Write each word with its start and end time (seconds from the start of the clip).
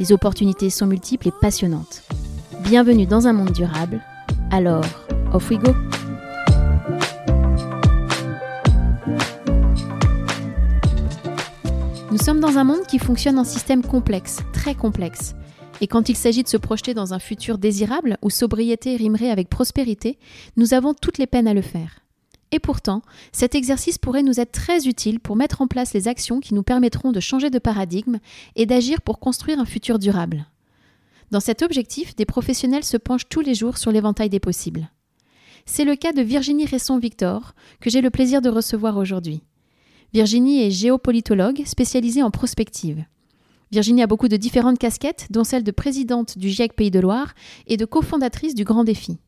Les 0.00 0.12
opportunités 0.12 0.70
sont 0.70 0.86
multiples 0.86 1.28
et 1.28 1.32
passionnantes. 1.42 2.04
Bienvenue 2.62 3.04
dans 3.04 3.26
un 3.26 3.34
monde 3.34 3.52
durable. 3.52 4.00
Alors, 4.50 4.82
off 5.34 5.50
we 5.50 5.58
go! 5.58 5.74
Nous 12.10 12.16
sommes 12.16 12.40
dans 12.40 12.56
un 12.56 12.64
monde 12.64 12.86
qui 12.88 12.98
fonctionne 12.98 13.38
en 13.38 13.44
système 13.44 13.82
complexe, 13.82 14.38
très 14.54 14.74
complexe. 14.74 15.34
Et 15.82 15.86
quand 15.86 16.08
il 16.08 16.16
s'agit 16.16 16.42
de 16.42 16.48
se 16.48 16.56
projeter 16.56 16.94
dans 16.94 17.12
un 17.12 17.18
futur 17.18 17.58
désirable 17.58 18.16
où 18.22 18.30
sobriété 18.30 18.96
rimerait 18.96 19.30
avec 19.30 19.50
prospérité, 19.50 20.18
nous 20.56 20.72
avons 20.72 20.94
toutes 20.94 21.18
les 21.18 21.26
peines 21.26 21.46
à 21.46 21.52
le 21.52 21.60
faire. 21.60 21.99
Et 22.52 22.58
pourtant, 22.58 23.02
cet 23.32 23.54
exercice 23.54 23.98
pourrait 23.98 24.22
nous 24.22 24.40
être 24.40 24.52
très 24.52 24.86
utile 24.86 25.20
pour 25.20 25.36
mettre 25.36 25.62
en 25.62 25.68
place 25.68 25.94
les 25.94 26.08
actions 26.08 26.40
qui 26.40 26.54
nous 26.54 26.64
permettront 26.64 27.12
de 27.12 27.20
changer 27.20 27.50
de 27.50 27.58
paradigme 27.58 28.18
et 28.56 28.66
d'agir 28.66 29.02
pour 29.02 29.20
construire 29.20 29.60
un 29.60 29.64
futur 29.64 29.98
durable. 29.98 30.46
Dans 31.30 31.40
cet 31.40 31.62
objectif, 31.62 32.16
des 32.16 32.24
professionnels 32.24 32.84
se 32.84 32.96
penchent 32.96 33.28
tous 33.28 33.40
les 33.40 33.54
jours 33.54 33.78
sur 33.78 33.92
l'éventail 33.92 34.28
des 34.28 34.40
possibles. 34.40 34.90
C'est 35.64 35.84
le 35.84 35.94
cas 35.94 36.12
de 36.12 36.22
Virginie 36.22 36.66
Resson-Victor, 36.66 37.54
que 37.80 37.90
j'ai 37.90 38.00
le 38.00 38.10
plaisir 38.10 38.40
de 38.40 38.48
recevoir 38.48 38.96
aujourd'hui. 38.96 39.42
Virginie 40.12 40.64
est 40.64 40.72
géopolitologue 40.72 41.62
spécialisée 41.64 42.24
en 42.24 42.32
prospective. 42.32 43.04
Virginie 43.70 44.02
a 44.02 44.08
beaucoup 44.08 44.26
de 44.26 44.36
différentes 44.36 44.80
casquettes, 44.80 45.28
dont 45.30 45.44
celle 45.44 45.62
de 45.62 45.70
présidente 45.70 46.36
du 46.36 46.48
GIEC 46.48 46.74
Pays 46.74 46.90
de 46.90 46.98
Loire 46.98 47.34
et 47.68 47.76
de 47.76 47.84
cofondatrice 47.84 48.56
du 48.56 48.64
Grand 48.64 48.82
Défi. 48.82 49.20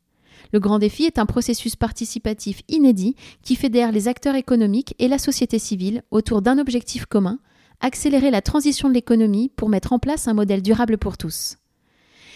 Le 0.52 0.60
Grand 0.60 0.78
Défi 0.78 1.04
est 1.04 1.18
un 1.18 1.26
processus 1.26 1.76
participatif 1.76 2.62
inédit 2.68 3.16
qui 3.42 3.56
fédère 3.56 3.90
les 3.90 4.06
acteurs 4.06 4.34
économiques 4.34 4.94
et 4.98 5.08
la 5.08 5.18
société 5.18 5.58
civile 5.58 6.02
autour 6.10 6.42
d'un 6.42 6.58
objectif 6.58 7.06
commun, 7.06 7.38
accélérer 7.80 8.30
la 8.30 8.42
transition 8.42 8.88
de 8.88 8.94
l'économie 8.94 9.50
pour 9.56 9.70
mettre 9.70 9.94
en 9.94 9.98
place 9.98 10.28
un 10.28 10.34
modèle 10.34 10.62
durable 10.62 10.98
pour 10.98 11.16
tous. 11.16 11.56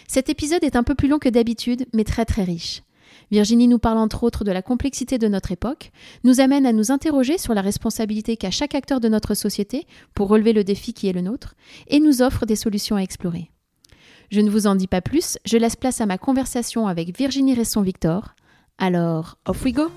Cet 0.08 0.30
épisode 0.30 0.64
est 0.64 0.76
un 0.76 0.82
peu 0.82 0.94
plus 0.94 1.08
long 1.08 1.18
que 1.18 1.28
d'habitude, 1.28 1.86
mais 1.92 2.04
très 2.04 2.24
très 2.24 2.44
riche. 2.44 2.82
Virginie 3.30 3.68
nous 3.68 3.78
parle 3.78 3.98
entre 3.98 4.22
autres 4.22 4.44
de 4.44 4.52
la 4.52 4.62
complexité 4.62 5.18
de 5.18 5.28
notre 5.28 5.52
époque, 5.52 5.90
nous 6.24 6.40
amène 6.40 6.64
à 6.64 6.72
nous 6.72 6.92
interroger 6.92 7.38
sur 7.38 7.54
la 7.54 7.60
responsabilité 7.60 8.36
qu'a 8.36 8.50
chaque 8.50 8.74
acteur 8.74 9.00
de 9.00 9.08
notre 9.08 9.34
société 9.34 9.86
pour 10.14 10.28
relever 10.28 10.52
le 10.52 10.64
défi 10.64 10.94
qui 10.94 11.08
est 11.08 11.12
le 11.12 11.22
nôtre, 11.22 11.54
et 11.88 12.00
nous 12.00 12.22
offre 12.22 12.46
des 12.46 12.56
solutions 12.56 12.96
à 12.96 13.02
explorer. 13.02 13.50
Je 14.30 14.40
ne 14.40 14.50
vous 14.50 14.66
en 14.66 14.74
dis 14.74 14.88
pas 14.88 15.00
plus, 15.00 15.38
je 15.44 15.56
laisse 15.56 15.76
place 15.76 16.00
à 16.00 16.06
ma 16.06 16.18
conversation 16.18 16.88
avec 16.88 17.16
Virginie 17.16 17.54
Resson-Victor. 17.54 18.34
Alors, 18.76 19.38
off 19.46 19.64
we 19.64 19.72
go! 19.72 19.90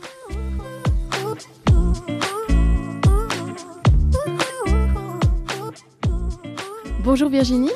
Bonjour 7.04 7.30
Virginie. 7.30 7.72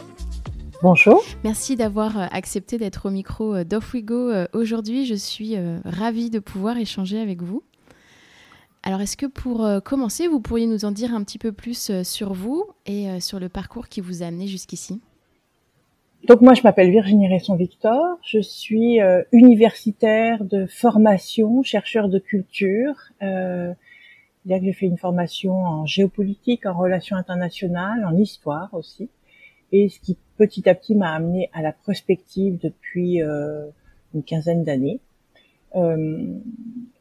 Bonjour. 0.83 1.23
Merci 1.43 1.75
d'avoir 1.75 2.19
euh, 2.19 2.25
accepté 2.31 2.77
d'être 2.77 3.07
au 3.07 3.09
micro 3.09 3.55
euh, 3.55 3.63
d'Off 3.63 3.93
We 3.93 4.03
Go 4.03 4.29
euh, 4.29 4.45
aujourd'hui. 4.53 5.07
Je 5.07 5.15
suis 5.15 5.55
ravie 5.85 6.29
de 6.29 6.37
pouvoir 6.37 6.77
échanger 6.77 7.19
avec 7.19 7.41
vous. 7.41 7.63
Alors, 8.83 9.01
est-ce 9.01 9.17
que 9.17 9.25
pour 9.25 9.65
commencer, 9.85 10.27
vous 10.27 10.41
pourriez 10.41 10.67
nous 10.67 10.83
en 10.83 10.91
dire 10.91 11.15
un 11.15 11.23
petit 11.23 11.39
peu 11.39 11.53
plus 11.53 12.03
sur 12.03 12.33
vous 12.33 12.65
et 12.85 13.21
sur 13.21 13.39
le 13.39 13.47
parcours 13.47 13.87
qui 13.87 14.01
vous 14.01 14.23
a 14.23 14.25
amené 14.25 14.45
jusqu'ici? 14.45 14.99
Donc, 16.23 16.41
moi, 16.41 16.53
je 16.53 16.61
m'appelle 16.63 16.89
Virginie 16.89 17.33
Resson-Victor. 17.33 18.17
Je 18.23 18.39
suis 18.39 18.99
universitaire 19.31 20.43
de 20.43 20.65
formation, 20.65 21.63
chercheur 21.63 22.09
de 22.09 22.19
culture. 22.19 22.95
Euh, 23.21 23.73
que 24.45 24.59
j'ai 24.61 24.73
fait 24.73 24.85
une 24.85 24.97
formation 24.97 25.53
en 25.53 25.85
géopolitique, 25.85 26.65
en 26.65 26.73
relations 26.77 27.15
internationales, 27.15 28.05
en 28.05 28.17
histoire 28.17 28.69
aussi 28.73 29.09
et 29.73 29.89
ce 29.89 29.99
qui 29.99 30.17
petit 30.37 30.69
à 30.69 30.75
petit 30.75 30.95
m'a 30.95 31.11
amené 31.13 31.49
à 31.51 31.61
la 31.61 31.73
prospective 31.73 32.59
depuis 32.61 33.21
euh, 33.21 33.65
une 34.13 34.23
quinzaine 34.23 34.63
d'années. 34.63 34.99
Euh, 35.75 36.27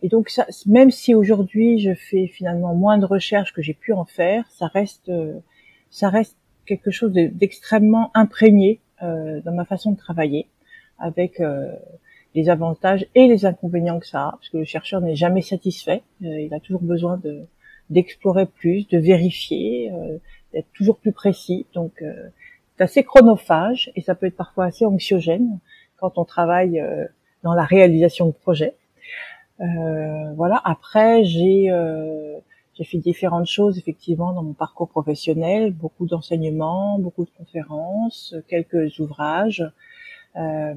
et 0.01 0.09
donc 0.09 0.31
ça, 0.31 0.47
même 0.65 0.91
si 0.91 1.15
aujourd'hui 1.15 1.79
je 1.79 1.93
fais 1.95 2.27
finalement 2.27 2.75
moins 2.75 2.97
de 2.97 3.05
recherches 3.05 3.53
que 3.53 3.61
j'ai 3.61 3.75
pu 3.75 3.93
en 3.93 4.07
faire, 4.07 4.51
ça 4.51 4.69
reste, 4.69 5.11
euh, 5.11 5.39
ça 5.91 6.09
reste 6.09 6.39
quelque 6.65 6.91
chose 6.91 7.13
d'extrêmement 7.13 8.11
imprégné 8.15 8.81
euh, 8.81 8.92
dans 9.03 9.53
ma 9.53 9.65
façon 9.65 9.93
de 9.93 9.97
travailler, 9.97 10.47
avec 10.99 11.41
euh, 11.41 11.73
les 12.35 12.49
avantages 12.49 13.07
et 13.15 13.27
les 13.27 13.45
inconvénients 13.45 13.99
que 13.99 14.07
ça 14.07 14.29
a, 14.29 14.31
parce 14.33 14.49
que 14.49 14.59
le 14.59 14.65
chercheur 14.65 15.01
n'est 15.01 15.17
jamais 15.17 15.43
satisfait, 15.43 16.03
il 16.21 16.53
a 16.55 16.61
toujours 16.61 16.83
besoin 16.83 17.17
de 17.19 17.43
d'explorer 17.91 18.47
plus, 18.47 18.89
de 18.89 18.97
vérifier, 18.97 19.93
d'être 20.55 20.69
toujours 20.73 20.97
plus 20.97 21.13
précis. 21.13 21.67
Donc 21.75 22.03
c'est 22.77 22.85
assez 22.85 23.05
chronophage 23.05 23.91
et 23.97 24.01
ça 24.01 24.15
peut 24.15 24.27
être 24.27 24.37
parfois 24.37 24.67
assez 24.67 24.87
anxiogène 24.87 25.59
quand 26.03 26.19
on 26.19 26.25
travaille 26.25 26.81
euh, 26.81 27.05
dans 27.43 27.55
la 27.55 27.65
réalisation 27.65 28.27
de 28.27 28.33
projets. 28.33 28.75
Euh, 29.61 30.33
voilà. 30.35 30.61
Après, 30.65 31.25
j'ai 31.25 31.71
euh, 31.71 32.39
j'ai 32.75 32.85
fait 32.85 32.99
différentes 32.99 33.47
choses 33.47 33.79
effectivement 33.79 34.33
dans 34.33 34.43
mon 34.43 34.55
parcours 34.55 34.89
professionnel, 34.89 35.73
beaucoup 35.73 36.07
d'enseignements, 36.07 36.99
beaucoup 36.99 37.25
de 37.25 37.31
conférences, 37.31 38.35
quelques 38.49 38.99
ouvrages, 38.99 39.65
euh, 40.37 40.75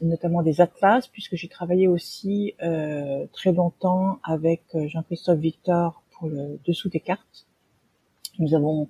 notamment 0.00 0.42
des 0.42 0.60
atlas, 0.60 1.08
puisque 1.08 1.36
j'ai 1.36 1.48
travaillé 1.48 1.88
aussi 1.88 2.54
euh, 2.62 3.26
très 3.32 3.52
longtemps 3.52 4.18
avec 4.22 4.62
Jean-Christophe 4.74 5.38
Victor 5.38 6.02
pour 6.12 6.28
le 6.28 6.58
dessous 6.66 6.88
des 6.88 7.00
cartes. 7.00 7.46
Nous 8.38 8.54
avons 8.54 8.88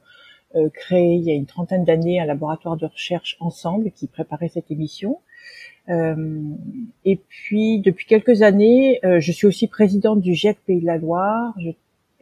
euh, 0.57 0.69
créé 0.71 1.17
il 1.17 1.23
y 1.23 1.31
a 1.31 1.35
une 1.35 1.47
trentaine 1.47 1.85
d'années 1.85 2.21
un 2.21 2.27
laboratoire 2.27 2.77
de 2.77 2.87
recherche 2.87 3.37
ensemble 3.41 3.91
qui 3.91 4.07
préparait 4.07 4.49
cette 4.49 4.71
émission. 4.71 5.19
Euh, 5.89 6.43
et 7.05 7.17
puis 7.17 7.81
depuis 7.81 8.07
quelques 8.07 8.43
années, 8.43 9.01
euh, 9.05 9.19
je 9.21 9.33
suis 9.33 9.47
aussi 9.47 9.67
présidente 9.67 10.21
du 10.21 10.35
GIEC 10.35 10.59
Pays 10.65 10.81
de 10.81 10.87
la 10.87 10.99
Loire. 10.99 11.55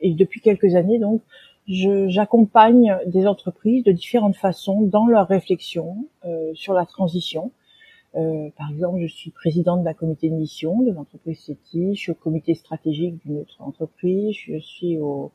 Et 0.03 0.13
depuis 0.13 0.41
quelques 0.41 0.75
années, 0.75 0.99
donc, 0.99 1.23
j'accompagne 1.67 2.97
des 3.07 3.27
entreprises 3.27 3.85
de 3.85 3.93
différentes 3.93 4.37
façons 4.37 4.83
dans 4.83 5.07
leur 5.07 5.29
réflexion 5.29 6.09
sur 6.55 6.75
la 6.75 6.85
transition. 6.87 7.53
Euh, 8.15 8.51
par 8.59 8.71
exemple, 8.71 8.99
je 9.01 9.07
suis 9.07 9.31
présidente 9.31 9.85
d'un 9.85 9.95
comité 9.95 10.29
de 10.29 10.35
mission 10.35 10.83
de 10.83 10.91
l'entreprise 10.91 11.41
CETI, 11.41 11.95
je 11.95 12.01
suis 12.01 12.13
au 12.13 12.15
comité 12.15 12.55
stratégique 12.55 13.19
d'une 13.25 13.39
autre 13.39 13.57
entreprise, 13.61 14.37
je 14.37 14.59
suis 14.59 14.99
au, 14.99 15.33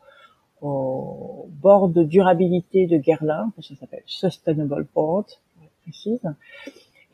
au 0.62 1.50
bord 1.50 1.88
de 1.90 2.04
durabilité 2.04 2.86
de 2.86 2.98
Guerlain, 2.98 3.52
ça 3.60 3.76
s'appelle 3.76 4.04
Sustainable 4.06 4.86
Board, 4.94 5.26
précise. 5.82 6.22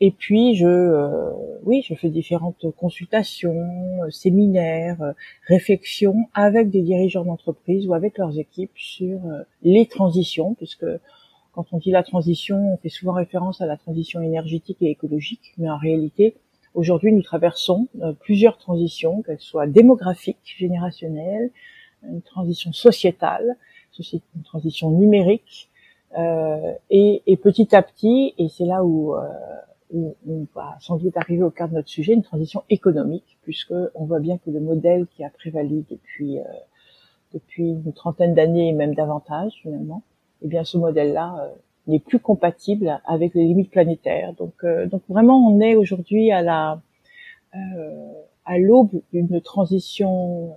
Et 0.00 0.10
puis 0.10 0.56
je, 0.56 0.66
euh, 0.66 1.30
oui, 1.62 1.82
je 1.88 1.94
fais 1.94 2.10
différentes 2.10 2.66
consultations, 2.76 4.02
euh, 4.02 4.10
séminaires, 4.10 5.00
euh, 5.02 5.12
réflexions 5.46 6.26
avec 6.34 6.70
des 6.70 6.82
dirigeants 6.82 7.24
d'entreprise 7.24 7.86
ou 7.86 7.94
avec 7.94 8.18
leurs 8.18 8.38
équipes 8.38 8.76
sur 8.76 9.20
les 9.62 9.86
transitions, 9.86 10.54
puisque 10.54 10.86
quand 11.52 11.66
on 11.72 11.78
dit 11.78 11.92
la 11.92 12.02
transition, 12.02 12.72
on 12.72 12.76
fait 12.78 12.88
souvent 12.88 13.12
référence 13.12 13.60
à 13.60 13.66
la 13.66 13.76
transition 13.76 14.20
énergétique 14.20 14.78
et 14.80 14.90
écologique, 14.90 15.54
mais 15.58 15.70
en 15.70 15.78
réalité, 15.78 16.34
aujourd'hui, 16.74 17.12
nous 17.12 17.22
traversons 17.22 17.86
plusieurs 18.18 18.58
transitions, 18.58 19.22
qu'elles 19.22 19.38
soient 19.38 19.68
démographiques, 19.68 20.38
générationnelles, 20.58 21.50
une 22.02 22.22
transition 22.22 22.72
sociétale, 22.72 23.56
une 24.12 24.42
transition 24.42 24.90
numérique, 24.90 25.70
euh, 26.16 26.72
et, 26.90 27.22
et, 27.26 27.36
petit 27.36 27.74
à 27.74 27.82
petit, 27.82 28.34
et 28.38 28.48
c'est 28.48 28.64
là 28.64 28.84
où, 28.84 29.14
euh, 29.14 29.20
où, 29.90 30.16
on 30.26 30.46
va 30.54 30.76
sans 30.80 30.96
doute 30.96 31.16
arriver 31.16 31.42
au 31.42 31.50
cœur 31.50 31.68
de 31.68 31.74
notre 31.74 31.88
sujet, 31.88 32.14
une 32.14 32.22
transition 32.22 32.62
économique, 32.70 33.38
puisque 33.42 33.74
on 33.94 34.04
voit 34.04 34.20
bien 34.20 34.38
que 34.38 34.50
le 34.50 34.60
modèle 34.60 35.06
qui 35.06 35.24
a 35.24 35.30
prévalu 35.30 35.84
depuis 35.90 36.38
euh, 36.38 36.44
depuis 37.32 37.64
une 37.64 37.92
trentaine 37.92 38.34
d'années 38.34 38.68
et 38.68 38.72
même 38.72 38.94
davantage 38.94 39.52
finalement, 39.62 40.02
eh 40.42 40.48
bien 40.48 40.62
ce 40.64 40.78
modèle-là 40.78 41.36
euh, 41.40 41.48
n'est 41.88 41.98
plus 41.98 42.20
compatible 42.20 43.00
avec 43.04 43.34
les 43.34 43.44
limites 43.44 43.70
planétaires. 43.70 44.32
Donc 44.34 44.54
euh, 44.64 44.86
donc 44.86 45.02
vraiment 45.08 45.38
on 45.38 45.60
est 45.60 45.76
aujourd'hui 45.76 46.30
à 46.30 46.42
la 46.42 46.80
à 48.44 48.58
l'aube 48.58 49.00
d'une 49.12 49.40
transition 49.40 50.52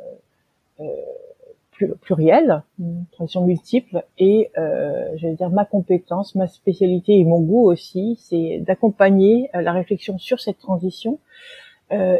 plurielle, 2.02 2.64
une 2.80 3.06
transition 3.12 3.46
multiple, 3.46 4.04
et 4.18 4.52
euh, 4.58 5.10
j'allais 5.16 5.36
dire 5.36 5.50
ma 5.50 5.66
compétence, 5.66 6.36
ma 6.36 6.48
spécialité 6.48 7.18
et 7.18 7.24
mon 7.24 7.40
goût 7.42 7.70
aussi, 7.70 8.18
c'est 8.20 8.60
d'accompagner 8.60 9.50
la 9.54 9.72
réflexion 9.72 10.18
sur 10.18 10.40
cette 10.40 10.60
transition 10.60 11.20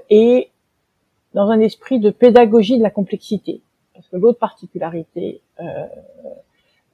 et 0.10 0.50
dans 1.34 1.50
un 1.50 1.60
esprit 1.60 2.00
de 2.00 2.10
pédagogie 2.10 2.78
de 2.78 2.84
la 2.84 2.90
complexité. 2.90 3.62
Parce 3.94 4.08
que 4.08 4.16
l'autre 4.16 4.40
particularité 4.40 5.42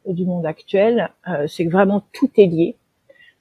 du 0.08 0.26
monde 0.26 0.46
actuel, 0.46 1.12
c'est 1.48 1.66
que 1.66 1.72
vraiment 1.72 2.02
tout 2.14 2.32
est 2.38 2.48
lié. 2.48 2.76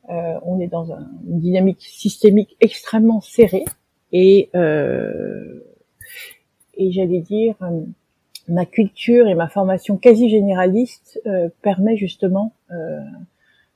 on 0.09 0.61
est 0.61 0.67
dans 0.67 0.93
une 0.93 1.39
dynamique 1.39 1.81
systémique 1.81 2.57
extrêmement 2.61 3.23
serrée 3.23 3.65
et 4.13 4.51
et 6.75 6.93
j'allais 6.93 7.21
dire 7.21 7.55
euh, 7.63 7.83
ma 8.49 8.67
culture 8.67 9.29
et 9.29 9.35
ma 9.35 9.49
formation 9.49 9.97
quasi 9.97 10.29
généraliste 10.29 11.21
euh, 11.27 11.49
permet 11.62 11.97
justement 11.97 12.55
euh, 12.71 13.00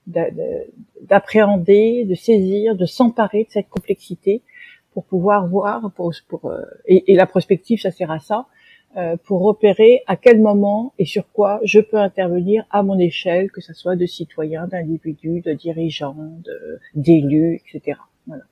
d'appréhender, 0.06 2.04
de 2.04 2.14
saisir, 2.14 2.76
de 2.76 2.86
s'emparer 2.86 3.44
de 3.44 3.50
cette 3.50 3.68
complexité 3.68 4.42
pour 4.92 5.04
pouvoir 5.04 5.46
voir, 5.48 5.90
pour, 5.94 6.12
pour 6.28 6.52
et, 6.86 7.12
et, 7.12 7.16
la 7.16 7.26
prospective, 7.26 7.80
ça 7.80 7.90
sert 7.90 8.10
à 8.10 8.20
ça, 8.20 8.46
euh, 8.96 9.16
pour 9.24 9.42
repérer 9.42 10.02
à 10.06 10.16
quel 10.16 10.40
moment 10.40 10.94
et 10.98 11.04
sur 11.04 11.30
quoi 11.30 11.60
je 11.64 11.80
peux 11.80 11.98
intervenir 11.98 12.64
à 12.70 12.82
mon 12.82 12.98
échelle, 12.98 13.50
que 13.50 13.60
ce 13.60 13.74
soit 13.74 13.94
de 13.94 14.06
citoyens, 14.06 14.66
d'individus, 14.66 15.42
de 15.42 15.52
dirigeants, 15.52 16.16
d'élus, 16.94 17.56
etc. 17.56 17.98
Voilà. 18.26 18.44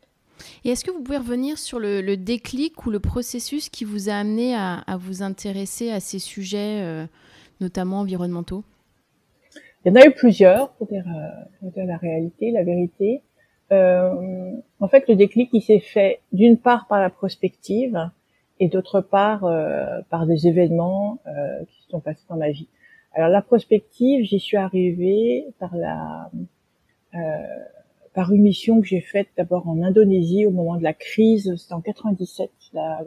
Et 0.65 0.71
est-ce 0.71 0.85
que 0.85 0.91
vous 0.91 1.03
pouvez 1.03 1.19
revenir 1.19 1.59
sur 1.59 1.79
le, 1.79 2.17
déclic 2.17 2.87
ou 2.87 2.91
le 2.91 3.01
processus 3.01 3.69
qui 3.69 3.85
vous 3.85 4.09
a 4.09 4.15
amené 4.15 4.55
à, 4.55 4.85
vous 4.99 5.23
intéresser 5.23 5.91
à 5.91 6.01
ces 6.01 6.19
sujets, 6.19 6.83
euh, 6.83 7.07
notamment 7.61 8.01
environnementaux? 8.01 8.65
Il 9.85 9.89
y 9.89 9.91
en 9.93 10.01
a 10.01 10.07
eu 10.07 10.13
plusieurs, 10.13 10.71
pour 10.73 10.87
dire, 10.87 11.05
euh, 11.07 11.85
la 11.85 11.97
réalité, 11.97 12.51
la 12.51 12.65
vérité. 12.65 13.23
Euh, 13.73 14.53
en 14.81 14.89
fait, 14.89 15.09
le 15.09 15.17
déclic, 15.17 15.51
il 15.53 15.63
s'est 15.63 15.81
fait 15.81 16.21
d'une 16.33 16.59
part 16.59 16.87
par 16.87 17.01
la 17.01 17.11
prospective 17.11 18.11
et 18.61 18.69
d'autre 18.69 19.01
part 19.01 19.41
par 20.11 20.27
des 20.27 20.47
événements 20.47 21.19
qui 21.69 21.83
se 21.83 21.91
sont 21.91 22.01
passés 22.01 22.25
dans 22.29 22.37
ma 22.37 22.51
vie. 22.51 22.69
Alors 23.13 23.29
la 23.29 23.43
prospective, 23.43 24.25
j'y 24.25 24.39
suis 24.39 24.57
arrivée 24.57 25.47
par 25.59 25.75
la 25.77 26.31
par 28.15 28.33
une 28.33 28.43
mission 28.43 28.81
que 28.81 28.87
j'ai 28.87 29.01
faite 29.01 29.29
d'abord 29.37 29.69
en 29.69 29.83
Indonésie 29.83 30.47
au 30.47 30.51
moment 30.51 30.77
de 30.77 30.85
la 30.85 30.95
crise, 30.95 31.55
c'était 31.57 31.75
en 31.75 31.81
97, 31.81 32.51
la, 32.73 33.05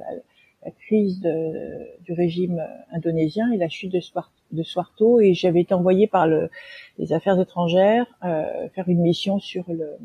crise 0.80 1.22
du 1.22 2.14
régime 2.14 2.62
indonésien 2.92 3.50
et 3.54 3.58
la 3.58 3.70
chute 3.70 3.94
de, 3.94 4.64
Suharto, 4.64 5.22
et 5.22 5.34
j'avais 5.34 5.62
été 5.62 5.74
envoyée 5.74 6.08
par 6.08 6.28
le, 6.28 6.50
les 6.98 7.14
affaires 7.14 7.40
étrangères 7.40 8.06
euh, 8.26 8.68
faire 8.76 8.90
une 8.90 9.02
mission 9.02 9.40
sur 9.40 9.64
le 9.72 9.98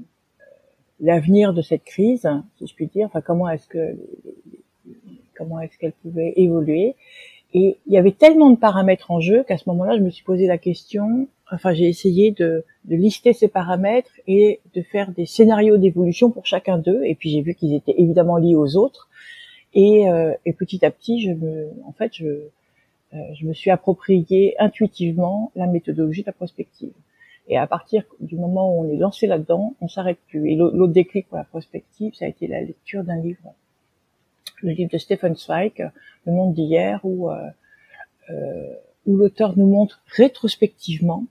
l'avenir 1.01 1.53
de 1.53 1.63
cette 1.63 1.83
crise, 1.83 2.29
si 2.59 2.67
je 2.67 2.75
puis 2.75 2.87
dire, 2.87 3.07
enfin 3.07 3.21
comment 3.21 3.49
est-ce 3.49 3.67
que 3.67 3.97
comment 5.37 5.59
est-ce 5.59 5.77
qu'elle 5.79 5.95
pouvait 5.95 6.33
évoluer. 6.37 6.95
Et 7.55 7.79
il 7.87 7.93
y 7.93 7.99
avait 7.99 8.13
tellement 8.13 8.51
de 8.51 8.57
paramètres 8.57 9.11
en 9.11 9.19
jeu 9.19 9.43
qu'à 9.43 9.59
ce 9.59 9.69
moment-là, 9.69 9.99
je 9.99 10.03
me 10.03 10.11
suis 10.11 10.25
posé 10.25 10.47
la 10.47 10.59
question 10.59 11.29
enfin 11.53 11.73
j'ai 11.73 11.89
essayé 11.89 12.31
de, 12.33 12.65
lister 12.89 13.33
ces 13.33 13.49
paramètres 13.49 14.13
et 14.27 14.61
de 14.75 14.83
faire 14.83 15.13
des 15.13 15.27
scénarios 15.27 15.77
d'évolution 15.77 16.31
pour 16.31 16.47
chacun 16.47 16.79
d'eux. 16.79 17.03
Et 17.05 17.15
puis 17.15 17.31
j'ai 17.31 17.43
vu 17.43 17.55
qu'ils 17.55 17.75
étaient 17.75 17.95
évidemment 17.97 18.39
liés 18.39 18.57
aux 18.57 18.77
autres. 18.77 19.09
Et, 19.75 20.11
euh, 20.11 20.35
et, 20.45 20.53
petit 20.53 20.85
à 20.85 20.91
petit, 20.91 21.23
je 21.23 21.31
me, 21.31 21.71
en 21.87 21.93
fait, 21.93 22.13
je, 22.15 22.27
euh, 22.27 23.19
je 23.35 23.47
me 23.47 23.55
suis 23.55 23.71
approprié 23.71 24.55
intuitivement 24.59 25.51
la 25.55 25.67
méthodologie 25.67 26.23
de 26.23 26.27
la 26.27 26.33
prospective. 26.33 26.93
Et 27.49 27.57
à 27.57 27.67
partir 27.67 28.05
du 28.21 28.37
moment 28.37 28.75
où 28.75 28.85
on 28.85 28.91
est 28.91 28.97
lancé 28.97 29.27
là-dedans, 29.27 29.75
on 29.81 29.89
s'arrête 29.89 30.19
plus. 30.29 30.51
Et 30.51 30.57
l'autre 30.57 30.93
déclic 30.93 31.29
pour 31.29 31.39
la 31.39 31.45
prospective, 31.45 32.15
ça 32.15 32.27
a 32.27 32.29
été 32.29 32.47
la 32.47 32.61
lecture 32.61 33.03
d'un 33.03 33.17
livre, 33.17 33.55
le 34.61 34.73
livre 34.73 34.91
de 34.93 34.99
Stephen 34.99 35.35
Zweig, 35.37 35.91
Le 36.27 36.33
monde 36.33 36.55
d'hier, 36.55 37.01
où 37.05 37.31
euh, 37.31 37.49
euh 38.31 38.75
où 39.07 39.17
l'auteur 39.17 39.57
nous 39.59 39.67
montre 39.67 40.03
rétrospectivement 40.07 41.25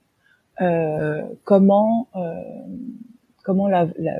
comment 1.44 2.08
euh, 2.16 2.42
comment 3.44 3.68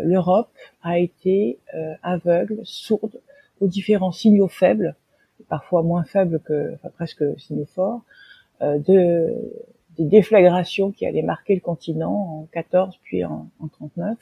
l'Europe 0.05 0.51
a 0.83 0.99
été 0.99 1.59
euh, 1.75 1.95
aveugle, 2.03 2.61
sourde 2.65 3.21
aux 3.61 3.69
différents 3.69 4.11
signaux 4.11 4.49
faibles, 4.49 4.97
parfois 5.49 5.83
moins 5.83 6.05
faibles 6.05 6.41
que, 6.41 6.75
enfin 6.75 6.91
presque 6.91 7.25
signaux 7.39 7.67
forts, 7.67 8.03
de 8.61 9.35
des 9.99 10.05
déflagrations 10.05 10.91
qui 10.91 11.07
allaient 11.07 11.23
marquer 11.23 11.55
le 11.55 11.61
continent 11.61 12.13
en 12.13 12.49
14 12.53 12.99
puis 13.03 13.25
en, 13.25 13.49
en 13.61 13.69
39. 13.69 14.17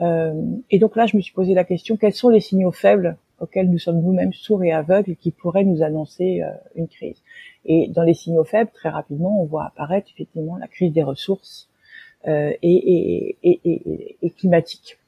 Euh, 0.00 0.32
et 0.70 0.78
donc 0.78 0.96
là, 0.96 1.06
je 1.06 1.16
me 1.16 1.22
suis 1.22 1.32
posé 1.32 1.54
la 1.54 1.64
question 1.64 1.96
quels 1.96 2.14
sont 2.14 2.28
les 2.28 2.40
signaux 2.40 2.72
faibles 2.72 3.16
auxquels 3.40 3.70
nous 3.70 3.78
sommes 3.78 4.00
nous-mêmes 4.00 4.32
sourds 4.32 4.64
et 4.64 4.72
aveugles 4.72 5.10
et 5.10 5.16
qui 5.16 5.30
pourraient 5.30 5.64
nous 5.64 5.82
annoncer 5.82 6.42
euh, 6.42 6.50
une 6.74 6.88
crise? 6.88 7.22
Et 7.68 7.88
dans 7.88 8.02
les 8.02 8.14
signaux 8.14 8.44
faibles, 8.44 8.70
très 8.74 8.88
rapidement, 8.88 9.40
on 9.40 9.44
voit 9.44 9.66
apparaître 9.66 10.08
effectivement 10.12 10.56
la 10.56 10.66
crise 10.66 10.92
des 10.92 11.04
ressources 11.04 11.68
euh, 12.26 12.52
et, 12.62 13.36
et, 13.42 13.60
et, 13.64 14.16
et, 14.22 14.30
climatique. 14.30 14.98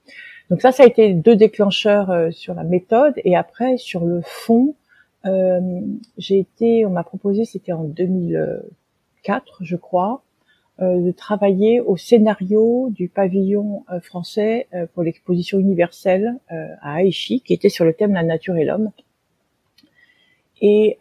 Donc 0.48 0.60
ça, 0.60 0.70
ça 0.70 0.84
a 0.84 0.86
été 0.86 1.12
deux 1.14 1.36
déclencheurs 1.36 2.10
euh, 2.10 2.30
sur 2.30 2.54
la 2.54 2.62
méthode 2.64 3.14
et 3.24 3.36
après 3.36 3.76
sur 3.76 4.04
le 4.04 4.20
fond, 4.22 4.74
euh, 5.26 5.80
j'ai 6.18 6.38
été, 6.38 6.86
on 6.86 6.90
m'a 6.90 7.04
proposé, 7.04 7.44
c'était 7.44 7.72
en 7.72 7.84
2004, 7.84 9.58
je 9.62 9.76
crois, 9.76 10.22
euh, 10.82 10.98
de 10.98 11.10
travailler 11.10 11.78
au 11.78 11.98
scénario 11.98 12.88
du 12.88 13.10
pavillon 13.10 13.84
euh, 13.92 14.00
français 14.00 14.66
euh, 14.72 14.86
pour 14.94 15.02
l'exposition 15.02 15.58
universelle 15.58 16.36
à 16.80 17.04
Aichi, 17.04 17.42
qui 17.42 17.52
était 17.52 17.68
sur 17.68 17.84
le 17.84 17.92
thème 17.92 18.14
la 18.14 18.22
nature 18.22 18.56
et 18.56 18.64
l'homme. 18.64 18.90
Et, 20.62 20.98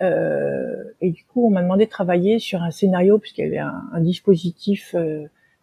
et, 1.01 1.11
du 1.11 1.25
coup, 1.25 1.47
on 1.47 1.49
m'a 1.49 1.61
demandé 1.61 1.85
de 1.85 1.89
travailler 1.89 2.39
sur 2.39 2.61
un 2.63 2.71
scénario 2.71 3.19
puisqu'il 3.19 3.43
y 3.43 3.47
avait 3.47 3.57
un, 3.57 3.99
dispositif 3.99 4.95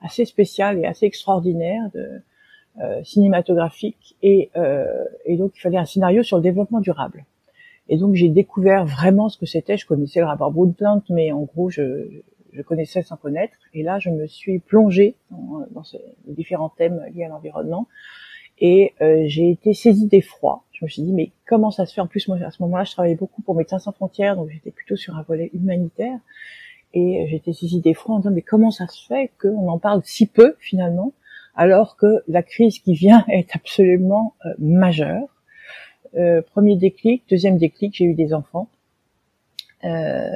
assez 0.03 0.27
spécial 0.27 0.79
et 0.79 0.85
assez 0.85 1.07
extraordinaire 1.07 1.83
de, 1.95 2.23
cinématographique 3.05 4.17
et, 4.23 4.51
et, 5.25 5.37
donc 5.39 5.53
il 5.57 5.61
fallait 5.61 5.79
un 5.79 5.87
scénario 5.87 6.23
sur 6.23 6.37
le 6.37 6.43
développement 6.43 6.81
durable. 6.81 7.25
Et 7.89 7.97
donc 7.97 8.15
j'ai 8.17 8.29
découvert 8.29 8.85
vraiment 8.85 9.31
ce 9.31 9.39
que 9.39 9.47
c'était. 9.47 9.79
Je 9.79 9.87
connaissais 9.87 10.21
le 10.21 10.27
rapport 10.27 10.53
Brundtland, 10.53 11.03
mais 11.09 11.33
en 11.33 11.45
gros 11.45 11.71
je, 11.71 12.23
je 12.57 12.63
connaissais 12.63 13.03
sans 13.03 13.17
connaître. 13.17 13.57
Et 13.75 13.83
là, 13.83 13.99
je 13.99 14.11
me 14.11 14.27
suis 14.27 14.59
plongée 14.59 15.15
dans, 15.31 15.85
ces 15.85 16.01
différents 16.27 16.71
thèmes 16.71 17.05
liés 17.15 17.25
à 17.25 17.29
l'environnement. 17.29 17.87
Et 18.59 18.95
euh, 19.01 19.25
j'ai 19.27 19.51
été 19.51 19.75
saisie 19.75 20.07
d'effroi. 20.07 20.65
Je 20.73 20.85
me 20.85 20.89
suis 20.89 21.03
dit, 21.03 21.13
mais 21.13 21.31
comment 21.47 21.71
ça 21.71 21.87
se 21.87 21.95
fait? 21.95 22.01
En 22.01 22.07
plus, 22.07 22.29
moi, 22.29 22.39
à 22.43 22.51
ce 22.51 22.63
moment-là, 22.63 22.85
je 22.85 22.93
travaillais 22.93 23.15
beaucoup 23.15 23.43
pour 23.43 23.55
Médecins 23.55 23.79
sans 23.79 23.93
frontières, 23.93 24.37
donc 24.37 24.51
j'étais 24.51 24.71
plutôt 24.71 24.97
sur 24.97 25.17
un 25.17 25.23
volet 25.23 25.51
humanitaire. 25.55 26.19
Et 26.95 27.27
j'ai 27.29 27.37
été 27.37 27.53
saisie 27.53 27.81
d'effroi 27.81 28.15
en 28.15 28.19
disant, 28.19 28.31
mais 28.31 28.43
comment 28.43 28.71
ça 28.71 28.87
se 28.87 29.07
fait 29.07 29.31
qu'on 29.41 29.69
en 29.69 29.79
parle 29.79 30.01
si 30.05 30.27
peu, 30.27 30.57
finalement, 30.61 31.13
alors 31.55 31.97
que 31.97 32.23
la 32.29 32.43
crise 32.43 32.79
qui 32.79 32.95
vient 32.95 33.25
est 33.29 33.55
absolument 33.55 34.35
euh, 34.45 34.55
majeure? 34.59 35.29
Euh, 36.17 36.41
Premier 36.41 36.77
déclic. 36.77 37.25
Deuxième 37.29 37.59
déclic, 37.59 37.95
j'ai 37.97 38.05
eu 38.05 38.15
des 38.15 38.33
enfants. 38.33 38.69
Euh, 39.85 40.29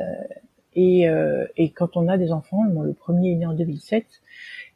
et, 0.74 1.08
euh, 1.08 1.46
et, 1.56 1.70
quand 1.70 1.96
on 1.96 2.08
a 2.08 2.16
des 2.16 2.32
enfants, 2.32 2.62
le 2.64 2.92
premier 2.92 3.32
est 3.32 3.36
né 3.36 3.46
en 3.46 3.54
2007, 3.54 4.04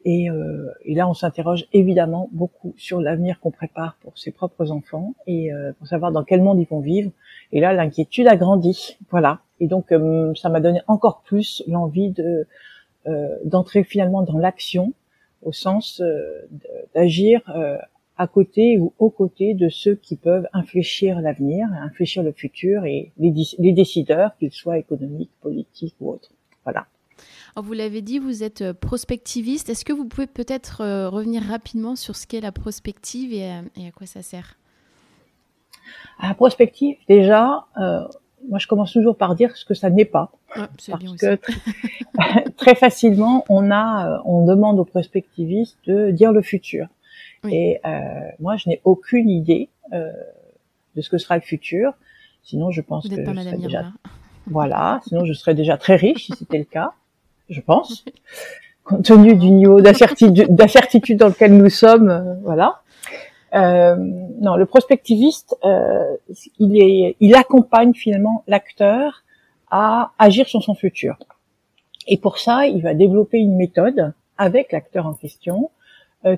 et, 0.05 0.29
euh, 0.29 0.71
et 0.83 0.93
là 0.93 1.09
on 1.09 1.15
s'interroge 1.15 1.65
évidemment 1.73 2.29
beaucoup 2.31 2.73
sur 2.77 3.01
l'avenir 3.01 3.39
qu'on 3.39 3.49
prépare 3.49 3.97
pour 4.01 4.17
ses 4.17 4.31
propres 4.31 4.71
enfants 4.71 5.15
et 5.25 5.51
euh, 5.51 5.73
pour 5.73 5.87
savoir 5.87 6.11
dans 6.11 6.23
quel 6.23 6.41
monde 6.41 6.59
ils 6.59 6.67
vont 6.67 6.79
vivre. 6.79 7.11
Et 7.51 7.59
là 7.59 7.73
l'inquiétude 7.73 8.27
a 8.27 8.35
grandi, 8.35 8.97
voilà. 9.09 9.39
Et 9.59 9.67
donc 9.67 9.91
euh, 9.91 10.33
ça 10.35 10.49
m'a 10.49 10.59
donné 10.59 10.81
encore 10.87 11.21
plus 11.25 11.63
l'envie 11.67 12.11
de 12.11 12.45
euh, 13.07 13.35
d'entrer 13.45 13.83
finalement 13.83 14.21
dans 14.21 14.37
l'action 14.37 14.93
au 15.41 15.51
sens 15.51 16.01
d'agir 16.95 17.41
à 18.17 18.27
côté 18.27 18.77
ou 18.77 18.93
aux 18.99 19.09
côtés 19.09 19.53
de 19.53 19.69
ceux 19.69 19.95
qui 19.95 20.15
peuvent 20.15 20.47
infléchir 20.53 21.19
l'avenir, 21.21 21.67
infléchir 21.81 22.23
le 22.23 22.31
futur 22.31 22.85
et 22.85 23.11
les, 23.17 23.73
décideurs, 23.73 24.35
qu'ils 24.37 24.53
soient 24.53 24.77
économiques, 24.77 25.31
politiques 25.41 25.95
ou 25.99 26.11
autres. 26.11 26.31
Voilà. 26.63 26.87
vous 27.57 27.73
l'avez 27.73 28.01
dit, 28.01 28.19
vous 28.19 28.43
êtes 28.43 28.61
euh, 28.61 28.73
prospectiviste. 28.73 29.69
Est-ce 29.69 29.85
que 29.85 29.93
vous 29.93 30.05
pouvez 30.05 30.27
peut-être 30.27 30.81
euh, 30.81 31.09
revenir 31.09 31.43
rapidement 31.43 31.95
sur 31.95 32.15
ce 32.15 32.25
qu'est 32.25 32.41
la 32.41 32.51
prospective 32.51 33.33
et, 33.33 33.49
à, 33.49 33.91
quoi 33.95 34.07
ça 34.07 34.21
sert? 34.21 34.57
La 36.21 36.33
prospective, 36.33 36.95
déjà, 37.07 37.65
euh, 37.77 37.99
moi 38.47 38.59
je 38.59 38.67
commence 38.67 38.93
toujours 38.93 39.17
par 39.17 39.35
dire 39.35 39.55
ce 39.57 39.65
que 39.65 39.73
ça 39.73 39.89
n'est 39.89 40.05
pas. 40.05 40.31
parce 40.55 41.17
que 41.19 41.37
très 42.57 42.75
facilement, 42.75 43.43
on 43.49 43.69
a, 43.71 44.21
on 44.25 44.45
demande 44.45 44.79
aux 44.79 44.85
prospectivistes 44.85 45.77
de 45.85 46.11
dire 46.11 46.31
le 46.31 46.41
futur. 46.41 46.87
Et 47.51 47.79
euh, 47.85 47.99
moi, 48.39 48.57
je 48.57 48.69
n'ai 48.69 48.81
aucune 48.83 49.29
idée 49.29 49.69
euh, 49.93 50.11
de 50.95 51.01
ce 51.01 51.09
que 51.09 51.17
sera 51.17 51.35
le 51.35 51.41
futur. 51.41 51.93
Sinon, 52.43 52.71
je 52.71 52.81
pense 52.81 53.07
que 53.07 53.15
pas 53.15 53.33
je 53.33 53.39
serais 53.41 53.57
déjà. 53.57 53.85
Voilà, 54.47 54.99
sinon 55.07 55.25
je 55.25 55.33
serais 55.33 55.55
déjà 55.55 55.75
très 55.75 55.95
riche 55.95 56.27
si 56.27 56.33
c'était 56.37 56.59
le 56.59 56.65
cas, 56.65 56.91
je 57.49 57.61
pense, 57.61 58.05
compte 58.83 59.03
tenu 59.03 59.35
du 59.35 59.49
niveau 59.49 59.81
d'incertitude 59.81 61.17
dans 61.17 61.27
lequel 61.29 61.57
nous 61.57 61.69
sommes. 61.69 62.09
Euh, 62.09 62.35
voilà. 62.43 62.81
Euh, 63.53 63.95
non, 64.41 64.55
le 64.55 64.65
prospectiviste, 64.65 65.57
euh, 65.63 66.17
il, 66.59 66.77
est, 66.77 67.15
il 67.19 67.35
accompagne 67.35 67.93
finalement 67.93 68.43
l'acteur 68.47 69.23
à 69.71 70.11
agir 70.19 70.47
sur 70.47 70.61
son 70.61 70.75
futur. 70.75 71.17
Et 72.07 72.17
pour 72.17 72.37
ça, 72.37 72.67
il 72.67 72.81
va 72.83 72.93
développer 72.93 73.39
une 73.39 73.55
méthode 73.55 74.13
avec 74.37 74.71
l'acteur 74.71 75.07
en 75.07 75.13
question 75.13 75.71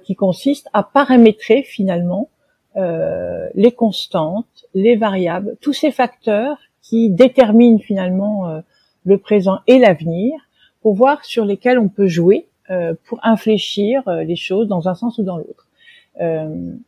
qui 0.03 0.15
consiste 0.15 0.69
à 0.73 0.83
paramétrer 0.83 1.63
finalement 1.63 2.29
euh, 2.77 3.47
les 3.55 3.71
constantes, 3.71 4.65
les 4.75 4.95
variables, 4.95 5.57
tous 5.61 5.73
ces 5.73 5.91
facteurs 5.91 6.59
qui 6.83 7.09
déterminent 7.09 7.79
finalement 7.79 8.47
euh, 8.47 8.61
le 9.03 9.17
présent 9.17 9.59
et 9.65 9.79
l'avenir 9.79 10.39
pour 10.81 10.93
voir 10.93 11.25
sur 11.25 11.43
lesquels 11.43 11.79
on 11.79 11.89
peut 11.89 12.07
jouer 12.07 12.47
euh, 12.69 12.93
pour 13.05 13.19
infléchir 13.23 14.07
euh, 14.07 14.23
les 14.23 14.35
choses 14.35 14.67
dans 14.67 14.87
un 14.87 14.93
sens 14.93 15.17
ou 15.17 15.23
dans 15.23 15.37
l'autre. 15.37 15.67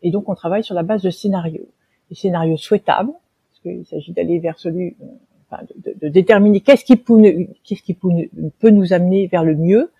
et 0.02 0.12
donc 0.12 0.30
on 0.30 0.36
travaille 0.36 0.64
sur 0.64 0.76
la 0.76 0.84
base 0.84 1.02
de 1.02 1.10
scénarios, 1.10 1.68
des 2.10 2.16
scénarios 2.16 2.58
souhaitables, 2.58 3.12
parce 3.12 3.60
qu'il 3.62 3.86
s'agit 3.86 4.12
d'aller 4.12 4.40
vers 4.40 4.60
celui, 4.60 4.96
enfin, 5.50 5.64
de, 5.86 5.94
de, 6.02 6.08
déterminer 6.08 6.62
qu'est-ce 6.62 6.86
qui, 6.86 6.98
peut, 6.98 7.48
qu'est-ce 7.64 7.84
qui 7.84 7.94
peut 7.94 8.70
nous 8.70 8.94
amener 8.94 9.28
vers 9.28 9.44
le 9.44 9.56
mieux, 9.56 9.92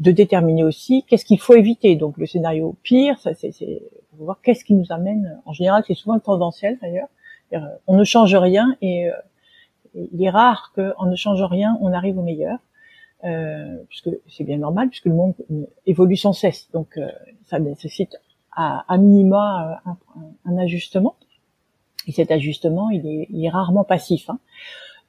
de 0.00 0.10
déterminer 0.10 0.64
aussi 0.64 1.04
qu'est-ce 1.06 1.24
qu'il 1.24 1.40
faut 1.40 1.54
éviter. 1.54 1.96
Donc 1.96 2.18
le 2.18 2.26
scénario 2.26 2.76
pire, 2.82 3.18
ça 3.18 3.34
c'est, 3.34 3.82
voir 4.12 4.40
qu'est-ce 4.42 4.64
qui 4.64 4.74
nous 4.74 4.90
amène. 4.90 5.40
En 5.44 5.52
général, 5.52 5.82
c'est 5.86 5.94
souvent 5.94 6.14
le 6.14 6.20
tendanciel 6.20 6.78
d'ailleurs. 6.80 7.08
On 7.86 7.96
ne 7.96 8.04
change 8.04 8.34
rien 8.34 8.76
et 8.82 9.08
il 10.12 10.22
est 10.22 10.30
rare 10.30 10.72
qu'en 10.74 11.06
ne 11.06 11.16
changeant 11.16 11.46
rien, 11.46 11.78
on 11.80 11.92
arrive 11.92 12.18
au 12.18 12.22
meilleur, 12.22 12.58
euh, 13.24 13.76
puisque 13.88 14.10
c'est 14.28 14.44
bien 14.44 14.58
normal, 14.58 14.88
puisque 14.88 15.06
le 15.06 15.14
monde 15.14 15.34
évolue 15.86 16.16
sans 16.16 16.32
cesse. 16.32 16.68
Donc, 16.72 16.96
euh, 16.96 17.08
ça 17.46 17.58
nécessite 17.58 18.16
à, 18.54 18.84
à 18.92 18.98
minima 18.98 19.80
euh, 19.86 19.90
un, 19.90 20.52
un, 20.52 20.58
ajustement. 20.58 21.16
Et 22.06 22.12
cet 22.12 22.30
ajustement, 22.30 22.90
il 22.90 23.06
est, 23.06 23.26
il 23.30 23.44
est 23.44 23.48
rarement 23.48 23.84
passif. 23.84 24.28
Hein. 24.30 24.38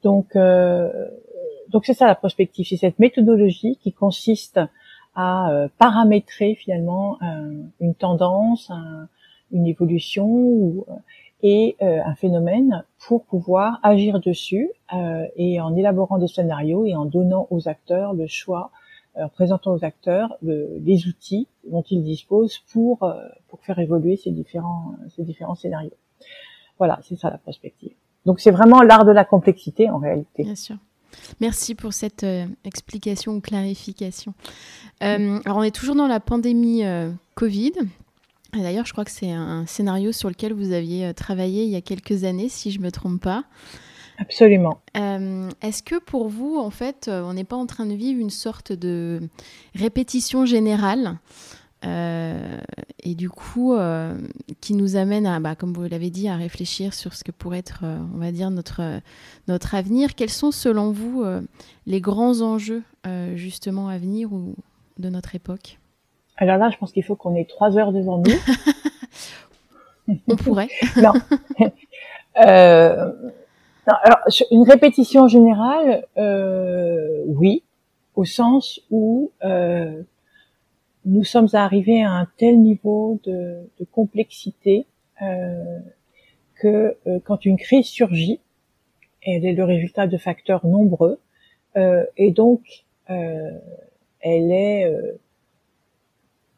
Donc, 0.03 0.36
euh, 0.36 1.10
donc 1.70 1.86
c'est 1.86 1.94
ça 1.94 2.08
la 2.08 2.16
prospective, 2.16 2.66
c'est 2.68 2.78
cette 2.78 3.00
méthodologie 3.00 3.78
qui 3.82 3.94
consiste 3.94 4.60
à 5.16 5.52
euh, 5.52 5.68
paramétrer 5.78 6.56
finalement 6.56 7.18
une 7.80 7.96
tendance, 7.96 8.72
une 9.52 9.66
évolution 9.66 10.28
ou 10.28 10.86
et 11.44 11.76
euh, 11.82 12.02
un 12.04 12.16
phénomène 12.16 12.84
pour 13.00 13.26
pouvoir 13.26 13.80
agir 13.84 14.20
dessus 14.20 14.72
euh, 14.94 15.26
et 15.36 15.62
en 15.62 15.76
élaborant 15.76 16.18
des 16.18 16.28
scénarios 16.28 16.86
et 16.86 16.96
en 16.96 17.06
donnant 17.06 17.48
aux 17.52 17.68
acteurs 17.68 18.14
le 18.14 18.28
choix, 18.28 18.72
euh, 19.18 19.28
présentant 19.28 19.74
aux 19.74 19.86
acteurs 19.86 20.36
le, 20.42 20.80
les 20.80 21.08
outils 21.08 21.48
dont 21.70 21.84
ils 21.84 22.04
disposent 22.04 22.60
pour 22.72 23.04
euh, 23.04 23.14
pour 23.50 23.60
faire 23.62 23.78
évoluer 23.80 24.16
ces 24.18 24.32
différents 24.32 24.96
ces 25.16 25.24
différents 25.24 25.56
scénarios. 25.56 25.92
Voilà, 26.80 27.00
c'est 27.04 27.16
ça 27.16 27.30
la 27.30 27.38
perspective. 27.38 27.94
Donc 28.26 28.40
c'est 28.40 28.52
vraiment 28.52 28.82
l'art 28.82 29.06
de 29.06 29.12
la 29.12 29.24
complexité 29.24 29.90
en 29.90 30.00
réalité. 30.00 30.44
Bien 30.44 30.56
sûr. 30.56 30.78
Merci 31.40 31.76
pour 31.76 31.94
cette 31.94 32.24
euh, 32.24 32.46
explication 32.64 33.34
ou 33.34 33.42
clarification. 33.42 34.34
Euh, 35.04 35.40
alors 35.46 35.58
on 35.58 35.64
est 35.64 35.76
toujours 35.76 35.96
dans 35.96 36.08
la 36.08 36.20
pandémie 36.20 36.84
Covid. 37.36 37.74
D'ailleurs, 38.54 38.86
je 38.86 38.92
crois 38.92 39.06
que 39.06 39.12
c'est 39.12 39.32
un 39.32 39.66
scénario 39.66 40.12
sur 40.12 40.30
lequel 40.30 40.54
vous 40.54 40.72
aviez 40.72 41.08
euh, 41.08 41.14
travaillé 41.14 41.64
il 41.64 41.70
y 41.70 41.76
a 41.76 41.82
quelques 41.82 42.24
années, 42.24 42.50
si 42.50 42.72
je 42.72 42.80
ne 42.80 42.86
me 42.86 42.92
trompe 42.92 43.22
pas. 43.22 43.44
Absolument. 44.20 44.80
Euh, 44.96 45.50
est-ce 45.62 45.84
que 45.84 46.00
pour 46.00 46.28
vous, 46.28 46.58
en 46.58 46.72
fait, 46.72 47.08
euh, 47.08 47.22
on 47.24 47.34
n'est 47.34 47.44
pas 47.44 47.56
en 47.56 47.66
train 47.68 47.86
de 47.86 47.94
vivre 47.94 48.20
une 48.20 48.32
sorte 48.32 48.72
de 48.72 49.22
répétition 49.76 50.46
générale 50.46 51.18
et 51.84 53.16
du 53.16 53.30
coup, 53.30 53.78
qui 54.62 54.74
nous 54.74 54.96
amène 54.96 55.26
à, 55.26 55.40
bah, 55.40 55.56
comme 55.56 55.74
vous 55.74 55.84
l'avez 55.84 56.10
dit, 56.10 56.28
à 56.28 56.36
réfléchir 56.36 56.94
sur 56.94 57.14
ce 57.14 57.24
que 57.24 57.32
pourrait 57.32 57.60
être, 57.60 57.84
on 57.84 58.18
va 58.18 58.32
dire, 58.32 58.50
notre, 58.50 58.82
notre 59.48 59.76
avenir. 59.76 60.16
Quels 60.16 60.30
sont, 60.30 60.52
selon 60.52 60.92
vous, 60.92 61.24
les 61.86 62.02
grands 62.02 62.42
enjeux, 62.42 62.84
justement, 63.36 63.88
à 63.90 63.98
venir 63.98 64.34
ou 64.34 64.56
de 64.98 65.10
notre 65.10 65.36
époque? 65.36 65.80
Alors 66.38 66.58
là, 66.58 66.70
je 66.70 66.78
pense 66.78 66.92
qu'il 66.92 67.04
faut 67.04 67.16
qu'on 67.16 67.36
ait 67.36 67.46
trois 67.46 67.78
heures 67.78 67.92
devant 67.92 68.20
nous. 68.20 68.34
On 70.28 70.36
pourrait. 70.36 70.70
non. 70.98 71.14
Euh, 72.40 73.12
alors, 73.88 74.20
une 74.52 74.62
répétition 74.62 75.28
générale, 75.28 76.06
euh, 76.20 77.24
oui, 77.26 77.64
au 78.14 78.26
sens 78.26 78.80
où 78.92 79.32
euh, 79.44 80.04
nous 81.08 81.24
sommes 81.24 81.48
arrivés 81.54 82.04
à 82.04 82.12
un 82.12 82.28
tel 82.38 82.60
niveau 82.60 83.20
de, 83.24 83.70
complexité 83.92 84.86
euh, 85.22 85.80
que 86.56 86.98
euh, 87.08 87.20
quand 87.24 87.46
une 87.46 87.58
crise 87.58 87.86
surgit, 87.86 88.42
elle 89.22 89.46
est 89.46 89.54
le 89.54 89.64
résultat 89.64 90.06
de 90.08 90.18
facteurs 90.18 90.66
nombreux, 90.66 91.20
euh, 91.78 92.06
et 92.18 92.32
donc 92.32 92.86
elle 93.10 94.52
est 94.52 94.94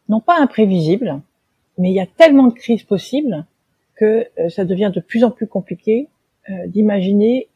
non 0.07 0.19
pas 0.19 0.39
imprévisible, 0.39 1.21
mais 1.77 1.91
il 1.91 1.93
y 1.93 1.99
a 1.99 2.07
tellement 2.07 2.47
de 2.47 2.53
crises 2.53 2.81
possibles 2.81 3.45
que 3.95 4.27
ça 4.49 4.65
devient 4.65 4.91
de 4.93 4.99
plus 4.99 5.23
en 5.23 5.29
plus 5.29 5.45
compliqué 5.45 6.07
d'imaginer 6.65 7.49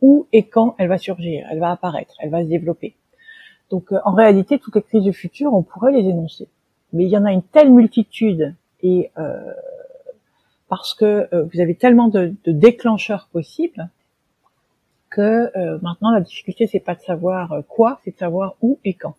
où 0.00 0.26
et 0.32 0.44
quand 0.44 0.74
elle 0.78 0.88
va 0.88 0.96
surgir, 0.96 1.46
elle 1.50 1.58
va 1.58 1.70
apparaître, 1.70 2.14
elle 2.20 2.30
va 2.30 2.42
se 2.42 2.48
développer. 2.48 2.94
Donc 3.70 3.92
en 4.04 4.12
réalité, 4.12 4.58
toutes 4.58 4.76
les 4.76 4.82
crises 4.82 5.04
du 5.04 5.12
futur, 5.12 5.54
on 5.54 5.62
pourrait 5.62 5.92
les 5.92 6.08
énoncer. 6.08 6.48
Mais 6.92 7.04
il 7.04 7.10
y 7.10 7.16
en 7.16 7.24
a 7.24 7.32
une 7.32 7.42
telle 7.42 7.70
multitude 7.70 8.54
et 8.82 9.12
parce 10.68 10.94
que 10.94 11.28
vous 11.32 11.60
avez 11.60 11.74
tellement 11.74 12.08
de, 12.08 12.34
déclencheurs 12.46 13.28
possibles 13.32 13.88
que 15.08 15.50
maintenant 15.82 16.10
la 16.10 16.20
difficulté 16.20 16.66
c'est 16.66 16.80
pas 16.80 16.94
de 16.94 17.00
savoir 17.00 17.62
quoi, 17.68 18.00
c'est 18.04 18.12
de 18.12 18.18
savoir 18.18 18.56
où 18.60 18.78
et 18.84 18.94
quand. 18.94 19.14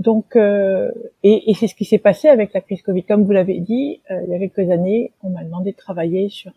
Donc, 0.00 0.34
euh, 0.34 0.90
et, 1.22 1.54
c'est 1.54 1.68
ce 1.68 1.74
qui 1.74 1.84
s'est 1.84 1.98
passé 1.98 2.28
avec 2.28 2.52
la 2.52 2.60
crise 2.60 2.82
Covid. 2.82 3.04
Comme 3.04 3.24
vous 3.24 3.32
l'avez 3.32 3.60
dit, 3.60 4.00
euh, 4.10 4.20
il 4.24 4.30
y 4.30 4.34
a 4.34 4.38
quelques 4.38 4.70
années, 4.70 5.12
on 5.22 5.30
m'a 5.30 5.44
demandé 5.44 5.70
de 5.70 5.76
travailler 5.76 6.28
sur 6.28 6.52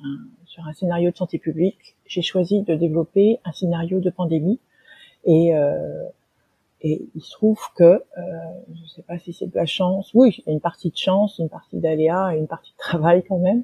un 0.66 0.74
scénario 0.74 1.12
de 1.12 1.16
santé 1.16 1.38
publique. 1.38 1.96
J'ai 2.08 2.24
choisi 2.24 2.64
de 2.64 2.74
développer 2.76 3.40
un 3.46 3.52
scénario 3.52 4.00
de 4.00 4.10
pandémie. 4.10 4.60
Et, 5.24 5.56
euh, 5.56 6.04
et 6.82 7.08
il 7.16 7.22
se 7.22 7.32
trouve 7.32 7.60
que, 7.76 7.84
euh, 7.84 8.02
je 8.74 8.82
ne 8.82 8.88
sais 8.88 9.02
pas 9.02 9.18
si 9.18 9.34
c'est 9.34 9.48
de 9.48 9.56
la 9.56 9.66
chance, 9.66 10.12
oui, 10.14 10.36
il 10.38 10.44
y 10.48 10.50
a 10.52 10.54
une 10.54 10.62
partie 10.62 10.92
de 10.92 10.98
chance, 10.98 11.40
une 11.40 11.50
partie 11.50 11.78
d'aléa 11.78 12.36
et 12.36 12.38
une 12.38 12.48
partie 12.48 12.72
de 12.72 12.78
travail 12.78 13.24
quand 13.28 13.40
même. 13.40 13.64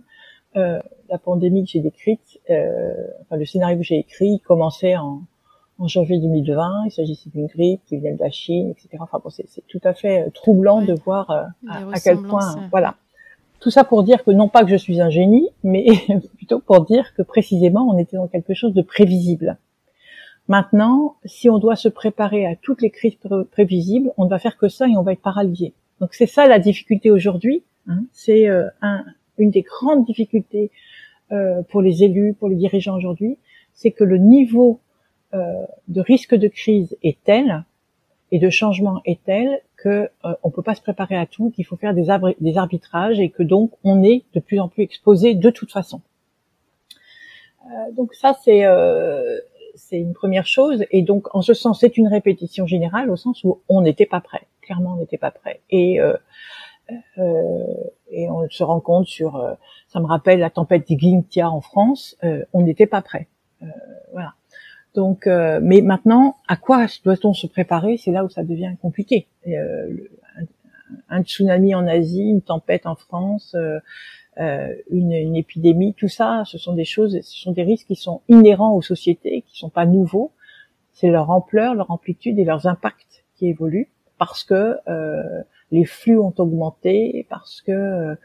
Euh, 0.56 0.80
la 1.10 1.18
pandémie 1.18 1.64
que 1.64 1.72
j'ai 1.72 1.80
décrite, 1.80 2.40
euh, 2.50 2.94
enfin 3.22 3.38
le 3.38 3.46
scénario 3.46 3.78
que 3.78 3.84
j'ai 3.84 4.00
écrit, 4.00 4.40
commençait 4.40 4.96
en, 4.98 5.22
en 5.80 5.88
janvier 5.88 6.20
2020. 6.20 6.86
Il 6.86 6.92
s'agissait 6.92 7.30
d'une 7.30 7.48
grippe 7.48 7.82
qui 7.86 7.98
venait 7.98 8.14
de 8.14 8.20
la 8.20 8.30
Chine, 8.30 8.70
etc. 8.70 8.90
Enfin 9.00 9.20
bon, 9.24 9.30
c'est 9.30 9.46
tout 9.68 9.82
à 9.84 9.94
fait 9.94 10.30
troublant 10.32 10.82
de 10.82 10.94
voir 10.94 11.30
euh, 11.32 11.44
à, 11.70 12.00
quel 12.00 12.18
point, 12.18 12.68
voilà. 12.72 12.96
Tout 13.60 13.70
ça 13.70 13.84
pour 13.84 14.04
dire 14.04 14.24
que 14.24 14.32
non 14.32 14.50
pas 14.50 14.64
que 14.64 14.70
je 14.70 14.76
suis 14.76 15.02
un 15.02 15.10
génie, 15.10 15.50
mais 15.64 15.86
plutôt 16.38 16.60
pour 16.60 16.84
dire 16.86 17.14
que 17.16 17.22
précisément 17.22 17.88
on 17.90 17.98
était 17.98 18.18
dans 18.18 18.28
quelque 18.28 18.54
chose 18.54 18.74
de 18.74 18.82
prévisible. 18.82 19.58
Maintenant, 20.48 21.16
si 21.26 21.50
on 21.50 21.58
doit 21.58 21.76
se 21.76 21.88
préparer 21.88 22.46
à 22.46 22.56
toutes 22.56 22.82
les 22.82 22.90
crises 22.90 23.18
prévisibles, 23.52 24.12
on 24.18 24.26
ne 24.26 24.30
va 24.30 24.40
faire 24.40 24.58
que 24.58 24.68
ça 24.68 24.88
et 24.88 24.98
on 24.98 25.04
va 25.04 25.14
être 25.14 25.22
paralysé. 25.22 25.74
Donc 26.00 26.14
c'est 26.14 26.28
ça 26.28 26.48
la 26.48 26.60
difficulté 26.60 27.12
aujourd'hui. 27.12 27.64
Hein. 27.88 28.04
C'est 28.12 28.50
euh, 28.50 28.68
un, 28.82 29.06
une 29.38 29.52
des 29.52 29.62
grandes 29.62 30.06
difficultés 30.06 30.72
euh, 31.32 31.62
pour 31.70 31.82
les 31.82 32.04
élus, 32.04 32.34
pour 32.34 32.50
les 32.50 32.56
dirigeants 32.56 32.98
aujourd'hui, 32.98 33.38
c'est 33.74 33.92
que 33.92 34.04
le 34.04 34.18
niveau 34.18 34.80
euh, 35.34 35.66
de 35.88 36.02
risque 36.02 36.36
de 36.36 36.48
crise 36.48 36.98
est 37.04 37.18
tel 37.24 37.64
et 38.32 38.40
de 38.40 38.50
changement 38.50 39.02
est 39.06 39.24
tel 39.24 39.62
que 39.78 40.10
euh, 40.26 40.34
on 40.44 40.50
peut 40.50 40.62
pas 40.62 40.76
se 40.76 40.82
préparer 40.82 41.16
à 41.16 41.26
tout, 41.26 41.52
qu'il 41.52 41.66
faut 41.66 41.76
faire 41.76 41.94
des, 41.94 42.08
des, 42.40 42.58
arbitrages 42.58 43.20
et 43.20 43.30
que 43.30 43.44
donc 43.44 43.72
on 43.84 44.04
est 44.04 44.24
de 44.34 44.40
plus 44.40 44.60
en 44.60 44.68
plus 44.68 44.84
exposé 44.84 45.36
de 45.36 45.50
toute 45.50 45.72
façon. 45.72 46.02
Euh, 47.66 47.92
donc 47.92 48.14
ça 48.14 48.36
c'est 48.44 48.66
euh, 48.66 49.40
c'est 49.76 49.98
une 49.98 50.14
première 50.14 50.46
chose 50.46 50.86
et 50.92 51.02
donc 51.02 51.34
en 51.36 51.42
ce 51.42 51.54
sens 51.54 51.80
c'est 51.80 51.98
une 51.98 52.08
répétition 52.08 52.66
générale 52.66 53.10
au 53.10 53.16
sens 53.16 53.44
où 53.44 53.62
on 53.70 53.82
n'était 53.82 54.06
pas 54.06 54.22
prêt, 54.22 54.48
clairement 54.62 54.94
on 54.94 54.98
n'était 54.98 55.18
pas 55.18 55.32
prêt 55.32 55.62
et 55.70 56.00
euh, 56.00 56.16
et 58.12 58.30
on 58.30 58.48
se 58.50 58.64
rend 58.64 58.82
compte 58.82 59.08
sur 59.08 59.58
ça 59.88 60.00
me 60.00 60.06
rappelle 60.06 60.40
la 60.40 60.50
tempête 60.50 60.86
d'Iglintia 60.86 61.50
en 61.50 61.62
France, 61.62 62.18
on 62.52 62.62
n'était 62.62 62.88
pas 62.88 63.02
prêt. 63.02 63.28
voilà. 64.12 64.34
Donc, 64.94 65.26
euh, 65.26 65.60
mais 65.62 65.82
maintenant, 65.82 66.38
à 66.48 66.56
quoi 66.56 66.86
doit-on 67.04 67.34
se 67.34 67.48
préparer? 67.48 67.98
C'est 67.98 68.12
là 68.12 68.24
où 68.24 68.30
ça 68.30 68.44
devient 68.44 68.76
compliqué. 68.82 69.28
Euh, 69.48 70.08
un, 71.10 71.24
tsunami 71.24 71.74
en 71.74 71.88
Asie, 71.88 72.30
une 72.30 72.42
tempête 72.42 72.86
en 72.86 72.96
France, 72.96 73.56
euh, 73.56 73.80
euh, 73.80 73.80
une, 74.38 75.12
une, 75.12 75.36
épidémie, 75.36 75.94
tout 75.94 76.08
ça, 76.08 76.44
ce 76.46 76.58
sont 76.58 76.74
des 76.74 76.86
choses, 76.86 77.20
ce 77.22 77.42
sont 77.42 77.52
des 77.52 77.64
risques 77.64 77.88
qui 77.88 77.96
sont 77.96 78.22
inhérents 78.28 78.74
aux 78.76 78.82
sociétés, 78.82 79.44
qui 79.48 79.58
sont 79.58 79.70
pas 79.70 79.86
nouveaux. 79.86 80.32
C'est 80.92 81.10
leur 81.10 81.30
ampleur, 81.30 81.76
leur 81.76 81.92
amplitude 81.92 82.40
et 82.40 82.44
leurs 82.44 82.68
impacts 82.68 83.26
qui 83.36 83.48
évoluent 83.48 83.90
parce 84.18 84.46
que 84.46 84.78
euh, 84.88 85.42
les 85.72 85.86
flux 85.86 86.18
ont 86.18 86.34
augmenté, 86.38 87.26
parce 87.30 87.62
que 87.62 88.16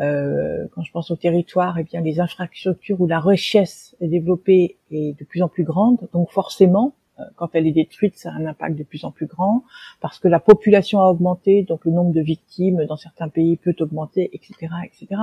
euh, 0.00 0.66
quand 0.74 0.82
je 0.82 0.90
pense 0.90 1.10
au 1.10 1.16
territoire, 1.16 1.78
eh 1.78 1.84
bien 1.84 2.00
les 2.00 2.18
infrastructures 2.18 3.00
où 3.00 3.06
la 3.06 3.20
richesse 3.20 3.94
est 4.00 4.08
développée 4.08 4.78
est 4.90 5.16
de 5.18 5.24
plus 5.24 5.42
en 5.42 5.48
plus 5.48 5.64
grande, 5.64 6.08
donc 6.12 6.30
forcément 6.32 6.88
euh, 6.88 7.03
quand 7.36 7.50
elle 7.54 7.66
est 7.66 7.72
détruite, 7.72 8.16
ça 8.16 8.30
a 8.30 8.32
un 8.32 8.46
impact 8.46 8.76
de 8.76 8.82
plus 8.82 9.04
en 9.04 9.10
plus 9.10 9.26
grand, 9.26 9.64
parce 10.00 10.18
que 10.18 10.28
la 10.28 10.40
population 10.40 11.00
a 11.00 11.08
augmenté, 11.08 11.62
donc 11.62 11.84
le 11.84 11.92
nombre 11.92 12.12
de 12.12 12.20
victimes 12.20 12.84
dans 12.86 12.96
certains 12.96 13.28
pays 13.28 13.56
peut 13.56 13.74
augmenter, 13.80 14.30
etc., 14.32 14.72
etc. 14.84 15.22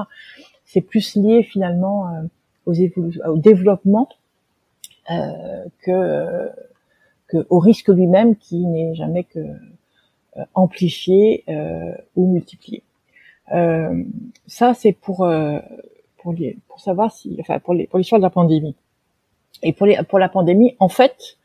C'est 0.65 0.81
plus 0.81 1.15
lié 1.15 1.43
finalement 1.43 2.07
euh, 2.07 2.21
aux 2.65 2.75
au 3.29 3.37
développement 3.37 4.07
euh, 5.09 5.65
que, 5.83 6.49
que 7.27 7.45
au 7.49 7.59
risque 7.59 7.89
lui-même 7.89 8.35
qui 8.35 8.65
n'est 8.65 8.95
jamais 8.95 9.25
que 9.25 9.39
euh, 9.39 10.45
amplifié 10.53 11.43
ou 12.15 12.31
multiplié. 12.31 12.83
ça, 14.47 14.73
c'est 14.73 14.93
pour 14.93 15.27
pour, 16.17 16.35
pour 16.67 16.79
savoir 16.79 17.11
si, 17.11 17.35
enfin, 17.41 17.59
pour 17.59 17.73
les, 17.73 17.87
pour 17.87 17.97
l'histoire 17.97 18.19
de 18.19 18.25
la 18.25 18.29
pandémie. 18.29 18.75
Et 19.63 19.73
pour 19.73 19.87
les, 19.87 19.97
pour 20.07 20.19
la 20.19 20.29
pandémie, 20.29 20.75
en 20.79 20.87
fait, 20.87 21.17
euh, 21.17 21.40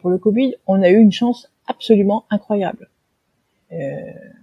pour 0.00 0.10
le 0.10 0.18
Covid, 0.18 0.54
on 0.66 0.82
a 0.82 0.90
eu 0.90 0.98
une 0.98 1.12
chance 1.12 1.50
absolument 1.66 2.24
incroyable. 2.30 2.88
Euh, 3.72 3.76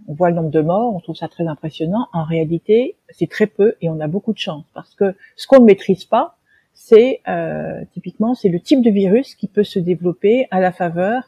on 0.08 0.14
voit 0.14 0.30
le 0.30 0.36
nombre 0.36 0.52
de 0.52 0.62
morts, 0.62 0.96
on 0.96 1.00
trouve 1.00 1.16
ça 1.16 1.28
très 1.28 1.48
impressionnant. 1.48 2.08
En 2.14 2.24
réalité, 2.24 2.96
c'est 3.10 3.30
très 3.30 3.48
peu 3.48 3.76
et 3.82 3.90
on 3.90 4.00
a 4.00 4.08
beaucoup 4.08 4.34
de 4.34 4.38
chance 4.38 4.66
parce 4.74 4.94
que 4.94 5.16
ce 5.36 5.48
qu'on 5.48 5.60
ne 5.60 5.66
maîtrise 5.66 6.06
pas, 6.06 6.38
c'est 6.74 7.22
euh, 7.28 7.84
typiquement 7.94 8.36
c'est 8.36 8.50
le 8.50 8.60
type 8.60 8.82
de 8.82 8.90
virus 8.92 9.34
qui 9.36 9.48
peut 9.48 9.64
se 9.64 9.80
développer 9.80 10.48
à 10.52 10.60
la 10.60 10.72
faveur 10.72 11.24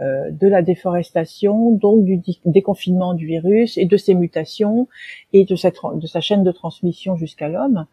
euh, 0.00 0.30
de 0.30 0.48
la 0.48 0.62
déforestation, 0.62 1.72
donc 1.72 2.04
du 2.04 2.20
déconfinement 2.44 3.14
du 3.14 3.26
virus 3.26 3.78
et 3.78 3.84
de 3.84 3.96
ses 3.96 4.14
mutations 4.14 4.88
et 5.32 5.44
de, 5.44 5.54
cette, 5.54 5.76
de 5.94 6.06
sa 6.06 6.20
chaîne 6.20 6.42
de 6.42 6.52
transmission 6.52 7.16
jusqu'à 7.16 7.48
l'homme. 7.48 7.86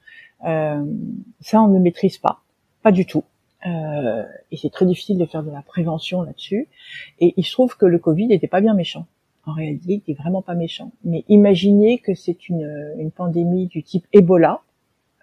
Euh, 0.45 0.83
ça, 1.41 1.61
on 1.61 1.67
ne 1.67 1.79
maîtrise 1.79 2.17
pas, 2.17 2.41
pas 2.81 2.91
du 2.91 3.05
tout. 3.05 3.23
Euh, 3.65 4.23
et 4.51 4.57
c'est 4.57 4.69
très 4.69 4.85
difficile 4.85 5.17
de 5.17 5.25
faire 5.25 5.43
de 5.43 5.51
la 5.51 5.61
prévention 5.61 6.21
là-dessus. 6.21 6.67
Et 7.19 7.33
il 7.37 7.43
se 7.43 7.51
trouve 7.51 7.77
que 7.77 7.85
le 7.85 7.99
Covid 7.99 8.27
n'était 8.27 8.47
pas 8.47 8.61
bien 8.61 8.73
méchant. 8.73 9.07
En 9.45 9.53
réalité, 9.53 9.85
il 9.87 9.95
n'était 9.95 10.13
vraiment 10.13 10.41
pas 10.41 10.55
méchant. 10.55 10.91
Mais 11.03 11.23
imaginez 11.29 11.99
que 11.99 12.13
c'est 12.15 12.49
une, 12.49 12.93
une 12.97 13.11
pandémie 13.11 13.67
du 13.67 13.83
type 13.83 14.05
Ebola, 14.13 14.61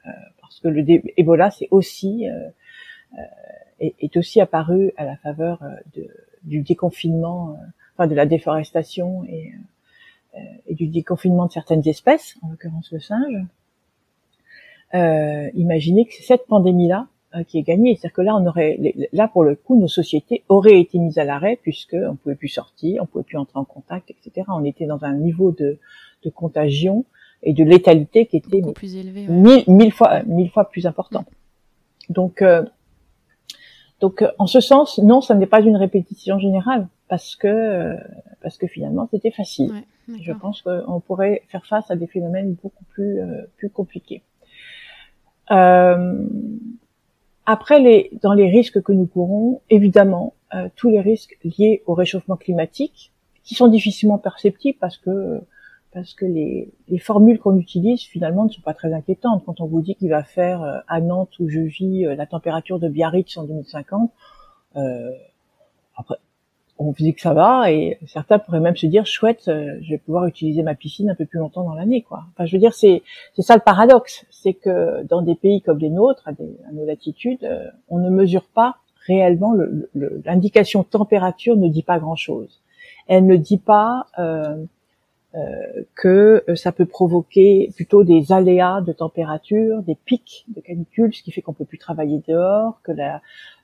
euh, 0.06 0.10
parce 0.40 0.60
que 0.60 0.68
le 0.68 0.84
Ebola, 1.16 1.50
c'est 1.50 1.68
aussi 1.70 2.28
euh, 2.28 2.48
euh, 3.18 3.22
est, 3.80 4.16
aussi 4.16 4.40
apparu 4.40 4.92
à 4.96 5.04
la 5.04 5.16
faveur 5.16 5.62
euh, 5.62 5.68
de, 5.96 6.08
du 6.44 6.60
déconfinement, 6.62 7.58
enfin 7.94 8.06
de 8.06 8.14
la 8.14 8.26
déforestation 8.26 9.24
et, 9.24 9.52
du 10.70 10.86
déconfinement 10.86 11.44
de 11.46 11.52
certaines 11.52 11.86
espèces, 11.86 12.36
en 12.40 12.48
l'occurrence 12.48 12.90
le 12.90 13.00
singe. 13.00 13.44
imaginez 15.54 16.06
que 16.06 16.14
cette 16.22 16.46
pandémie-là 16.46 17.06
euh, 17.06 17.11
qui 17.46 17.58
est 17.58 17.62
gagné. 17.62 17.96
C'est-à-dire 17.96 18.14
que 18.14 18.22
là, 18.22 18.36
on 18.36 18.46
aurait, 18.46 18.78
là 19.12 19.28
pour 19.28 19.44
le 19.44 19.54
coup, 19.54 19.78
nos 19.78 19.88
sociétés 19.88 20.44
auraient 20.48 20.80
été 20.80 20.98
mises 20.98 21.18
à 21.18 21.24
l'arrêt 21.24 21.58
puisque 21.62 21.94
on 21.94 22.16
pouvait 22.16 22.34
plus 22.34 22.48
sortir, 22.48 23.02
on 23.02 23.06
pouvait 23.06 23.24
plus 23.24 23.38
entrer 23.38 23.58
en 23.58 23.64
contact, 23.64 24.10
etc. 24.10 24.46
On 24.48 24.64
était 24.64 24.86
dans 24.86 25.04
un 25.04 25.14
niveau 25.14 25.52
de, 25.52 25.78
de 26.24 26.30
contagion 26.30 27.04
et 27.42 27.52
de 27.52 27.64
létalité 27.64 28.26
qui 28.26 28.36
était 28.36 28.62
plus 28.74 28.96
élevé, 28.96 29.26
mille, 29.28 29.92
fois, 29.92 30.22
mille 30.24 30.50
fois 30.50 30.70
plus 30.70 30.86
important. 30.86 31.24
Donc, 32.08 32.42
euh, 32.42 32.64
donc 34.00 34.24
en 34.38 34.46
ce 34.46 34.60
sens, 34.60 34.98
non, 34.98 35.20
ça 35.20 35.34
n'est 35.34 35.46
pas 35.46 35.60
une 35.60 35.76
répétition 35.76 36.38
générale 36.38 36.88
parce 37.08 37.36
que 37.36 37.96
parce 38.40 38.58
que 38.58 38.66
finalement 38.66 39.08
c'était 39.10 39.30
facile. 39.30 39.72
Je 40.20 40.32
pense 40.32 40.62
qu'on 40.62 41.00
pourrait 41.00 41.42
faire 41.48 41.64
face 41.66 41.90
à 41.90 41.96
des 41.96 42.06
phénomènes 42.06 42.56
beaucoup 42.62 42.84
plus 42.90 43.20
euh, 43.20 43.42
plus 43.56 43.70
compliqués. 43.70 44.22
Euh, 45.50 46.26
après, 47.46 47.80
les, 47.80 48.10
dans 48.22 48.32
les 48.32 48.48
risques 48.48 48.82
que 48.82 48.92
nous 48.92 49.06
courons, 49.06 49.60
évidemment, 49.70 50.34
euh, 50.54 50.68
tous 50.76 50.90
les 50.90 51.00
risques 51.00 51.38
liés 51.44 51.82
au 51.86 51.94
réchauffement 51.94 52.36
climatique, 52.36 53.12
qui 53.44 53.54
sont 53.54 53.68
difficilement 53.68 54.18
perceptibles 54.18 54.78
parce 54.80 54.98
que 54.98 55.40
parce 55.92 56.14
que 56.14 56.24
les, 56.24 56.72
les 56.88 56.98
formules 56.98 57.38
qu'on 57.38 57.56
utilise 57.58 58.00
finalement 58.00 58.46
ne 58.46 58.48
sont 58.48 58.62
pas 58.62 58.72
très 58.72 58.92
inquiétantes. 58.94 59.44
Quand 59.44 59.60
on 59.60 59.66
vous 59.66 59.82
dit 59.82 59.94
qu'il 59.94 60.08
va 60.08 60.22
faire 60.22 60.62
euh, 60.62 60.78
à 60.88 61.00
Nantes 61.00 61.38
où 61.38 61.48
je 61.48 61.60
vis 61.60 62.06
euh, 62.06 62.14
la 62.14 62.26
température 62.26 62.78
de 62.78 62.88
Biarritz 62.88 63.36
en 63.36 63.44
2050, 63.44 64.10
euh, 64.76 65.10
après 65.94 66.16
on 66.88 66.92
dit 66.92 67.14
que 67.14 67.20
ça 67.20 67.34
va 67.34 67.70
et 67.70 67.98
certains 68.06 68.38
pourraient 68.38 68.60
même 68.60 68.76
se 68.76 68.86
dire 68.86 69.06
chouette, 69.06 69.48
euh, 69.48 69.78
je 69.82 69.90
vais 69.90 69.98
pouvoir 69.98 70.26
utiliser 70.26 70.62
ma 70.62 70.74
piscine 70.74 71.10
un 71.10 71.14
peu 71.14 71.26
plus 71.26 71.38
longtemps 71.38 71.64
dans 71.64 71.74
l'année 71.74 72.02
quoi. 72.02 72.24
Je 72.44 72.52
veux 72.52 72.58
dire 72.60 72.74
c'est 72.74 73.02
c'est 73.34 73.42
ça 73.42 73.54
le 73.54 73.60
paradoxe, 73.60 74.26
c'est 74.30 74.54
que 74.54 75.04
dans 75.04 75.22
des 75.22 75.34
pays 75.34 75.62
comme 75.62 75.78
les 75.78 75.90
nôtres, 75.90 76.26
à, 76.26 76.32
nos 76.72 76.86
latitudes, 76.86 77.44
euh, 77.44 77.66
on 77.88 77.98
ne 77.98 78.10
mesure 78.10 78.44
pas 78.44 78.76
réellement 79.06 79.54
l'indication 80.24 80.84
température 80.84 81.56
ne 81.56 81.68
dit 81.68 81.82
pas 81.82 81.98
grand 81.98 82.16
chose. 82.16 82.60
Elle 83.08 83.26
ne 83.26 83.36
dit 83.36 83.58
pas 83.58 84.06
euh, 84.18 84.64
que 85.94 86.44
ça 86.54 86.72
peut 86.72 86.84
provoquer 86.84 87.70
plutôt 87.74 88.04
des 88.04 88.32
aléas 88.32 88.82
de 88.82 88.92
température, 88.92 89.82
des 89.82 89.94
pics 89.94 90.44
de 90.54 90.60
canicule, 90.60 91.14
ce 91.14 91.22
qui 91.22 91.32
fait 91.32 91.40
qu'on 91.40 91.54
peut 91.54 91.64
plus 91.64 91.78
travailler 91.78 92.22
dehors, 92.28 92.80
que 92.82 92.92
la, 92.92 93.22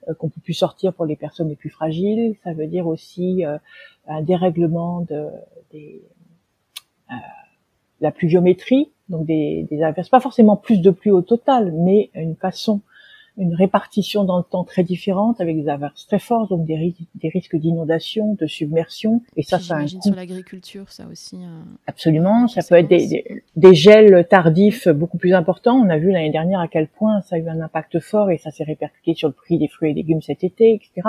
euh, 0.08 0.14
qu'on 0.14 0.28
peut 0.28 0.40
plus 0.40 0.54
sortir 0.54 0.92
pour 0.92 1.06
les 1.06 1.16
personnes 1.16 1.48
les 1.48 1.56
plus 1.56 1.70
fragiles. 1.70 2.36
Ça 2.44 2.52
veut 2.52 2.66
dire 2.66 2.86
aussi 2.86 3.44
euh, 3.44 3.58
un 4.06 4.22
dérèglement 4.22 5.02
de 5.02 5.26
des, 5.72 6.02
euh, 7.10 7.14
la 8.00 8.10
pluviométrie, 8.10 8.90
donc 9.08 9.26
des, 9.26 9.66
des 9.70 9.82
averses, 9.82 10.08
pas 10.08 10.20
forcément 10.20 10.56
plus 10.56 10.80
de 10.80 10.90
pluie 10.90 11.10
au 11.10 11.22
total, 11.22 11.72
mais 11.72 12.10
une 12.14 12.36
façon 12.36 12.80
une 13.38 13.54
répartition 13.54 14.24
dans 14.24 14.38
le 14.38 14.44
temps 14.44 14.64
très 14.64 14.82
différente 14.82 15.40
avec 15.40 15.56
des 15.56 15.68
averses 15.68 16.06
très 16.06 16.18
fortes, 16.18 16.50
donc 16.50 16.66
des, 16.66 16.94
des 17.14 17.28
risques 17.28 17.56
d'inondation, 17.56 18.34
de 18.34 18.46
submersion. 18.46 19.22
Et 19.36 19.42
ça, 19.42 19.58
ça 19.58 19.76
imagine 19.76 20.02
sur 20.02 20.14
l'agriculture, 20.14 20.90
ça 20.90 21.06
aussi. 21.10 21.36
Euh... 21.36 21.60
Absolument, 21.86 22.48
ça 22.48 22.60
peut 22.68 22.74
être 22.74 22.88
des, 22.88 23.06
des, 23.06 23.42
des, 23.56 23.74
gels 23.74 24.26
tardifs 24.28 24.88
beaucoup 24.88 25.18
plus 25.18 25.34
importants. 25.34 25.76
On 25.76 25.88
a 25.88 25.98
vu 25.98 26.10
l'année 26.10 26.30
dernière 26.30 26.60
à 26.60 26.68
quel 26.68 26.88
point 26.88 27.20
ça 27.22 27.36
a 27.36 27.38
eu 27.38 27.48
un 27.48 27.60
impact 27.60 28.00
fort 28.00 28.30
et 28.30 28.38
ça 28.38 28.50
s'est 28.50 28.64
répercuté 28.64 29.14
sur 29.14 29.28
le 29.28 29.34
prix 29.34 29.58
des 29.58 29.68
fruits 29.68 29.92
et 29.92 29.94
légumes 29.94 30.22
cet 30.22 30.42
été, 30.42 30.74
etc. 30.74 31.08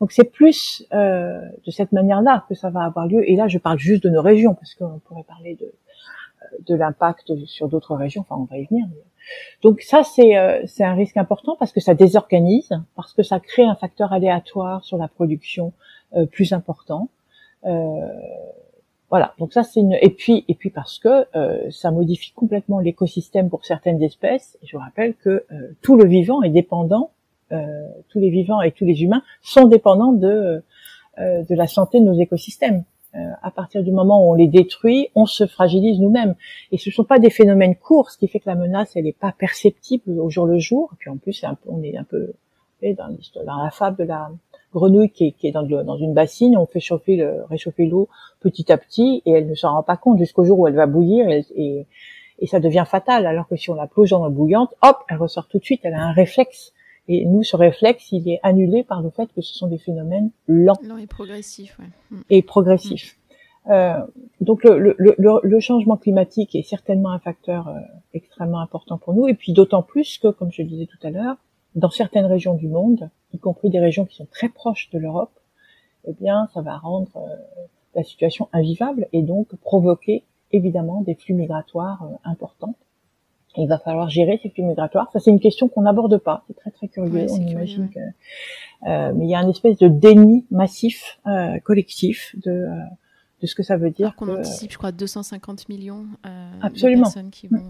Donc 0.00 0.12
c'est 0.12 0.30
plus 0.30 0.86
euh, 0.92 1.40
de 1.66 1.70
cette 1.70 1.92
manière-là 1.92 2.44
que 2.48 2.54
ça 2.54 2.70
va 2.70 2.82
avoir 2.82 3.06
lieu. 3.06 3.28
Et 3.28 3.36
là, 3.36 3.48
je 3.48 3.58
parle 3.58 3.78
juste 3.78 4.04
de 4.04 4.10
nos 4.10 4.22
régions 4.22 4.54
parce 4.54 4.74
qu'on 4.74 5.00
pourrait 5.06 5.24
parler 5.26 5.56
de 5.58 5.72
de 6.66 6.74
l'impact 6.74 7.44
sur 7.46 7.68
d'autres 7.68 7.94
régions. 7.94 8.22
Enfin, 8.22 8.36
on 8.40 8.44
va 8.44 8.58
y 8.58 8.66
venir. 8.66 8.86
Donc 9.62 9.80
ça, 9.80 10.02
euh, 10.18 10.62
c'est 10.66 10.84
un 10.84 10.94
risque 10.94 11.16
important 11.16 11.56
parce 11.58 11.72
que 11.72 11.80
ça 11.80 11.94
désorganise, 11.94 12.70
parce 12.96 13.12
que 13.12 13.22
ça 13.22 13.40
crée 13.40 13.64
un 13.64 13.74
facteur 13.74 14.12
aléatoire 14.12 14.84
sur 14.84 14.98
la 14.98 15.08
production 15.08 15.72
euh, 16.16 16.26
plus 16.26 16.52
important. 16.52 17.08
Euh, 17.64 17.80
voilà, 19.10 19.34
donc 19.38 19.52
ça 19.52 19.62
c'est 19.62 19.80
une 19.80 19.96
et 20.00 20.10
puis 20.10 20.44
et 20.48 20.54
puis 20.54 20.70
parce 20.70 20.98
que 20.98 21.26
ça 21.70 21.92
modifie 21.92 22.32
complètement 22.32 22.80
l'écosystème 22.80 23.48
pour 23.48 23.64
certaines 23.64 24.02
espèces. 24.02 24.58
je 24.64 24.76
vous 24.76 24.82
rappelle 24.82 25.14
que 25.14 25.46
tout 25.82 25.94
le 25.94 26.04
vivant 26.04 26.42
est 26.42 26.50
dépendant, 26.50 27.12
tous 27.50 28.18
les 28.18 28.30
vivants 28.30 28.60
et 28.60 28.72
tous 28.72 28.84
les 28.84 29.04
humains 29.04 29.22
sont 29.40 29.66
dépendants 29.66 30.12
de 30.12 30.64
de 31.18 31.54
la 31.54 31.68
santé 31.68 32.00
de 32.00 32.06
nos 32.06 32.18
écosystèmes. 32.18 32.82
Euh, 33.16 33.30
à 33.42 33.50
partir 33.50 33.82
du 33.82 33.92
moment 33.92 34.26
où 34.26 34.32
on 34.32 34.34
les 34.34 34.48
détruit, 34.48 35.08
on 35.14 35.26
se 35.26 35.46
fragilise 35.46 36.00
nous-mêmes. 36.00 36.34
Et 36.72 36.78
ce 36.78 36.88
ne 36.88 36.94
sont 36.94 37.04
pas 37.04 37.18
des 37.18 37.30
phénomènes 37.30 37.76
courts, 37.76 38.10
ce 38.10 38.18
qui 38.18 38.26
fait 38.26 38.40
que 38.40 38.48
la 38.48 38.56
menace, 38.56 38.96
elle 38.96 39.04
n'est 39.04 39.12
pas 39.12 39.32
perceptible 39.32 40.18
au 40.18 40.30
jour 40.30 40.46
le 40.46 40.58
jour. 40.58 40.90
Et 40.92 40.96
puis 40.98 41.10
en 41.10 41.16
plus, 41.16 41.44
on 41.66 41.82
est 41.82 41.96
un 41.96 42.04
peu 42.04 42.32
dans, 42.82 43.16
dans 43.46 43.62
la 43.62 43.70
fable 43.70 43.96
de 43.96 44.04
la 44.04 44.30
grenouille 44.74 45.10
qui 45.10 45.34
est, 45.42 45.52
dans, 45.52 45.96
une 45.96 46.12
bassine, 46.12 46.56
on 46.58 46.66
fait 46.66 46.80
chauffer 46.80 47.16
le, 47.16 47.44
réchauffer 47.48 47.86
l'eau 47.86 48.08
petit 48.40 48.70
à 48.70 48.76
petit 48.76 49.22
et 49.24 49.30
elle 49.30 49.48
ne 49.48 49.54
s'en 49.54 49.72
rend 49.72 49.82
pas 49.82 49.96
compte 49.96 50.18
jusqu'au 50.18 50.44
jour 50.44 50.58
où 50.58 50.66
elle 50.66 50.74
va 50.74 50.86
bouillir 50.86 51.28
et, 51.28 51.86
ça 52.46 52.60
devient 52.60 52.84
fatal. 52.86 53.26
Alors 53.26 53.48
que 53.48 53.56
si 53.56 53.70
on 53.70 53.74
la 53.74 53.86
plonge 53.86 54.10
dans 54.10 54.22
l'eau 54.22 54.30
bouillante, 54.30 54.74
hop, 54.82 54.98
elle 55.08 55.16
ressort 55.16 55.48
tout 55.48 55.58
de 55.58 55.64
suite, 55.64 55.80
elle 55.84 55.94
a 55.94 56.02
un 56.02 56.12
réflexe. 56.12 56.73
Et 57.08 57.26
nous, 57.26 57.42
ce 57.42 57.56
réflexe, 57.56 58.12
il 58.12 58.28
est 58.28 58.40
annulé 58.42 58.82
par 58.82 59.02
le 59.02 59.10
fait 59.10 59.26
que 59.34 59.42
ce 59.42 59.54
sont 59.54 59.66
des 59.66 59.78
phénomènes 59.78 60.30
lents. 60.46 60.78
Lents 60.82 60.96
et 60.96 61.06
progressifs, 61.06 61.78
ouais. 61.78 61.86
Mm. 62.10 62.20
Et 62.30 62.42
progressifs. 62.42 63.18
Euh, 63.70 63.94
donc 64.40 64.62
le, 64.64 64.78
le, 64.78 64.94
le, 64.98 65.40
le, 65.42 65.60
changement 65.60 65.96
climatique 65.96 66.54
est 66.54 66.62
certainement 66.62 67.10
un 67.12 67.18
facteur 67.18 67.68
euh, 67.68 67.80
extrêmement 68.12 68.60
important 68.60 68.98
pour 68.98 69.14
nous, 69.14 69.26
et 69.26 69.34
puis 69.34 69.52
d'autant 69.52 69.82
plus 69.82 70.18
que, 70.18 70.28
comme 70.28 70.52
je 70.52 70.62
le 70.62 70.68
disais 70.68 70.86
tout 70.86 70.98
à 71.06 71.10
l'heure, 71.10 71.36
dans 71.74 71.90
certaines 71.90 72.26
régions 72.26 72.54
du 72.54 72.68
monde, 72.68 73.08
y 73.32 73.38
compris 73.38 73.70
des 73.70 73.80
régions 73.80 74.04
qui 74.04 74.16
sont 74.16 74.28
très 74.30 74.48
proches 74.48 74.90
de 74.90 74.98
l'Europe, 74.98 75.32
eh 76.06 76.12
bien, 76.12 76.48
ça 76.52 76.60
va 76.60 76.76
rendre 76.76 77.16
euh, 77.16 77.36
la 77.94 78.02
situation 78.02 78.48
invivable 78.52 79.08
et 79.12 79.22
donc 79.22 79.54
provoquer 79.56 80.24
évidemment 80.52 81.00
des 81.00 81.14
flux 81.14 81.34
migratoires 81.34 82.02
euh, 82.04 82.30
il 83.56 83.68
va 83.68 83.78
falloir 83.78 84.08
gérer 84.08 84.40
ces 84.42 84.50
flux 84.50 84.64
migratoires. 84.64 85.10
Ça, 85.12 85.20
c'est 85.20 85.30
une 85.30 85.40
question 85.40 85.68
qu'on 85.68 85.82
n'aborde 85.82 86.18
pas. 86.18 86.44
C'est 86.46 86.56
très 86.56 86.70
très 86.70 86.88
curieux. 86.88 87.26
on 87.30 87.40
imagine 87.40 87.88
que, 87.88 88.00
euh, 88.88 89.12
mais 89.14 89.26
il 89.26 89.30
y 89.30 89.34
a 89.34 89.42
une 89.42 89.50
espèce 89.50 89.78
de 89.78 89.88
déni 89.88 90.44
massif, 90.50 91.18
euh, 91.26 91.58
collectif 91.60 92.34
de 92.42 92.50
euh, 92.50 92.80
de 93.42 93.46
ce 93.46 93.54
que 93.54 93.62
ça 93.62 93.76
veut 93.76 93.90
dire. 93.90 94.14
Qu'on 94.16 94.34
anticipe, 94.34 94.72
je 94.72 94.78
crois, 94.78 94.92
250 94.92 95.68
millions 95.68 96.06
absolument. 96.62 97.02
de 97.02 97.04
personnes 97.04 97.30
qui 97.30 97.48
vont. 97.48 97.62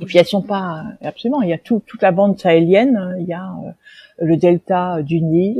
Et 0.00 0.04
puis 0.06 0.16
elles 0.18 0.26
sont 0.26 0.42
pas 0.42 0.84
absolument. 1.02 1.42
Il 1.42 1.50
y 1.50 1.52
a 1.52 1.58
tout, 1.58 1.82
toute 1.84 2.00
la 2.00 2.12
bande 2.12 2.38
sahélienne. 2.38 3.16
Il 3.18 3.26
y 3.26 3.32
a 3.32 3.52
le 4.18 4.36
delta 4.36 5.02
du 5.02 5.20
Nil, 5.20 5.56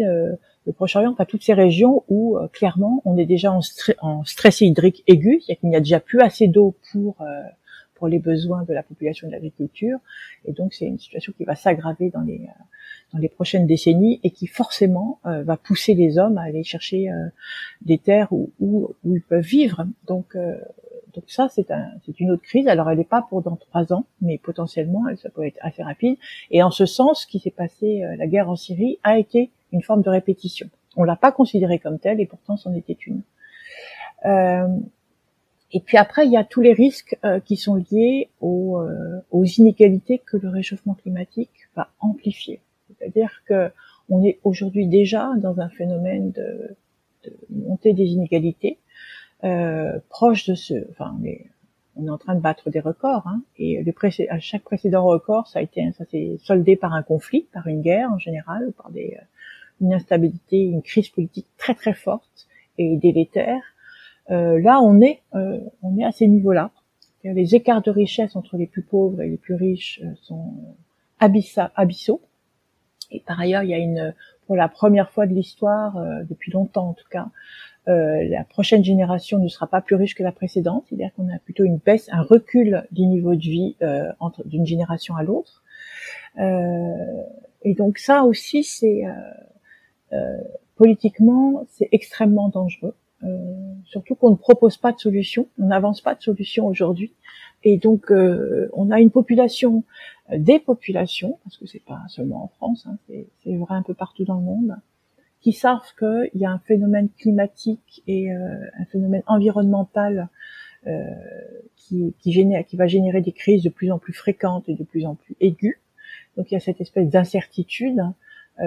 le 0.66 0.72
Proche-Orient, 0.72 1.10
enfin 1.10 1.24
toutes 1.24 1.42
ces 1.42 1.52
régions 1.52 2.04
où 2.08 2.38
clairement 2.52 3.02
on 3.04 3.16
est 3.16 3.26
déjà 3.26 3.52
en, 3.52 3.60
en 4.00 4.24
stress 4.24 4.60
hydrique 4.60 5.02
aigu, 5.08 5.40
c'est-à-dire 5.40 5.60
qu'il 5.60 5.68
n'y 5.70 5.76
a 5.76 5.80
déjà 5.80 5.98
plus 5.98 6.20
assez 6.20 6.46
d'eau 6.46 6.76
pour 6.92 7.16
pour 8.02 8.08
les 8.08 8.18
besoins 8.18 8.64
de 8.64 8.74
la 8.74 8.82
population 8.82 9.28
de 9.28 9.32
l'agriculture. 9.32 9.96
Et 10.44 10.52
donc 10.52 10.74
c'est 10.74 10.86
une 10.86 10.98
situation 10.98 11.32
qui 11.36 11.44
va 11.44 11.54
s'aggraver 11.54 12.10
dans 12.10 12.22
les 12.22 12.40
euh, 12.48 12.62
dans 13.12 13.20
les 13.20 13.28
prochaines 13.28 13.64
décennies 13.64 14.18
et 14.24 14.32
qui 14.32 14.48
forcément 14.48 15.20
euh, 15.24 15.44
va 15.44 15.56
pousser 15.56 15.94
les 15.94 16.18
hommes 16.18 16.36
à 16.36 16.42
aller 16.42 16.64
chercher 16.64 17.12
euh, 17.12 17.28
des 17.82 17.98
terres 17.98 18.32
où, 18.32 18.50
où, 18.58 18.90
où, 19.04 19.14
ils 19.14 19.22
peuvent 19.22 19.44
vivre. 19.44 19.86
Donc 20.08 20.36
donc 21.14 21.24
ça, 21.28 21.48
c'est 21.48 21.70
un, 21.70 21.90
c'est 22.04 22.18
une 22.18 22.32
autre 22.32 22.42
crise. 22.42 22.66
Alors, 22.66 22.90
elle 22.90 22.98
n'est 22.98 23.04
pas 23.04 23.22
pour 23.22 23.40
dans 23.40 23.54
trois 23.54 23.92
ans, 23.92 24.04
mais 24.20 24.36
potentiellement, 24.38 25.06
elle, 25.08 25.18
ça 25.18 25.30
peut 25.30 25.46
être 25.46 25.58
assez 25.60 25.84
rapide. 25.84 26.16
Et 26.50 26.60
en 26.64 26.72
ce 26.72 26.86
sens, 26.86 27.22
ce 27.22 27.26
qui 27.28 27.38
s'est 27.38 27.50
passé, 27.50 28.02
la 28.16 28.26
guerre 28.26 28.48
en 28.48 28.56
Syrie 28.56 28.98
a 29.04 29.18
été 29.18 29.50
une 29.72 29.82
forme 29.82 30.02
de 30.02 30.08
répétition. 30.08 30.68
On 30.96 31.04
l'a 31.04 31.16
pas 31.16 31.30
considérée 31.30 31.78
comme 31.78 31.98
telle, 31.98 32.18
et 32.18 32.26
pourtant, 32.26 32.56
c'en 32.56 32.74
était 32.74 32.96
une. 33.06 33.22
Et 35.72 35.80
puis 35.80 35.96
après, 35.96 36.26
il 36.26 36.32
y 36.32 36.36
a 36.36 36.44
tous 36.44 36.60
les 36.60 36.72
risques 36.72 37.18
euh, 37.24 37.40
qui 37.40 37.56
sont 37.56 37.76
liés 37.90 38.28
aux, 38.40 38.78
euh, 38.78 39.20
aux, 39.30 39.44
inégalités 39.44 40.18
que 40.18 40.36
le 40.36 40.48
réchauffement 40.48 40.94
climatique 40.94 41.68
va 41.74 41.88
amplifier. 42.00 42.60
C'est-à-dire 42.88 43.42
que 43.46 43.70
on 44.08 44.22
est 44.22 44.38
aujourd'hui 44.44 44.86
déjà 44.86 45.32
dans 45.38 45.60
un 45.60 45.70
phénomène 45.70 46.32
de, 46.32 46.76
de 47.24 47.36
montée 47.50 47.94
des 47.94 48.08
inégalités 48.08 48.78
euh, 49.44 49.98
proche 50.10 50.46
de 50.46 50.54
ce. 50.54 50.74
Enfin, 50.90 51.16
on 51.18 51.24
est, 51.24 51.46
on 51.96 52.06
est 52.06 52.10
en 52.10 52.18
train 52.18 52.34
de 52.34 52.40
battre 52.40 52.68
des 52.68 52.80
records. 52.80 53.26
Hein, 53.26 53.42
et 53.58 53.82
le 53.82 53.94
à 54.28 54.40
chaque 54.40 54.62
précédent 54.62 55.04
record, 55.04 55.46
ça 55.48 55.60
a 55.60 55.62
été, 55.62 55.90
ça 55.92 56.04
s'est 56.04 56.36
soldé 56.42 56.76
par 56.76 56.92
un 56.92 57.02
conflit, 57.02 57.46
par 57.52 57.66
une 57.66 57.80
guerre 57.80 58.12
en 58.12 58.18
général, 58.18 58.66
ou 58.68 58.72
par 58.72 58.90
des, 58.90 59.16
une 59.80 59.94
instabilité, 59.94 60.58
une 60.58 60.82
crise 60.82 61.08
politique 61.08 61.46
très 61.56 61.74
très 61.74 61.94
forte 61.94 62.46
et 62.76 62.96
délétère 62.96 63.62
là, 64.28 64.80
on 64.80 65.00
est, 65.00 65.20
euh, 65.34 65.58
on 65.82 65.98
est 65.98 66.04
à 66.04 66.12
ces 66.12 66.28
niveaux-là. 66.28 66.70
Les 67.24 67.54
écarts 67.54 67.82
de 67.82 67.90
richesse 67.90 68.34
entre 68.34 68.56
les 68.56 68.66
plus 68.66 68.82
pauvres 68.82 69.22
et 69.22 69.28
les 69.28 69.36
plus 69.36 69.54
riches 69.54 70.00
euh, 70.02 70.12
sont 70.22 70.54
abyssaux. 71.20 72.20
Et 73.12 73.20
par 73.20 73.38
ailleurs, 73.38 73.62
il 73.62 73.70
y 73.70 73.74
a 73.74 73.78
une, 73.78 74.14
pour 74.46 74.56
la 74.56 74.68
première 74.68 75.10
fois 75.10 75.26
de 75.26 75.34
l'histoire, 75.34 76.02
depuis 76.28 76.50
longtemps 76.50 76.88
en 76.88 76.94
tout 76.94 77.08
cas, 77.10 77.28
euh, 77.88 78.28
la 78.28 78.44
prochaine 78.44 78.84
génération 78.84 79.38
ne 79.38 79.48
sera 79.48 79.66
pas 79.66 79.80
plus 79.80 79.96
riche 79.96 80.14
que 80.14 80.22
la 80.22 80.30
précédente, 80.30 80.84
c'est-à-dire 80.88 81.10
qu'on 81.16 81.28
a 81.34 81.38
plutôt 81.38 81.64
une 81.64 81.78
baisse, 81.78 82.08
un 82.12 82.22
recul 82.22 82.86
du 82.92 83.06
niveau 83.06 83.34
de 83.34 83.40
vie 83.40 83.76
euh, 83.82 84.12
entre 84.20 84.46
d'une 84.46 84.66
génération 84.66 85.16
à 85.16 85.24
l'autre. 85.24 85.64
Euh, 86.38 87.22
et 87.62 87.74
donc 87.74 87.98
ça 87.98 88.22
aussi, 88.22 88.62
c'est 88.62 89.02
politiquement, 90.76 91.64
c'est 91.70 91.88
extrêmement 91.92 92.48
dangereux. 92.48 92.94
Euh, 93.24 93.54
surtout 93.84 94.14
qu'on 94.14 94.30
ne 94.30 94.36
propose 94.36 94.76
pas 94.76 94.92
de 94.92 94.98
solution, 94.98 95.46
on 95.58 95.66
n'avance 95.66 96.00
pas 96.00 96.14
de 96.14 96.22
solution 96.22 96.66
aujourd'hui. 96.66 97.12
Et 97.64 97.78
donc, 97.78 98.10
euh, 98.10 98.68
on 98.72 98.90
a 98.90 99.00
une 99.00 99.10
population, 99.10 99.84
euh, 100.32 100.38
des 100.38 100.58
populations, 100.58 101.38
parce 101.44 101.56
que 101.56 101.66
c'est 101.66 101.84
pas 101.84 102.00
seulement 102.08 102.44
en 102.44 102.48
France, 102.48 102.86
hein, 102.86 102.96
c'est 103.06 103.56
vrai 103.56 103.74
un 103.74 103.82
peu 103.82 103.94
partout 103.94 104.24
dans 104.24 104.36
le 104.36 104.42
monde, 104.42 104.76
qui 105.40 105.52
savent 105.52 105.80
qu'il 105.98 106.40
y 106.40 106.44
a 106.44 106.50
un 106.50 106.58
phénomène 106.58 107.08
climatique 107.10 108.02
et 108.06 108.30
un 108.30 108.84
phénomène 108.92 109.24
environnemental 109.26 110.28
qui, 111.74 112.14
qui, 112.20 112.32
génère, 112.32 112.64
qui 112.64 112.76
va 112.76 112.86
générer 112.86 113.22
des 113.22 113.32
crises 113.32 113.64
de 113.64 113.68
plus 113.68 113.90
en 113.90 113.98
plus 113.98 114.12
fréquentes 114.12 114.68
et 114.68 114.74
de 114.74 114.84
plus 114.84 115.04
en 115.04 115.16
plus 115.16 115.34
aiguës. 115.40 115.74
Donc, 116.36 116.52
il 116.52 116.54
y 116.54 116.56
a 116.56 116.60
cette 116.60 116.80
espèce 116.80 117.08
d'incertitude 117.08 118.00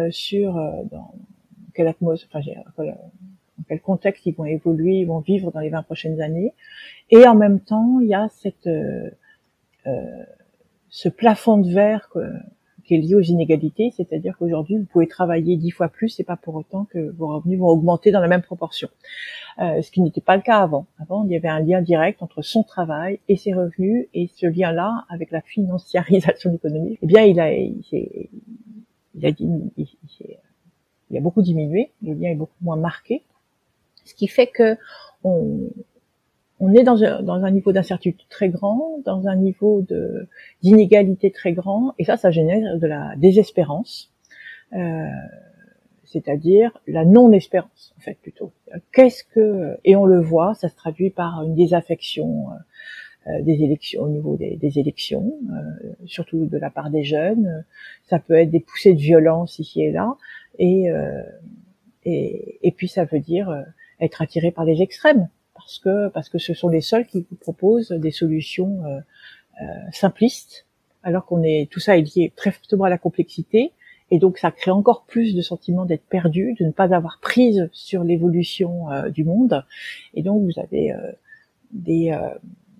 sur 0.10 0.56
dans 0.92 1.14
quelle 1.74 1.88
atmosphère, 1.88 2.64
enfin, 2.68 2.92
dans 3.58 3.64
quel 3.68 3.82
contexte 3.82 4.26
ils 4.26 4.36
vont 4.36 4.46
évoluer, 4.46 5.00
ils 5.00 5.06
vont 5.06 5.20
vivre 5.20 5.52
dans 5.52 5.60
les 5.60 5.70
20 5.70 5.84
prochaines 5.84 6.22
années. 6.22 6.54
Et 7.12 7.28
en 7.28 7.36
même 7.36 7.60
temps, 7.60 8.00
il 8.02 8.08
y 8.08 8.14
a 8.14 8.28
cette, 8.30 8.68
euh, 8.68 9.10
euh, 9.88 10.24
ce 10.90 11.10
plafond 11.10 11.58
de 11.58 11.70
verre 11.70 12.10
qui 12.86 12.96
est 12.96 13.00
lié 13.00 13.16
aux 13.16 13.22
inégalités, 13.22 13.92
c'est-à-dire 13.96 14.38
qu'aujourd'hui, 14.38 14.78
vous 14.78 14.86
pouvez 14.86 15.08
travailler 15.08 15.58
dix 15.58 15.72
fois 15.72 15.90
plus, 15.90 16.10
c'est 16.10 16.24
pas 16.24 16.38
pour 16.38 16.56
autant 16.56 16.86
que 16.86 17.12
vos 17.18 17.28
revenus 17.28 17.60
vont 17.60 17.68
augmenter 17.68 18.12
dans 18.12 18.20
la 18.20 18.28
même 18.28 18.44
proportion. 18.44 18.90
Euh, 19.60 19.82
ce 19.82 19.90
qui 19.90 20.02
n'était 20.02 20.22
pas 20.22 20.36
le 20.36 20.44
cas 20.44 20.60
avant. 20.60 20.86
Avant, 21.00 21.26
il 21.26 21.32
y 21.32 21.36
avait 21.36 21.48
un 21.48 21.62
lien 21.62 21.82
direct 21.82 22.22
entre 22.22 22.42
son 22.42 22.64
travail 22.64 23.20
et 23.28 23.38
ses 23.38 23.54
revenus, 23.54 24.08
et 24.14 24.30
ce 24.36 24.46
lien-là, 24.46 25.06
avec 25.10 25.32
la 25.32 25.42
financiarisation 25.42 26.50
de 26.52 26.56
l'économie, 26.56 27.00
eh 27.02 27.06
bien, 27.08 27.24
il 27.24 27.40
a, 27.40 27.52
il 27.54 27.84
a, 29.24 29.30
il, 29.30 29.72
il 31.10 31.18
a 31.18 31.22
beaucoup 31.22 31.42
diminué, 31.42 31.92
le 32.04 32.14
lien 32.14 32.30
est 32.30 32.36
beaucoup 32.36 32.54
moins 32.62 32.78
marqué 32.78 33.24
ce 34.06 34.14
qui 34.16 34.28
fait 34.28 34.48
que 34.48 34.78
on, 35.24 35.70
on 36.60 36.74
est 36.74 36.84
dans 36.84 37.04
un, 37.04 37.22
dans 37.22 37.44
un 37.44 37.52
niveau 37.52 37.74
d'incertitude 37.74 38.28
très 38.30 38.50
grand, 38.50 39.00
dans 39.04 39.28
un 39.28 39.36
niveau 39.36 39.82
de 39.82 40.28
d'inégalité 40.62 41.32
très 41.32 41.54
grand, 41.54 41.94
et 42.00 42.06
ça, 42.06 42.18
ça 42.18 42.32
génère 42.32 42.78
de 42.78 42.88
la 42.88 43.14
désespérance, 43.18 44.12
euh, 44.74 45.06
c'est-à-dire 46.06 46.80
la 46.88 47.04
non-espérance, 47.04 47.94
en 47.98 48.02
fait, 48.02 48.18
plutôt. 48.22 48.52
Qu'est-ce 48.94 49.24
que 49.24 49.78
et 49.84 49.96
on 49.96 50.06
le 50.06 50.22
voit, 50.22 50.54
ça 50.54 50.70
se 50.70 50.76
traduit 50.76 51.10
par 51.10 51.44
une 51.44 51.56
désaffection 51.56 52.46
euh, 53.28 53.42
des 53.42 53.64
élections 53.64 54.04
au 54.04 54.10
niveau 54.10 54.38
des, 54.38 54.56
des 54.56 54.80
élections, 54.80 55.34
euh, 55.50 55.90
surtout 56.06 56.46
de 56.46 56.58
la 56.58 56.70
part 56.70 56.90
des 56.90 57.04
jeunes. 57.04 57.66
Ça 58.04 58.20
peut 58.20 58.36
être 58.36 58.52
des 58.52 58.60
poussées 58.60 58.94
de 58.94 59.00
violence 59.00 59.60
ici 59.60 59.82
et 59.82 59.92
là, 59.92 60.16
et 60.58 60.90
euh, 60.90 61.24
et, 62.06 62.60
et 62.62 62.72
puis 62.72 62.88
ça 62.88 63.04
veut 63.04 63.20
dire 63.20 63.50
euh, 63.50 63.64
être 64.00 64.22
attiré 64.22 64.52
par 64.52 64.66
les 64.66 64.82
extrêmes 64.82 65.30
parce 65.54 65.80
que 65.80 66.10
parce 66.10 66.30
que 66.30 66.38
ce 66.38 66.54
sont 66.54 66.70
les 66.70 66.82
seuls 66.82 67.06
qui 67.06 67.26
vous 67.30 67.38
proposent 67.38 67.90
des 67.90 68.12
solutions 68.12 68.84
euh, 68.86 69.00
euh, 69.62 69.66
simplistes 69.92 70.66
alors 71.04 71.26
qu'on 71.26 71.44
est 71.44 71.70
tout 71.72 71.80
ça 71.80 71.98
est 71.98 72.02
lié 72.02 72.34
très 72.36 72.52
fortement 72.52 72.86
à 72.86 72.90
la 72.90 72.98
complexité 72.98 73.72
et 74.12 74.20
donc 74.20 74.38
ça 74.38 74.52
crée 74.52 74.72
encore 74.72 75.06
plus 75.06 75.36
de 75.36 75.42
sentiment 75.42 75.86
d'être 75.86 76.06
perdu, 76.06 76.56
de 76.60 76.66
ne 76.66 76.72
pas 76.72 76.94
avoir 76.94 77.20
prise 77.20 77.70
sur 77.72 78.04
l'évolution 78.04 78.92
euh, 78.92 79.10
du 79.10 79.24
monde. 79.24 79.66
Et 80.14 80.22
donc 80.22 80.44
vous 80.44 80.60
avez 80.60 80.92
euh, 80.92 81.12
des 81.72 82.12
euh, 82.12 82.30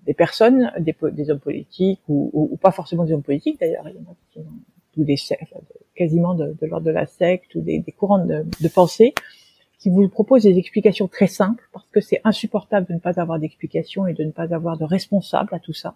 des 0.06 0.14
personnes, 0.14 0.70
des, 0.78 0.94
des 1.12 1.30
hommes 1.30 1.40
politiques 1.40 2.00
ou, 2.08 2.30
ou, 2.32 2.56
pas 2.58 2.70
forcément 2.70 3.02
des 3.02 3.12
hommes 3.12 3.24
politiques 3.24 3.58
d'ailleurs, 3.58 3.88
ou 4.96 5.04
des 5.04 5.16
quasiment 5.96 6.34
de, 6.34 6.56
de 6.60 6.66
l'ordre 6.66 6.86
de 6.86 6.92
la 6.92 7.06
secte 7.06 7.56
ou 7.56 7.60
des, 7.60 7.80
des 7.80 7.90
courants 7.90 8.24
de, 8.24 8.46
de 8.60 8.68
pensée 8.68 9.14
qui 9.86 9.90
vous 9.90 10.08
propose 10.08 10.42
des 10.42 10.58
explications 10.58 11.06
très 11.06 11.28
simples 11.28 11.62
parce 11.72 11.86
que 11.92 12.00
c'est 12.00 12.20
insupportable 12.24 12.88
de 12.88 12.94
ne 12.94 12.98
pas 12.98 13.20
avoir 13.20 13.38
d'explications 13.38 14.08
et 14.08 14.14
de 14.14 14.24
ne 14.24 14.32
pas 14.32 14.52
avoir 14.52 14.76
de 14.76 14.82
responsable 14.82 15.54
à 15.54 15.60
tout 15.60 15.72
ça. 15.72 15.94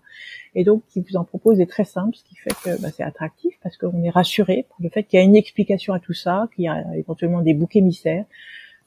Et 0.54 0.62
donc, 0.62 0.84
qui 0.90 1.00
vous 1.00 1.16
en 1.16 1.24
propose 1.24 1.56
des 1.56 1.66
très 1.66 1.82
simples, 1.82 2.16
ce 2.16 2.22
qui 2.22 2.36
fait 2.36 2.54
que 2.62 2.80
bah, 2.80 2.90
c'est 2.96 3.02
attractif 3.02 3.52
parce 3.64 3.76
qu'on 3.76 4.04
est 4.04 4.10
rassuré 4.10 4.64
par 4.68 4.78
le 4.80 4.90
fait 4.90 5.02
qu'il 5.02 5.18
y 5.18 5.20
a 5.20 5.24
une 5.24 5.34
explication 5.34 5.92
à 5.92 5.98
tout 5.98 6.12
ça, 6.12 6.48
qu'il 6.54 6.66
y 6.66 6.68
a 6.68 6.84
éventuellement 6.94 7.40
des 7.40 7.52
boucs 7.52 7.74
émissaires. 7.74 8.26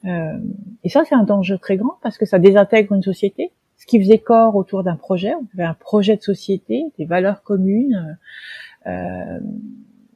Euh, 0.06 0.38
et 0.84 0.88
ça, 0.88 1.02
c'est 1.06 1.14
un 1.14 1.24
danger 1.24 1.58
très 1.60 1.76
grand 1.76 1.98
parce 2.02 2.16
que 2.16 2.24
ça 2.24 2.38
désintègre 2.38 2.94
une 2.94 3.02
société. 3.02 3.52
Ce 3.76 3.84
qui 3.84 4.00
faisait 4.02 4.20
corps 4.20 4.56
autour 4.56 4.84
d'un 4.84 4.96
projet, 4.96 5.34
on 5.34 5.46
avait 5.52 5.68
un 5.68 5.74
projet 5.74 6.16
de 6.16 6.22
société, 6.22 6.84
des 6.96 7.04
valeurs 7.04 7.42
communes, 7.42 8.16
euh, 8.86 9.40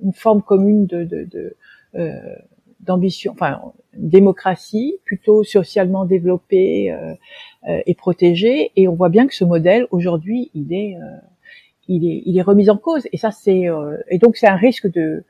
une 0.03 0.14
forme 0.14 0.40
commune 0.40 0.87
de, 0.87 1.05
de, 1.05 1.24
de 1.24 1.57
euh, 1.94 2.37
d'ambition, 2.81 3.33
enfin 3.33 3.61
démocratie 3.95 4.99
plutôt 5.05 5.43
socialement 5.45 6.05
développée 6.05 6.93
euh, 6.93 7.14
euh, 7.69 7.81
et 7.87 7.95
protégée. 7.95 8.71
Et 8.77 8.88
on 8.88 8.95
voit 8.95 9.09
bien 9.09 9.27
que 9.27 9.35
ce 9.35 9.45
modèle 9.45 9.87
aujourd'hui, 9.91 10.51
il 10.55 10.73
est, 10.73 10.97
euh, 10.97 11.17
il 11.88 12.07
est, 12.07 12.23
il 12.25 12.38
est 12.38 12.43
remis 12.43 12.71
en 12.71 12.77
cause. 12.77 13.09
Et 13.12 13.17
ça, 13.17 13.31
c'est 13.31 13.67
et 14.09 14.19
donc 14.19 14.37
c'est 14.37 14.49
un 14.49 14.57
risque 14.57 14.91
de 14.91 15.25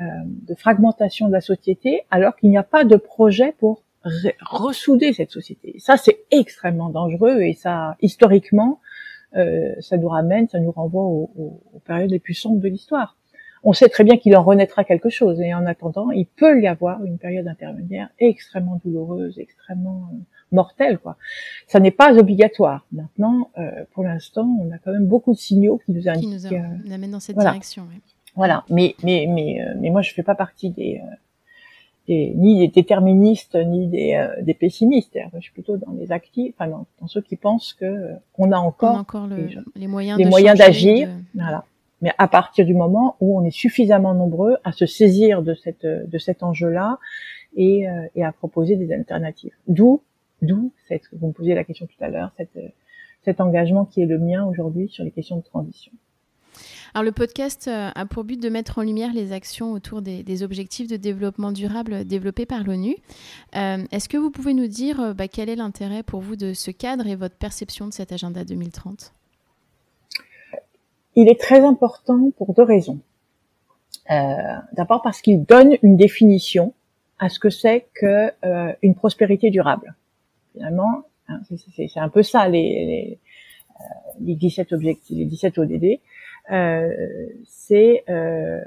de 0.00 0.54
fragmentation 0.54 1.26
de 1.26 1.32
la 1.32 1.40
société, 1.40 2.02
alors 2.12 2.36
qu'il 2.36 2.50
n'y 2.50 2.56
a 2.56 2.62
pas 2.62 2.84
de 2.84 2.94
projet 2.94 3.52
pour 3.58 3.82
ressouder 4.40 5.12
cette 5.12 5.32
société. 5.32 5.74
Ça, 5.80 5.96
c'est 5.96 6.20
extrêmement 6.30 6.88
dangereux 6.88 7.40
et 7.40 7.52
ça, 7.52 7.96
historiquement, 8.00 8.80
ça 9.32 9.96
nous 9.96 10.06
ramène, 10.06 10.46
ça 10.48 10.60
nous 10.60 10.70
renvoie 10.70 11.02
aux 11.02 11.82
périodes 11.84 12.12
les 12.12 12.20
plus 12.20 12.34
sombres 12.34 12.60
de 12.60 12.68
l'histoire. 12.68 13.16
On 13.64 13.72
sait 13.72 13.88
très 13.88 14.04
bien 14.04 14.16
qu'il 14.16 14.36
en 14.36 14.42
renaîtra 14.42 14.84
quelque 14.84 15.08
chose. 15.08 15.40
Et 15.40 15.54
en 15.54 15.66
attendant, 15.66 16.10
il 16.10 16.26
peut 16.26 16.60
y 16.60 16.66
avoir 16.66 17.04
une 17.04 17.18
période 17.18 17.46
intermédiaire 17.48 18.08
extrêmement 18.18 18.80
douloureuse, 18.84 19.38
extrêmement 19.38 20.08
euh, 20.12 20.16
mortelle. 20.52 20.98
Quoi. 20.98 21.16
Ça 21.66 21.80
n'est 21.80 21.90
pas 21.90 22.16
obligatoire. 22.16 22.86
Maintenant, 22.92 23.50
euh, 23.58 23.84
pour 23.92 24.04
l'instant, 24.04 24.48
on 24.60 24.72
a 24.72 24.78
quand 24.78 24.92
même 24.92 25.06
beaucoup 25.06 25.32
de 25.32 25.38
signaux 25.38 25.80
qui 25.84 25.92
nous 25.92 26.08
indiquent. 26.08 26.38
Qui 26.38 26.48
nous, 26.84 26.92
amènent 26.92 27.10
dans 27.10 27.20
cette 27.20 27.38
direction. 27.38 27.86
Voilà. 28.36 28.64
Mais 28.70 28.94
mais 29.02 29.26
mais 29.28 29.58
mais 29.80 29.90
moi, 29.90 30.02
je 30.02 30.12
fais 30.12 30.22
pas 30.22 30.36
partie 30.36 30.70
des 30.70 31.00
ni 32.08 32.58
des 32.58 32.68
déterministes 32.68 33.54
ni 33.54 33.86
des, 33.86 34.14
euh, 34.14 34.42
des 34.42 34.54
pessimistes. 34.54 35.18
Je 35.34 35.40
suis 35.40 35.52
plutôt 35.52 35.76
dans 35.76 35.92
les 35.92 36.12
actifs, 36.12 36.54
enfin 36.58 36.70
dans, 37.00 37.06
ceux 37.06 37.20
qui 37.20 37.36
pensent 37.36 37.74
que 37.74 37.84
euh, 37.84 38.14
on 38.36 38.52
a 38.52 38.58
encore, 38.58 38.96
encore 38.96 39.26
les, 39.26 39.86
moyens, 39.86 40.18
les 40.18 40.24
moyens 40.24 40.58
d'agir. 40.58 41.08
Voilà. 41.34 41.64
Mais 42.00 42.12
à 42.18 42.28
partir 42.28 42.64
du 42.64 42.74
moment 42.74 43.16
où 43.20 43.38
on 43.38 43.44
est 43.44 43.50
suffisamment 43.50 44.14
nombreux 44.14 44.56
à 44.64 44.72
se 44.72 44.86
saisir 44.86 45.42
de 45.42 45.54
de 46.06 46.18
cet 46.18 46.42
enjeu-là 46.42 46.98
et, 47.56 47.88
euh, 47.88 48.06
et 48.14 48.24
à 48.24 48.32
proposer 48.32 48.76
des 48.76 48.92
alternatives. 48.92 49.54
D'où 49.66 50.02
d'où 50.42 50.72
cette 50.86 51.02
vous 51.12 51.28
me 51.28 51.32
posiez 51.32 51.54
la 51.54 51.64
question 51.64 51.86
tout 51.86 52.04
à 52.04 52.08
l'heure, 52.08 52.32
cet 53.24 53.40
engagement 53.40 53.84
qui 53.84 54.02
est 54.02 54.06
le 54.06 54.18
mien 54.18 54.44
aujourd'hui 54.44 54.88
sur 54.88 55.04
les 55.04 55.10
questions 55.10 55.36
de 55.36 55.42
transition. 55.42 55.92
Alors 56.94 57.04
le 57.04 57.12
podcast 57.12 57.68
euh, 57.68 57.90
a 57.94 58.06
pour 58.06 58.24
but 58.24 58.40
de 58.40 58.48
mettre 58.48 58.78
en 58.78 58.82
lumière 58.82 59.12
les 59.12 59.32
actions 59.32 59.72
autour 59.72 60.00
des, 60.00 60.42
objectifs 60.42 60.88
de 60.88 60.96
développement 60.96 61.52
durable 61.52 62.04
développés 62.04 62.46
par 62.46 62.64
l'ONU. 62.64 62.96
Euh, 63.56 63.84
est-ce 63.90 64.08
que 64.08 64.16
vous 64.16 64.30
pouvez 64.30 64.54
nous 64.54 64.68
dire 64.68 65.14
bah, 65.14 65.28
quel 65.28 65.48
est 65.48 65.56
l'intérêt 65.56 66.02
pour 66.02 66.20
vous 66.20 66.36
de 66.36 66.54
ce 66.54 66.70
cadre 66.70 67.06
et 67.06 67.16
votre 67.16 67.36
perception 67.36 67.86
de 67.86 67.92
cet 67.92 68.12
agenda 68.12 68.44
2030 68.44 69.12
Il 71.20 71.28
est 71.28 71.40
très 71.40 71.62
important 71.64 72.30
pour 72.38 72.54
deux 72.54 72.62
raisons. 72.62 73.00
D'abord 74.08 75.02
parce 75.02 75.20
qu'il 75.20 75.44
donne 75.44 75.76
une 75.82 75.96
définition 75.96 76.74
à 77.18 77.28
ce 77.28 77.40
que 77.40 77.50
c'est 77.50 77.88
que 77.92 78.32
une 78.82 78.94
prospérité 78.94 79.50
durable. 79.50 79.96
Finalement, 80.52 81.02
hein, 81.28 81.40
c'est 81.74 81.98
un 81.98 82.08
peu 82.08 82.22
ça 82.22 82.48
les, 82.48 83.18
les, 84.20 84.34
17 84.36 84.72
objectifs, 84.72 85.18
les 85.18 85.24
17 85.24 85.58
ODD. 85.58 85.98
Euh, 86.52 86.88
c'est 87.48 88.04
euh, 88.08 88.60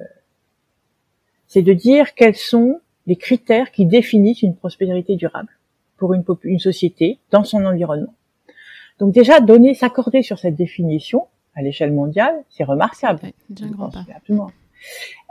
c'est 1.47 1.61
de 1.61 1.73
dire 1.73 2.13
quels 2.15 2.35
sont 2.35 2.81
les 3.07 3.15
critères 3.15 3.71
qui 3.71 3.85
définissent 3.85 4.41
une 4.41 4.57
prospérité 4.57 5.15
durable 5.15 5.57
pour 5.95 6.13
une, 6.13 6.25
une 6.43 6.59
société 6.59 7.17
dans 7.31 7.45
son 7.45 7.63
environnement. 7.65 8.13
Donc 8.99 9.13
déjà 9.13 9.39
donner, 9.39 9.73
s'accorder 9.73 10.21
sur 10.21 10.37
cette 10.37 10.55
définition 10.55 11.27
à 11.55 11.61
l'échelle 11.61 11.91
mondiale, 11.91 12.43
c'est 12.49 12.63
remarquable. 12.63 13.19
absolument. 14.15 14.51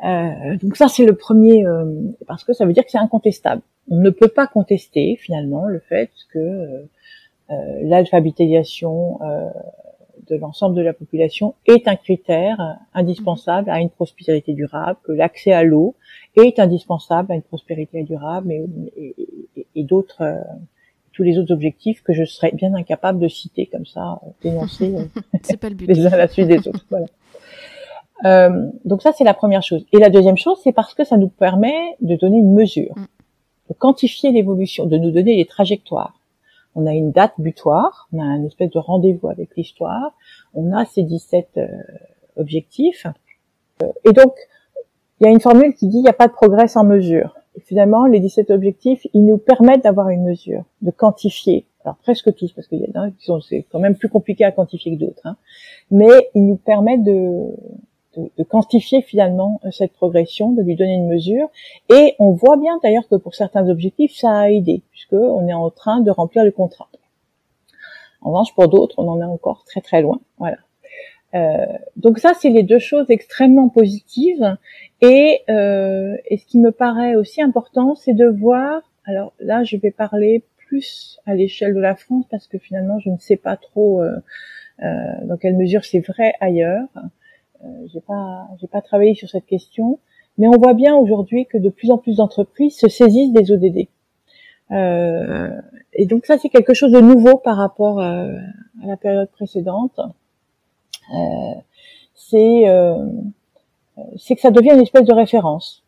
Euh, 0.04 0.56
donc 0.58 0.76
ça 0.76 0.86
c'est 0.86 1.04
le 1.04 1.16
premier 1.16 1.66
euh, 1.66 1.84
parce 2.28 2.44
que 2.44 2.52
ça 2.52 2.64
veut 2.64 2.72
dire 2.72 2.84
que 2.84 2.90
c'est 2.90 2.98
incontestable. 2.98 3.62
On 3.90 3.96
ne 3.96 4.10
peut 4.10 4.28
pas 4.28 4.46
contester 4.46 5.16
finalement 5.16 5.66
le 5.66 5.80
fait 5.80 6.10
que 6.32 6.38
euh, 6.38 7.80
l'alphabétisation 7.82 9.18
de 10.30 10.36
l'ensemble 10.36 10.76
de 10.76 10.82
la 10.82 10.92
population 10.92 11.54
est 11.66 11.88
un 11.88 11.96
critère 11.96 12.78
indispensable 12.94 13.68
à 13.70 13.80
une 13.80 13.90
prospérité 13.90 14.54
durable, 14.54 14.98
que 15.02 15.12
l'accès 15.12 15.52
à 15.52 15.64
l'eau 15.64 15.96
est 16.36 16.58
indispensable 16.58 17.32
à 17.32 17.34
une 17.34 17.42
prospérité 17.42 18.02
durable 18.02 18.52
et, 18.52 19.14
et, 19.74 19.84
d'autres 19.84 20.22
euh, 20.22 20.40
tous 21.20 21.24
les 21.24 21.38
autres 21.38 21.52
objectifs 21.52 22.02
que 22.02 22.14
je 22.14 22.24
serais 22.24 22.50
bien 22.52 22.72
incapable 22.74 23.18
de 23.18 23.28
citer 23.28 23.66
comme 23.66 23.84
ça, 23.84 24.18
dénoncer 24.42 24.94
pas 25.60 25.68
le 25.68 25.74
but. 25.74 25.86
les 25.86 26.06
uns 26.06 26.12
à 26.12 26.16
la 26.16 26.28
suite 26.28 26.48
des 26.48 26.66
autres. 26.66 26.86
Voilà. 26.88 27.06
Euh, 28.24 28.70
donc 28.86 29.02
ça 29.02 29.12
c'est 29.12 29.24
la 29.24 29.34
première 29.34 29.62
chose. 29.62 29.84
Et 29.92 29.98
la 29.98 30.08
deuxième 30.08 30.38
chose, 30.38 30.58
c'est 30.64 30.72
parce 30.72 30.94
que 30.94 31.04
ça 31.04 31.18
nous 31.18 31.28
permet 31.28 31.96
de 32.00 32.16
donner 32.16 32.38
une 32.38 32.54
mesure, 32.54 32.94
mm. 32.96 33.06
de 33.68 33.74
quantifier 33.74 34.32
l'évolution, 34.32 34.86
de 34.86 34.96
nous 34.96 35.10
donner 35.10 35.36
les 35.36 35.44
trajectoires 35.44 36.14
on 36.74 36.86
a 36.86 36.92
une 36.92 37.10
date 37.10 37.34
butoir, 37.38 38.08
on 38.12 38.20
a 38.20 38.24
un 38.24 38.44
espèce 38.44 38.70
de 38.70 38.78
rendez-vous 38.78 39.28
avec 39.28 39.56
l'histoire, 39.56 40.12
on 40.54 40.72
a 40.72 40.84
ces 40.84 41.02
17 41.02 41.48
euh, 41.56 41.66
objectifs. 42.36 43.06
Euh, 43.82 43.88
et 44.04 44.12
donc, 44.12 44.34
il 45.20 45.24
y 45.24 45.26
a 45.26 45.30
une 45.30 45.40
formule 45.40 45.74
qui 45.74 45.88
dit 45.88 45.98
il 45.98 46.02
n'y 46.02 46.08
a 46.08 46.14
pas 46.14 46.28
de 46.28 46.32
progrès 46.32 46.68
sans 46.68 46.84
mesure. 46.84 47.34
Finalement, 47.66 48.06
les 48.06 48.20
17 48.20 48.50
objectifs, 48.50 49.06
ils 49.14 49.24
nous 49.24 49.38
permettent 49.38 49.84
d'avoir 49.84 50.08
une 50.10 50.24
mesure, 50.24 50.64
de 50.82 50.90
quantifier. 50.90 51.66
Alors 51.84 51.96
presque 51.96 52.34
tous, 52.34 52.52
parce 52.52 52.66
qu'il 52.66 52.80
y 52.80 52.98
en 52.98 53.00
a 53.00 53.10
qui 53.10 53.24
sont 53.24 53.40
c'est 53.40 53.64
quand 53.70 53.78
même 53.78 53.96
plus 53.96 54.08
compliqué 54.08 54.44
à 54.44 54.52
quantifier 54.52 54.96
que 54.96 55.00
d'autres. 55.00 55.22
Hein. 55.24 55.36
Mais 55.90 56.30
ils 56.34 56.46
nous 56.46 56.56
permettent 56.56 57.04
de, 57.04 57.46
de, 58.16 58.42
quantifier 58.44 59.00
finalement 59.00 59.60
cette 59.70 59.92
progression, 59.92 60.52
de 60.52 60.62
lui 60.62 60.76
donner 60.76 60.94
une 60.94 61.08
mesure. 61.08 61.48
Et 61.88 62.16
on 62.18 62.32
voit 62.32 62.56
bien 62.56 62.78
d'ailleurs 62.82 63.08
que 63.08 63.14
pour 63.14 63.34
certains 63.34 63.68
objectifs, 63.68 64.14
ça 64.14 64.30
a 64.30 64.50
aidé, 64.50 64.82
puisque 64.90 65.14
on 65.14 65.46
est 65.48 65.54
en 65.54 65.70
train 65.70 66.00
de 66.00 66.10
remplir 66.10 66.44
le 66.44 66.50
contrat. 66.50 66.88
En 68.20 68.30
revanche, 68.30 68.54
pour 68.54 68.68
d'autres, 68.68 68.96
on 68.98 69.08
en 69.08 69.20
est 69.20 69.24
encore 69.24 69.64
très 69.64 69.80
très 69.80 70.02
loin. 70.02 70.20
Voilà. 70.38 70.58
Euh, 71.34 71.66
donc 71.96 72.18
ça, 72.18 72.32
c'est 72.34 72.50
les 72.50 72.62
deux 72.62 72.78
choses 72.78 73.06
extrêmement 73.10 73.68
positives. 73.68 74.56
Et, 75.00 75.40
euh, 75.48 76.16
et 76.26 76.38
ce 76.38 76.46
qui 76.46 76.58
me 76.58 76.72
paraît 76.72 77.14
aussi 77.14 77.42
important, 77.42 77.94
c'est 77.94 78.14
de 78.14 78.26
voir. 78.26 78.82
Alors 79.04 79.32
là, 79.40 79.64
je 79.64 79.76
vais 79.76 79.90
parler 79.90 80.44
plus 80.66 81.20
à 81.26 81.34
l'échelle 81.34 81.74
de 81.74 81.80
la 81.80 81.96
France 81.96 82.24
parce 82.30 82.46
que 82.46 82.58
finalement, 82.58 82.98
je 82.98 83.10
ne 83.10 83.18
sais 83.18 83.36
pas 83.36 83.56
trop 83.56 84.02
euh, 84.02 84.16
euh 84.82 85.26
dans 85.26 85.36
quelle 85.36 85.56
mesure 85.56 85.84
c'est 85.84 86.00
vrai 86.00 86.34
ailleurs. 86.40 86.88
Euh, 87.64 87.68
j'ai 87.92 88.00
pas, 88.00 88.48
j'ai 88.60 88.68
pas 88.68 88.80
travaillé 88.80 89.14
sur 89.14 89.28
cette 89.28 89.46
question, 89.46 89.98
mais 90.38 90.48
on 90.48 90.58
voit 90.58 90.74
bien 90.74 90.94
aujourd'hui 90.94 91.46
que 91.46 91.58
de 91.58 91.68
plus 91.68 91.90
en 91.90 91.98
plus 91.98 92.16
d'entreprises 92.16 92.76
se 92.76 92.88
saisissent 92.88 93.32
des 93.32 93.52
ODD. 93.52 93.88
Euh, 94.70 95.50
et 95.92 96.06
donc 96.06 96.26
ça, 96.26 96.38
c'est 96.38 96.48
quelque 96.48 96.74
chose 96.74 96.92
de 96.92 97.00
nouveau 97.00 97.36
par 97.36 97.56
rapport 97.56 98.00
à 98.00 98.26
la 98.86 98.96
période 98.96 99.28
précédente. 99.30 100.00
Euh, 101.12 101.54
c'est 102.14 102.68
euh, 102.68 103.06
c'est 104.16 104.34
que 104.34 104.40
ça 104.40 104.50
devient 104.50 104.72
une 104.72 104.80
espèce 104.80 105.04
de 105.04 105.12
référence. 105.12 105.82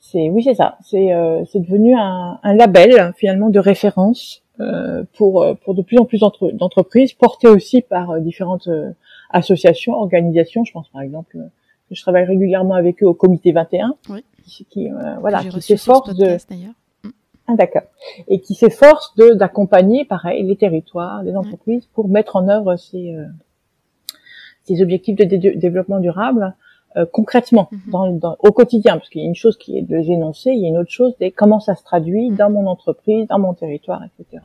c'est 0.00 0.28
oui, 0.30 0.42
c'est 0.42 0.54
ça. 0.54 0.78
C'est 0.82 1.10
c'est 1.50 1.60
devenu 1.60 1.94
un, 1.96 2.38
un, 2.42 2.54
label 2.54 3.12
finalement 3.16 3.50
de 3.50 3.58
référence 3.58 4.42
pour 5.12 5.46
pour 5.64 5.74
de 5.74 5.82
plus 5.82 5.98
en 5.98 6.04
plus 6.04 6.20
d'entreprises, 6.54 7.12
porté 7.12 7.48
aussi 7.48 7.82
par 7.82 8.20
différentes 8.20 8.68
associations, 9.30 9.92
organisations. 9.94 10.64
Je 10.64 10.72
pense 10.72 10.88
par 10.88 11.02
exemple 11.02 11.38
que 11.88 11.94
je 11.94 12.02
travaille 12.02 12.24
régulièrement 12.24 12.74
avec 12.74 13.02
eux 13.02 13.06
au 13.06 13.14
comité 13.14 13.52
21, 13.52 13.94
oui. 14.10 14.24
qui, 14.44 14.90
euh, 14.90 15.16
voilà, 15.20 15.44
qui 15.44 15.60
s'efforce 15.62 16.14
de. 16.14 16.36
Ah, 17.46 17.54
d'accord 17.54 17.82
et 18.28 18.40
qui 18.40 18.54
s'efforce 18.54 19.14
de 19.16 19.34
d'accompagner 19.34 20.04
pareil 20.04 20.42
les 20.42 20.56
territoires, 20.56 21.22
les 21.22 21.36
entreprises 21.36 21.86
pour 21.94 22.08
mettre 22.08 22.36
en 22.36 22.48
œuvre 22.48 22.76
ces 22.76 23.14
euh, 23.14 23.26
ces 24.64 24.82
objectifs 24.82 25.16
de 25.16 25.24
développement 25.24 26.00
durable 26.00 26.54
euh, 26.96 27.06
concrètement 27.10 27.68
mm-hmm. 27.70 27.90
dans, 27.90 28.10
dans, 28.12 28.36
au 28.40 28.52
quotidien 28.52 28.96
parce 28.96 29.08
qu'il 29.08 29.22
y 29.22 29.24
a 29.24 29.28
une 29.28 29.34
chose 29.34 29.56
qui 29.56 29.78
est 29.78 29.82
de 29.82 29.96
les 29.96 30.10
énoncer, 30.10 30.50
il 30.50 30.60
y 30.60 30.66
a 30.66 30.68
une 30.68 30.78
autre 30.78 30.90
chose 30.90 31.16
de 31.20 31.28
comment 31.28 31.60
ça 31.60 31.74
se 31.74 31.84
traduit 31.84 32.30
mm. 32.30 32.36
dans 32.36 32.50
mon 32.50 32.66
entreprise, 32.66 33.26
dans 33.28 33.38
mon 33.38 33.54
territoire, 33.54 34.02
etc. 34.04 34.42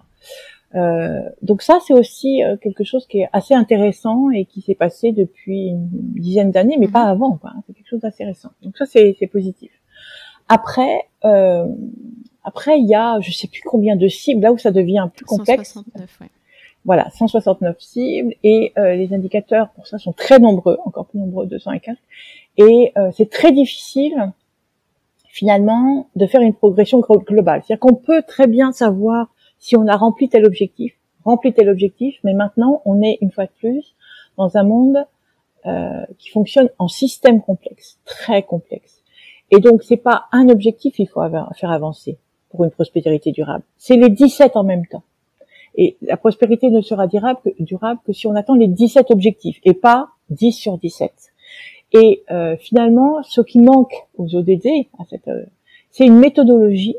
Euh, 0.76 1.22
donc 1.42 1.62
ça, 1.62 1.80
c'est 1.86 1.94
aussi 1.94 2.44
euh, 2.44 2.56
quelque 2.58 2.84
chose 2.84 3.06
qui 3.08 3.20
est 3.20 3.30
assez 3.34 3.54
intéressant 3.54 4.30
et 4.30 4.46
qui 4.46 4.62
s'est 4.62 4.76
passé 4.76 5.12
depuis 5.12 5.68
une 5.68 5.90
dizaine 5.92 6.52
d'années, 6.52 6.78
mais 6.80 6.88
pas 6.88 7.06
mhm. 7.06 7.12
avant. 7.12 7.40
C'est 7.68 7.74
quelque 7.74 7.90
chose 7.90 8.02
d'assez 8.02 8.24
récent. 8.24 8.52
Donc 8.62 8.78
ça, 8.78 8.86
c'est 8.86 9.30
positif. 9.32 9.72
Après, 10.48 11.08
euh, 11.26 11.66
après, 12.44 12.80
il 12.80 12.88
y 12.88 12.96
a, 12.96 13.20
je 13.20 13.32
sais 13.32 13.48
plus 13.48 13.62
combien 13.62 13.96
de 13.96 14.08
cibles 14.08 14.42
là 14.42 14.52
où 14.52 14.58
ça 14.58 14.72
devient 14.72 15.08
plus 15.14 15.26
complexe. 15.26 15.74
169, 15.74 16.22
ouais. 16.22 16.28
Voilà, 16.84 17.10
169 17.12 17.80
cibles 17.80 18.34
et 18.44 18.74
euh, 18.78 18.96
les 18.96 19.14
indicateurs 19.14 19.70
pour 19.70 19.86
ça 19.86 20.00
sont 20.00 20.14
très 20.14 20.40
nombreux, 20.40 20.80
encore 20.86 21.06
plus 21.06 21.20
nombreux, 21.20 21.46
204. 21.46 21.96
Et 22.58 22.92
euh, 22.98 23.12
c'est 23.16 23.30
très 23.30 23.52
difficile 23.52 24.34
finalement 25.28 26.10
de 26.16 26.26
faire 26.26 26.42
une 26.42 26.54
progression 26.54 27.00
globale. 27.00 27.62
C'est-à-dire 27.64 27.80
qu'on 27.80 27.96
peut 27.96 28.24
très 28.24 28.48
bien 28.48 28.72
savoir 28.72 29.28
si 29.60 29.78
on 29.78 29.88
a 29.88 29.96
rempli 29.96 30.28
tel 30.28 30.44
objectif, 30.46 30.94
rempli 31.24 31.54
tel 31.54 31.70
objectif, 31.70 32.18
mais 32.24 32.34
maintenant 32.34 32.82
on 32.86 33.04
est 33.04 33.20
une 33.22 33.32
fois 33.32 33.46
de 33.46 33.52
plus 33.60 33.96
dans 34.38 34.58
un 34.58 34.64
monde 34.64 35.06
euh, 35.68 36.04
qui 36.18 36.30
fonctionne 36.30 36.70
en 36.80 36.88
système 36.88 37.42
complexe, 37.42 38.00
très 38.06 38.42
complexe. 38.42 39.04
Et 39.52 39.60
donc 39.60 39.84
c'est 39.84 39.98
pas 39.98 40.26
un 40.32 40.50
objectif 40.50 40.96
qu'il 40.96 41.08
faut 41.08 41.22
faire 41.56 41.72
avancer 41.72 42.18
pour 42.52 42.64
une 42.66 42.72
prospérité 42.72 43.32
durable, 43.32 43.64
c'est 43.78 43.98
les 43.98 44.10
17 44.10 44.56
en 44.56 44.64
même 44.64 44.86
temps. 44.86 45.04
Et 45.76 45.98
la 46.02 46.18
prospérité 46.18 46.70
ne 46.70 46.82
sera 46.82 47.08
durable 47.08 47.40
que, 48.06 48.14
si 48.14 48.28
on 48.28 48.36
attend 48.36 48.56
les 48.56 48.68
17 48.68 49.12
objectifs 49.12 49.60
et 49.64 49.74
pas 49.74 50.10
10 50.30 50.52
sur 50.52 50.78
17. 50.78 51.12
Et 51.94 52.24
euh, 52.32 52.56
finalement, 52.58 53.22
ce 53.24 53.42
qui 53.42 53.60
manque 53.60 53.94
aux 54.18 54.36
ODD, 54.36 54.68
euh, 55.28 55.46
c'est 55.90 56.06
une 56.06 56.18
méthodologie 56.18 56.96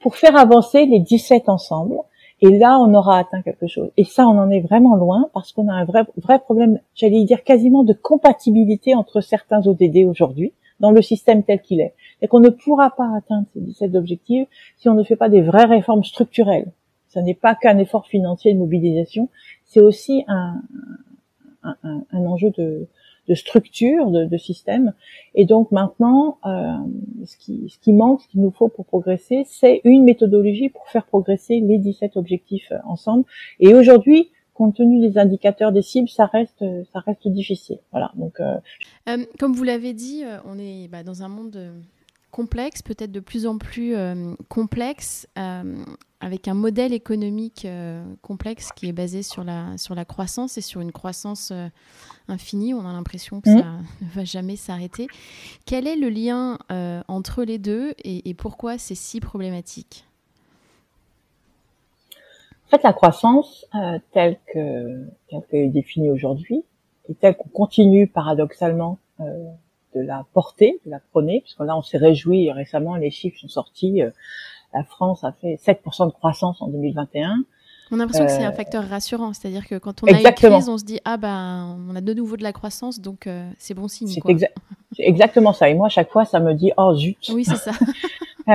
pour 0.00 0.16
faire 0.16 0.36
avancer 0.36 0.86
les 0.86 1.00
17 1.00 1.48
ensemble 1.48 1.96
Et 2.40 2.50
là, 2.50 2.78
on 2.78 2.92
aura 2.94 3.18
atteint 3.18 3.42
quelque 3.42 3.66
chose. 3.66 3.90
Et 3.96 4.04
ça, 4.04 4.26
on 4.26 4.38
en 4.38 4.50
est 4.50 4.60
vraiment 4.60 4.96
loin 4.96 5.30
parce 5.32 5.52
qu'on 5.52 5.68
a 5.68 5.72
un 5.72 5.84
vrai, 5.84 6.02
vrai 6.16 6.38
problème, 6.40 6.80
j'allais 6.94 7.24
dire 7.24 7.42
quasiment 7.44 7.84
de 7.84 7.94
compatibilité 7.94 8.94
entre 8.94 9.20
certains 9.20 9.66
ODD 9.66 10.04
aujourd'hui 10.06 10.52
dans 10.80 10.90
le 10.90 11.00
système 11.00 11.42
tel 11.44 11.62
qu'il 11.62 11.80
est. 11.80 11.94
Et 12.22 12.28
qu'on 12.28 12.40
ne 12.40 12.48
pourra 12.48 12.90
pas 12.90 13.10
atteindre 13.16 13.46
ces 13.52 13.60
17 13.60 13.94
objectifs 13.94 14.48
si 14.76 14.88
on 14.88 14.94
ne 14.94 15.04
fait 15.04 15.16
pas 15.16 15.28
des 15.28 15.42
vraies 15.42 15.64
réformes 15.64 16.04
structurelles. 16.04 16.70
Ce 17.08 17.18
n'est 17.20 17.34
pas 17.34 17.54
qu'un 17.54 17.78
effort 17.78 18.06
financier 18.06 18.52
de 18.54 18.58
mobilisation, 18.58 19.28
c'est 19.64 19.80
aussi 19.80 20.24
un, 20.26 20.60
un, 21.62 21.76
un, 21.82 22.26
enjeu 22.26 22.50
de, 22.58 22.88
de 23.28 23.34
structure, 23.34 24.10
de, 24.10 24.24
de, 24.24 24.36
système. 24.36 24.92
Et 25.34 25.44
donc 25.44 25.70
maintenant, 25.70 26.38
euh, 26.44 26.72
ce, 27.24 27.36
qui, 27.36 27.68
ce 27.68 27.78
qui 27.78 27.92
manque, 27.92 28.22
ce 28.22 28.28
qu'il 28.28 28.40
nous 28.40 28.50
faut 28.50 28.68
pour 28.68 28.84
progresser, 28.84 29.44
c'est 29.46 29.80
une 29.84 30.04
méthodologie 30.04 30.70
pour 30.70 30.88
faire 30.88 31.06
progresser 31.06 31.60
les 31.60 31.78
17 31.78 32.16
objectifs 32.16 32.72
euh, 32.72 32.78
ensemble. 32.84 33.24
Et 33.60 33.74
aujourd'hui, 33.74 34.30
compte 34.54 34.76
tenu 34.76 35.00
des 35.00 35.18
indicateurs 35.18 35.72
des 35.72 35.82
cibles, 35.82 36.08
ça 36.08 36.26
reste, 36.26 36.64
ça 36.92 37.00
reste 37.00 37.28
difficile. 37.28 37.78
Voilà. 37.90 38.12
Donc, 38.14 38.40
euh... 38.40 38.56
Euh, 39.08 39.24
comme 39.38 39.52
vous 39.52 39.64
l'avez 39.64 39.92
dit, 39.92 40.22
euh, 40.24 40.38
on 40.46 40.58
est 40.58 40.88
bah, 40.88 41.02
dans 41.02 41.22
un 41.22 41.28
monde 41.28 41.58
complexe, 42.34 42.82
peut-être 42.82 43.12
de 43.12 43.20
plus 43.20 43.46
en 43.46 43.58
plus 43.58 43.94
complexe, 44.48 45.28
avec 46.20 46.48
un 46.48 46.54
modèle 46.54 46.92
économique 46.92 47.64
complexe 48.22 48.72
qui 48.74 48.88
est 48.88 48.92
basé 48.92 49.22
sur 49.22 49.44
la, 49.44 49.78
sur 49.78 49.94
la 49.94 50.04
croissance 50.04 50.58
et 50.58 50.60
sur 50.60 50.80
une 50.80 50.90
croissance 50.90 51.52
infini. 52.28 52.74
On 52.74 52.86
a 52.86 52.92
l'impression 52.92 53.40
que 53.40 53.50
mmh. 53.50 53.60
ça 53.60 53.66
ne 54.02 54.08
va 54.08 54.24
jamais 54.24 54.56
s'arrêter. 54.56 55.06
Quel 55.66 55.86
est 55.86 55.96
le 55.96 56.08
lien 56.08 56.58
euh, 56.70 57.02
entre 57.08 57.44
les 57.44 57.58
deux 57.58 57.94
et, 58.04 58.34
pourquoi 58.34 58.78
c'est 58.78 58.94
si 58.94 59.20
problématique? 59.20 60.04
En 62.66 62.70
fait, 62.76 62.82
la 62.82 62.92
croissance 62.92 63.66
euh, 63.74 63.98
telle 64.12 64.38
que 64.52 65.06
telle 65.28 65.42
qu'elle 65.48 65.60
est 65.60 65.68
définie 65.68 66.10
aujourd'hui 66.10 66.64
et 67.08 67.14
telle 67.14 67.36
qu'on 67.36 67.48
continue 67.48 68.06
paradoxalement 68.08 68.98
euh, 69.20 69.24
de 69.94 70.00
la 70.00 70.26
porter, 70.32 70.80
de 70.84 70.90
la 70.90 71.00
prôner, 71.10 71.40
puisque 71.42 71.60
là 71.60 71.76
on 71.76 71.82
s'est 71.82 71.98
réjoui 71.98 72.50
récemment, 72.50 72.96
les 72.96 73.10
chiffres 73.10 73.38
sont 73.40 73.48
sortis. 73.48 74.02
la 74.72 74.84
France 74.84 75.24
a 75.24 75.32
fait 75.32 75.56
7% 75.56 76.06
de 76.06 76.12
croissance 76.12 76.60
en 76.60 76.68
2021. 76.68 77.44
On 77.90 77.96
a 77.96 77.98
l'impression 77.98 78.24
que 78.24 78.32
c'est 78.32 78.44
un 78.44 78.50
euh, 78.50 78.52
facteur 78.52 78.88
rassurant, 78.88 79.32
c'est-à-dire 79.32 79.66
que 79.66 79.76
quand 79.76 80.02
on 80.02 80.06
a 80.06 80.18
une 80.18 80.34
crise, 80.34 80.68
on 80.68 80.78
se 80.78 80.84
dit 80.84 81.00
ah 81.04 81.16
ben 81.16 81.78
on 81.88 81.94
a 81.94 82.00
de 82.00 82.14
nouveau 82.14 82.36
de 82.36 82.42
la 82.42 82.52
croissance, 82.52 83.00
donc 83.00 83.26
euh, 83.26 83.48
c'est 83.58 83.74
bon 83.74 83.88
signe. 83.88 84.08
C'est 84.08 84.22
exactement 84.98 85.52
ça. 85.52 85.68
Et 85.68 85.74
moi, 85.74 85.86
à 85.86 85.90
chaque 85.90 86.10
fois, 86.10 86.24
ça 86.24 86.40
me 86.40 86.54
dit 86.54 86.72
oh 86.76 86.94
zut. 86.96 87.18
Oui, 87.30 87.44
c'est 87.44 87.56
ça. 87.56 87.72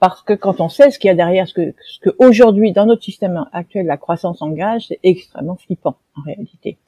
Parce 0.00 0.22
que 0.22 0.32
quand 0.32 0.60
on 0.60 0.68
sait 0.68 0.90
ce 0.90 0.98
qu'il 0.98 1.08
y 1.08 1.10
a 1.10 1.14
derrière, 1.14 1.48
ce 1.48 1.54
que, 1.54 1.74
ce 1.86 1.98
que 1.98 2.10
aujourd'hui 2.18 2.72
dans 2.72 2.86
notre 2.86 3.02
système 3.02 3.44
actuel 3.52 3.86
la 3.86 3.96
croissance 3.96 4.42
engage, 4.42 4.86
c'est 4.88 5.00
extrêmement 5.02 5.56
flippant 5.56 5.96
en 6.16 6.22
réalité. 6.22 6.78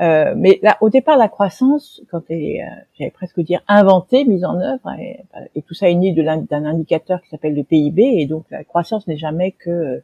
Euh, 0.00 0.34
mais 0.36 0.60
là, 0.62 0.78
au 0.80 0.88
départ, 0.88 1.16
la 1.16 1.28
croissance, 1.28 2.02
quand 2.10 2.22
elle 2.28 2.42
est, 2.42 2.64
j'allais 2.98 3.10
presque 3.10 3.40
dire 3.40 3.62
inventée, 3.66 4.24
mise 4.24 4.44
en 4.44 4.60
œuvre, 4.60 4.92
et, 4.98 5.24
et 5.56 5.62
tout 5.62 5.74
ça 5.74 5.90
est 5.90 5.94
né 5.94 6.12
d'un 6.12 6.64
indicateur 6.64 7.20
qui 7.22 7.30
s'appelle 7.30 7.54
le 7.54 7.64
PIB, 7.64 8.00
et 8.20 8.26
donc 8.26 8.44
la 8.50 8.62
croissance 8.62 9.06
n'est 9.08 9.18
jamais 9.18 9.52
que 9.52 10.02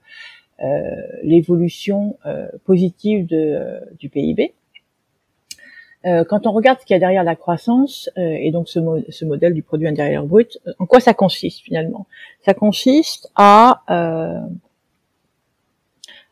euh, 0.61 0.81
l'évolution 1.23 2.19
euh, 2.27 2.49
positive 2.65 3.27
de, 3.27 3.37
euh, 3.37 3.81
du 4.01 4.09
PIB. 4.09 4.55
Quand 6.05 6.47
on 6.47 6.53
regarde 6.53 6.79
ce 6.81 6.87
qu'il 6.87 6.95
y 6.95 6.97
a 6.97 7.01
derrière 7.01 7.25
la 7.25 7.37
croissance 7.37 8.09
et 8.17 8.51
donc 8.51 8.69
ce, 8.69 9.25
modèle 9.25 9.53
du 9.53 9.63
produit 9.63 9.89
intérieur 9.89 10.25
brut, 10.25 10.59
en 10.79 10.87
quoi 10.87 11.01
ça 11.01 11.13
consiste 11.13 11.61
finalement? 11.61 12.07
Ça 12.45 12.55
consiste 12.55 13.31
à 13.35 13.83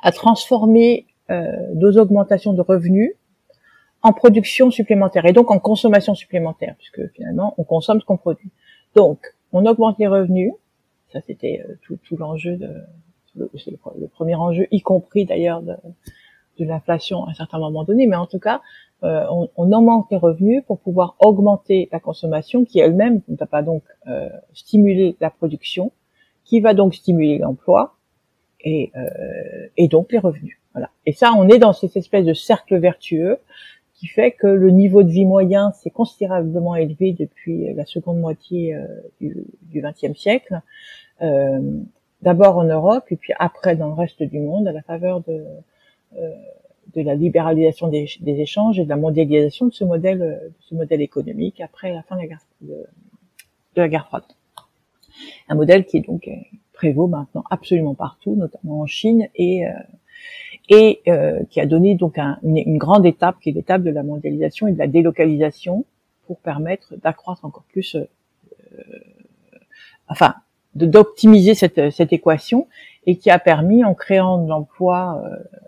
à 0.00 0.12
transformer 0.12 1.06
nos 1.28 1.98
augmentations 1.98 2.52
de 2.52 2.60
revenus 2.60 3.12
en 4.02 4.12
production 4.12 4.70
supplémentaire 4.70 5.26
et 5.26 5.32
donc 5.32 5.50
en 5.50 5.58
consommation 5.58 6.14
supplémentaire, 6.14 6.76
puisque 6.78 7.12
finalement 7.12 7.54
on 7.58 7.64
consomme 7.64 8.00
ce 8.00 8.04
qu'on 8.04 8.16
produit. 8.16 8.50
Donc 8.94 9.34
on 9.52 9.66
augmente 9.66 9.98
les 9.98 10.06
revenus, 10.06 10.52
ça 11.12 11.20
c'était 11.26 11.64
tout, 11.82 11.98
l'enjeu 12.16 12.56
de, 12.56 12.70
c'est 13.58 13.70
le, 13.70 14.08
premier 14.08 14.34
enjeu, 14.34 14.66
y 14.70 14.80
compris 14.80 15.24
d'ailleurs 15.24 15.62
de, 15.62 15.74
l'inflation 16.58 17.26
à 17.26 17.30
un 17.30 17.34
certain 17.34 17.58
moment 17.58 17.84
donné, 17.84 18.06
mais 18.06 18.16
en 18.16 18.26
tout 18.26 18.38
cas, 18.38 18.56
euh, 18.56 18.60
on, 19.02 19.48
on, 19.56 19.72
en 19.72 19.82
manque 19.82 20.10
les 20.10 20.16
revenus 20.16 20.62
pour 20.66 20.78
pouvoir 20.78 21.16
augmenter 21.20 21.88
la 21.92 22.00
consommation 22.00 22.64
qui 22.64 22.80
elle-même 22.80 23.20
ne 23.28 23.36
va 23.36 23.46
pas 23.46 23.62
donc 23.62 23.82
euh, 24.08 24.28
stimuler 24.54 25.16
la 25.20 25.30
production, 25.30 25.92
qui 26.44 26.60
va 26.60 26.74
donc 26.74 26.94
stimuler 26.94 27.38
l'emploi 27.38 27.94
et, 28.60 28.90
euh, 28.96 29.68
et 29.76 29.88
donc 29.88 30.12
les 30.12 30.18
revenus. 30.18 30.58
Voilà. 30.72 30.90
Et 31.04 31.12
ça, 31.12 31.32
on 31.36 31.48
est 31.48 31.58
dans 31.58 31.72
cette 31.72 31.96
espèce 31.96 32.24
de 32.24 32.34
cercle 32.34 32.76
vertueux 32.78 33.38
qui 33.94 34.08
fait 34.08 34.32
que 34.32 34.46
le 34.46 34.70
niveau 34.70 35.02
de 35.02 35.08
vie 35.08 35.24
moyen 35.24 35.72
s'est 35.72 35.90
considérablement 35.90 36.74
élevé 36.76 37.12
depuis 37.12 37.72
la 37.74 37.86
seconde 37.86 38.18
moitié 38.18 38.74
euh, 38.74 38.86
du 39.20 39.80
XXe 39.80 40.18
siècle. 40.18 40.60
Euh, 41.22 41.60
d'abord 42.22 42.58
en 42.58 42.64
Europe 42.64 43.04
et 43.10 43.16
puis 43.16 43.32
après 43.38 43.76
dans 43.76 43.88
le 43.88 43.94
reste 43.94 44.22
du 44.22 44.38
monde 44.38 44.66
à 44.68 44.72
la 44.72 44.82
faveur 44.82 45.20
de, 45.20 45.44
euh, 46.18 46.30
de 46.96 47.02
la 47.02 47.14
libéralisation 47.14 47.88
des, 47.88 48.08
échanges 48.24 48.78
et 48.78 48.84
de 48.84 48.88
la 48.88 48.96
mondialisation 48.96 49.66
de 49.66 49.72
ce 49.72 49.84
modèle, 49.84 50.18
de 50.18 50.52
ce 50.60 50.74
modèle 50.74 51.02
économique 51.02 51.60
après 51.60 51.92
la 51.92 52.02
fin 52.02 52.16
de 52.16 52.22
la 53.76 53.88
guerre, 53.88 54.06
froide. 54.06 54.24
Un 55.48 55.54
modèle 55.54 55.84
qui 55.86 55.98
est 55.98 56.06
donc 56.06 56.26
euh, 56.28 56.32
prévaut 56.72 57.06
maintenant 57.06 57.44
absolument 57.50 57.94
partout, 57.94 58.34
notamment 58.34 58.80
en 58.80 58.86
Chine 58.86 59.28
et 59.34 59.66
euh, 59.66 59.70
et 60.68 61.02
qui 61.48 61.60
a 61.60 61.66
donné 61.66 61.94
donc 61.94 62.18
une, 62.18 62.76
grande 62.76 63.06
étape 63.06 63.38
qui 63.40 63.50
est 63.50 63.52
l'étape 63.52 63.84
de 63.84 63.90
la 63.90 64.02
mondialisation 64.02 64.66
et 64.66 64.72
de 64.72 64.78
la 64.78 64.88
délocalisation 64.88 65.84
pour 66.26 66.40
permettre 66.40 66.96
d'accroître 66.96 67.44
encore 67.44 67.62
plus 67.68 67.96
enfin 70.08 70.34
d'optimiser 70.74 71.54
cette, 71.54 71.90
cette 71.90 72.12
équation 72.12 72.66
et 73.06 73.16
qui 73.16 73.30
a 73.30 73.38
permis, 73.38 73.84
en 73.84 73.94
créant 73.94 74.42
de 74.42 74.48
l'emploi 74.48 75.22
euh, 75.24 75.28
euh, 75.30 75.65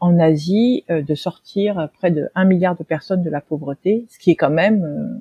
en 0.00 0.18
Asie, 0.18 0.84
euh, 0.90 1.02
de 1.02 1.14
sortir 1.14 1.88
près 1.98 2.10
de 2.10 2.28
1 2.34 2.44
milliard 2.44 2.76
de 2.76 2.84
personnes 2.84 3.22
de 3.22 3.30
la 3.30 3.40
pauvreté, 3.40 4.06
ce 4.10 4.18
qui 4.18 4.30
est 4.30 4.36
quand 4.36 4.50
même, 4.50 5.20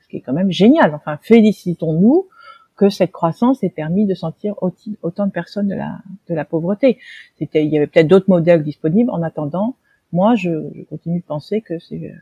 ce 0.00 0.08
qui 0.08 0.16
est 0.16 0.20
quand 0.20 0.32
même 0.32 0.50
génial. 0.50 0.94
Enfin, 0.94 1.18
félicitons-nous 1.22 2.28
que 2.76 2.88
cette 2.90 3.12
croissance 3.12 3.64
ait 3.64 3.70
permis 3.70 4.06
de 4.06 4.14
sortir 4.14 4.54
autant 5.02 5.26
de 5.26 5.32
personnes 5.32 5.66
de 5.66 5.74
la, 5.74 5.98
de 6.28 6.34
la 6.34 6.44
pauvreté. 6.44 6.98
C'était, 7.36 7.64
il 7.64 7.72
y 7.72 7.76
avait 7.76 7.88
peut-être 7.88 8.06
d'autres 8.06 8.28
modèles 8.30 8.62
disponibles. 8.62 9.10
En 9.10 9.22
attendant, 9.22 9.74
moi, 10.12 10.36
je, 10.36 10.50
je 10.74 10.82
continue 10.84 11.18
de 11.18 11.24
penser 11.24 11.60
que 11.60 11.78
c'est 11.80 12.14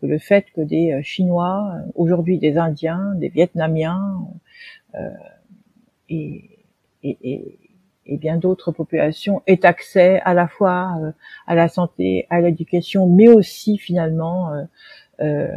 que 0.00 0.06
le 0.06 0.18
fait 0.18 0.46
que 0.54 0.62
des 0.62 0.98
Chinois, 1.02 1.74
aujourd'hui 1.94 2.38
des 2.38 2.56
Indiens, 2.56 3.14
des 3.16 3.28
Vietnamiens, 3.28 4.26
euh, 4.94 5.10
et, 6.08 6.50
et, 7.02 7.16
et, 7.22 7.58
bien 8.06 8.36
d'autres 8.36 8.72
populations 8.72 9.42
aient 9.46 9.64
accès 9.64 10.20
à 10.24 10.34
la 10.34 10.48
fois 10.48 10.94
euh, 11.00 11.12
à 11.46 11.54
la 11.54 11.68
santé, 11.68 12.26
à 12.30 12.40
l'éducation, 12.40 13.06
mais 13.06 13.28
aussi 13.28 13.78
finalement 13.78 14.52
euh, 14.52 14.62
euh, 15.20 15.48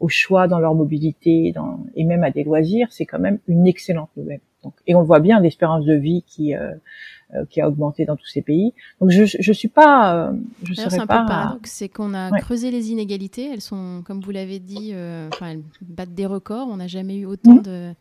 au 0.00 0.08
choix 0.08 0.48
dans 0.48 0.58
leur 0.58 0.74
mobilité 0.74 1.52
dans, 1.52 1.80
et 1.94 2.04
même 2.04 2.24
à 2.24 2.30
des 2.30 2.44
loisirs, 2.44 2.88
c'est 2.90 3.06
quand 3.06 3.20
même 3.20 3.38
une 3.46 3.66
excellente 3.66 4.10
nouvelle. 4.16 4.40
Donc, 4.64 4.74
et 4.86 4.94
on 4.94 5.00
le 5.00 5.06
voit 5.06 5.20
bien, 5.20 5.40
l'espérance 5.40 5.84
de 5.84 5.94
vie 5.94 6.24
qui 6.26 6.54
euh, 6.54 6.74
qui 7.50 7.60
a 7.60 7.68
augmenté 7.68 8.04
dans 8.04 8.16
tous 8.16 8.26
ces 8.26 8.42
pays. 8.42 8.74
Donc 9.00 9.10
je 9.10 9.24
je 9.24 9.52
suis 9.52 9.68
pas, 9.68 10.32
je 10.62 10.74
serais 10.74 10.90
c'est 10.90 11.00
un 11.00 11.06
pas. 11.06 11.22
Peu 11.22 11.28
paradoxe, 11.28 11.70
c'est 11.70 11.88
qu'on 11.88 12.14
a 12.14 12.30
creusé 12.38 12.70
les 12.70 12.90
inégalités. 12.90 13.50
Elles 13.52 13.60
sont, 13.60 14.02
comme 14.04 14.20
vous 14.20 14.30
l'avez 14.30 14.58
dit, 14.58 14.94
enfin 15.32 15.48
elles 15.48 15.62
battent 15.82 16.14
des 16.14 16.26
records. 16.26 16.68
On 16.70 16.76
n'a 16.76 16.86
jamais 16.86 17.16
eu 17.16 17.26
autant 17.26 17.56
mmh. 17.56 17.62
de 17.62 17.94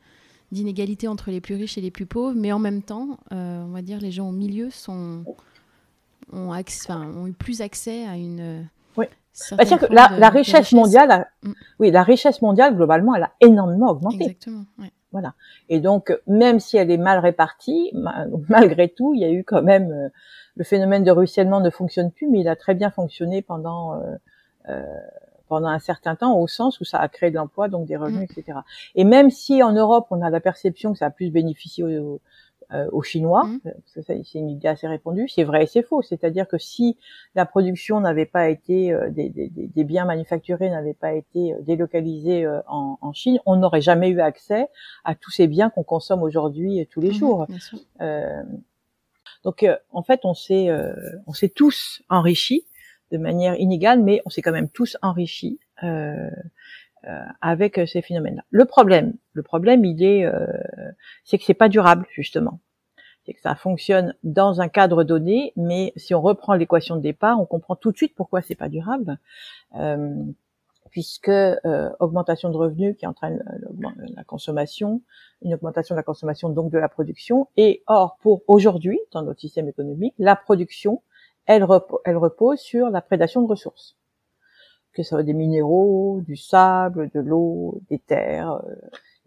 d'inégalité 0.54 1.08
entre 1.08 1.32
les 1.32 1.42
plus 1.42 1.56
riches 1.56 1.78
et 1.78 1.82
les 1.82 1.92
plus 1.92 2.06
pauvres, 2.06 2.36
mais 2.38 2.52
en 2.52 2.60
même 2.60 2.82
temps, 2.82 3.18
euh, 3.32 3.64
on 3.64 3.72
va 3.72 3.82
dire 3.82 4.00
les 4.00 4.12
gens 4.12 4.30
au 4.30 4.32
milieu 4.32 4.70
sont, 4.70 5.24
ont, 6.32 6.52
ont 6.52 7.28
eu 7.28 7.34
plus 7.34 7.62
accès 7.62 8.06
à 8.06 8.16
une. 8.16 8.66
Oui. 8.96 9.06
Bah, 9.52 9.66
que 9.66 9.92
la, 9.92 10.30
richesse 10.30 10.72
mondiale, 10.74 11.28
mm. 11.42 11.52
oui, 11.80 11.92
la 11.92 12.04
richesse 12.04 12.42
mondiale 12.42 12.76
globalement, 12.76 13.16
elle 13.16 13.24
a 13.24 13.32
énormément 13.42 13.90
augmenté. 13.90 14.24
Exactement. 14.24 14.66
Voilà. 15.12 15.36
Et 15.70 15.80
donc, 15.80 16.18
même 16.28 16.60
si 16.60 16.76
elle 16.78 16.92
est 16.92 16.98
mal 16.98 17.20
répartie, 17.20 17.92
malgré 18.50 18.90
tout, 18.90 19.14
il 19.14 19.22
y 19.22 19.26
a 19.26 19.32
eu 19.32 19.44
quand 19.44 19.62
même 19.62 19.92
euh, 19.92 20.10
le 20.56 20.64
phénomène 20.64 21.04
de 21.04 21.12
ruissellement 21.12 21.62
ne 21.62 21.70
fonctionne 21.70 22.12
plus, 22.12 22.28
mais 22.28 22.42
il 22.42 22.48
a 22.48 22.56
très 22.56 22.74
bien 22.76 22.90
fonctionné 22.90 23.42
pendant 23.42 23.96
euh, 23.96 24.16
euh 24.70 24.84
pendant 25.48 25.68
un 25.68 25.80
certain 25.80 26.16
temps 26.16 26.38
au 26.38 26.48
sens 26.48 26.80
où 26.80 26.84
ça 26.84 27.00
a 27.00 27.08
créé 27.08 27.30
de 27.30 27.36
l'emploi, 27.36 27.68
donc 27.68 27.86
des 27.86 27.96
revenus, 27.96 28.30
mm. 28.30 28.40
etc. 28.40 28.60
Et 28.96 29.04
même 29.04 29.30
si 29.30 29.62
en 29.64 29.74
Europe 29.74 30.08
on 30.10 30.22
a 30.22 30.30
la 30.30 30.40
perception 30.40 30.94
que 30.94 31.00
ça 31.00 31.08
a 31.08 31.10
plus 31.10 31.30
bénéficié 31.30 31.84
aux, 31.84 32.22
aux, 32.92 33.00
euh, 33.00 33.02
Chinois, 33.02 33.46
mm. 33.46 33.60
euh, 33.68 34.02
c'est 34.24 34.40
une 34.40 34.50
idée 34.50 34.68
assez 34.68 34.88
répandue, 34.88 35.28
c'est 35.28 35.44
vrai 35.44 35.64
et 35.64 35.68
c'est 35.68 35.84
faux. 35.84 36.02
C'est-à-dire 36.02 36.48
que 36.48 36.58
si 36.58 36.98
la 37.36 37.46
production 37.46 38.00
n'avait 38.00 38.26
pas 38.26 38.50
été, 38.50 38.92
euh, 38.92 39.10
des, 39.10 39.30
des, 39.30 39.50
des, 39.50 39.84
biens 39.84 40.06
manufacturés 40.06 40.70
n'avaient 40.70 40.94
pas 40.94 41.14
été 41.14 41.56
délocalisés 41.62 42.48
en, 42.68 42.98
en, 43.02 43.14
Chine, 43.14 43.40
on 43.46 43.58
n'aurait 43.58 43.82
jamais 43.82 44.10
eu 44.10 44.22
accès 44.22 44.68
à 45.04 45.16
tous 45.16 45.32
ces 45.32 45.48
biens 45.48 45.70
qu'on 45.70 45.84
consomme 45.84 46.24
aujourd'hui 46.24 46.88
tous 46.90 47.02
les 47.02 47.12
mm-hmm, 47.12 47.14
jours. 47.14 47.48
Donc 49.44 49.66
en 49.92 50.04
fait, 50.04 50.22
on 50.24 50.34
s'est 50.34 50.70
on 51.28 51.34
s'est 51.34 51.50
tous 51.50 52.02
enrichis 52.10 52.66
de 53.14 53.18
manière 53.18 53.56
inégale, 53.60 54.02
mais 54.02 54.22
on 54.26 54.30
s'est 54.30 54.42
quand 54.42 54.52
même 54.52 54.70
tous 54.70 54.98
enrichis 55.02 55.60
avec 57.42 57.80
ces 57.88 58.02
phénomènes-là. 58.02 58.44
Le 58.50 58.66
problème, 58.66 59.14
le 59.34 59.44
problème, 59.44 59.86
il 59.86 60.04
est, 60.04 60.30
c'est 61.24 61.38
que 61.38 61.44
c'est 61.46 61.54
pas 61.54 61.70
durable 61.70 62.06
justement 62.12 62.60
c'est 63.26 63.34
que 63.34 63.42
ça 63.42 63.56
fonctionne 63.56 64.16
dans 64.24 64.62
un 64.62 64.68
cadre 64.68 65.04
donné, 65.04 65.54
mais 65.56 65.94
si 65.96 66.14
on 66.14 66.22
reprend 66.22 66.54
l'équation 66.54 66.96
de 66.96 67.02
départ, 67.02 67.40
on 67.40 67.46
comprend 67.46 67.76
tout 67.76 67.92
de 67.92 67.98
suite 67.98 68.16
pourquoi 68.16 68.42
c'est 68.42 68.56
pas 68.56 68.70
durable, 68.70 69.18
euh, 69.76 70.24
puisque 70.92 71.30
euh, 71.30 71.90
augmentation 72.00 72.50
de 72.50 72.58
revenus 72.58 72.96
qui 72.98 73.08
entraîne 73.08 73.44
la 74.16 74.24
consommation, 74.24 75.02
une 75.42 75.54
augmentation 75.54 75.96
de 75.96 76.00
la 76.00 76.04
consommation 76.04 76.50
donc 76.50 76.72
de 76.72 76.78
la 76.78 76.90
production, 76.90 77.48
et 77.56 77.84
or 77.88 78.18
pour 78.22 78.42
aujourd'hui 78.48 79.00
dans 79.12 79.24
notre 79.24 79.40
système 79.40 79.68
économique, 79.68 80.14
la 80.20 80.36
production, 80.36 81.02
elle, 81.46 81.66
elle 82.06 82.18
repose 82.18 82.60
sur 82.60 82.90
la 82.90 83.02
prédation 83.02 83.42
de 83.42 83.48
ressources, 83.48 83.98
que 84.94 85.04
ce 85.04 85.10
soit 85.10 85.24
des 85.24 85.34
minéraux, 85.34 86.22
du 86.22 86.36
sable, 86.36 87.10
de 87.14 87.20
l'eau, 87.20 87.82
des 87.90 88.00
terres. 88.00 88.62
Euh, 88.66 88.76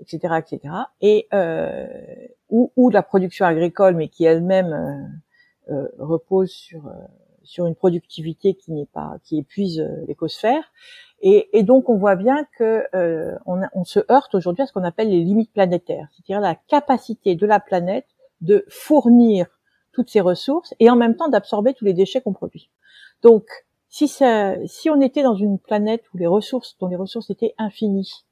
etc., 0.00 0.34
etc. 0.38 0.74
Et 1.00 1.26
euh, 1.32 1.86
ou, 2.50 2.72
ou 2.76 2.90
la 2.90 3.02
production 3.02 3.46
agricole, 3.46 3.96
mais 3.96 4.08
qui 4.08 4.24
elle-même 4.24 4.72
euh, 5.70 5.74
euh, 5.74 5.88
repose 5.98 6.50
sur 6.50 6.86
euh, 6.86 6.92
sur 7.42 7.66
une 7.66 7.76
productivité 7.76 8.54
qui 8.54 8.72
n'est 8.72 8.86
pas 8.86 9.18
qui 9.24 9.38
épuise 9.38 9.80
euh, 9.80 10.04
l'écosphère. 10.08 10.72
Et, 11.20 11.48
et, 11.58 11.62
donc 11.62 11.88
on 11.88 11.96
voit 11.96 12.16
bien 12.16 12.46
que 12.58 12.84
on, 13.46 13.62
on, 13.72 13.84
se 13.84 14.00
heurte 14.12 14.34
aujourd'hui 14.34 14.62
à 14.62 14.66
ce 14.66 14.72
qu'on 14.74 14.84
appelle 14.84 15.08
les 15.08 15.24
limites 15.24 15.50
planétaires, 15.50 16.08
c'est-à-dire 16.12 16.42
la 16.42 16.54
capacité 16.54 17.34
de 17.34 17.46
la 17.46 17.58
planète 17.58 18.06
de 18.42 18.66
fournir 18.68 19.46
toutes 19.96 20.10
ces 20.10 20.20
ressources 20.20 20.74
et 20.78 20.90
en 20.90 20.96
même 20.96 21.16
temps 21.16 21.28
d'absorber 21.28 21.72
tous 21.72 21.86
les 21.86 21.94
déchets 21.94 22.20
qu'on 22.20 22.34
produit. 22.34 22.70
Donc 23.22 23.44
si, 23.88 24.08
ça, 24.08 24.54
si 24.66 24.90
on 24.90 25.00
était 25.00 25.22
dans 25.22 25.34
une 25.34 25.58
planète 25.58 26.04
où 26.12 26.18
les 26.18 26.26
ressources, 26.26 26.76
dont 26.78 26.86
les 26.86 26.96
ressources 26.96 27.30
étaient 27.30 27.54
infinies, 27.56 28.26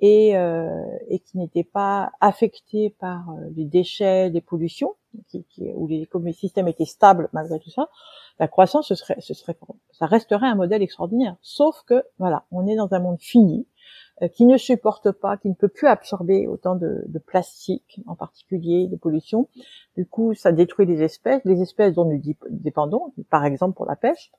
et, 0.00 0.36
euh, 0.36 0.82
et 1.08 1.20
qui 1.20 1.38
n'étaient 1.38 1.64
pas 1.64 2.10
affectés 2.20 2.90
par 2.98 3.30
euh, 3.30 3.48
les 3.54 3.64
déchets, 3.64 4.28
les 4.30 4.40
pollutions, 4.40 4.96
qui, 5.28 5.44
qui, 5.44 5.70
où 5.74 5.86
les, 5.86 6.08
systèmes 6.32 6.68
étaient 6.68 6.84
stables 6.84 7.28
malgré 7.32 7.60
tout 7.60 7.70
ça, 7.70 7.88
la 8.40 8.48
croissance 8.48 8.88
ce 8.88 8.94
serait, 8.94 9.16
ce 9.20 9.34
serait, 9.34 9.56
ça 9.92 10.06
resterait 10.06 10.48
un 10.48 10.56
modèle 10.56 10.82
extraordinaire. 10.82 11.36
Sauf 11.42 11.82
que 11.86 12.02
voilà, 12.18 12.44
on 12.50 12.66
est 12.66 12.76
dans 12.76 12.92
un 12.92 12.98
monde 12.98 13.20
fini 13.20 13.66
qui 14.32 14.46
ne 14.46 14.56
supporte 14.56 15.10
pas, 15.10 15.36
qui 15.36 15.48
ne 15.48 15.54
peut 15.54 15.68
plus 15.68 15.88
absorber 15.88 16.46
autant 16.46 16.76
de, 16.76 17.02
de, 17.06 17.18
plastique 17.18 18.00
en 18.06 18.14
particulier, 18.14 18.86
de 18.86 18.96
pollution. 18.96 19.48
Du 19.96 20.06
coup, 20.06 20.34
ça 20.34 20.52
détruit 20.52 20.86
les 20.86 21.02
espèces, 21.02 21.40
les 21.44 21.60
espèces 21.60 21.94
dont 21.94 22.04
nous 22.04 22.20
dépendons, 22.50 23.12
par 23.28 23.44
exemple 23.44 23.76
pour 23.76 23.86
la 23.86 23.96
pêche 23.96 24.30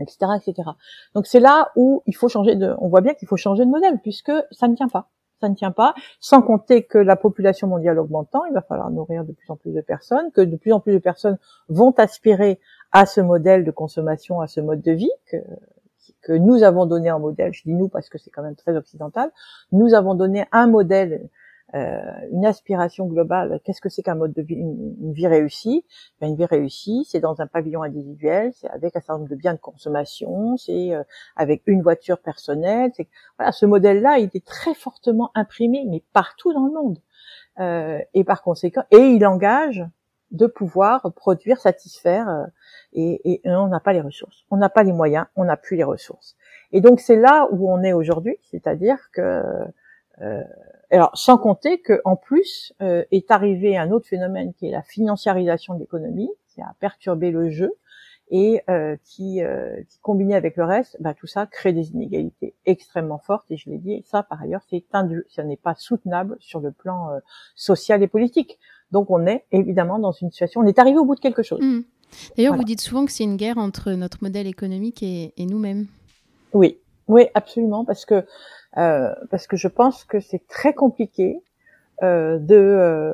etc., 0.00 0.32
etc. 0.36 0.70
Donc 1.14 1.26
c'est 1.26 1.40
là 1.40 1.70
où 1.76 2.02
il 2.06 2.14
faut 2.16 2.28
changer 2.28 2.56
de, 2.56 2.74
on 2.78 2.88
voit 2.88 3.00
bien 3.00 3.14
qu'il 3.14 3.28
faut 3.28 3.36
changer 3.36 3.64
de 3.64 3.70
modèle 3.70 3.98
puisque 4.00 4.32
ça 4.50 4.68
ne 4.68 4.74
tient 4.74 4.88
pas, 4.88 5.10
ça 5.40 5.48
ne 5.48 5.54
tient 5.54 5.70
pas. 5.70 5.94
Sans 6.20 6.42
compter 6.42 6.84
que 6.84 6.98
la 6.98 7.16
population 7.16 7.68
mondiale 7.68 7.98
augmentant, 7.98 8.44
il 8.46 8.52
va 8.52 8.62
falloir 8.62 8.90
nourrir 8.90 9.24
de 9.24 9.32
plus 9.32 9.50
en 9.50 9.56
plus 9.56 9.72
de 9.72 9.80
personnes, 9.80 10.30
que 10.32 10.40
de 10.40 10.56
plus 10.56 10.72
en 10.72 10.80
plus 10.80 10.92
de 10.92 10.98
personnes 10.98 11.38
vont 11.68 11.92
aspirer 11.92 12.60
à 12.92 13.06
ce 13.06 13.20
modèle 13.20 13.64
de 13.64 13.70
consommation, 13.70 14.40
à 14.40 14.46
ce 14.46 14.60
mode 14.60 14.82
de 14.82 14.92
vie 14.92 15.12
que, 15.26 15.36
que 16.22 16.32
nous 16.32 16.62
avons 16.62 16.86
donné 16.86 17.10
en 17.10 17.20
modèle. 17.20 17.52
Je 17.52 17.62
dis 17.64 17.74
nous 17.74 17.88
parce 17.88 18.08
que 18.08 18.18
c'est 18.18 18.30
quand 18.30 18.42
même 18.42 18.56
très 18.56 18.76
occidental. 18.76 19.30
Nous 19.72 19.94
avons 19.94 20.14
donné 20.14 20.46
un 20.52 20.66
modèle 20.66 21.28
euh, 21.74 22.00
une 22.32 22.46
aspiration 22.46 23.06
globale. 23.06 23.60
Qu'est-ce 23.62 23.80
que 23.80 23.88
c'est 23.88 24.02
qu'un 24.02 24.16
mode 24.16 24.32
de 24.32 24.42
vie, 24.42 24.56
une, 24.56 25.12
vie 25.12 25.28
réussie? 25.28 25.84
Ben, 26.20 26.28
Une 26.28 26.36
vie 26.36 26.44
réussie, 26.44 27.06
c'est 27.08 27.20
dans 27.20 27.40
un 27.40 27.46
pavillon 27.46 27.84
individuel, 27.84 28.52
c'est 28.54 28.68
avec 28.70 28.96
un 28.96 29.00
certain 29.00 29.18
nombre 29.18 29.30
de 29.30 29.36
biens 29.36 29.54
de 29.54 29.60
consommation, 29.60 30.56
c'est 30.56 30.92
euh, 30.92 31.04
avec 31.36 31.62
une 31.66 31.82
voiture 31.82 32.18
personnelle. 32.18 32.90
C'est 32.96 33.08
voilà, 33.38 33.52
ce 33.52 33.66
modèle-là, 33.66 34.18
il 34.18 34.30
est 34.34 34.44
très 34.44 34.74
fortement 34.74 35.30
imprimé, 35.36 35.84
mais 35.88 36.02
partout 36.12 36.52
dans 36.52 36.66
le 36.66 36.72
monde. 36.72 36.98
Euh, 37.60 38.00
et 38.14 38.24
par 38.24 38.42
conséquent, 38.42 38.82
et 38.90 38.96
il 38.96 39.24
engage 39.24 39.84
de 40.32 40.46
pouvoir 40.46 41.12
produire, 41.14 41.60
satisfaire, 41.60 42.46
et, 42.92 43.20
et, 43.32 43.40
on 43.44 43.68
n'a 43.68 43.80
pas 43.80 43.92
les 43.92 44.00
ressources, 44.00 44.44
on 44.50 44.56
n'a 44.56 44.68
pas 44.68 44.82
les 44.82 44.92
moyens, 44.92 45.26
on 45.36 45.44
n'a 45.44 45.56
plus 45.56 45.76
les 45.76 45.84
ressources. 45.84 46.36
Et 46.72 46.80
donc 46.80 47.00
c'est 47.00 47.16
là 47.16 47.48
où 47.50 47.70
on 47.70 47.82
est 47.82 47.92
aujourd'hui, 47.92 48.36
c'est-à-dire 48.50 48.98
que 49.12 49.42
euh, 50.20 50.42
alors, 50.90 51.10
sans 51.14 51.38
compter 51.38 51.80
que 51.80 52.00
en 52.04 52.16
plus 52.16 52.72
euh, 52.82 53.04
est 53.12 53.30
arrivé 53.30 53.76
un 53.76 53.90
autre 53.90 54.08
phénomène 54.08 54.52
qui 54.54 54.66
est 54.66 54.72
la 54.72 54.82
financiarisation 54.82 55.74
de 55.74 55.80
l'économie, 55.80 56.30
qui 56.48 56.60
a 56.60 56.74
perturbé 56.80 57.30
le 57.30 57.48
jeu 57.48 57.72
et 58.30 58.62
euh, 58.68 58.96
qui, 59.04 59.42
euh, 59.42 59.82
qui, 59.88 59.98
combiné 60.00 60.34
avec 60.34 60.56
le 60.56 60.64
reste, 60.64 60.96
bah, 61.00 61.14
tout 61.14 61.26
ça 61.26 61.46
crée 61.46 61.72
des 61.72 61.90
inégalités 61.90 62.54
extrêmement 62.64 63.18
fortes. 63.18 63.46
Et 63.50 63.56
je 63.56 63.68
l'ai 63.68 63.78
dit, 63.78 64.02
ça 64.06 64.22
par 64.22 64.40
ailleurs, 64.40 64.62
c'est 64.68 64.84
ça 65.28 65.44
n'est 65.44 65.56
pas 65.56 65.74
soutenable 65.74 66.36
sur 66.38 66.60
le 66.60 66.70
plan 66.70 67.10
euh, 67.10 67.18
social 67.54 68.02
et 68.02 68.08
politique. 68.08 68.58
Donc, 68.92 69.10
on 69.10 69.26
est 69.26 69.44
évidemment 69.52 69.98
dans 69.98 70.12
une 70.12 70.30
situation, 70.30 70.60
on 70.60 70.66
est 70.66 70.78
arrivé 70.78 70.98
au 70.98 71.04
bout 71.04 71.14
de 71.14 71.20
quelque 71.20 71.42
chose. 71.42 71.60
Mmh. 71.60 71.80
D'ailleurs, 72.36 72.56
vous 72.56 72.64
dites 72.64 72.80
souvent 72.80 73.04
que 73.04 73.12
c'est 73.12 73.24
une 73.24 73.36
guerre 73.36 73.58
entre 73.58 73.92
notre 73.92 74.18
modèle 74.22 74.46
économique 74.46 75.02
et, 75.02 75.32
et 75.36 75.46
nous-mêmes. 75.46 75.86
Oui, 76.52 76.78
oui, 77.08 77.26
absolument, 77.34 77.84
parce 77.84 78.04
que 78.04 78.24
euh, 78.76 79.12
parce 79.30 79.46
que 79.46 79.56
je 79.56 79.68
pense 79.68 80.04
que 80.04 80.20
c'est 80.20 80.46
très 80.46 80.74
compliqué 80.74 81.42
euh, 82.02 82.38
de 82.38 82.54
euh, 82.54 83.12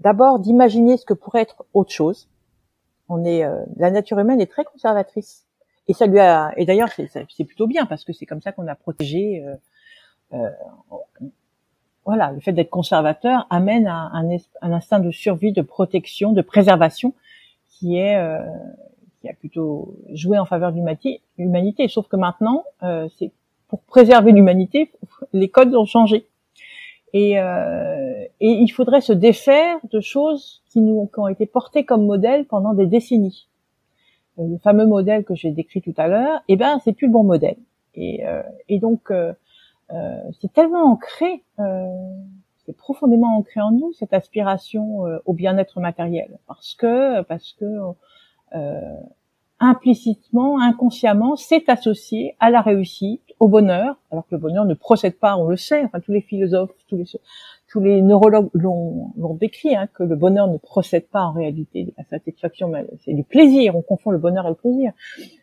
d'abord 0.00 0.38
d'imaginer 0.38 0.96
ce 0.96 1.04
que 1.04 1.14
pourrait 1.14 1.42
être 1.42 1.64
autre 1.74 1.92
chose. 1.92 2.28
On 3.08 3.24
est 3.24 3.44
euh, 3.44 3.62
la 3.76 3.90
nature 3.90 4.18
humaine 4.18 4.40
est 4.40 4.50
très 4.50 4.64
conservatrice 4.64 5.46
et 5.86 5.92
ça 5.92 6.06
lui 6.06 6.18
a 6.18 6.52
et 6.56 6.64
d'ailleurs 6.64 6.88
c'est 6.90 7.44
plutôt 7.44 7.66
bien 7.66 7.84
parce 7.84 8.04
que 8.04 8.14
c'est 8.14 8.26
comme 8.26 8.40
ça 8.40 8.52
qu'on 8.52 8.66
a 8.66 8.74
protégé. 8.74 9.44
Euh, 10.32 10.50
voilà, 12.06 12.32
le 12.32 12.40
fait 12.40 12.52
d'être 12.52 12.70
conservateur 12.70 13.46
amène 13.50 13.86
à 13.86 14.10
un, 14.12 14.28
un, 14.62 14.72
instinct 14.72 15.00
de 15.00 15.10
survie, 15.10 15.52
de 15.52 15.62
protection, 15.62 16.32
de 16.32 16.42
préservation 16.42 17.14
qui 17.84 17.98
est 17.98 18.16
qui 19.24 19.30
a 19.30 19.32
plutôt 19.32 19.96
joué 20.12 20.38
en 20.38 20.44
faveur 20.44 20.70
de 20.72 20.80
l'humanité. 21.38 21.88
Sauf 21.88 22.08
que 22.08 22.16
maintenant, 22.16 22.64
euh, 22.82 23.08
c'est 23.18 23.32
pour 23.68 23.80
préserver 23.80 24.32
l'humanité, 24.32 24.92
les 25.32 25.48
codes 25.48 25.74
ont 25.74 25.86
changé. 25.86 26.26
Et, 27.14 27.38
euh, 27.38 28.24
et, 28.40 28.50
il 28.50 28.68
faudrait 28.68 29.00
se 29.00 29.14
défaire 29.14 29.78
de 29.90 30.00
choses 30.00 30.62
qui 30.68 30.80
nous 30.82 31.06
qui 31.06 31.20
ont 31.20 31.28
été 31.28 31.46
portées 31.46 31.84
comme 31.84 32.04
modèle 32.04 32.44
pendant 32.44 32.74
des 32.74 32.86
décennies. 32.86 33.46
Le 34.36 34.58
fameux 34.58 34.86
modèle 34.86 35.24
que 35.24 35.34
j'ai 35.34 35.52
décrit 35.52 35.80
tout 35.80 35.94
à 35.96 36.08
l'heure, 36.08 36.42
eh 36.48 36.56
ben 36.56 36.80
c'est 36.84 36.92
plus 36.92 37.06
le 37.06 37.12
bon 37.12 37.22
modèle. 37.24 37.56
Et, 37.94 38.26
euh, 38.26 38.42
et 38.68 38.78
donc 38.78 39.10
euh, 39.10 39.32
euh 39.90 40.18
c'est 40.40 40.52
tellement 40.52 40.84
ancré, 40.92 41.44
euh, 42.74 42.76
profondément 42.76 43.36
ancré 43.36 43.60
en 43.60 43.70
nous 43.70 43.92
cette 43.92 44.12
aspiration 44.12 45.04
au 45.24 45.32
bien-être 45.32 45.80
matériel, 45.80 46.38
parce 46.46 46.74
que 46.74 47.22
parce 47.22 47.52
que 47.52 47.64
euh, 48.54 48.80
implicitement, 49.60 50.60
inconsciemment, 50.60 51.36
c'est 51.36 51.68
associé 51.68 52.36
à 52.40 52.50
la 52.50 52.60
réussite, 52.60 53.22
au 53.40 53.48
bonheur, 53.48 53.96
alors 54.10 54.26
que 54.26 54.34
le 54.34 54.40
bonheur 54.40 54.64
ne 54.64 54.74
procède 54.74 55.18
pas, 55.18 55.36
on 55.36 55.48
le 55.48 55.56
sait, 55.56 55.84
enfin 55.84 56.00
tous 56.00 56.12
les 56.12 56.20
philosophes, 56.20 56.70
tous 56.88 56.96
les 56.96 57.04
tous 57.68 57.80
les 57.80 58.02
neurologues 58.02 58.50
l'ont 58.54 59.34
décrit, 59.34 59.74
hein, 59.74 59.88
que 59.94 60.04
le 60.04 60.14
bonheur 60.14 60.46
ne 60.46 60.58
procède 60.58 61.08
pas 61.08 61.22
en 61.22 61.32
réalité 61.32 61.82
de 61.82 61.92
la 61.98 62.04
satisfaction, 62.04 62.72
c'est 63.04 63.14
du 63.14 63.24
plaisir, 63.24 63.74
on 63.74 63.82
confond 63.82 64.12
le 64.12 64.18
bonheur 64.18 64.46
et 64.46 64.50
le 64.50 64.54
plaisir. 64.54 64.92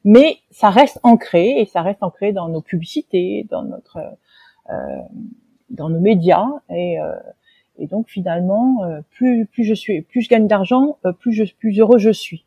Mais 0.05 0.37
ça 0.49 0.69
reste 0.69 0.97
ancré, 1.03 1.59
et 1.59 1.65
ça 1.65 1.81
reste 1.81 2.01
ancré 2.03 2.31
dans 2.31 2.47
nos 2.47 2.61
publicités, 2.61 3.45
dans 3.49 3.63
notre, 3.63 3.97
euh, 4.69 5.01
dans 5.71 5.89
nos 5.89 5.99
médias, 5.99 6.47
et, 6.69 6.99
euh, 6.99 7.13
et 7.77 7.87
donc 7.87 8.07
finalement, 8.09 8.83
euh, 8.83 9.01
plus, 9.09 9.47
plus 9.47 9.63
je 9.63 9.73
suis, 9.73 10.01
plus 10.01 10.21
je 10.21 10.29
gagne 10.29 10.47
d'argent, 10.47 10.97
euh, 11.05 11.13
plus 11.13 11.33
je, 11.33 11.43
plus 11.55 11.79
heureux 11.79 11.97
je 11.97 12.11
suis 12.11 12.45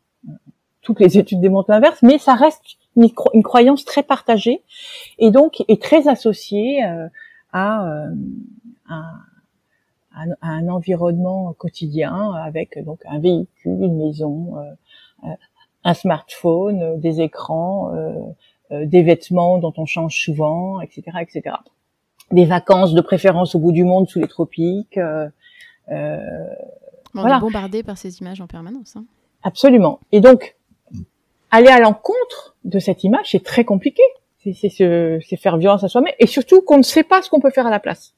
toutes 0.81 0.99
les 0.99 1.17
études 1.17 1.41
démontrent 1.41 1.71
l'inverse, 1.71 2.03
mais 2.03 2.19
ça 2.19 2.35
reste 2.35 2.77
une, 2.95 3.11
croyance 3.43 3.85
très 3.85 4.03
partagée 4.03 4.61
et 5.17 5.31
donc 5.31 5.63
est 5.67 5.81
très 5.81 6.07
associée 6.07 6.85
euh, 6.85 7.07
à, 7.51 8.03
un 10.41 10.67
environnement 10.69 11.53
quotidien 11.53 12.31
avec 12.33 12.81
donc 12.85 12.99
un 13.05 13.19
véhicule, 13.19 13.81
une 13.81 13.97
maison, 13.97 14.53
un 15.83 15.93
smartphone, 15.93 16.99
des 17.01 17.19
écrans, 17.19 17.91
des 18.71 19.03
vêtements 19.03 19.57
dont 19.57 19.73
on 19.75 19.85
change 19.85 20.23
souvent, 20.23 20.79
etc., 20.79 21.17
etc. 21.19 21.55
Des 22.31 22.45
vacances 22.45 22.93
de 22.93 23.01
préférence 23.01 23.55
au 23.55 23.59
bout 23.59 23.71
du 23.71 23.83
monde 23.83 24.09
sous 24.09 24.19
les 24.19 24.27
tropiques. 24.27 24.97
on 24.97 25.29
voilà. 27.13 27.37
est 27.37 27.39
bombardé 27.39 27.83
par 27.83 27.97
ces 27.97 28.19
images 28.19 28.41
en 28.41 28.47
permanence. 28.47 28.95
Hein. 28.95 29.05
Absolument. 29.43 29.99
Et 30.11 30.21
donc, 30.21 30.55
aller 31.51 31.67
à 31.67 31.79
l'encontre 31.79 32.55
de 32.63 32.79
cette 32.79 33.03
image, 33.03 33.31
c'est 33.31 33.43
très 33.43 33.63
compliqué. 33.63 34.01
C'est 34.39 35.37
faire 35.37 35.57
violence 35.57 35.83
à 35.83 35.87
soi-même. 35.87 36.13
Et 36.19 36.27
surtout 36.27 36.61
qu'on 36.61 36.77
ne 36.77 36.83
sait 36.83 37.03
pas 37.03 37.21
ce 37.21 37.29
qu'on 37.29 37.39
peut 37.39 37.49
faire 37.49 37.67
à 37.67 37.71
la 37.71 37.79
place. 37.79 38.13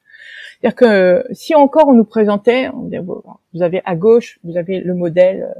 C'est-à-dire 0.59 0.75
que 0.75 1.25
si 1.31 1.53
encore 1.55 1.87
on 1.87 1.93
nous 1.93 2.03
présentait, 2.03 2.69
on 2.69 2.83
dirait, 2.83 3.03
vous 3.03 3.61
avez 3.61 3.81
à 3.85 3.95
gauche, 3.95 4.39
vous 4.43 4.57
avez 4.57 4.79
le 4.79 4.93
modèle 4.95 5.53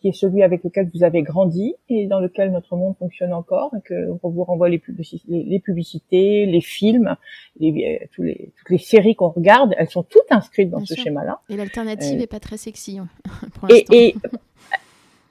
qui 0.00 0.08
est 0.08 0.12
celui 0.12 0.42
avec 0.42 0.62
lequel 0.62 0.90
vous 0.94 1.04
avez 1.04 1.22
grandi 1.22 1.74
et 1.88 2.06
dans 2.06 2.20
lequel 2.20 2.52
notre 2.52 2.76
monde 2.76 2.94
fonctionne 2.98 3.32
encore, 3.32 3.72
et 3.76 3.80
que 3.82 3.94
on 4.22 4.28
vous 4.28 4.44
renvoie 4.44 4.68
les, 4.68 4.78
publicités, 4.78 6.46
les, 6.46 6.60
films, 6.60 7.16
les, 7.58 8.08
tous 8.12 8.22
les, 8.22 8.52
toutes 8.58 8.70
les 8.70 8.78
séries 8.78 9.14
qu'on 9.14 9.30
regarde, 9.30 9.74
elles 9.78 9.88
sont 9.88 10.02
toutes 10.02 10.30
inscrites 10.30 10.70
dans 10.70 10.84
ce 10.84 10.94
schéma-là. 10.94 11.40
Et 11.48 11.56
l'alternative 11.56 12.16
n'est 12.16 12.24
euh, 12.24 12.26
pas 12.26 12.40
très 12.40 12.56
sexy 12.56 12.98
hein, 12.98 13.08
pour 13.54 13.70
et, 13.70 13.86
et, 13.90 14.14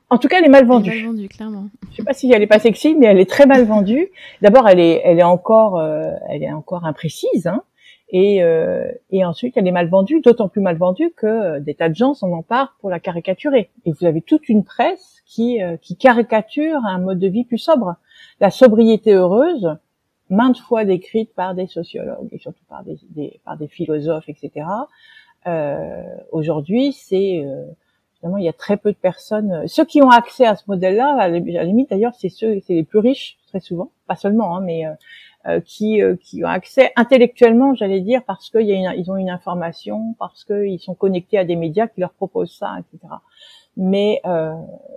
en 0.09 0.17
tout 0.17 0.27
cas, 0.27 0.37
elle 0.39 0.45
est 0.45 0.49
mal 0.49 0.65
vendue. 0.65 0.91
Elle 0.91 0.97
est 0.97 1.01
mal 1.01 1.11
vendue, 1.11 1.29
clairement. 1.29 1.67
Je 1.91 1.97
sais 1.97 2.03
pas 2.03 2.13
si 2.13 2.31
elle 2.31 2.41
est 2.41 2.47
pas 2.47 2.59
sexy, 2.59 2.95
mais 2.95 3.07
elle 3.07 3.19
est 3.19 3.29
très 3.29 3.45
mal 3.45 3.65
vendue. 3.65 4.09
D'abord, 4.41 4.67
elle 4.67 4.79
est, 4.79 5.01
elle 5.03 5.19
est 5.19 5.23
encore, 5.23 5.79
euh, 5.79 6.11
elle 6.29 6.43
est 6.43 6.51
encore 6.51 6.85
imprécise. 6.85 7.47
Hein. 7.47 7.63
Et, 8.09 8.43
euh, 8.43 8.91
et 9.09 9.25
ensuite, 9.25 9.57
elle 9.57 9.67
est 9.67 9.71
mal 9.71 9.89
vendue, 9.89 10.21
d'autant 10.21 10.47
plus 10.47 10.61
mal 10.61 10.77
vendue 10.77 11.11
que 11.15 11.25
euh, 11.25 11.59
des 11.59 11.73
tas 11.73 11.89
de 11.89 11.95
gens 11.95 12.13
s'en 12.13 12.31
emparent 12.31 12.75
pour 12.79 12.89
la 12.89 12.99
caricaturer. 12.99 13.71
Et 13.85 13.91
vous 13.91 14.05
avez 14.05 14.21
toute 14.21 14.47
une 14.47 14.63
presse 14.63 15.21
qui, 15.25 15.61
euh, 15.61 15.77
qui 15.77 15.97
caricature 15.97 16.79
un 16.85 16.99
mode 16.99 17.19
de 17.19 17.27
vie 17.27 17.45
plus 17.45 17.57
sobre. 17.57 17.95
La 18.39 18.51
sobriété 18.51 19.13
heureuse, 19.13 19.75
maintes 20.29 20.59
fois 20.59 20.85
décrite 20.85 21.33
par 21.33 21.55
des 21.55 21.67
sociologues 21.67 22.29
et 22.31 22.37
surtout 22.37 22.63
par 22.69 22.83
des, 22.83 22.97
des 23.09 23.39
par 23.43 23.57
des 23.57 23.67
philosophes, 23.67 24.29
etc. 24.29 24.67
Euh, 25.47 26.03
Aujourd'hui, 26.31 26.93
c'est 26.93 27.43
Finalement, 28.19 28.37
il 28.37 28.45
y 28.45 28.49
a 28.49 28.53
très 28.53 28.77
peu 28.77 28.91
de 28.91 28.97
personnes. 28.97 29.67
Ceux 29.67 29.85
qui 29.85 30.01
ont 30.01 30.09
accès 30.09 30.45
à 30.45 30.55
ce 30.55 30.63
modèle-là, 30.67 31.17
à 31.19 31.27
la 31.27 31.63
limite 31.63 31.89
d'ailleurs, 31.89 32.13
c'est 32.17 32.29
ceux, 32.29 32.59
c'est 32.65 32.73
les 32.73 32.83
plus 32.83 32.99
riches 32.99 33.37
très 33.47 33.59
souvent, 33.59 33.91
pas 34.07 34.15
seulement, 34.15 34.55
hein, 34.55 34.61
mais 34.61 34.85
euh, 34.85 34.93
qui, 35.63 36.01
euh, 36.01 36.15
qui 36.15 36.43
ont 36.43 36.47
accès 36.47 36.91
intellectuellement, 36.95 37.75
j'allais 37.75 38.01
dire, 38.01 38.23
parce 38.25 38.49
qu'ils 38.49 38.67
ils 38.67 39.11
ont 39.11 39.15
une 39.15 39.29
information, 39.29 40.15
parce 40.17 40.43
qu'ils 40.43 40.79
sont 40.79 40.95
connectés 40.95 41.37
à 41.37 41.45
des 41.45 41.55
médias 41.55 41.87
qui 41.87 42.01
leur 42.01 42.13
proposent 42.13 42.55
ça, 42.57 42.75
etc. 42.79 43.13
Mais, 43.77 44.21
euh, 44.25 44.53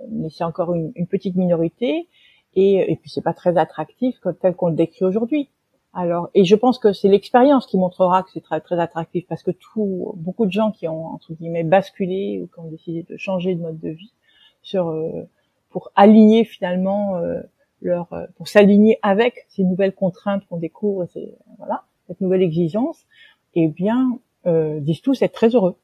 mais 0.09 0.29
c'est 0.29 0.43
encore 0.43 0.73
une, 0.73 0.91
petite 1.07 1.35
minorité, 1.35 2.07
et, 2.55 2.91
et 2.91 2.95
puis 2.95 3.09
c'est 3.09 3.21
pas 3.21 3.33
très 3.33 3.57
attractif 3.57 4.15
tel 4.41 4.55
qu'on 4.55 4.69
le 4.69 4.75
décrit 4.75 5.05
aujourd'hui. 5.05 5.49
Alors, 5.93 6.29
et 6.33 6.45
je 6.45 6.55
pense 6.55 6.79
que 6.79 6.93
c'est 6.93 7.09
l'expérience 7.09 7.65
qui 7.67 7.77
montrera 7.77 8.23
que 8.23 8.29
c'est 8.31 8.43
très 8.43 8.61
très 8.61 8.79
attractif, 8.79 9.25
parce 9.27 9.43
que 9.43 9.51
tout, 9.51 10.13
beaucoup 10.15 10.47
de 10.47 10.51
gens 10.51 10.71
qui 10.71 10.87
ont 10.87 11.05
entre 11.07 11.33
guillemets 11.33 11.63
basculé 11.63 12.41
ou 12.41 12.47
qui 12.47 12.59
ont 12.59 12.69
décidé 12.69 13.05
de 13.07 13.17
changer 13.17 13.53
de 13.53 13.61
mode 13.61 13.79
de 13.79 13.89
vie 13.89 14.13
sur 14.63 14.93
pour 15.69 15.91
aligner 15.95 16.43
finalement 16.43 17.21
leur 17.81 18.11
euh, 18.13 18.25
pour 18.35 18.47
s'aligner 18.47 18.99
avec 19.01 19.45
ces 19.49 19.63
nouvelles 19.63 19.93
contraintes 19.93 20.45
qu'on 20.47 20.57
découvre, 20.57 21.05
ces, 21.07 21.33
voilà, 21.57 21.83
cette 22.07 22.21
nouvelle 22.21 22.41
exigence, 22.41 23.05
eh 23.55 23.67
bien, 23.67 24.19
euh, 24.45 24.79
disent 24.79 25.01
tous 25.01 25.21
être 25.21 25.33
très 25.33 25.49
heureux. 25.49 25.75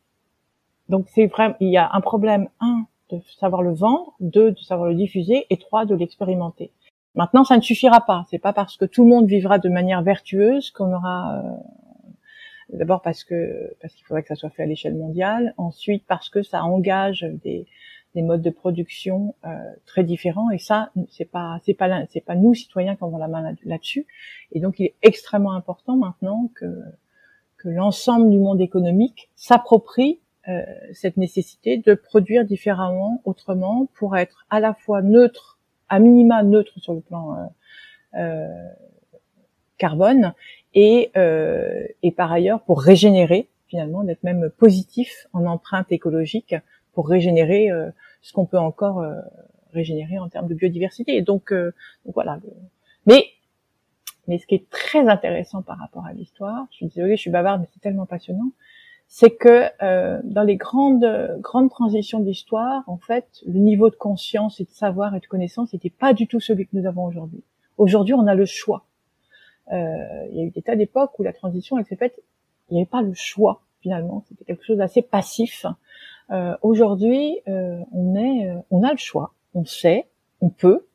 Donc 0.90 1.08
c'est 1.10 1.28
vraiment, 1.28 1.56
il 1.60 1.70
y 1.70 1.78
a 1.78 1.90
un 1.94 2.02
problème 2.02 2.50
un 2.60 2.86
de 3.10 3.20
savoir 3.40 3.62
le 3.62 3.74
vendre, 3.74 4.14
deux 4.20 4.52
de 4.52 4.60
savoir 4.60 4.90
le 4.90 4.96
diffuser, 4.96 5.46
et 5.50 5.58
trois 5.58 5.86
de 5.86 5.96
l'expérimenter. 5.96 6.72
Maintenant, 7.14 7.44
ça 7.44 7.56
ne 7.56 7.62
suffira 7.62 8.02
pas. 8.02 8.26
C'est 8.30 8.40
pas 8.40 8.52
parce 8.52 8.78
que 8.78 8.86
tout 8.86 9.04
le 9.04 9.10
monde 9.10 9.28
vivra 9.28 9.58
de 9.58 9.70
manière 9.70 10.02
vertueuse 10.02 10.72
qu'on 10.72 10.94
aura 10.94 11.38
euh, 11.38 11.56
D'abord 12.70 13.02
parce 13.02 13.24
que 13.24 13.76
parce 13.80 13.94
qu'il 13.94 14.06
faudrait 14.06 14.24
que 14.24 14.30
ça 14.30 14.36
soit 14.36 14.50
fait 14.50 14.64
à 14.64 14.66
l'échelle 14.66 14.96
mondiale. 14.96 15.54
Ensuite 15.58 16.04
parce 16.08 16.30
que 16.30 16.42
ça 16.42 16.64
engage 16.64 17.26
des, 17.44 17.68
des 18.16 18.22
modes 18.22 18.42
de 18.42 18.50
production 18.50 19.36
euh, 19.46 19.50
très 19.86 20.04
différents. 20.04 20.50
Et 20.50 20.58
ça 20.58 20.92
c'est 21.10 21.30
pas 21.30 21.60
c'est 21.66 21.74
pas 21.74 22.06
c'est 22.10 22.22
pas 22.22 22.36
nous 22.36 22.54
citoyens 22.54 22.96
qui 22.96 23.04
avons 23.04 23.18
la 23.18 23.28
main 23.28 23.56
là-dessus. 23.64 24.08
Et 24.52 24.60
donc 24.60 24.80
il 24.80 24.86
est 24.86 24.96
extrêmement 25.04 25.54
important 25.54 25.96
maintenant 25.96 26.50
que 26.56 26.66
que 27.58 27.70
l'ensemble 27.70 28.30
du 28.30 28.40
monde 28.40 28.62
économique 28.62 29.30
s'approprie 29.36 30.20
euh, 30.48 30.64
cette 30.94 31.18
nécessité 31.18 31.78
de 31.78 31.96
produire 31.96 32.46
différemment, 32.46 33.22
autrement, 33.26 33.88
pour 33.96 34.16
être 34.16 34.46
à 34.52 34.60
la 34.60 34.76
fois 34.76 35.02
neutre, 35.02 35.58
à 35.90 36.00
minima 36.00 36.44
neutre 36.44 36.80
sur 36.80 36.94
le 36.94 37.02
plan 37.02 37.36
euh, 37.36 38.20
euh 38.22 38.70
carbone, 39.78 40.34
et, 40.74 41.12
euh, 41.18 41.86
et 42.02 42.14
par 42.14 42.32
ailleurs 42.32 42.62
pour 42.62 42.82
régénérer 42.82 43.50
finalement, 43.68 44.04
d'être 44.04 44.24
même 44.24 44.50
positif 44.50 45.28
en 45.34 45.46
empreinte 45.46 45.92
écologique 45.92 46.56
pour 46.94 47.10
régénérer 47.10 47.70
euh, 47.70 47.90
ce 48.26 48.34
qu'on 48.34 48.48
peut 48.48 48.58
encore 48.58 49.02
euh, 49.02 49.22
régénérer 49.72 50.18
en 50.18 50.30
termes 50.30 50.48
de 50.48 50.56
biodiversité. 50.56 51.22
Donc, 51.22 51.54
euh, 51.54 51.72
voilà. 52.06 52.40
Mais 53.06 53.28
mais 54.28 54.40
ce 54.40 54.48
qui 54.48 54.56
est 54.56 54.68
très 54.72 55.08
intéressant 55.08 55.62
par 55.62 55.78
rapport 55.78 56.08
à 56.08 56.14
l'histoire, 56.14 56.66
je 56.72 56.78
suis 56.78 56.88
désolée, 56.88 57.16
je 57.16 57.22
suis 57.22 57.30
bavarde, 57.30 57.62
mais 57.62 57.68
c'est 57.72 57.80
tellement 57.80 58.08
passionnant, 58.08 58.50
c'est 59.08 59.30
que 59.30 59.66
euh, 59.84 60.20
dans 60.24 60.42
les 60.42 60.56
grandes 60.56 61.38
grandes 61.40 61.70
transitions 61.70 62.20
de 62.20 62.26
l'histoire, 62.26 62.82
en 62.88 62.98
fait, 62.98 63.28
le 63.46 63.60
niveau 63.60 63.92
de 63.92 63.96
conscience 63.96 64.60
et 64.60 64.64
de 64.64 64.72
savoir 64.72 65.16
et 65.16 65.20
de 65.20 65.28
connaissance 65.28 65.74
n'était 65.74 65.92
pas 65.92 66.14
du 66.14 66.26
tout 66.26 66.40
celui 66.40 66.66
que 66.66 66.76
nous 66.76 66.88
avons 66.88 67.06
aujourd'hui. 67.06 67.44
Aujourd'hui, 67.78 68.16
on 68.16 68.26
a 68.26 68.34
le 68.34 68.46
choix. 68.46 68.88
Euh, 69.72 70.26
il 70.32 70.38
y 70.38 70.42
a 70.42 70.46
eu 70.46 70.50
des 70.50 70.64
tas 70.64 70.76
d'époques 70.76 71.20
où 71.20 71.24
la 71.24 71.34
transition, 71.34 71.78
elle 71.78 71.86
s'est 71.86 71.96
faite, 71.96 72.20
il 72.72 72.74
n'y 72.74 72.80
avait 72.80 72.90
pas 72.90 73.04
le 73.04 73.14
choix 73.14 73.62
finalement, 73.86 74.24
c'était 74.28 74.46
quelque 74.46 74.66
chose 74.66 74.78
d'assez 74.78 75.04
passif. 75.04 75.68
Euh, 76.32 76.56
Aujourd'hui, 76.62 77.38
euh, 77.48 77.80
on 77.92 78.16
est, 78.16 78.50
euh, 78.50 78.56
on 78.72 78.84
a 78.84 78.92
le 78.92 78.98
choix, 78.98 79.34
on 79.54 79.66
sait, 79.66 80.08
on 80.42 80.50
peut, 80.50 80.88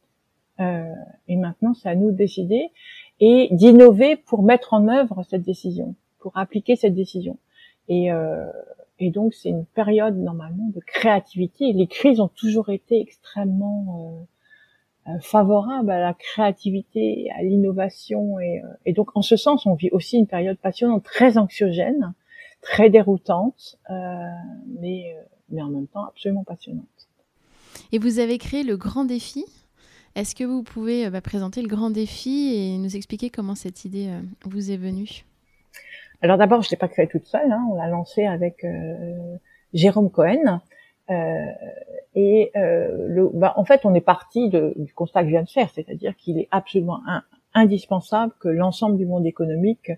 euh, 0.59 0.93
et 1.29 1.37
maintenant 1.37 1.73
c'est 1.75 1.89
à 1.89 1.95
nous 1.95 2.11
de 2.11 2.17
décider 2.17 2.71
et 3.21 3.49
d'innover 3.53 4.17
pour 4.17 4.43
mettre 4.43 4.75
en 4.75 4.89
œuvre 4.89 5.23
cette 5.29 5.43
décision, 5.43 5.95
pour 6.19 6.37
appliquer 6.37 6.75
cette 6.75 6.95
décision. 6.95 7.39
Et, 7.89 8.11
euh, 8.13 8.51
et 8.99 9.11
donc 9.11 9.35
c'est 9.35 9.51
une 9.51 9.67
période 9.67 10.17
normalement 10.17 10.69
de 10.75 10.81
créativité. 10.81 11.73
Les 11.73 11.87
crises 11.87 12.21
ont 12.21 12.29
toujours 12.29 12.71
été 12.71 13.01
extrêmement 13.01 14.27
favorables 15.21 15.91
à 15.91 15.99
la 15.99 16.15
créativité, 16.15 17.31
à 17.37 17.43
l'innovation, 17.43 18.39
et, 18.39 18.63
et 18.85 18.93
donc 18.93 19.17
en 19.17 19.23
ce 19.23 19.37
sens, 19.37 19.67
on 19.67 19.75
vit 19.75 19.91
aussi 19.91 20.19
une 20.19 20.27
période 20.27 20.59
passionnante, 20.59 21.03
très 21.03 21.39
anxiogène, 21.39 22.15
très 22.63 22.91
déroutante, 22.91 23.79
euh, 23.91 23.95
mais, 24.81 25.15
euh, 25.17 25.23
mais 25.51 25.63
en 25.63 25.69
même 25.69 25.87
temps 25.87 26.07
absolument 26.07 26.45
passionnante. 26.45 26.87
Et 27.93 27.99
vous 27.99 28.19
avez 28.19 28.39
créé 28.39 28.63
le 28.63 28.77
grand 28.77 29.05
défi. 29.05 29.45
Est-ce 30.15 30.35
que 30.35 30.45
vous 30.45 30.63
pouvez 30.63 31.07
euh, 31.07 31.11
bah, 31.11 31.21
présenter 31.21 31.63
le 31.63 31.69
grand 31.69 31.91
défi 31.91 32.55
et 32.55 32.79
nous 32.79 32.97
expliquer 32.97 33.31
comment 33.31 33.55
cette 33.55 33.85
idée 33.85 34.11
vous 34.45 34.71
est 34.71 34.77
venue? 34.77 35.25
Alors 36.23 36.37
d'abord, 36.37 36.63
je 36.63 36.69
ne 36.69 36.73
l'ai 36.73 36.77
pas 36.77 36.89
créé 36.89 37.09
toute 37.09 37.27
seule. 37.27 37.51
Hein. 37.51 37.67
On 37.71 37.77
l'a 37.77 37.89
lancé 37.89 38.27
avec 38.27 38.67
Jérôme 39.73 40.11
Cohen. 40.11 40.61
Euh, 41.11 41.47
et 42.15 42.51
euh, 42.57 43.09
le, 43.09 43.31
bah, 43.33 43.53
en 43.57 43.65
fait, 43.65 43.85
on 43.85 43.95
est 43.95 44.01
parti 44.01 44.49
du 44.49 44.95
constat 44.95 45.21
que 45.21 45.27
je 45.27 45.33
viens 45.33 45.43
de 45.43 45.51
faire, 45.51 45.71
c'est-à-dire 45.71 46.15
qu'il 46.17 46.39
est 46.39 46.49
absolument 46.51 47.01
indispensable 47.55 48.33
que 48.39 48.49
l'ensemble 48.49 48.97
du 48.97 49.07
monde 49.07 49.27
économique 49.27 49.91
euh, 49.91 49.95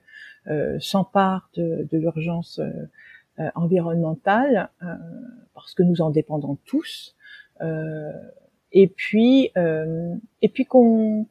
s'empare 0.80 1.48
de, 1.54 1.86
de 1.90 1.98
l'urgence 1.98 2.58
euh, 2.58 2.70
euh, 3.40 3.50
environnementale 3.54 4.70
parce 5.54 5.74
que 5.74 5.82
nous 5.82 6.02
en 6.02 6.10
dépendons 6.10 6.58
tous. 6.64 7.16
et 8.72 8.88
puis 8.88 9.50
et 9.56 10.48
puis 10.48 10.64
qu'on 10.66 11.26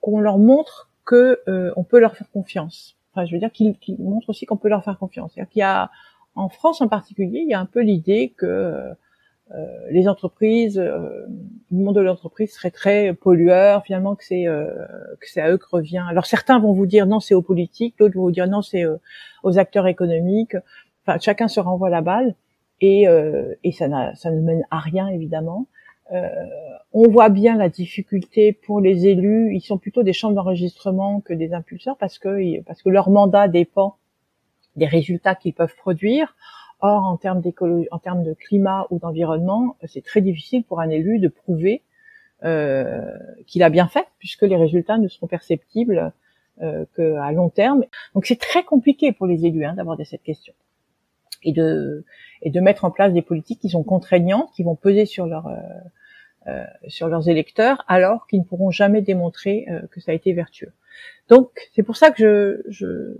qu'on 0.00 0.20
leur 0.20 0.38
montre 0.38 0.90
que 1.04 1.42
on 1.76 1.84
peut 1.84 1.98
leur 1.98 2.16
faire 2.16 2.30
confiance. 2.30 2.96
Enfin, 3.12 3.26
je 3.26 3.32
veux 3.32 3.38
dire 3.38 3.50
qu'ils 3.50 3.78
qu 3.78 3.96
montrent 3.98 4.30
aussi 4.30 4.46
qu'on 4.46 4.58
peut 4.58 4.68
leur 4.68 4.84
faire 4.84 4.98
confiance. 4.98 5.32
C'est-à-dire 5.32 5.50
qu'il 5.50 5.60
y 5.60 5.62
a 5.62 5.90
en 6.36 6.50
France 6.50 6.82
en 6.82 6.88
particulier, 6.88 7.40
il 7.40 7.48
y 7.48 7.54
a 7.54 7.60
un 7.60 7.66
peu 7.66 7.80
l'idée 7.80 8.34
que 8.36 8.46
euh, 8.46 8.94
les 9.90 10.08
entreprises, 10.08 10.78
euh, 10.78 11.26
le 11.70 11.76
monde 11.76 11.94
de 11.94 12.00
l'entreprise 12.00 12.52
serait 12.52 12.70
très 12.70 13.14
pollueur, 13.14 13.84
finalement 13.84 14.16
que 14.16 14.24
c'est 14.24 14.46
euh, 14.48 14.66
que 15.20 15.28
c'est 15.28 15.40
à 15.40 15.50
eux 15.50 15.58
que 15.58 15.68
revient. 15.70 16.04
Alors 16.08 16.26
certains 16.26 16.58
vont 16.58 16.72
vous 16.72 16.86
dire 16.86 17.06
non, 17.06 17.20
c'est 17.20 17.34
aux 17.34 17.42
politiques, 17.42 17.96
d'autres 17.98 18.16
vont 18.16 18.24
vous 18.24 18.32
dire 18.32 18.48
non, 18.48 18.62
c'est 18.62 18.84
aux 19.42 19.58
acteurs 19.58 19.86
économiques. 19.86 20.56
Enfin, 21.06 21.18
chacun 21.20 21.48
se 21.48 21.60
renvoie 21.60 21.90
la 21.90 22.00
balle 22.02 22.34
et 22.80 23.06
et 23.62 23.72
ça, 23.72 24.14
ça 24.14 24.30
ne 24.30 24.40
mène 24.40 24.64
à 24.70 24.78
rien 24.80 25.08
évidemment. 25.08 25.66
Euh, 26.12 26.28
on 26.92 27.08
voit 27.08 27.28
bien 27.28 27.56
la 27.56 27.68
difficulté 27.68 28.52
pour 28.52 28.80
les 28.80 29.06
élus. 29.06 29.54
Ils 29.54 29.60
sont 29.60 29.78
plutôt 29.78 30.02
des 30.02 30.12
chambres 30.12 30.34
d'enregistrement 30.34 31.20
que 31.20 31.34
des 31.34 31.52
impulseurs 31.52 31.96
parce 31.98 32.18
que 32.18 32.62
parce 32.62 32.82
que 32.82 32.88
leur 32.88 33.10
mandat 33.10 33.48
dépend 33.48 33.96
des 34.76 34.86
résultats 34.86 35.34
qu'ils 35.34 35.54
peuvent 35.54 35.74
produire. 35.76 36.36
Or, 36.80 37.04
en 37.04 37.16
termes 37.16 37.40
d'écologie, 37.40 37.88
en 37.90 37.98
termes 37.98 38.22
de 38.22 38.34
climat 38.34 38.86
ou 38.90 38.98
d'environnement, 38.98 39.76
c'est 39.86 40.04
très 40.04 40.20
difficile 40.20 40.62
pour 40.64 40.80
un 40.80 40.90
élu 40.90 41.18
de 41.18 41.28
prouver 41.28 41.82
euh, 42.44 43.10
qu'il 43.46 43.62
a 43.62 43.70
bien 43.70 43.88
fait, 43.88 44.06
puisque 44.18 44.42
les 44.42 44.56
résultats 44.56 44.98
ne 44.98 45.08
seront 45.08 45.26
perceptibles 45.26 46.12
euh, 46.62 46.84
qu'à 46.94 47.32
long 47.32 47.48
terme. 47.48 47.84
Donc, 48.14 48.26
c'est 48.26 48.38
très 48.38 48.62
compliqué 48.62 49.12
pour 49.12 49.26
les 49.26 49.46
élus 49.46 49.64
hein, 49.64 49.74
d'aborder 49.74 50.04
cette 50.04 50.22
question 50.22 50.52
et 51.42 51.52
de 51.52 52.04
et 52.42 52.50
de 52.50 52.60
mettre 52.60 52.84
en 52.84 52.90
place 52.90 53.12
des 53.12 53.22
politiques 53.22 53.60
qui 53.60 53.70
sont 53.70 53.82
contraignantes, 53.82 54.50
qui 54.54 54.62
vont 54.62 54.74
peser 54.74 55.06
sur 55.06 55.26
leur 55.26 55.46
euh, 55.46 55.56
euh 56.48 56.64
sur 56.88 57.08
leurs 57.08 57.28
électeurs, 57.28 57.84
alors 57.88 58.26
qu'ils 58.26 58.40
ne 58.40 58.44
pourront 58.44 58.70
jamais 58.70 59.00
démontrer 59.00 59.66
euh, 59.70 59.80
que 59.90 60.00
ça 60.00 60.12
a 60.12 60.14
été 60.14 60.32
vertueux. 60.32 60.72
Donc, 61.28 61.50
c'est 61.74 61.82
pour 61.82 61.96
ça 61.96 62.10
que 62.10 62.62
je, 62.68 62.70
je 62.70 63.16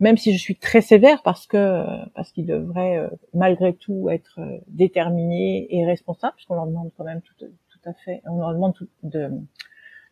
même 0.00 0.16
si 0.16 0.32
je 0.32 0.38
suis 0.38 0.56
très 0.56 0.80
sévère 0.80 1.22
parce 1.22 1.46
que 1.46 1.84
parce 2.14 2.32
qu'ils 2.32 2.46
devraient 2.46 3.08
malgré 3.34 3.74
tout 3.74 4.08
être 4.10 4.40
déterminés 4.68 5.66
et 5.70 5.84
responsables, 5.84 6.34
puisqu'on 6.34 6.54
leur 6.54 6.66
demande 6.66 6.90
quand 6.96 7.04
même 7.04 7.20
tout, 7.22 7.46
tout 7.82 7.88
à 7.88 7.92
fait, 7.94 8.22
on 8.26 8.38
leur 8.38 8.52
demande 8.52 8.74
de, 9.02 9.30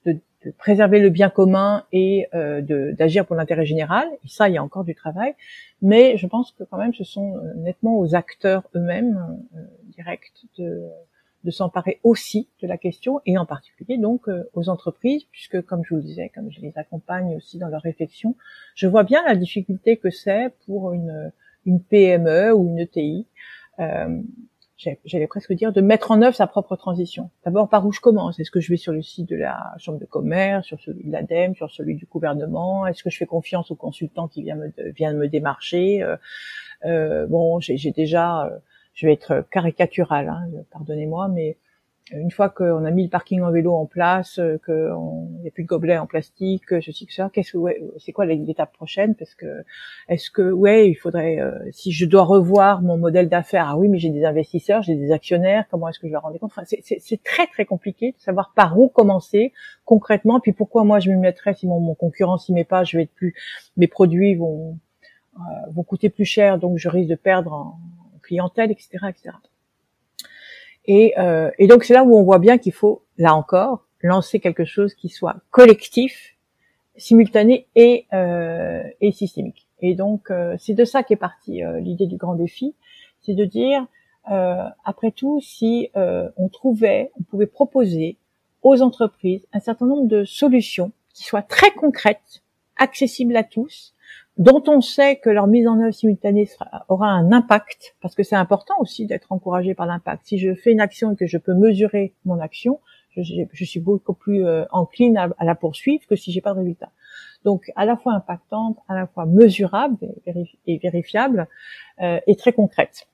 de, 0.05 0.13
de, 0.45 0.51
préserver 0.57 1.01
le 1.01 1.11
bien 1.11 1.31
commun 1.31 1.85
et 1.93 2.27
euh, 2.35 2.63
d'agir 2.93 3.27
pour 3.27 3.37
l'intérêt 3.37 3.67
général. 3.67 4.09
Et 4.25 4.29
ça, 4.29 4.49
il 4.49 4.55
y 4.55 4.59
a 4.59 4.63
encore 4.63 4.85
du 4.85 4.95
travail. 4.95 5.35
Mais 5.83 6.17
je 6.17 6.27
pense 6.27 6.53
que 6.53 6.65
quand 6.65 6.79
même, 6.79 6.95
ce 6.95 7.05
sont 7.05 7.37
euh, 7.37 7.55
nettement 7.57 7.99
aux 7.99 8.15
acteurs 8.15 8.63
eux-mêmes 8.75 9.39
euh, 9.57 9.61
directs 9.97 10.33
de, 10.59 10.89
de 11.49 11.51
s'emparer 11.51 11.99
aussi 12.03 12.47
de 12.61 12.67
la 12.67 12.77
question 12.77 13.23
et 13.25 13.39
en 13.39 13.47
particulier 13.47 13.97
donc 13.97 14.29
euh, 14.29 14.45
aux 14.53 14.69
entreprises 14.69 15.25
puisque 15.33 15.63
comme 15.63 15.83
je 15.83 15.95
vous 15.95 15.97
le 15.97 16.03
disais, 16.03 16.31
comme 16.35 16.53
je 16.53 16.61
les 16.61 16.77
accompagne 16.77 17.35
aussi 17.37 17.57
dans 17.57 17.69
leur 17.69 17.81
réflexion, 17.81 18.37
je 18.75 18.87
vois 18.87 19.03
bien 19.03 19.25
la 19.27 19.35
difficulté 19.35 19.97
que 19.97 20.11
c'est 20.11 20.53
pour 20.67 20.93
une, 20.93 21.33
une 21.65 21.81
PME 21.81 22.53
ou 22.53 22.69
une 22.69 22.79
ETI 22.81 23.27
euh, 23.81 24.21
j'allais 25.05 25.27
presque 25.27 25.53
dire, 25.53 25.73
de 25.73 25.81
mettre 25.81 26.11
en 26.11 26.23
œuvre 26.23 26.37
sa 26.37 26.47
propre 26.47 26.77
transition. 26.77 27.31
D'abord, 27.45 27.69
par 27.69 27.85
où 27.85 27.93
je 27.93 28.01
commence? 28.01 28.39
Est-ce 28.39 28.51
que 28.51 28.61
je 28.61 28.71
vais 28.71 28.77
sur 28.77 28.93
le 28.93 29.03
site 29.03 29.29
de 29.29 29.37
la 29.37 29.75
Chambre 29.79 29.99
de 29.99 30.05
commerce, 30.05 30.67
sur 30.67 30.81
celui 30.81 31.05
de 31.05 31.13
l'ADEME, 31.13 31.55
sur 31.55 31.71
celui 31.71 31.97
du 31.97 32.07
gouvernement? 32.07 32.87
Est-ce 32.87 33.03
que 33.03 33.11
je 33.11 33.17
fais 33.17 33.27
confiance 33.27 33.71
au 33.71 33.75
consultant 33.75 34.29
qui 34.29 34.43
vient 34.43 34.57
me, 34.57 34.73
vient 34.93 35.13
me 35.13 35.29
démarcher? 35.29 36.03
Euh, 36.03 36.17
euh, 36.85 37.27
Bon, 37.27 37.59
j'ai 37.61 37.91
déjà, 37.91 38.47
euh, 38.47 38.59
je 38.99 39.07
vais 39.07 39.13
être 39.13 39.47
caricatural, 39.53 40.29
hein, 40.29 40.49
pardonnez-moi, 40.73 41.29
mais 41.29 41.57
une 42.11 42.33
fois 42.33 42.49
qu'on 42.49 42.85
a 42.85 42.91
mis 42.91 43.05
le 43.05 43.11
parking 43.11 43.43
en 43.43 43.53
vélo 43.53 43.73
en 43.73 43.87
place, 43.87 44.41
euh, 44.41 44.59
qu'il 44.65 45.41
n'y 45.43 45.47
a 45.47 45.53
plus 45.53 45.63
de 45.63 45.69
gobelets 45.69 45.99
en 45.99 46.07
plastique, 46.07 46.65
sais 46.69 47.07
que 47.07 47.13
ça, 47.13 47.31
qu'est-ce 47.33 47.53
que 47.53 47.59
c'est 47.99 48.11
quoi 48.11 48.27
l'étape 48.27 48.73
prochaine? 48.73 49.15
Parce 49.15 49.37
que 49.37 49.47
est-ce 50.09 50.33
que 50.33 50.51
ouais, 50.51 50.91
il 50.91 50.97
faudrait 50.97 51.39
euh, 51.39 51.53
si 51.71 51.93
je 51.93 52.07
dois 52.07 52.25
revoir 52.25 52.83
mon 52.83 52.99
modèle 52.99 53.29
d'affaires, 53.29 53.69
ah 53.69 53.77
oui, 53.79 53.87
mais 53.87 53.99
j'ai 53.99 54.11
des 54.11 54.25
investisseurs, 54.25 54.83
j'ai 54.83 54.97
des 54.97 55.13
actionnaires, 55.13 55.67
comment 55.71 55.89
est-ce 55.89 56.01
que 56.01 56.09
je 56.09 56.13
leur 56.13 56.23
rends 56.23 56.33
compte? 56.33 56.51
Enfin, 56.57 56.65
c'est 56.65 57.23
très 57.23 57.47
très 57.47 57.67
compliqué 57.67 58.13
de 58.13 58.21
savoir 58.21 58.53
par 58.57 58.81
où 58.81 58.89
commencer 58.89 59.53
concrètement, 59.85 60.41
puis 60.41 60.53
pourquoi 60.53 60.83
moi 60.83 60.99
je 60.99 61.13
me 61.13 61.19
mettrais 61.19 61.55
si 61.55 61.69
mon, 61.69 61.79
mon 61.79 61.95
concurrent 61.95 62.39
s'y 62.39 62.53
met 62.53 62.65
pas, 62.65 62.83
je 62.83 62.97
vais 62.97 63.05
être 63.05 63.15
plus, 63.15 63.37
mes 63.77 63.87
produits 63.87 64.35
vont 64.35 64.77
euh, 65.37 65.71
vont 65.71 65.85
coûter 65.85 66.09
plus 66.11 66.25
cher, 66.25 66.59
donc 66.59 66.79
je 66.79 66.89
risque 66.89 67.11
de 67.11 67.15
perdre 67.15 67.53
en 67.53 67.79
clientèle, 68.29 68.71
etc., 68.71 68.99
etc. 69.09 69.31
Et, 70.85 71.15
euh, 71.19 71.51
et 71.59 71.67
donc 71.67 71.85
c'est 71.85 71.95
là 71.95 72.05
où 72.05 72.17
on 72.17 72.23
voit 72.23 72.39
bien 72.39 72.59
qu'il 72.59 72.73
faut, 72.73 73.05
là 73.17 73.35
encore, 73.35 73.87
lancer 74.03 74.41
quelque 74.41 74.65
chose 74.65 74.95
qui 74.95 75.09
soit 75.09 75.37
collectif, 75.51 76.37
simultané 76.97 77.67
et, 77.75 78.07
euh, 78.13 78.83
et 79.01 79.13
systémique. 79.13 79.67
Et 79.81 79.95
donc 79.95 80.31
euh, 80.31 80.57
c'est 80.59 80.75
de 80.75 80.85
ça 80.85 81.03
qu'est 81.03 81.17
partie 81.17 81.61
l'idée 81.81 82.07
du 82.07 82.17
grand 82.17 82.35
défi, 82.35 82.75
c'est 83.21 83.35
de 83.35 83.45
dire, 83.45 83.87
après 84.85 85.11
tout, 85.11 85.41
si 85.41 85.91
on 85.95 86.49
trouvait, 86.49 87.11
on 87.19 87.23
pouvait 87.23 87.47
proposer 87.47 88.17
aux 88.63 88.83
entreprises 88.83 89.47
un 89.53 89.61
certain 89.61 89.87
nombre 89.87 90.07
de 90.07 90.25
solutions 90.25 90.93
qui 91.15 91.25
soient 91.25 91.43
très 91.43 91.71
concrètes, 91.73 92.43
accessibles 92.77 93.37
à 93.37 93.45
tous, 93.45 93.95
dont 94.39 94.63
on 94.69 94.81
sait 94.81 95.17
que 95.17 95.31
leur 95.31 95.47
mise 95.47 95.67
en 95.67 95.81
œuvre 95.81 95.93
simultanée 95.93 96.49
aura 96.89 97.09
un 97.09 97.33
impact, 97.33 97.97
parce 98.01 98.15
que 98.15 98.23
c'est 98.23 98.37
important 98.37 98.75
aussi 98.79 99.07
d'être 99.07 99.33
encouragé 99.33 99.75
par 99.75 99.87
l'impact. 99.87 100.23
Si 100.27 100.39
je 100.39 100.55
fais 100.55 100.73
une 100.73 100.81
action 100.81 101.13
et 101.13 101.17
que 101.17 101.27
je 101.27 101.39
peux 101.39 101.55
mesurer 101.55 102.15
mon 102.25 102.39
action, 102.41 102.81
je, 103.17 103.65
suis 103.65 103.81
beaucoup 103.81 104.15
plus 104.15 104.47
euh, 104.47 104.65
encline 104.71 105.17
à, 105.17 105.45
la 105.45 105.55
poursuivre 105.57 106.07
que 106.07 106.15
si 106.15 106.31
j'ai 106.31 106.41
pas 106.41 106.53
de 106.55 106.61
résultat. 106.61 106.91
Donc, 107.45 107.73
à 107.75 107.85
la 107.85 107.97
fois 107.97 108.13
impactante, 108.15 108.79
à 108.89 108.95
la 108.95 109.09
fois 109.09 109.27
mesurable 109.27 109.97
et, 110.67 110.79
vérifiable, 110.79 111.49
euh, 112.01 112.21
et 112.29 112.37
très 112.37 112.53
concrète. 112.53 113.09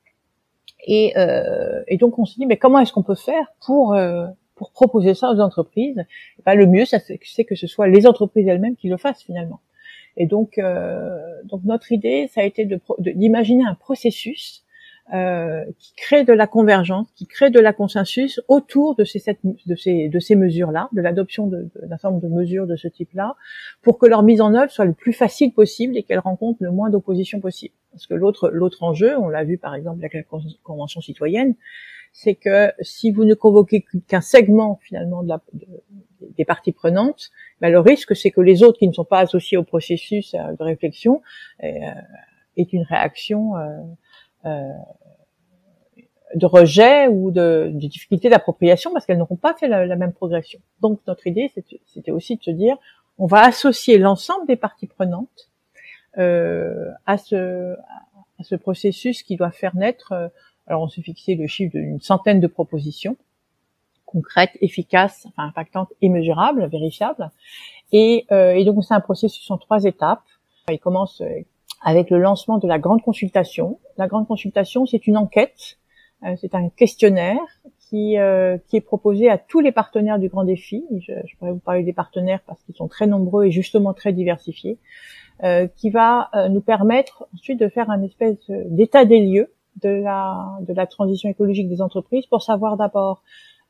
Et, 0.87 1.17
euh, 1.17 1.83
et 1.89 1.97
donc, 1.97 2.19
on 2.19 2.27
se 2.27 2.35
dit, 2.35 2.45
mais 2.45 2.59
comment 2.59 2.79
est-ce 2.81 2.93
qu'on 2.93 3.03
peut 3.03 3.15
faire 3.15 3.47
pour 3.65 3.95
euh, 3.95 4.27
pour 4.55 4.73
proposer 4.73 5.15
ça 5.15 5.31
aux 5.31 5.41
entreprises? 5.41 6.05
Ben, 6.45 6.55
Le 6.55 6.67
mieux, 6.67 6.85
c'est 6.85 7.45
que 7.45 7.55
ce 7.55 7.67
soit 7.67 7.89
les 7.89 8.07
entreprises 8.07 8.47
elles-mêmes 8.47 8.77
qui 8.77 8.89
le 8.89 8.97
fassent 8.97 9.23
finalement. 9.23 9.61
Et 10.17 10.27
donc, 10.27 10.59
euh, 10.59 11.19
donc 11.45 11.63
notre 11.65 11.93
idée, 11.93 12.29
ça 12.33 12.41
a 12.43 12.45
été 12.45 12.69
d'imaginer 12.99 13.65
un 13.65 13.75
processus 13.75 14.65
euh, 15.13 15.65
qui 15.79 15.93
crée 15.97 16.25
de 16.25 16.33
la 16.33 16.47
convergence, 16.47 17.07
qui 17.15 17.27
crée 17.27 17.51
de 17.51 17.61
la 17.61 17.75
consensus 17.75 18.41
autour 18.49 18.95
de 18.95 19.05
ces, 19.05 19.23
de 19.67 19.75
ces, 19.77 20.09
de 20.09 20.19
ces 20.19 20.35
mesures-là, 20.35 20.89
de 20.93 21.03
l'adoption 21.03 21.47
d'un 21.47 21.69
certain 21.91 22.11
nombre 22.11 22.23
de 22.23 22.29
mesures 22.29 22.67
de 22.67 22.77
ce 22.77 22.89
type-là, 22.89 23.37
pour 23.83 23.99
que 23.99 24.07
leur 24.07 24.23
mise 24.23 24.41
en 24.41 24.55
œuvre 24.55 24.71
soit 24.71 24.87
le 24.87 24.95
plus 24.95 25.13
facile 25.13 25.53
possible 25.53 25.99
et 25.99 26.05
qu'elles 26.05 26.21
rencontrent 26.21 26.63
le 26.63 26.71
moins 26.71 26.89
d'opposition 26.89 27.41
possible. 27.41 27.75
Parce 27.93 28.07
que 28.07 28.15
l'autre 28.15 28.49
l'autre 28.49 28.83
enjeu, 28.83 29.15
on 29.19 29.29
l'a 29.29 29.45
vu 29.45 29.59
par 29.59 29.75
exemple 29.75 29.99
avec 29.99 30.15
la 30.15 30.23
convention 30.63 31.03
citoyenne, 31.03 31.55
c'est 32.13 32.35
que 32.35 32.73
si 32.81 33.11
vous 33.11 33.27
ne 33.27 33.35
convoquez 33.35 33.85
qu'un 34.09 34.23
segment 34.23 34.79
finalement 34.83 35.23
de 35.23 35.29
la, 35.29 35.43
des 36.37 36.45
parties 36.45 36.73
prenantes, 36.73 37.31
ben, 37.61 37.71
le 37.71 37.81
risque 37.81 38.15
c'est 38.17 38.31
que 38.31 38.41
les 38.41 38.63
autres 38.63 38.79
qui 38.79 38.89
ne 38.89 38.93
sont 38.93 39.05
pas 39.05 39.21
associés 39.21 39.57
au 39.57 39.65
processus 39.65 40.35
euh, 40.35 40.53
de 40.59 40.63
réflexion 40.63 41.23
euh, 41.63 41.69
est 42.57 42.73
une 42.73 42.83
réaction 42.83 43.55
euh, 44.45 44.73
de 46.35 46.47
rejet 46.47 47.09
ou 47.09 47.31
de, 47.31 47.71
de 47.73 47.87
difficulté 47.87 48.29
d'appropriation 48.29 48.93
parce 48.93 49.07
qu'elles 49.07 49.19
n'auront 49.19 49.37
pas 49.37 49.55
fait 49.55 49.69
la, 49.69 49.97
même 49.97 50.13
progression. 50.13 50.61
Donc 50.81 51.01
notre 51.07 51.27
idée 51.27 51.53
c'était 51.87 52.11
aussi 52.11 52.37
de 52.37 52.43
se 52.43 52.51
dire 52.51 52.77
on 53.19 53.27
va 53.27 53.45
associer 53.45 53.99
l'ensemble 53.99 54.47
des 54.47 54.57
parties 54.57 54.87
prenantes 54.87 55.51
euh, 56.19 56.91
à 57.07 57.19
ce 57.19 57.75
à 58.39 58.43
ce 58.43 58.57
processus 58.57 59.23
qui 59.23 59.37
doit 59.37 59.53
faire 59.53 59.77
naître 59.77 60.31
alors 60.67 60.83
on 60.83 60.89
s'est 60.89 61.03
fixé 61.03 61.35
le 61.35 61.47
chiffre 61.47 61.73
d'une 61.73 62.01
centaine 62.01 62.41
de 62.41 62.47
propositions 62.49 63.17
concrètes, 64.15 64.57
efficaces, 64.69 65.27
enfin 65.29 65.49
impactantes 65.49 65.93
et 66.01 66.09
mesurables, 66.09 66.63
vérifiables. 66.79 67.27
Et, 67.93 68.25
euh, 68.33 68.55
et 68.59 68.65
donc 68.65 68.83
c'est 68.85 68.95
un 68.95 69.07
processus 69.11 69.51
en 69.51 69.59
trois 69.59 69.85
étapes. 69.85 70.27
Il 70.71 70.79
commence 70.79 71.21
euh, 71.21 71.29
avec 71.83 72.09
le 72.09 72.19
lancement 72.19 72.59
de 72.59 72.69
la 72.75 72.79
grande 72.79 73.03
consultation. 73.03 73.79
La 73.99 74.07
grande 74.07 74.27
consultation, 74.27 74.87
c'est 74.87 75.07
une 75.07 75.19
enquête, 75.19 75.79
euh, 76.25 76.35
c'est 76.41 76.55
un 76.55 76.71
questionnaire 76.71 77.45
qui, 77.89 78.19
euh, 78.19 78.57
qui 78.67 78.77
est 78.79 78.87
proposé 78.93 79.29
à 79.29 79.37
tous 79.37 79.61
les 79.61 79.73
partenaires 79.73 80.19
du 80.19 80.29
Grand 80.29 80.45
Défi. 80.45 80.85
Je, 81.07 81.13
je 81.27 81.37
pourrais 81.37 81.53
vous 81.53 81.59
parler 81.71 81.83
des 81.83 81.93
partenaires 81.93 82.41
parce 82.47 82.63
qu'ils 82.65 82.75
sont 82.75 82.89
très 82.89 83.07
nombreux 83.07 83.45
et 83.47 83.51
justement 83.51 83.93
très 83.93 84.13
diversifiés, 84.13 84.79
euh, 85.43 85.67
qui 85.77 85.91
va 85.91 86.31
euh, 86.35 86.49
nous 86.49 86.63
permettre 86.63 87.27
ensuite 87.35 87.61
de 87.61 87.69
faire 87.69 87.91
un 87.91 88.03
espèce 88.03 88.39
d'état 88.49 89.05
des 89.05 89.21
lieux 89.21 89.53
de 89.83 89.91
la, 89.91 90.59
de 90.61 90.73
la 90.73 90.87
transition 90.87 91.29
écologique 91.29 91.69
des 91.69 91.83
entreprises 91.83 92.27
pour 92.27 92.43
savoir 92.43 92.77
d'abord 92.77 93.23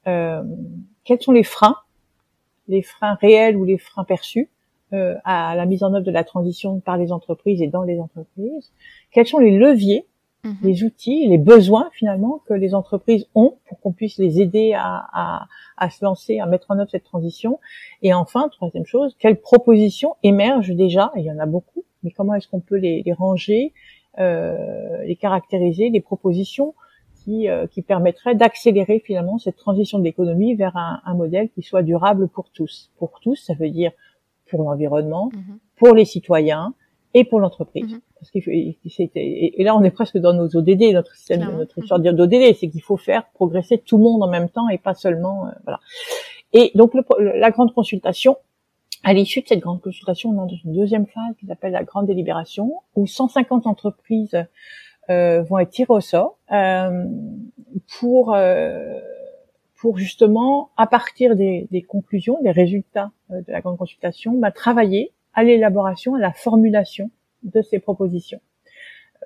quels 0.04 1.20
sont 1.20 1.32
les 1.32 1.42
freins, 1.42 1.76
les 2.68 2.82
freins 2.82 3.14
réels 3.14 3.56
ou 3.56 3.64
les 3.64 3.78
freins 3.78 4.04
perçus 4.04 4.48
euh, 4.92 5.14
à 5.24 5.54
la 5.56 5.66
mise 5.66 5.82
en 5.82 5.92
œuvre 5.94 6.04
de 6.04 6.10
la 6.10 6.24
transition 6.24 6.80
par 6.80 6.96
les 6.96 7.10
entreprises 7.10 7.62
et 7.62 7.68
dans 7.68 7.82
les 7.82 7.98
entreprises, 7.98 8.72
quels 9.10 9.26
sont 9.26 9.38
les 9.38 9.56
leviers, 9.56 10.06
mhm. 10.44 10.56
les 10.62 10.84
outils, 10.84 11.26
les 11.26 11.38
besoins 11.38 11.88
finalement 11.92 12.40
que 12.46 12.54
les 12.54 12.74
entreprises 12.74 13.26
ont 13.34 13.56
pour 13.66 13.80
qu'on 13.80 13.92
puisse 13.92 14.18
les 14.18 14.40
aider 14.40 14.72
à, 14.74 15.04
à, 15.12 15.46
à, 15.78 15.90
se 15.90 16.04
lancer, 16.04 16.38
à 16.38 16.46
mettre 16.46 16.70
en 16.70 16.78
œuvre 16.78 16.90
cette 16.90 17.04
transition, 17.04 17.58
et 18.02 18.14
enfin, 18.14 18.48
troisième 18.50 18.86
chose, 18.86 19.16
quelles 19.18 19.40
propositions 19.40 20.16
émergent 20.22 20.74
déjà, 20.74 21.10
il 21.16 21.24
y 21.24 21.30
en 21.32 21.38
a 21.38 21.46
beaucoup, 21.46 21.84
mais 22.02 22.10
comment 22.10 22.34
est-ce 22.34 22.46
qu'on 22.46 22.60
peut 22.60 22.76
les, 22.76 23.02
les 23.04 23.12
ranger 23.12 23.72
euh, 24.20 25.02
les 25.02 25.16
caractériser, 25.16 25.90
les 25.90 26.00
propositions 26.00 26.74
qui, 27.24 27.48
euh, 27.48 27.66
qui 27.66 27.82
permettraient 27.82 28.34
d'accélérer 28.34 29.02
finalement 29.04 29.38
cette 29.38 29.56
transition 29.56 29.98
de 29.98 30.04
l'économie 30.04 30.54
vers 30.54 30.76
un, 30.76 31.00
un, 31.04 31.14
modèle 31.14 31.48
qui 31.50 31.62
soit 31.62 31.82
durable 31.82 32.28
pour 32.28 32.50
tous. 32.50 32.90
Pour 32.98 33.18
tous, 33.20 33.36
ça 33.36 33.54
veut 33.54 33.70
dire 33.70 33.92
pour 34.50 34.62
l'environnement, 34.62 35.30
mhm. 35.32 35.58
pour 35.76 35.94
les 35.94 36.04
citoyens 36.04 36.74
et 37.14 37.24
pour 37.24 37.40
l'entreprise. 37.40 37.94
Mhm. 37.94 38.00
Parce 38.18 38.30
qu'il 38.30 38.42
et, 38.48 39.60
et 39.60 39.64
là, 39.64 39.76
on 39.76 39.82
est 39.82 39.90
presque 39.90 40.18
dans 40.18 40.32
nos 40.32 40.56
ODD, 40.56 40.92
notre 40.92 41.14
système, 41.14 41.56
notre 41.58 41.78
histoire 41.78 42.00
d'ODD, 42.00 42.54
c'est 42.58 42.68
qu'il 42.68 42.82
faut 42.82 42.96
faire 42.96 43.26
progresser 43.34 43.78
tout 43.78 43.98
le 43.98 44.04
monde 44.04 44.22
en 44.22 44.28
même 44.28 44.48
temps 44.48 44.68
et 44.68 44.78
pas 44.78 44.94
seulement, 44.94 45.46
euh, 45.46 45.50
voilà. 45.64 45.80
Et 46.52 46.70
donc, 46.74 46.94
le, 46.94 47.02
la 47.38 47.50
grande 47.50 47.74
consultation, 47.74 48.36
à 49.02 49.12
l'issue 49.12 49.42
de 49.42 49.48
cette 49.48 49.60
grande 49.60 49.82
consultation, 49.82 50.30
on 50.30 50.46
est 50.46 50.50
dans 50.50 50.56
une 50.64 50.72
deuxième 50.72 51.06
phase 51.06 51.34
qui 51.38 51.46
s'appelle 51.46 51.72
la 51.72 51.84
grande 51.84 52.06
délibération, 52.06 52.80
où 52.94 53.06
150 53.06 53.66
entreprises 53.66 54.38
vont 55.08 55.58
être 55.58 55.70
tirées 55.70 55.94
au 55.94 56.00
sort 56.00 56.38
euh, 56.52 57.04
pour 57.98 58.34
euh, 58.34 59.00
pour 59.76 59.98
justement, 59.98 60.70
à 60.76 60.86
partir 60.86 61.36
des, 61.36 61.68
des 61.70 61.82
conclusions, 61.82 62.40
des 62.42 62.52
résultats 62.52 63.12
euh, 63.30 63.42
de 63.42 63.52
la 63.52 63.60
grande 63.60 63.76
consultation, 63.76 64.32
bah, 64.32 64.50
travailler 64.50 65.12
à 65.34 65.44
l'élaboration, 65.44 66.14
à 66.14 66.18
la 66.18 66.32
formulation 66.32 67.10
de 67.42 67.60
ces 67.60 67.80
propositions, 67.80 68.40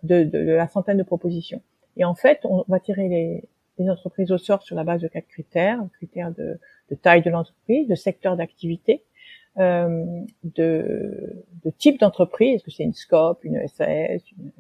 de, 0.03 0.25
de, 0.25 0.45
de, 0.45 0.53
la 0.53 0.67
centaine 0.67 0.97
de 0.97 1.05
propositions. 1.05 1.63
Et 1.97 2.05
en 2.05 2.15
fait, 2.15 2.41
on 2.45 2.65
va 2.67 2.81
tirer 2.81 3.09
les, 3.09 3.45
les 3.79 3.91
entreprises 3.91 4.33
au 4.33 4.39
sort 4.39 4.63
sur 4.63 4.75
la 4.75 4.85
base 4.85 5.01
de 5.01 5.09
quatre 5.09 5.29
critères, 5.29 5.81
critères 5.93 6.33
de, 6.33 6.59
de 6.91 6.95
taille 6.97 7.23
de 7.23 7.31
l'entreprise, 7.31 7.87
de 7.87 7.95
secteur 7.95 8.37
d'activité, 8.37 9.05
de, 9.57 10.33
de 10.45 11.71
type 11.79 11.99
d'entreprise, 11.99 12.55
est-ce 12.57 12.65
que 12.65 12.71
c'est 12.71 12.85
une 12.85 12.95
SCOP, 12.95 13.43
une 13.43 13.67
SAS, 13.67 14.23
une, 14.39 14.53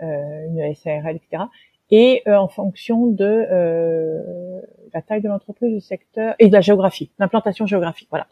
une 0.00 0.74
SARL, 0.74 1.16
etc. 1.16 1.44
Et 1.90 2.22
en 2.26 2.48
fonction 2.48 3.06
de 3.08 3.46
la 4.92 5.02
taille 5.02 5.22
de 5.22 5.28
l'entreprise, 5.28 5.72
du 5.72 5.80
secteur 5.80 6.34
et 6.38 6.48
de 6.48 6.52
la 6.52 6.60
géographie, 6.60 7.10
l'implantation 7.18 7.66
géographique. 7.66 8.08
Voilà. 8.10 8.26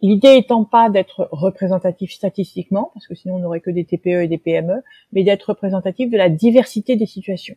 L'idée 0.00 0.36
étant 0.36 0.64
pas 0.64 0.90
d'être 0.90 1.28
représentatif 1.32 2.12
statistiquement, 2.12 2.92
parce 2.94 3.08
que 3.08 3.16
sinon 3.16 3.34
on 3.34 3.38
n'aurait 3.40 3.60
que 3.60 3.70
des 3.70 3.84
TPE 3.84 4.22
et 4.22 4.28
des 4.28 4.38
PME, 4.38 4.82
mais 5.12 5.24
d'être 5.24 5.50
représentatif 5.50 6.08
de 6.08 6.16
la 6.16 6.28
diversité 6.28 6.94
des 6.94 7.06
situations, 7.06 7.56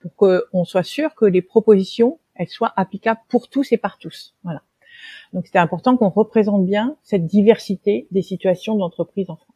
pour 0.00 0.14
qu'on 0.14 0.64
soit 0.64 0.84
sûr 0.84 1.14
que 1.16 1.24
les 1.24 1.42
propositions 1.42 2.18
elles 2.36 2.48
soient 2.48 2.72
applicables 2.76 3.20
pour 3.28 3.48
tous 3.48 3.72
et 3.72 3.78
par 3.78 3.98
tous. 3.98 4.36
Voilà. 4.44 4.62
Donc 5.32 5.46
c'était 5.46 5.58
important 5.58 5.96
qu'on 5.96 6.08
représente 6.08 6.64
bien 6.64 6.96
cette 7.02 7.26
diversité 7.26 8.06
des 8.12 8.22
situations 8.22 8.76
d'entreprise 8.76 9.28
en 9.28 9.36
France. 9.36 9.55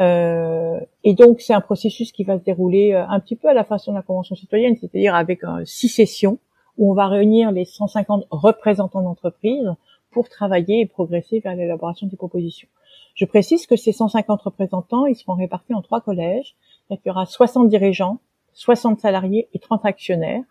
Euh, 0.00 0.80
et 1.04 1.14
donc 1.14 1.40
c'est 1.40 1.52
un 1.52 1.60
processus 1.60 2.12
qui 2.12 2.24
va 2.24 2.38
se 2.38 2.44
dérouler 2.44 2.94
euh, 2.94 3.06
un 3.06 3.20
petit 3.20 3.36
peu 3.36 3.48
à 3.48 3.54
la 3.54 3.64
façon 3.64 3.92
de 3.92 3.96
la 3.96 4.02
Convention 4.02 4.34
citoyenne, 4.34 4.74
c'est-à-dire 4.80 5.14
avec 5.14 5.44
euh, 5.44 5.62
six 5.64 5.88
sessions 5.88 6.38
où 6.78 6.90
on 6.90 6.94
va 6.94 7.08
réunir 7.08 7.52
les 7.52 7.66
150 7.66 8.26
représentants 8.30 9.02
d'entreprise 9.02 9.70
pour 10.10 10.28
travailler 10.28 10.80
et 10.80 10.86
progresser 10.86 11.40
vers 11.40 11.54
l'élaboration 11.54 12.06
des 12.06 12.16
propositions. 12.16 12.68
Je 13.14 13.26
précise 13.26 13.66
que 13.66 13.76
ces 13.76 13.92
150 13.92 14.40
représentants, 14.42 15.06
ils 15.06 15.14
seront 15.14 15.34
répartis 15.34 15.74
en 15.74 15.82
trois 15.82 16.00
collèges. 16.00 16.54
Il 16.90 16.98
y 17.04 17.10
aura 17.10 17.26
60 17.26 17.68
dirigeants, 17.68 18.18
60 18.54 19.00
salariés 19.00 19.48
et 19.52 19.58
30 19.58 19.84
actionnaires. 19.84 20.42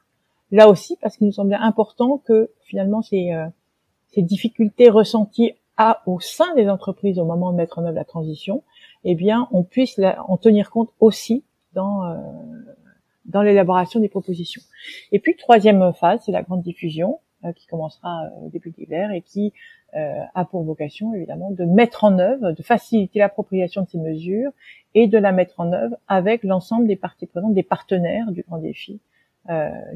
Là 0.51 0.67
aussi, 0.67 0.97
parce 1.01 1.17
qu'il 1.17 1.27
nous 1.27 1.33
semblait 1.33 1.55
important 1.55 2.17
que 2.17 2.51
finalement 2.65 3.01
ces, 3.01 3.31
euh, 3.31 3.47
ces 4.07 4.21
difficultés 4.21 4.89
ressenties 4.89 5.53
à, 5.77 6.01
au 6.05 6.19
sein 6.19 6.53
des 6.55 6.69
entreprises 6.69 7.19
au 7.19 7.25
moment 7.25 7.51
de 7.51 7.57
mettre 7.57 7.79
en 7.79 7.85
œuvre 7.85 7.95
la 7.95 8.05
transition, 8.05 8.63
eh 9.03 9.15
bien, 9.15 9.47
on 9.51 9.63
puisse 9.63 9.99
en 10.27 10.37
tenir 10.37 10.69
compte 10.69 10.89
aussi 10.99 11.43
dans 11.73 12.05
euh, 12.05 12.15
dans 13.25 13.41
l'élaboration 13.41 13.99
des 13.99 14.09
propositions. 14.09 14.61
Et 15.11 15.19
puis 15.19 15.35
troisième 15.35 15.93
phase, 15.93 16.21
c'est 16.25 16.31
la 16.31 16.41
grande 16.43 16.63
diffusion. 16.63 17.19
Euh, 17.43 17.53
qui 17.53 17.65
commencera 17.65 18.25
euh, 18.25 18.45
au 18.45 18.49
début 18.49 18.69
de 18.69 18.75
l'hiver 18.77 19.11
et 19.11 19.21
qui 19.21 19.51
euh, 19.95 20.13
a 20.35 20.45
pour 20.45 20.61
vocation 20.61 21.15
évidemment 21.15 21.49
de 21.49 21.65
mettre 21.65 22.03
en 22.03 22.19
œuvre, 22.19 22.51
de 22.51 22.61
faciliter 22.61 23.17
l'appropriation 23.17 23.81
de 23.81 23.89
ces 23.89 23.97
mesures 23.97 24.51
et 24.93 25.07
de 25.07 25.17
la 25.17 25.31
mettre 25.31 25.59
en 25.59 25.73
œuvre 25.73 25.95
avec 26.07 26.43
l'ensemble 26.43 26.85
des 26.85 26.95
parties 26.95 27.25
prenantes, 27.25 27.55
des 27.55 27.63
partenaires 27.63 28.31
du 28.31 28.43
grand 28.43 28.59
défi 28.59 28.99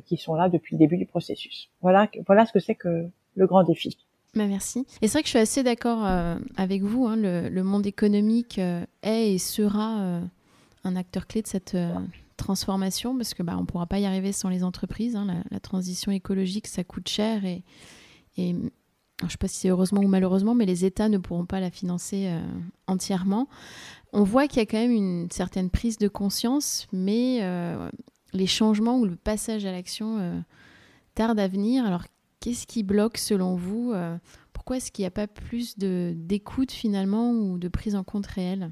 qui 0.06 0.18
sont 0.18 0.34
là 0.34 0.50
depuis 0.50 0.76
le 0.76 0.80
début 0.80 0.98
du 0.98 1.06
processus. 1.06 1.70
Voilà, 1.82 2.10
voilà 2.26 2.48
ce 2.48 2.52
que 2.52 2.60
c'est 2.60 2.74
que 2.74 3.08
le 3.36 3.46
grand 3.46 3.64
défi. 3.64 3.96
Bah 4.36 4.48
merci. 4.48 4.86
Et 5.02 5.08
c'est 5.08 5.14
vrai 5.14 5.22
que 5.22 5.28
je 5.28 5.32
suis 5.32 5.40
assez 5.40 5.64
d'accord 5.64 6.04
avec 6.58 6.84
vous. 6.84 7.08
Hein, 7.08 7.16
le, 7.16 7.64
monde 7.64 7.86
économique 7.86 8.60
est 9.02 9.34
et 9.34 9.38
sera 9.38 10.22
un 10.84 10.96
acteur 10.96 11.26
clé 11.26 11.42
de 11.42 11.48
cette 11.48 11.78
transformation 12.36 13.16
parce 13.16 13.34
que 13.34 13.44
bah, 13.44 13.56
on 13.58 13.66
pourra 13.66 13.86
pas 13.86 14.00
y 14.00 14.06
arriver 14.06 14.34
sans 14.34 14.50
les 14.50 14.64
entreprises. 14.64 15.16
Hein. 15.16 15.44
La, 15.50 15.60
transition 15.62 16.12
écologique, 16.12 16.68
ça 16.68 16.84
coûte 16.84 17.08
cher 17.08 17.46
et, 17.46 17.64
et 18.38 18.56
je 19.24 19.30
sais 19.30 19.38
pas 19.38 19.48
si 19.48 19.60
c'est 19.60 19.70
heureusement 19.70 20.02
ou 20.02 20.08
malheureusement, 20.08 20.56
mais 20.56 20.66
les 20.66 20.86
États 20.86 21.10
ne 21.10 21.18
pourront 21.18 21.46
pas 21.46 21.60
la 21.60 21.72
financer 21.72 22.28
euh, 22.28 22.42
entièrement. 22.88 23.48
On 24.12 24.24
voit 24.24 24.48
qu'il 24.48 24.58
y 24.58 24.62
a 24.62 24.66
quand 24.66 24.78
même 24.78 24.92
une 24.92 25.32
certaine 25.32 25.70
prise 25.70 25.98
de 25.98 26.08
conscience, 26.08 26.88
mais 26.92 27.40
euh, 27.42 27.90
les 28.34 28.48
changements 28.48 28.98
ou 28.98 29.06
le 29.06 29.16
passage 29.16 29.66
à 29.66 29.72
l'action 29.72 30.18
euh, 30.20 30.40
tardent 31.16 31.40
à 31.40 31.48
venir. 31.48 31.86
Alors, 31.86 32.04
qu'est-ce 32.46 32.68
qui 32.68 32.84
bloque 32.84 33.18
selon 33.18 33.56
vous 33.56 33.94
Pourquoi 34.54 34.78
est-ce 34.78 34.92
qu'il 34.92 35.02
n'y 35.02 35.08
a 35.08 35.12
pas 35.12 35.26
plus 35.26 35.80
d'écoute 35.80 36.72
finalement 36.72 37.32
ou 37.32 37.58
de 37.58 37.68
prise 37.68 37.96
en 37.96 38.04
compte 38.04 38.28
réelle? 38.28 38.70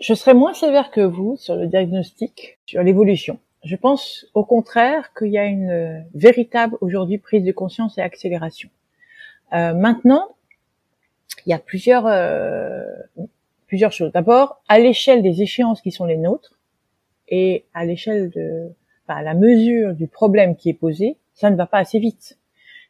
Je 0.00 0.12
serais 0.12 0.34
moins 0.34 0.52
sévère 0.52 0.90
que 0.90 1.00
vous 1.00 1.36
sur 1.38 1.56
le 1.56 1.66
diagnostic, 1.66 2.58
sur 2.66 2.82
l'évolution. 2.82 3.38
Je 3.64 3.76
pense 3.76 4.26
au 4.34 4.44
contraire 4.44 5.14
qu'il 5.14 5.28
y 5.28 5.38
a 5.38 5.46
une 5.46 5.70
euh, 5.70 6.00
véritable 6.14 6.76
aujourd'hui 6.82 7.16
prise 7.16 7.44
de 7.44 7.52
conscience 7.52 7.96
et 7.96 8.02
accélération. 8.02 8.68
Euh, 9.54 9.72
maintenant, 9.72 10.28
il 11.46 11.50
y 11.50 11.52
a 11.54 11.58
plusieurs 11.58 12.06
euh, 12.06 12.84
plusieurs 13.66 13.92
choses. 13.92 14.12
D'abord, 14.12 14.62
à 14.68 14.78
l'échelle 14.78 15.22
des 15.22 15.40
échéances 15.40 15.80
qui 15.80 15.92
sont 15.92 16.04
les 16.04 16.18
nôtres 16.18 16.58
et 17.28 17.64
à 17.72 17.86
l'échelle 17.86 18.28
de 18.28 18.68
à 19.08 19.22
la 19.22 19.32
mesure 19.32 19.94
du 19.94 20.06
problème 20.06 20.56
qui 20.56 20.68
est 20.68 20.74
posé, 20.74 21.16
ça 21.34 21.50
ne 21.50 21.56
va 21.56 21.66
pas 21.66 21.78
assez 21.78 21.98
vite. 21.98 22.38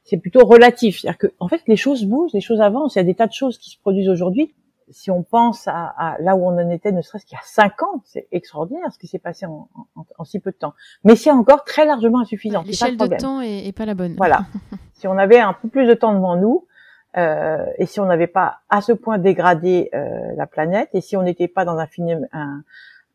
C'est 0.05 0.19
plutôt 0.19 0.45
relatif, 0.45 1.01
c'est-à-dire 1.01 1.19
que 1.19 1.27
en 1.39 1.49
fait 1.49 1.63
les 1.67 1.77
choses 1.77 2.05
bougent, 2.05 2.33
les 2.35 2.41
choses 2.41 2.61
avancent. 2.61 2.95
Il 2.95 2.99
y 2.99 3.01
a 3.01 3.05
des 3.05 3.15
tas 3.15 3.27
de 3.27 3.33
choses 3.33 3.59
qui 3.59 3.71
se 3.71 3.79
produisent 3.79 4.09
aujourd'hui 4.09 4.55
si 4.91 5.11
on 5.11 5.23
pense 5.23 5.67
à, 5.69 6.17
là 6.21 6.37
où 6.37 6.47
on 6.47 6.59
en 6.59 6.71
était, 6.71 6.93
ne 6.93 7.03
serait-ce 7.03 7.25
qu'il 7.27 7.37
y 7.37 7.39
a 7.39 7.45
cinq 7.45 7.83
ans, 7.83 8.03
c'est 8.05 8.29
extraordinaire 8.33 8.93
ce 8.93 8.99
qui 8.99 9.07
s'est 9.07 9.19
passé 9.19 9.47
en, 9.47 9.69
si 10.25 10.41
peu 10.41 10.51
de 10.51 10.57
temps. 10.57 10.75
Mais 11.05 11.17
c'est 11.17 11.31
encore 11.31 11.65
très 11.65 11.87
largement 11.87 12.21
insuffisant. 12.21 12.63
L'échelle 12.67 12.97
de 12.97 13.07
temps 13.17 13.41
est, 13.41 13.77
pas 13.77 13.87
la 13.87 13.95
bonne. 13.95 14.15
Voilà. 14.17 14.47
si 14.95 15.07
on 15.07 15.17
avait 15.19 15.41
un 15.41 15.53
peu 15.53 15.69
plus 15.69 15.87
de 15.87 15.95
temps 15.95 16.15
devant 16.15 16.37
nous, 16.37 16.67
euh, 17.17 17.65
et 17.79 17.87
si 17.87 18.01
on 18.01 18.07
n'avait 18.07 18.27
pas 18.27 18.59
à 18.69 18.81
ce 18.81 18.93
point 18.93 19.19
dégradé 19.19 19.91
euh, 19.95 20.33
la 20.37 20.47
planète, 20.47 20.91
et 20.95 21.01
si 21.01 21.17
on 21.17 21.23
n'était 21.23 21.49
pas 21.49 21.65
dans 21.65 21.79
un, 21.79 21.87
un, 22.33 22.63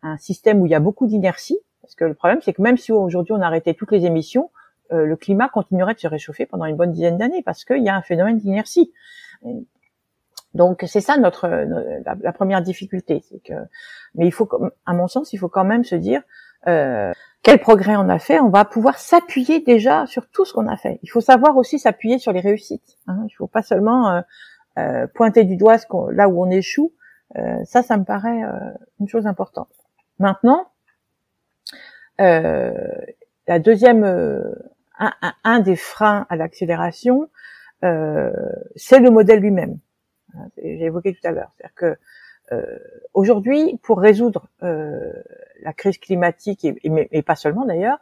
un, 0.03 0.17
système 0.17 0.61
où 0.61 0.65
il 0.65 0.71
y 0.71 0.75
a 0.75 0.79
beaucoup 0.79 1.05
d'inertie, 1.05 1.59
parce 1.81 1.95
que 1.95 2.05
le 2.05 2.13
problème 2.13 2.39
c'est 2.41 2.53
que 2.53 2.61
même 2.61 2.77
si 2.77 2.91
aujourd'hui 2.91 3.33
on 3.33 3.41
arrêtait 3.41 3.73
toutes 3.73 3.91
les 3.91 4.05
émissions, 4.05 4.51
euh, 4.91 5.05
le 5.05 5.15
climat 5.15 5.49
continuerait 5.49 5.93
de 5.93 5.99
se 5.99 6.07
réchauffer 6.07 6.45
pendant 6.45 6.65
une 6.65 6.75
bonne 6.75 6.91
dizaine 6.91 7.17
d'années, 7.17 7.43
parce 7.43 7.65
qu'il 7.65 7.83
y 7.83 7.89
a 7.89 7.95
un 7.95 8.01
phénomène 8.01 8.37
d'inertie. 8.37 8.91
Donc 10.55 10.83
c'est 10.87 11.01
ça 11.01 11.17
notre 11.17 11.47
la, 11.47 12.33
première 12.33 12.61
difficulté, 12.61 13.23
c'est 13.29 13.41
que 13.43 13.53
mais 14.15 14.25
il 14.25 14.31
faut 14.31 14.49
à 14.87 14.93
mon 14.93 15.07
sens 15.07 15.31
il 15.31 15.37
faut 15.37 15.47
quand 15.47 15.63
même 15.63 15.83
se 15.83 15.93
dire 15.93 16.23
euh, 16.67 17.13
quel 17.41 17.59
progrès 17.59 17.95
on 17.95 18.09
a 18.09 18.19
fait, 18.19 18.39
on 18.41 18.49
va 18.49 18.65
pouvoir 18.65 18.97
s'appuyer 18.99 19.61
déjà 19.61 20.05
sur 20.07 20.27
tout 20.27 20.43
ce 20.43 20.53
qu'on 20.53 20.67
a 20.67 20.75
fait. 20.75 20.99
Il 21.03 21.09
faut 21.09 21.21
savoir 21.21 21.55
aussi 21.55 21.79
s'appuyer 21.79 22.19
sur 22.19 22.33
les 22.33 22.41
réussites. 22.41 22.97
Hein. 23.07 23.23
Il 23.27 23.31
faut 23.31 23.47
pas 23.47 23.61
seulement 23.61 24.09
euh, 24.09 24.21
euh, 24.77 25.07
pointer 25.07 25.45
du 25.45 25.55
doigt 25.55 25.77
ce 25.77 25.85
là 26.11 26.27
où 26.27 26.43
on 26.43 26.49
échoue. 26.49 26.93
Ça, 27.63 27.83
ça 27.83 27.95
me 27.95 28.05
paraît 28.05 28.41
une 28.99 29.07
chose 29.07 29.27
importante. 29.27 29.69
Maintenant, 30.17 30.71
la 32.17 33.59
deuxième, 33.59 34.01
un, 34.99 35.33
un, 35.43 35.59
des 35.59 35.75
freins 35.75 36.25
à 36.29 36.35
l'accélération, 36.35 37.29
c'est 37.81 38.99
le 38.99 39.09
modèle 39.09 39.39
lui-même. 39.39 39.79
Hein, 40.35 40.47
j'ai 40.57 40.85
évoqué 40.85 41.13
tout 41.13 41.27
à 41.27 41.31
l'heure. 41.31 41.51
C'est-à-dire 41.57 41.75
que 41.75 41.97
euh, 42.51 42.77
aujourd'hui, 43.13 43.79
pour 43.83 43.99
résoudre 43.99 44.47
euh, 44.63 45.13
la 45.61 45.73
crise 45.73 45.97
climatique 45.97 46.65
et, 46.65 46.75
et, 46.83 47.21
pas 47.21 47.35
seulement 47.35 47.65
d'ailleurs, 47.65 47.99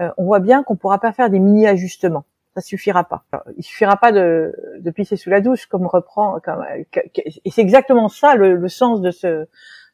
euh, 0.00 0.10
on 0.16 0.24
voit 0.24 0.40
bien 0.40 0.62
qu'on 0.64 0.76
pourra 0.76 0.98
pas 0.98 1.12
faire 1.12 1.30
des 1.30 1.38
mini 1.38 1.66
ajustements. 1.66 2.24
Ça 2.54 2.60
suffira 2.60 3.04
pas. 3.04 3.24
il 3.56 3.64
suffira 3.64 3.96
pas 3.96 4.12
de, 4.12 4.54
de 4.78 4.90
pisser 4.90 5.16
sous 5.16 5.30
la 5.30 5.40
douche, 5.40 5.66
comme 5.66 5.86
reprend. 5.86 6.38
Comme, 6.40 6.64
et 7.44 7.50
c'est 7.50 7.60
exactement 7.60 8.08
ça 8.08 8.36
le, 8.36 8.54
le, 8.56 8.68
sens 8.68 9.00
de 9.00 9.10
ce 9.10 9.46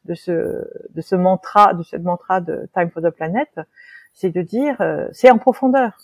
de 0.05 0.13
ce 0.13 0.67
de 0.93 1.01
ce 1.01 1.15
mantra, 1.15 1.73
de 1.73 1.81
cette 1.81 2.03
mantra 2.03 2.39
de 2.39 2.69
Time 2.73 2.91
for 2.91 3.01
the 3.01 3.09
Planet, 3.09 3.49
c'est 4.13 4.29
de 4.29 4.41
dire 4.41 4.79
euh, 4.79 5.07
c'est 5.11 5.31
en 5.31 5.39
profondeur. 5.39 5.97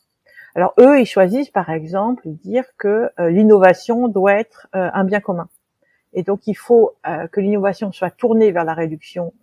Alors 0.57 0.73
eux, 0.79 0.99
ils 0.99 1.05
choisissent 1.05 1.51
par 1.51 1.69
exemple 1.69 2.23
dire 2.25 2.65
que 2.79 3.11
euh, 3.19 3.29
l'innovation 3.29 4.07
doit 4.07 4.33
être 4.33 4.67
euh, 4.75 4.89
un 4.91 5.03
bien 5.03 5.19
commun. 5.19 5.47
Et 6.13 6.23
donc, 6.23 6.47
il 6.47 6.55
faut 6.55 6.95
euh, 7.05 7.27
que 7.27 7.39
l'innovation 7.39 7.91
soit 7.91 8.09
tournée 8.09 8.51
vers 8.51 8.63
la 8.63 8.73
réduction 8.73 9.33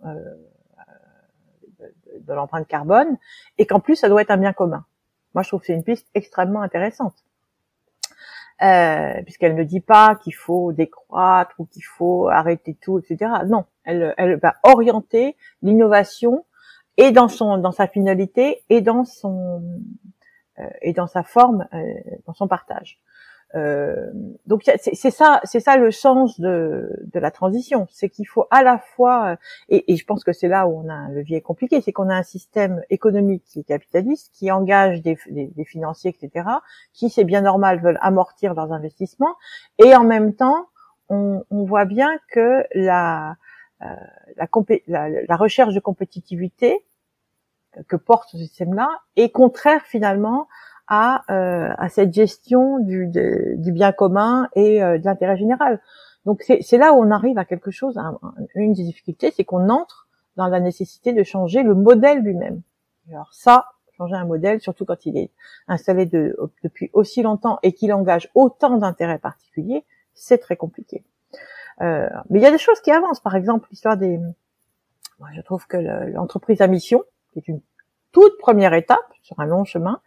de, 2.19 2.33
l'empreinte 2.33 2.67
carbone 2.67 3.17
et 3.57 3.65
qu'en 3.65 3.79
plus, 3.79 3.95
ça 3.95 4.09
doit 4.09 4.21
être 4.21 4.31
un 4.31 4.37
bien 4.37 4.51
commun. 4.51 4.83
Moi, 5.33 5.43
je 5.43 5.47
trouve 5.47 5.61
que 5.61 5.67
c'est 5.67 5.73
une 5.73 5.85
piste 5.85 6.09
extrêmement 6.15 6.61
intéressante. 6.61 7.15
Puisqu'elle 8.59 9.55
ne 9.55 9.63
dit 9.63 9.79
pas 9.79 10.15
qu'il 10.21 10.35
faut 10.35 10.73
décroître 10.73 11.55
ou 11.59 11.65
qu'il 11.65 11.83
faut 11.85 12.27
arrêter 12.27 12.73
tout, 12.81 12.99
etc. 12.99 13.31
Non, 13.47 13.65
elle, 13.85 14.13
elle 14.17 14.35
va 14.37 14.55
orienter 14.63 15.37
l'innovation 15.61 16.45
et 16.97 17.11
dans 17.11 17.27
son 17.27 17.57
dans 17.57 17.73
sa 17.73 17.87
finalité 17.87 18.63
et 18.69 18.81
dans 18.81 19.03
son 19.03 19.61
et 20.81 20.93
dans 20.93 21.07
sa 21.07 21.23
forme, 21.23 21.67
dans 22.25 22.33
son 22.33 22.47
partage. 22.47 22.99
Euh, 23.53 24.11
donc 24.45 24.63
c'est 24.65 25.11
ça, 25.11 25.39
c'est 25.43 25.61
ça 25.61 25.77
le 25.77 25.89
sens 25.91 26.39
de, 26.41 26.89
de 27.13 27.19
la 27.19 27.31
transition, 27.31 27.87
c'est 27.89 28.09
qu'il 28.09 28.27
faut 28.27 28.45
à 28.51 28.63
la 28.63 28.79
fois, 28.79 29.27
euh, 29.27 29.35
et, 29.69 29.93
et 29.93 29.95
je 29.95 30.05
pense 30.05 30.25
que 30.25 30.33
c'est 30.33 30.49
là 30.49 30.67
où 30.67 30.77
on 30.77 30.89
a 30.89 30.93
un 30.93 31.09
levier 31.09 31.41
compliqué, 31.41 31.79
c'est 31.79 31.93
qu'on 31.93 32.09
a 32.09 32.15
un 32.15 32.23
système 32.23 32.81
économique 32.89 33.43
qui 33.45 33.61
est 33.61 33.63
capitaliste, 33.63 34.33
qui 34.33 34.51
engage 34.51 35.01
des, 35.01 35.17
des, 35.29 35.47
des 35.47 35.63
financiers, 35.63 36.11
etc., 36.11 36.49
qui 36.91 37.09
c'est 37.09 37.23
bien 37.23 37.41
normal 37.41 37.79
veulent 37.79 37.99
amortir 38.01 38.55
leurs 38.55 38.73
investissements, 38.73 39.35
et 39.77 39.95
en 39.95 40.03
même 40.03 40.33
temps, 40.33 40.67
on, 41.07 41.45
on 41.49 41.63
voit 41.63 41.85
bien 41.85 42.17
que 42.31 42.65
la, 42.73 43.37
euh, 43.83 43.85
la, 44.35 44.47
la, 44.87 45.09
la 45.09 45.35
recherche 45.37 45.73
de 45.73 45.79
compétitivité 45.79 46.83
que 47.87 47.95
porte 47.95 48.29
ce 48.29 48.37
système-là 48.37 48.89
est 49.15 49.29
contraire 49.29 49.81
finalement 49.83 50.47
à, 50.87 51.23
euh, 51.29 51.73
à 51.77 51.89
cette 51.89 52.13
gestion 52.13 52.79
du, 52.79 53.07
du 53.07 53.71
bien 53.71 53.91
commun 53.91 54.47
et 54.55 54.79
de 54.79 55.03
l'intérêt 55.03 55.37
général. 55.37 55.81
Donc 56.25 56.43
c'est 56.43 56.77
là 56.77 56.93
où 56.93 56.97
on 56.97 57.11
arrive 57.11 57.37
à 57.37 57.45
quelque 57.45 57.71
chose. 57.71 57.99
une 58.55 58.73
des 58.73 58.83
difficultés, 58.83 59.31
c'est 59.31 59.43
qu'on 59.43 59.69
entre 59.69 60.07
dans 60.35 60.47
la 60.47 60.59
nécessité 60.59 61.13
de 61.13 61.23
changer 61.23 61.63
le 61.63 61.75
modèle 61.75 62.19
lui-même. 62.19 62.61
Alors 63.11 63.33
ça, 63.33 63.65
changer 63.97 64.15
un 64.15 64.25
modèle, 64.25 64.59
surtout 64.59 64.85
quand 64.85 65.05
il 65.05 65.17
est 65.17 65.31
installé 65.67 66.05
de, 66.05 66.35
depuis 66.63 66.89
aussi 66.93 67.21
longtemps 67.21 67.59
et 67.63 67.73
qu'il 67.73 67.93
engage 67.93 68.29
autant 68.35 68.77
d'intérêts 68.77 69.19
particuliers, 69.19 69.85
c'est 70.13 70.37
très 70.37 70.55
compliqué. 70.55 71.03
Euh, 71.81 72.09
mais 72.29 72.39
il 72.39 72.41
y 72.41 72.47
a 72.47 72.51
des 72.51 72.57
choses 72.57 72.81
qui 72.81 72.91
avancent. 72.91 73.19
Par 73.19 73.35
exemple, 73.35 73.67
l'histoire 73.69 73.97
des... 73.97 74.19
Je 75.33 75.41
trouve 75.41 75.65
que 75.67 75.77
l'entreprise 75.77 76.61
à 76.61 76.67
mission, 76.67 77.03
qui 77.35 77.39
est 77.39 77.51
une 77.51 77.61
toute 78.11 78.37
première 78.37 78.73
étape 78.73 79.11
sur 79.21 79.39
un 79.39 79.45
long 79.45 79.65
chemin, 79.65 79.99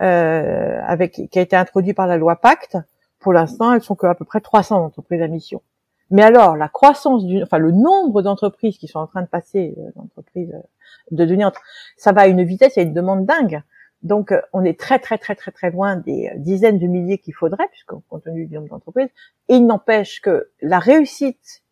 euh, 0.00 0.80
avec 0.84 1.12
qui 1.30 1.38
a 1.38 1.42
été 1.42 1.54
introduit 1.54 1.94
par 1.94 2.08
la 2.08 2.16
loi 2.16 2.36
Pacte, 2.36 2.76
pour 3.20 3.32
l'instant, 3.32 3.72
elles 3.72 3.82
sont 3.82 3.94
que 3.94 4.06
à 4.06 4.14
peu 4.14 4.24
près 4.24 4.40
300 4.40 4.84
entreprises 4.84 5.22
à 5.22 5.28
mission. 5.28 5.62
Mais 6.10 6.22
alors, 6.22 6.56
la 6.56 6.68
croissance 6.68 7.24
du, 7.24 7.42
enfin 7.42 7.58
le 7.58 7.70
nombre 7.70 8.22
d'entreprises 8.22 8.76
qui 8.76 8.88
sont 8.88 8.98
en 8.98 9.06
train 9.06 9.22
de 9.22 9.28
passer 9.28 9.74
euh, 9.78 9.90
d'entreprises 9.94 10.52
euh, 10.52 10.66
de 11.12 11.24
devenir, 11.24 11.52
ça 11.96 12.12
va 12.12 12.22
à 12.22 12.26
une 12.26 12.42
vitesse 12.42 12.76
et 12.76 12.82
une 12.82 12.92
demande 12.92 13.24
dingue. 13.24 13.62
Donc, 14.02 14.34
on 14.52 14.64
est 14.64 14.78
très 14.78 14.98
très 14.98 15.16
très 15.16 15.34
très 15.34 15.50
très 15.50 15.70
loin 15.70 15.96
des 15.96 16.30
dizaines 16.36 16.78
de 16.78 16.86
milliers 16.86 17.18
qu'il 17.18 17.34
faudrait, 17.34 17.68
puisqu'on 17.70 18.02
compte 18.10 18.24
tenu 18.24 18.46
du 18.46 18.54
nombre 18.54 18.68
d'entreprises. 18.68 19.08
Et 19.48 19.54
il 19.54 19.66
n'empêche 19.66 20.20
que 20.20 20.50
la 20.60 20.78
réussite 20.78 21.63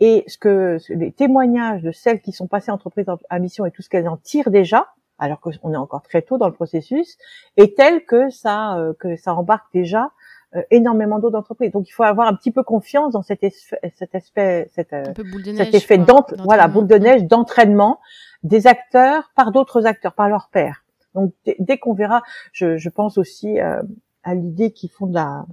et 0.00 0.24
ce 0.26 0.38
que 0.38 0.78
les 0.90 1.12
témoignages 1.12 1.82
de 1.82 1.92
celles 1.92 2.20
qui 2.20 2.32
sont 2.32 2.46
passées 2.46 2.70
entreprises 2.70 3.06
à 3.28 3.38
mission 3.38 3.66
et 3.66 3.70
tout 3.70 3.82
ce 3.82 3.88
qu'elles 3.88 4.08
en 4.08 4.16
tirent 4.16 4.50
déjà, 4.50 4.88
alors 5.18 5.40
qu'on 5.40 5.72
est 5.72 5.76
encore 5.76 6.02
très 6.02 6.22
tôt 6.22 6.38
dans 6.38 6.46
le 6.46 6.54
processus, 6.54 7.18
est 7.56 7.76
tel 7.76 8.04
que 8.04 8.30
ça 8.30 8.78
que 9.00 9.16
ça 9.16 9.34
embarque 9.34 9.66
déjà 9.74 10.12
euh, 10.56 10.62
énormément 10.70 11.18
d'autres 11.18 11.36
entreprises. 11.36 11.72
Donc 11.72 11.90
il 11.90 11.92
faut 11.92 12.04
avoir 12.04 12.26
un 12.26 12.34
petit 12.34 12.50
peu 12.50 12.62
confiance 12.62 13.12
dans 13.12 13.20
cet, 13.20 13.40
cet 13.50 14.14
aspect, 14.14 14.70
cet, 14.74 14.94
euh, 14.94 15.04
cet 15.54 15.74
effet 15.74 15.98
d'entraînement, 15.98 16.44
voilà, 16.44 16.68
boule 16.68 16.86
de 16.86 16.94
neige 16.94 17.24
d'entraînement 17.24 18.00
des 18.44 18.66
acteurs 18.66 19.30
par 19.36 19.52
d'autres 19.52 19.84
acteurs, 19.84 20.14
par 20.14 20.30
leurs 20.30 20.48
pairs. 20.48 20.86
Donc 21.14 21.34
dès 21.58 21.76
qu'on 21.76 21.92
verra, 21.92 22.22
je, 22.52 22.78
je, 22.78 22.88
pense 22.88 23.18
aussi 23.18 23.60
euh, 23.60 23.82
à 24.22 24.34
l'idée 24.34 24.70
qu'ils 24.72 24.88
font 24.88 25.06
de 25.06 25.12
la, 25.12 25.44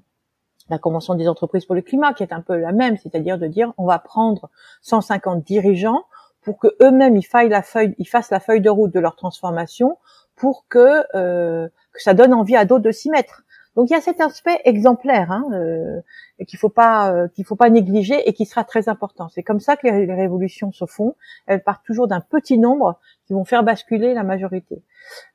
la 0.69 0.77
convention 0.77 1.15
des 1.15 1.27
entreprises 1.27 1.65
pour 1.65 1.75
le 1.75 1.81
climat, 1.81 2.13
qui 2.13 2.23
est 2.23 2.33
un 2.33 2.41
peu 2.41 2.57
la 2.57 2.71
même, 2.71 2.97
c'est-à-dire 2.97 3.37
de 3.37 3.47
dire 3.47 3.73
on 3.77 3.85
va 3.85 3.99
prendre 3.99 4.49
150 4.81 5.43
dirigeants 5.43 6.05
pour 6.41 6.59
que 6.59 6.75
eux-mêmes 6.81 7.17
ils 7.17 7.23
fassent 7.23 7.49
la 7.49 8.39
feuille, 8.39 8.61
de 8.61 8.69
route 8.69 8.93
de 8.93 8.99
leur 8.99 9.15
transformation 9.15 9.97
pour 10.35 10.65
que 10.67 11.03
euh, 11.15 11.67
que 11.93 12.01
ça 12.01 12.13
donne 12.13 12.33
envie 12.33 12.55
à 12.55 12.65
d'autres 12.65 12.83
de 12.83 12.91
s'y 12.91 13.09
mettre. 13.09 13.43
Donc 13.75 13.89
il 13.89 13.93
y 13.93 13.95
a 13.95 14.01
cet 14.01 14.21
aspect 14.21 14.61
exemplaire 14.63 15.31
hein, 15.31 15.45
euh, 15.53 15.99
qu'il 16.47 16.57
faut 16.57 16.69
pas 16.69 17.11
euh, 17.11 17.27
qu'il 17.27 17.45
faut 17.45 17.55
pas 17.55 17.69
négliger 17.69 18.27
et 18.27 18.33
qui 18.33 18.45
sera 18.45 18.63
très 18.63 18.87
important. 18.87 19.27
C'est 19.29 19.43
comme 19.43 19.59
ça 19.59 19.75
que 19.75 19.87
les, 19.87 20.13
révolutions 20.13 20.71
se 20.71 20.85
font. 20.85 21.15
Elles 21.45 21.61
partent 21.61 21.85
toujours 21.85 22.07
d'un 22.07 22.21
petit 22.21 22.57
nombre 22.57 22.99
qui 23.27 23.33
vont 23.33 23.43
faire 23.43 23.63
basculer 23.63 24.13
la 24.13 24.23
majorité. 24.23 24.81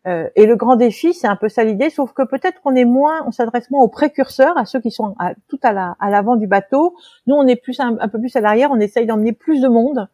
Euh, 0.07 0.29
et 0.37 0.47
le 0.47 0.57
grand 0.57 0.77
défi, 0.77 1.13
c'est 1.13 1.27
un 1.27 1.37
peu 1.37 1.49
ça 1.49 1.65
l'idée, 1.65 1.91
sauf 1.91 2.13
que 2.13 2.23
peut-être 2.23 2.61
qu'on 2.63 2.75
est 2.75 2.85
moins, 2.85 3.25
on 3.27 3.31
s'adresse 3.31 3.71
moins 3.71 3.83
aux 3.83 3.89
précurseurs, 3.89 4.57
à 4.57 4.65
ceux 4.65 4.81
qui 4.81 4.91
sont 4.91 5.15
tout 5.49 5.61
à 5.63 5.73
l'avant 6.11 6.37
du 6.37 6.47
bateau. 6.47 6.97
Nous, 7.27 7.35
on 7.35 7.47
est 7.47 7.57
plus 7.57 7.79
un 7.81 8.09
peu 8.09 8.19
plus 8.19 8.35
à 8.37 8.41
l'arrière. 8.41 8.71
On 8.73 8.81
essaye 8.81 9.07
d'emmener 9.07 9.33
plus 9.33 9.61
de 9.61 9.69
monde 9.69 10.09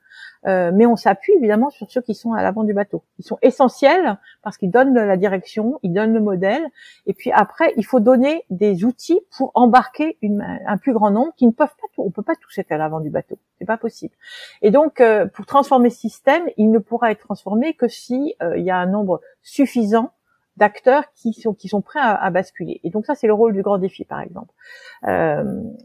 euh, 0.47 0.71
mais 0.75 0.87
on 0.87 0.97
s'appuie 0.97 1.33
évidemment 1.35 1.71
sur 1.71 1.91
ceux 1.91 2.01
qui 2.01 2.15
sont 2.15 2.33
à 2.33 2.43
l'avant 2.43 2.65
du 2.65 2.73
bateau. 2.73 3.03
Ils 3.19 3.25
sont 3.25 3.39
essentiels 3.43 4.19
parce 4.43 4.57
qu'ils 4.57 4.71
donnent 4.71 4.95
la 4.95 5.17
direction, 5.17 5.79
ils 5.83 5.93
donnent 5.93 6.13
le 6.13 6.21
modèle. 6.21 6.65
Et 7.07 7.15
puis 7.15 7.33
après, 7.33 7.73
il 7.77 7.85
faut 7.85 8.01
donner 8.01 8.45
des 8.51 8.85
outils 8.85 9.21
pour 9.37 9.51
embarquer 9.55 10.19
un 10.67 10.77
plus 10.77 10.93
grand 10.93 11.11
nombre 11.11 11.33
qui 11.37 11.47
ne 11.47 11.53
peuvent 11.53 11.69
pas 11.69 11.89
tout. 11.95 12.03
On 12.03 12.11
peut 12.11 12.23
pas 12.23 12.37
tous 12.37 12.59
être 12.59 12.73
à 12.73 12.77
l'avant 12.77 13.01
du 13.01 13.11
bateau. 13.11 13.39
C'est 13.59 13.65
pas 13.65 13.79
possible. 13.79 14.15
Et 14.63 14.71
donc, 14.71 15.01
euh, 15.01 15.27
pour 15.27 15.47
transformer 15.47 15.91
ce 15.91 15.99
système, 15.99 16.45
il 16.57 16.71
ne 16.71 16.79
pourra 16.79 17.11
être 17.11 17.21
transformé 17.21 17.75
que 17.75 17.89
si 17.89 18.35
euh, 18.43 18.57
il 18.57 18.65
y 18.65 18.71
a 18.71 18.77
un 18.77 18.87
nombre 18.87 19.21
suffisant 19.43 20.13
d'acteurs 20.57 21.05
qui 21.15 21.35
sont 21.35 21.53
qui 21.53 21.69
sont 21.69 21.83
prêts 21.83 22.01
à, 22.03 22.31
basculer. 22.31 22.81
Et 22.83 22.89
donc 22.89 23.05
ça, 23.05 23.15
c'est 23.15 23.27
le 23.27 23.35
rôle 23.35 23.53
du 23.53 23.61
grand 23.61 23.77
défi, 23.77 24.07
par 24.07 24.21
exemple. 24.23 24.55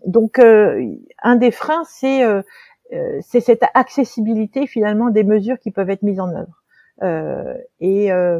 donc, 0.05 0.39
un 0.39 1.35
des 1.35 1.51
freins, 1.51 1.83
c'est 1.85 2.23
euh, 2.23 2.41
c'est 3.21 3.39
cette 3.39 3.63
accessibilité 3.73 4.67
finalement 4.67 5.09
des 5.09 5.23
mesures 5.23 5.59
qui 5.59 5.71
peuvent 5.71 5.89
être 5.89 6.03
mises 6.03 6.19
en 6.19 6.29
œuvre. 6.29 6.61
Euh, 7.03 7.57
et 7.79 8.11
euh, 8.11 8.39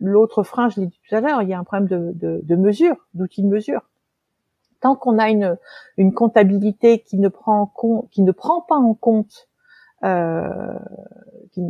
l'autre 0.00 0.42
frein, 0.42 0.68
je 0.68 0.80
l'ai 0.80 0.86
dit 0.86 1.00
tout 1.08 1.14
à 1.14 1.20
l'heure, 1.20 1.42
il 1.42 1.48
y 1.48 1.54
a 1.54 1.58
un 1.58 1.64
problème 1.64 1.88
de, 1.88 2.40
de, 2.42 2.56
mesure, 2.56 2.96
d'outils 3.14 3.42
de 3.42 3.48
mesure. 3.48 3.82
Tant 4.80 4.94
qu'on 4.94 5.18
a 5.18 5.28
une, 5.28 5.56
une 5.96 6.12
comptabilité 6.12 7.00
qui 7.00 7.18
ne 7.18 7.28
prend 7.28 7.72
qui 8.12 8.22
ne 8.22 8.30
prend 8.30 8.60
pas 8.60 8.76
en 8.76 8.94
compte 8.94 9.32
euh, 9.32 9.47
qui, 10.02 11.62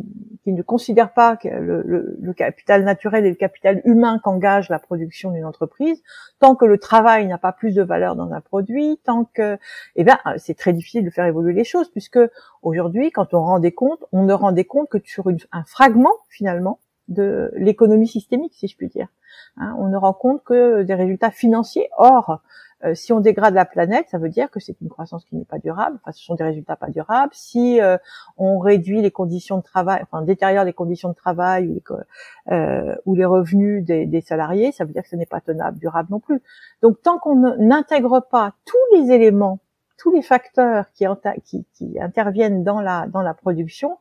qui, 0.42 0.52
ne 0.52 0.62
considère 0.62 1.12
pas 1.12 1.36
que 1.36 1.48
le, 1.48 2.32
capital 2.34 2.84
naturel 2.84 3.24
et 3.24 3.30
le 3.30 3.36
capital 3.36 3.80
humain 3.84 4.20
qu'engage 4.22 4.68
la 4.68 4.78
production 4.78 5.30
d'une 5.30 5.44
entreprise, 5.44 6.02
tant 6.38 6.54
que 6.54 6.64
le 6.64 6.78
travail 6.78 7.26
n'a 7.26 7.38
pas 7.38 7.52
plus 7.52 7.74
de 7.74 7.82
valeur 7.82 8.16
dans 8.16 8.32
un 8.32 8.40
produit, 8.40 9.00
tant 9.04 9.24
que, 9.24 9.58
eh 9.96 10.04
bien, 10.04 10.18
c'est 10.36 10.56
très 10.56 10.72
difficile 10.72 11.04
de 11.04 11.10
faire 11.10 11.26
évoluer 11.26 11.54
les 11.54 11.64
choses, 11.64 11.90
puisque 11.90 12.20
aujourd'hui, 12.62 13.10
quand 13.10 13.34
on 13.34 13.40
rend 13.40 13.58
des 13.58 13.72
comptes, 13.72 14.04
on 14.12 14.24
ne 14.24 14.32
rend 14.32 14.52
des 14.52 14.64
comptes 14.64 14.88
que 14.88 14.98
sur 15.04 15.28
un 15.52 15.64
fragment 15.64 16.14
finalement 16.28 16.78
de 17.08 17.50
l'économie 17.56 18.08
systémique, 18.08 18.54
si 18.54 18.68
je 18.68 18.76
puis 18.76 18.88
dire. 18.88 19.08
Hein, 19.56 19.74
on 19.78 19.88
ne 19.88 19.96
rend 19.96 20.12
compte 20.12 20.42
que 20.44 20.82
des 20.82 20.94
résultats 20.94 21.30
financiers. 21.30 21.88
Or, 21.96 22.40
euh, 22.84 22.94
si 22.94 23.12
on 23.12 23.18
dégrade 23.18 23.54
la 23.54 23.64
planète, 23.64 24.06
ça 24.08 24.18
veut 24.18 24.28
dire 24.28 24.50
que 24.50 24.60
c'est 24.60 24.80
une 24.80 24.88
croissance 24.88 25.24
qui 25.24 25.34
n'est 25.34 25.44
pas 25.44 25.58
durable. 25.58 25.98
Enfin, 26.00 26.12
ce 26.12 26.24
sont 26.24 26.36
des 26.36 26.44
résultats 26.44 26.76
pas 26.76 26.88
durables. 26.88 27.32
Si 27.34 27.80
euh, 27.80 27.96
on 28.36 28.58
réduit 28.58 29.02
les 29.02 29.10
conditions 29.10 29.58
de 29.58 29.62
travail, 29.62 30.00
enfin, 30.02 30.22
on 30.22 30.24
détériore 30.24 30.64
les 30.64 30.72
conditions 30.72 31.08
de 31.08 31.14
travail 31.14 31.68
ou 31.68 31.74
les, 31.74 32.54
euh, 32.54 32.94
ou 33.04 33.14
les 33.16 33.24
revenus 33.24 33.84
des, 33.84 34.20
salariés, 34.20 34.70
ça 34.70 34.84
veut 34.84 34.92
dire 34.92 35.02
que 35.02 35.08
ce 35.08 35.16
n'est 35.16 35.26
pas 35.26 35.40
tenable, 35.40 35.78
durable 35.78 36.08
non 36.10 36.20
plus. 36.20 36.40
Donc, 36.82 37.02
tant 37.02 37.18
qu'on 37.18 37.56
n'intègre 37.58 38.20
pas 38.20 38.52
tous 38.64 38.96
les 38.96 39.10
éléments, 39.10 39.58
tous 39.96 40.12
les 40.12 40.22
facteurs 40.22 40.84
qui, 40.94 41.04
qui, 41.44 41.66
qui 41.74 42.00
interviennent 42.00 42.62
dans 42.62 42.80
la 42.80 43.08
dans 43.08 43.22
la 43.22 43.34
production, 43.34 43.98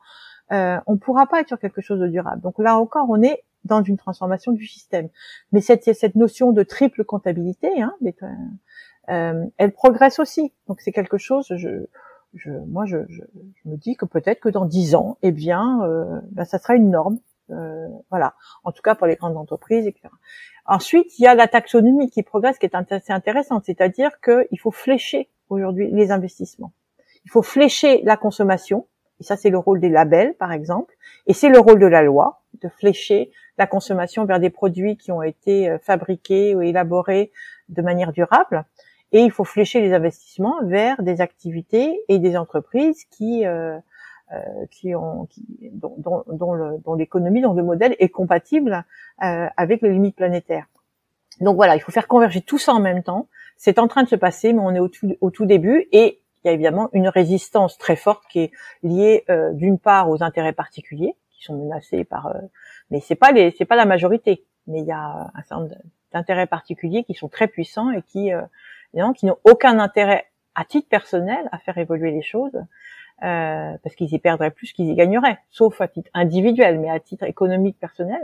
euh, 0.52 0.80
on 0.88 0.98
pourra 0.98 1.28
pas 1.28 1.42
être 1.42 1.48
sur 1.48 1.60
quelque 1.60 1.82
chose 1.82 2.00
de 2.00 2.08
durable. 2.08 2.42
Donc 2.42 2.60
là 2.60 2.78
encore, 2.78 3.08
on 3.10 3.22
est 3.22 3.44
dans 3.66 3.84
une 3.84 3.98
transformation 3.98 4.52
du 4.52 4.66
système. 4.66 5.10
Mais 5.52 5.62
cette, 5.62 5.94
cette 5.94 6.16
notion 6.16 6.52
de 6.52 6.64
triple 6.64 7.04
comptabilité, 7.04 7.82
hein, 7.82 7.96
euh, 9.10 9.46
elle 9.58 9.72
progresse 9.72 10.20
aussi. 10.20 10.54
Donc 10.68 10.82
c'est 10.82 10.92
quelque 10.92 11.18
chose. 11.18 11.48
Je, 11.56 11.86
je, 12.34 12.52
moi, 12.52 12.86
je, 12.86 12.98
je, 13.10 13.22
me 13.66 13.76
dis 13.76 13.96
que 13.96 14.06
peut-être 14.06 14.40
que 14.40 14.50
dans 14.50 14.66
dix 14.66 14.96
ans, 14.96 15.18
eh 15.22 15.32
bien, 15.32 15.82
euh, 15.84 16.20
ben, 16.32 16.46
ça 16.46 16.60
sera 16.60 16.76
une 16.76 16.90
norme. 16.90 17.20
Euh, 17.52 17.88
voilà. 18.10 18.34
En 18.64 18.72
tout 18.72 18.82
cas 18.82 18.96
pour 18.96 19.08
les 19.08 19.16
grandes 19.16 19.38
entreprises, 19.38 19.88
etc. 19.88 20.10
Ensuite, 20.66 21.18
il 21.18 21.24
y 21.24 21.28
a 21.28 21.36
la 21.36 21.48
taxonomie 21.48 22.10
qui 22.10 22.24
progresse, 22.24 22.58
qui 22.58 22.66
est 22.66 22.76
assez 22.76 23.14
intéressante. 23.14 23.64
C'est-à-dire 23.66 24.20
qu'il 24.20 24.60
faut 24.60 24.72
flécher 24.72 25.30
aujourd'hui 25.50 25.90
les 25.92 26.12
investissements. 26.12 26.74
Il 27.26 27.32
faut 27.32 27.42
flécher 27.42 28.02
la 28.04 28.18
consommation. 28.18 28.88
Et 29.20 29.24
ça, 29.24 29.36
c'est 29.36 29.50
le 29.50 29.58
rôle 29.58 29.80
des 29.80 29.90
labels, 29.90 30.36
par 30.36 30.52
exemple. 30.52 30.94
Et 31.26 31.34
c'est 31.34 31.50
le 31.50 31.60
rôle 31.60 31.80
de 31.80 31.88
la 31.88 32.02
loi 32.02 32.42
de 32.62 32.70
flécher 32.70 33.32
la 33.58 33.68
consommation 33.68 34.26
vers 34.26 34.40
des 34.40 34.50
produits 34.50 34.98
qui 34.98 35.12
ont 35.12 35.22
été 35.22 35.70
euh, 35.70 35.78
fabriqués 35.80 36.56
ou 36.56 36.62
élaborés 36.62 37.32
de 37.70 37.82
manière 37.82 38.12
durable. 38.12 38.66
Et 39.12 39.22
il 39.22 39.32
faut 39.32 39.44
flécher 39.44 39.82
les 39.82 39.94
investissements 39.94 40.58
vers 40.64 41.02
des 41.02 41.22
activités 41.22 42.00
et 42.08 42.20
des 42.20 42.38
entreprises 42.38 43.06
qui 43.06 43.46
euh, 43.46 43.78
euh 44.34 44.66
qui 44.70 44.94
ont 44.96 45.26
qui, 45.28 45.46
dont, 45.72 45.96
dont, 46.28 46.80
dont 46.84 46.94
l'économie, 46.94 47.42
dont 47.42 47.54
le 47.54 47.64
modèle 47.64 47.96
est 48.00 48.10
compatible 48.10 48.84
euh, 49.24 49.48
avec 49.56 49.82
les 49.82 49.92
limites 49.92 50.16
planétaires. 50.16 50.68
Donc 51.40 51.56
voilà, 51.56 51.76
il 51.76 51.80
faut 51.80 51.92
faire 51.92 52.08
converger 52.08 52.42
tout 52.42 52.58
ça 52.58 52.74
en 52.74 52.80
même 52.80 53.04
temps. 53.04 53.28
C'est 53.56 53.80
en 53.80 53.88
train 53.88 54.04
de 54.04 54.10
se 54.10 54.16
passer, 54.16 54.54
mais 54.54 54.62
on 54.62 54.72
est 54.76 54.80
au 54.80 54.90
tout, 54.90 55.16
au 55.22 55.32
tout 55.32 55.46
début 55.46 55.88
et 55.92 56.20
il 56.48 56.52
y 56.52 56.54
a 56.54 56.54
évidemment 56.54 56.90
une 56.94 57.10
résistance 57.10 57.78
très 57.78 57.96
forte 57.96 58.24
qui 58.30 58.40
est 58.40 58.52
liée 58.84 59.26
euh, 59.30 59.52
d'une 59.54 59.80
part 59.80 60.10
aux 60.10 60.24
intérêts 60.24 60.54
particuliers 60.54 61.16
qui 61.32 61.44
sont 61.44 61.56
menacés 61.56 62.04
par 62.04 62.34
mais 62.90 63.00
c'est 63.00 63.16
pas 63.16 63.32
les, 63.32 63.52
c'est 63.58 63.66
pas 63.66 63.76
la 63.76 63.86
majorité. 63.86 64.46
Mais 64.68 64.80
il 64.80 64.86
y 64.86 64.92
a 64.92 65.32
un 65.34 65.42
certain 65.44 65.62
nombre 65.62 65.76
d'intérêts 66.14 66.48
particuliers 66.48 67.04
qui 67.04 67.14
sont 67.14 67.30
très 67.30 67.48
puissants 67.48 67.92
et 67.92 68.02
qui, 68.02 68.34
euh, 68.34 68.42
qui 69.16 69.26
n'ont 69.26 69.38
aucun 69.44 69.80
intérêt 69.80 70.26
à 70.56 70.66
titre 70.66 70.90
personnel 70.90 71.48
à 71.52 71.60
faire 71.60 71.78
évoluer 71.78 72.12
les 72.12 72.22
choses, 72.22 72.56
euh, 73.24 73.78
parce 73.84 73.96
qu'ils 73.96 74.14
y 74.14 74.20
perdraient 74.20 74.52
plus 74.52 74.74
qu'ils 74.74 74.90
y 74.90 74.96
gagneraient, 74.96 75.38
sauf 75.50 75.80
à 75.82 75.88
titre 75.88 76.10
individuel, 76.14 76.80
mais 76.80 76.90
à 76.90 77.00
titre 77.00 77.26
économique 77.26 77.80
personnel. 77.80 78.22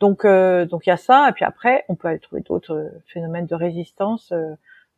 Donc, 0.00 0.24
euh, 0.24 0.64
donc 0.64 0.86
il 0.86 0.90
y 0.90 0.92
a 0.92 0.96
ça, 0.96 1.28
et 1.28 1.32
puis 1.32 1.44
après, 1.44 1.84
on 1.88 1.96
peut 1.96 2.08
aller 2.08 2.20
trouver 2.20 2.42
d'autres 2.42 2.92
phénomènes 3.06 3.46
de 3.46 3.54
résistance. 3.54 4.32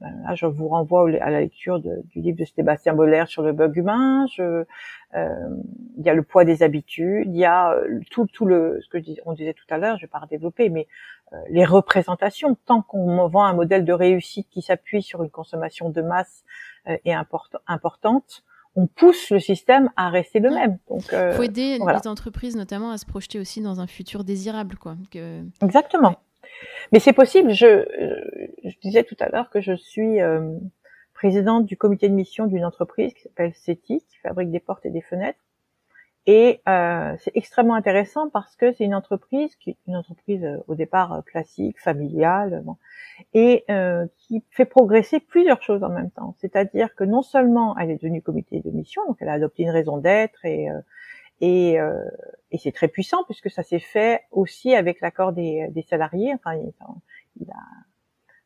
Euh, 0.03 0.07
Là, 0.25 0.35
je 0.35 0.47
vous 0.47 0.69
renvoie 0.69 1.09
à 1.21 1.31
la 1.31 1.41
lecture 1.41 1.81
du 1.81 2.21
livre 2.21 2.39
de 2.39 2.45
Sébastien 2.45 2.95
Boller 2.95 3.25
sur 3.27 3.43
le 3.43 3.53
bug 3.53 3.77
humain. 3.77 4.27
Je, 4.35 4.65
euh, 5.15 5.57
il 5.97 6.05
y 6.05 6.09
a 6.09 6.15
le 6.15 6.23
poids 6.23 6.45
des 6.45 6.63
habitudes, 6.63 7.27
il 7.27 7.37
y 7.37 7.45
a 7.45 7.77
tout, 8.11 8.27
tout 8.27 8.47
le 8.47 8.81
ce 8.83 8.89
que 8.89 9.03
je 9.03 9.13
on 9.27 9.33
disait 9.33 9.55
tout 9.55 9.67
à 9.69 9.79
l'heure, 9.79 9.97
je 9.97 10.03
vais 10.03 10.11
pas 10.11 10.21
redévelopper, 10.21 10.69
mais 10.69 10.87
les 11.49 11.65
représentations. 11.65 12.57
Tant 12.67 12.83
qu'on 12.83 13.29
vend 13.29 13.45
un 13.45 13.55
modèle 13.55 13.85
de 13.85 13.93
réussite 13.93 14.49
qui 14.51 14.63
s'appuie 14.63 15.03
sur 15.03 15.23
une 15.23 15.31
consommation 15.31 15.91
de 15.91 16.03
masse 16.03 16.45
et 17.05 17.15
importante, 17.15 18.43
on 18.77 18.87
pousse 18.87 19.31
le 19.31 19.41
système 19.41 19.91
à 19.97 20.11
rester 20.11 20.39
le 20.39 20.51
même. 20.51 20.79
Donc, 20.89 21.13
euh, 21.13 21.33
faut 21.33 21.43
aider 21.43 21.79
les 21.79 22.09
entreprises 22.09 22.57
notamment 22.57 22.91
à 22.91 22.99
se 22.99 23.07
projeter 23.07 23.39
aussi 23.39 23.61
dans 23.61 23.81
un 23.81 23.87
futur 23.87 24.25
désirable, 24.25 24.77
quoi. 24.77 24.97
Exactement. 25.63 26.17
Mais 26.93 27.01
c'est 27.01 27.13
possible. 27.13 27.51
Je, 27.51 27.67
euh, 27.67 28.49
je, 28.65 28.79
disais 28.83 29.05
tout 29.05 29.17
à 29.21 29.29
l'heure 29.29 29.51
que 29.51 29.61
je 29.61 29.75
suis 29.75 30.21
euh, 30.21 30.57
présidente 31.15 31.67
du 31.67 31.77
comité 31.77 32.09
de 32.09 32.15
mission 32.15 32.47
d'une 32.47 32.65
entreprise 32.65 33.15
qui 33.15 33.23
s'appelle 33.23 33.55
CETI, 33.55 34.05
qui 34.09 34.19
fabrique 34.19 34.51
des 34.51 34.61
portes 34.61 34.87
et 34.87 34.91
des 34.91 35.03
fenêtres. 35.03 35.41
Et 36.27 36.61
euh, 36.69 37.17
c'est 37.21 37.33
extrêmement 37.35 37.75
intéressant 37.75 38.29
parce 38.29 38.55
que 38.55 38.73
c'est 38.73 38.85
une 38.85 38.95
entreprise 38.95 39.57
qui 39.57 39.77
une 39.87 39.97
entreprise 39.97 40.45
euh, 40.45 40.59
au 40.69 40.75
départ 40.75 41.13
euh, 41.15 41.23
classique, 41.23 41.81
familiale, 41.81 42.63
bon, 42.65 42.77
et 43.33 43.65
euh, 43.71 44.07
qui 44.19 44.43
fait 44.51 44.67
progresser 44.67 45.19
plusieurs 45.19 45.63
choses 45.63 45.83
en 45.83 45.89
même 45.89 46.11
temps. 46.11 46.35
C'est-à-dire 46.39 46.95
que 46.95 47.05
non 47.05 47.23
seulement 47.23 47.77
elle 47.79 47.91
est 47.91 47.97
devenue 47.97 48.21
comité 48.21 48.61
de 48.61 48.71
mission, 48.71 49.03
donc 49.07 49.17
elle 49.21 49.31
a 49.31 49.33
adopté 49.33 49.63
une 49.63 49.71
raison 49.71 49.97
d'être 49.97 50.45
et 50.45 50.69
et, 51.41 51.79
et 52.51 52.59
c'est 52.59 52.73
très 52.73 52.89
puissant 52.89 53.25
puisque 53.25 53.51
ça 53.51 53.63
s'est 53.63 53.81
fait 53.81 54.23
aussi 54.31 54.75
avec 54.75 55.01
l'accord 55.01 55.33
des, 55.33 55.69
des, 55.71 55.83
salariés. 55.83 56.35
Enfin, 56.35 56.59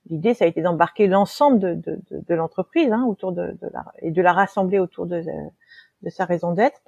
l'idée 0.08 0.34
ça 0.34 0.44
a 0.44 0.48
été 0.48 0.62
d'embarquer 0.62 1.06
l'ensemble 1.06 1.58
de, 1.58 1.74
de, 1.74 2.00
de, 2.10 2.20
de 2.26 2.34
l'entreprise 2.34 2.92
hein, 2.92 3.04
autour 3.08 3.32
de, 3.32 3.56
la 3.72 3.84
et 4.00 4.10
de 4.10 4.22
la 4.22 4.32
rassembler 4.32 4.78
autour 4.78 5.06
de, 5.06 5.22
de 6.02 6.10
sa 6.10 6.24
raison 6.24 6.52
d'être 6.52 6.82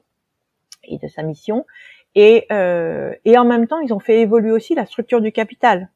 et 0.84 0.98
de 0.98 1.08
sa 1.08 1.22
mission. 1.22 1.66
Et, 2.14 2.46
euh, 2.50 3.14
et 3.24 3.36
en 3.36 3.44
même 3.44 3.66
temps, 3.66 3.80
ils 3.80 3.92
ont 3.92 3.98
fait 3.98 4.20
évoluer 4.20 4.50
aussi 4.50 4.74
la 4.74 4.86
structure 4.86 5.20
du 5.20 5.32
capital 5.32 5.90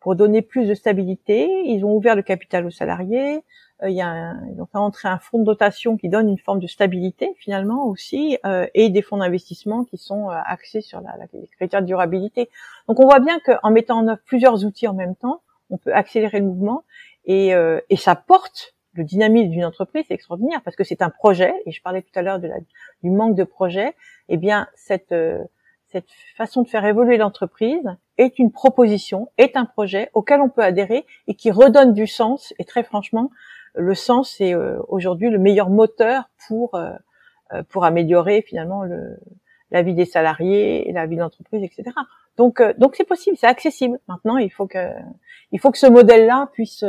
pour 0.00 0.16
donner 0.16 0.42
plus 0.42 0.66
de 0.66 0.74
stabilité. 0.74 1.48
Ils 1.64 1.84
ont 1.84 1.94
ouvert 1.94 2.16
le 2.16 2.22
capital 2.22 2.66
aux 2.66 2.70
salariés. 2.70 3.42
Euh, 3.82 3.90
il 3.90 3.96
y 3.96 4.00
a 4.00 4.08
un, 4.08 4.46
ils 4.48 4.60
ont 4.60 4.66
fait 4.66 4.78
entrer 4.78 5.08
un 5.08 5.18
fonds 5.18 5.38
de 5.38 5.44
dotation 5.44 5.96
qui 5.96 6.08
donne 6.08 6.28
une 6.28 6.38
forme 6.38 6.60
de 6.60 6.66
stabilité 6.66 7.34
finalement 7.38 7.86
aussi, 7.86 8.38
euh, 8.46 8.66
et 8.74 8.88
des 8.88 9.02
fonds 9.02 9.18
d'investissement 9.18 9.84
qui 9.84 9.98
sont 9.98 10.30
euh, 10.30 10.34
axés 10.46 10.80
sur 10.80 11.00
la, 11.00 11.16
la, 11.18 11.26
les 11.32 11.46
critères 11.48 11.82
de 11.82 11.86
durabilité. 11.86 12.48
Donc 12.88 13.00
on 13.00 13.04
voit 13.04 13.20
bien 13.20 13.38
qu'en 13.40 13.70
mettant 13.70 13.98
en 13.98 14.08
œuvre 14.08 14.20
plusieurs 14.24 14.64
outils 14.64 14.88
en 14.88 14.94
même 14.94 15.14
temps, 15.16 15.42
on 15.70 15.78
peut 15.78 15.92
accélérer 15.92 16.40
le 16.40 16.46
mouvement 16.46 16.84
et, 17.26 17.54
euh, 17.54 17.80
et 17.90 17.96
ça 17.96 18.14
porte 18.14 18.74
le 18.96 19.04
dynamisme 19.04 19.50
d'une 19.50 19.64
entreprise, 19.64 20.04
c'est 20.08 20.14
extraordinaire 20.14 20.62
parce 20.64 20.76
que 20.76 20.84
c'est 20.84 21.02
un 21.02 21.10
projet. 21.10 21.52
Et 21.66 21.72
je 21.72 21.82
parlais 21.82 22.02
tout 22.02 22.18
à 22.18 22.22
l'heure 22.22 22.40
du 22.40 23.10
manque 23.10 23.34
de 23.34 23.44
projet. 23.44 23.94
Eh 24.28 24.38
bien, 24.38 24.68
cette 24.74 25.12
euh, 25.12 25.44
cette 25.88 26.10
façon 26.36 26.62
de 26.62 26.68
faire 26.68 26.84
évoluer 26.84 27.16
l'entreprise 27.16 27.84
est 28.18 28.38
une 28.38 28.50
proposition, 28.50 29.30
est 29.38 29.56
un 29.56 29.64
projet 29.64 30.10
auquel 30.14 30.40
on 30.40 30.48
peut 30.48 30.62
adhérer 30.62 31.06
et 31.26 31.34
qui 31.34 31.50
redonne 31.50 31.92
du 31.92 32.06
sens. 32.06 32.54
Et 32.58 32.64
très 32.64 32.82
franchement, 32.82 33.30
le 33.74 33.94
sens 33.94 34.40
est 34.40 34.54
euh, 34.54 34.78
aujourd'hui 34.88 35.30
le 35.30 35.38
meilleur 35.38 35.70
moteur 35.70 36.30
pour 36.48 36.74
euh, 36.74 36.92
pour 37.68 37.84
améliorer 37.84 38.42
finalement 38.42 38.82
le, 38.82 39.20
la 39.70 39.82
vie 39.82 39.94
des 39.94 40.04
salariés, 40.04 40.90
la 40.92 41.06
vie 41.06 41.14
de 41.14 41.20
l'entreprise, 41.20 41.62
etc. 41.62 41.84
Donc 42.36 42.60
donc 42.78 42.96
c'est 42.96 43.04
possible, 43.04 43.36
c'est 43.36 43.46
accessible. 43.46 43.98
Maintenant, 44.08 44.36
il 44.36 44.50
faut 44.50 44.66
que 44.66 44.90
il 45.52 45.60
faut 45.60 45.70
que 45.70 45.78
ce 45.78 45.86
modèle-là 45.86 46.50
puisse 46.52 46.84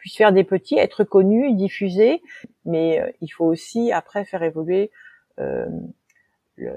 puisse 0.00 0.16
faire 0.16 0.32
des 0.32 0.44
petits, 0.44 0.78
être 0.78 1.04
connu, 1.04 1.52
diffusé, 1.52 2.22
mais 2.64 3.00
euh, 3.00 3.10
il 3.20 3.28
faut 3.28 3.44
aussi 3.44 3.92
après 3.92 4.24
faire 4.24 4.42
évoluer 4.42 4.90
euh, 5.38 5.66
le, 6.60 6.72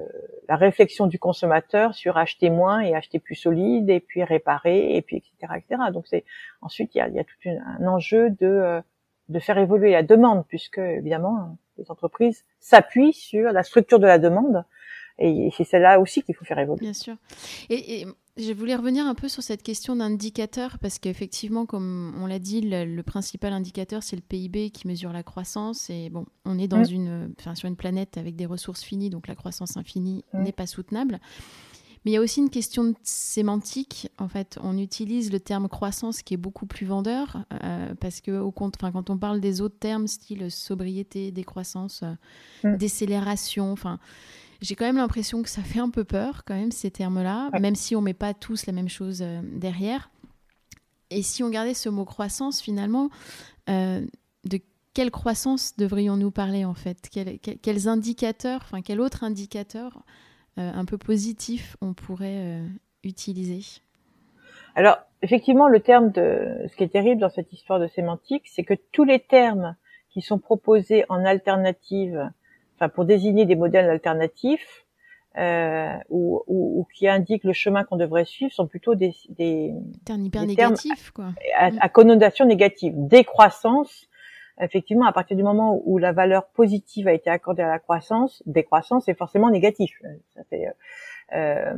la 0.48 0.56
réflexion 0.56 1.08
du 1.08 1.20
consommateur 1.20 1.94
sur 1.94 2.18
acheter 2.18 2.50
moins 2.50 2.80
et 2.80 2.96
acheter 2.96 3.20
plus 3.20 3.36
solide 3.36 3.90
et 3.90 4.00
puis 4.00 4.24
réparer 4.24 4.96
et 4.96 5.02
puis 5.02 5.18
etc 5.18 5.54
etc. 5.58 5.82
Donc 5.92 6.08
c'est 6.08 6.26
ensuite 6.62 6.96
il 6.96 7.00
y 7.00 7.02
a, 7.02 7.08
y 7.10 7.20
a 7.20 7.24
tout 7.24 7.36
un 7.46 7.88
enjeu 7.88 8.30
de 8.30 8.48
euh, 8.48 8.82
de 9.30 9.40
faire 9.40 9.58
évoluer 9.58 9.92
la 9.92 10.04
demande 10.04 10.46
puisque 10.48 10.80
évidemment 10.80 11.58
les 11.78 11.90
entreprises 11.90 12.44
s'appuient 12.60 13.14
sur 13.14 13.52
la 13.52 13.64
structure 13.64 14.00
de 14.00 14.08
la 14.08 14.20
demande 14.20 14.66
et 15.20 15.50
c'est 15.56 15.64
celle-là 15.64 16.00
aussi 16.00 16.24
qu'il 16.24 16.36
faut 16.36 16.46
faire 16.46 16.60
évoluer. 16.60 16.82
Bien 16.82 16.94
sûr. 16.94 17.16
Je 18.36 18.52
voulais 18.52 18.76
revenir 18.76 19.06
un 19.06 19.14
peu 19.14 19.30
sur 19.30 19.44
cette 19.44 19.62
question 19.62 19.96
d'indicateur, 19.96 20.80
parce 20.80 20.98
qu'effectivement, 20.98 21.68
comme 21.68 22.16
on 22.18 22.26
l'a 22.26 22.40
dit, 22.40 22.62
le, 22.62 23.02
principal 23.04 23.54
indicateur, 23.54 24.02
c'est 24.02 24.16
le 24.16 24.24
PIB 24.24 24.72
qui 24.72 24.88
mesure 24.88 25.14
la 25.14 25.22
croissance. 25.22 25.90
Et 25.92 26.10
bon, 26.10 26.26
on 26.46 26.58
est 26.58 26.68
dans 26.68 26.80
mmh. 26.80 26.94
une, 26.94 27.34
enfin, 27.40 27.54
sur 27.54 27.68
une 27.68 27.76
planète 27.76 28.18
avec 28.18 28.36
des 28.36 28.48
ressources 28.48 28.82
finies, 28.82 29.12
donc 29.12 29.28
la 29.28 29.36
croissance 29.36 29.78
infinie 29.78 30.24
mmh. 30.34 30.44
n'est 30.44 30.52
pas 30.52 30.66
soutenable. 30.66 31.20
Mais 32.06 32.12
il 32.12 32.14
y 32.16 32.18
a 32.18 32.22
aussi 32.22 32.40
une 32.40 32.50
question 32.50 32.86
de 32.86 32.96
sémantique. 33.04 34.10
En 34.18 34.28
fait, 34.28 34.58
on 34.62 34.78
utilise 34.78 35.32
le 35.32 35.40
terme 35.40 35.70
croissance 35.70 36.22
qui 36.22 36.34
est 36.34 36.38
beaucoup 36.38 36.66
plus 36.66 36.88
vendeur, 36.88 37.46
euh, 37.64 37.94
parce 38.00 38.20
que 38.20 38.40
au 38.40 38.52
compte, 38.52 38.78
quand 38.78 39.10
on 39.12 39.18
parle 39.18 39.42
des 39.42 39.62
autres 39.62 39.78
termes, 39.80 40.08
style 40.08 40.50
sobriété, 40.50 41.32
décroissance, 41.32 42.02
euh, 42.02 42.68
mmh. 42.68 42.78
décélération, 42.78 43.72
enfin 43.72 44.00
j'ai 44.64 44.76
quand 44.76 44.86
même 44.86 44.98
l'impression 44.98 45.44
que 45.44 45.50
ça 45.50 45.62
fait 45.62 45.80
un 45.80 45.90
peu 45.90 46.06
peur, 46.06 46.46
quand 46.46 46.56
même, 46.56 46.72
ces 46.72 46.90
termes-là, 46.90 47.50
même 47.60 47.76
si 47.76 47.98
on 47.98 48.02
met 48.02 48.14
pas 48.14 48.34
tous 48.34 48.66
la 48.66 48.72
même 48.72 48.88
chose 48.88 49.22
euh, 49.22 49.42
derrière. 49.44 50.10
Et 51.10 51.22
si 51.22 51.44
on 51.44 51.50
gardait 51.50 51.74
ce 51.74 51.90
mot 51.90 52.06
croissance, 52.06 52.62
finalement, 52.62 53.10
euh, 53.70 54.02
de 54.46 54.60
quelle 54.94 55.12
croissance 55.12 55.76
devrions-nous 55.76 56.32
parler, 56.32 56.64
en 56.64 56.74
fait? 56.74 57.10
Quels 57.62 57.88
indicateurs, 57.90 58.62
enfin, 58.64 58.82
quel 58.82 59.02
autre 59.02 59.26
indicateur 59.26 60.02
euh, 60.58 60.72
un 60.74 60.86
peu 60.86 60.98
positif 60.98 61.76
on 61.82 61.94
pourrait 61.94 62.62
utiliser? 63.04 63.82
Alors, 64.76 64.98
effectivement, 65.22 65.68
le 65.68 65.82
terme 65.82 66.12
de... 66.12 66.68
Ce 66.72 66.76
qui 66.78 66.84
est 66.84 66.94
terrible 66.94 67.20
dans 67.20 67.30
cette 67.30 67.52
histoire 67.52 67.80
de 67.82 67.88
sémantique, 67.88 68.44
c'est 68.48 68.64
que 68.64 68.76
tous 68.94 69.04
les 69.04 69.20
termes 69.20 69.76
qui 70.10 70.22
sont 70.22 70.40
proposés 70.40 71.04
en 71.10 71.26
alternative 71.26 72.32
pour 72.94 73.06
désigner 73.06 73.46
des 73.46 73.56
modèles 73.56 73.90
alternatifs 73.90 74.86
euh, 75.38 75.96
ou, 76.10 76.44
ou, 76.48 76.80
ou, 76.80 76.88
qui 76.94 77.08
indiquent 77.08 77.44
le 77.44 77.54
chemin 77.54 77.84
qu'on 77.84 77.98
devrait 77.98 78.26
suivre 78.26 78.52
sont 78.52 78.68
plutôt 78.68 78.94
des, 78.94 79.16
des, 79.30 79.74
hyper 80.08 80.46
négatifs, 80.46 81.10
quoi. 81.12 81.34
À, 81.58 81.72
à, 81.80 81.90
connotation 81.90 82.46
négative. 82.46 82.94
Décroissance, 82.96 84.08
effectivement, 84.62 85.08
à 85.08 85.12
partir 85.12 85.36
du 85.36 85.42
moment 85.42 85.82
où 85.86 85.98
la 85.98 86.12
valeur 86.12 86.46
positive 86.50 87.08
a 87.08 87.14
été 87.14 87.32
accordée 87.32 87.64
à 87.64 87.68
la 87.68 87.80
croissance, 87.80 88.44
décroissance 88.46 89.08
est 89.08 89.16
forcément 89.16 89.50
négatif. 89.50 90.00
Ça 90.36 90.44
fait, 90.52 90.68
euh, 90.68 90.72
euh, 91.36 91.74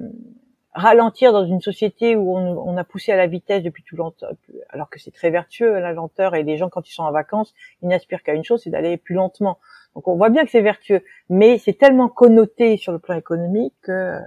ralentir 0.76 1.32
dans 1.32 1.46
une 1.46 1.62
société 1.62 2.18
où 2.18 2.38
on, 2.38 2.58
on, 2.58 2.76
a 2.76 2.84
poussé 2.84 3.14
à 3.14 3.16
la 3.16 3.28
vitesse 3.28 3.64
depuis 3.64 3.84
tout 3.84 3.96
longtemps, 3.96 4.28
alors 4.70 4.90
que 4.90 5.00
c'est 5.00 5.12
très 5.12 5.30
vertueux 5.30 5.80
la 5.80 5.94
lenteur 5.94 6.36
et 6.36 6.44
les 6.44 6.58
gens 6.58 6.70
quand 6.70 6.88
ils 6.88 6.94
sont 6.94 7.04
en 7.04 7.12
vacances, 7.14 7.54
ils 7.82 7.88
n'aspirent 7.88 8.22
qu'à 8.22 8.34
une 8.34 8.44
chose, 8.44 8.62
c'est 8.64 8.70
d'aller 8.70 8.98
plus 8.98 9.16
lentement. 9.16 9.58
Donc 9.96 10.10
on 10.10 10.18
voit 10.18 10.30
bien 10.30 10.44
que 10.44 10.52
c'est 10.52 10.62
vertueux, 10.62 11.02
mais 11.30 11.58
c'est 11.58 11.78
tellement 11.78 12.10
connoté 12.10 12.76
sur 12.76 12.92
le 12.92 13.00
plan 13.00 13.16
économique 13.16 13.74
que 13.82 14.20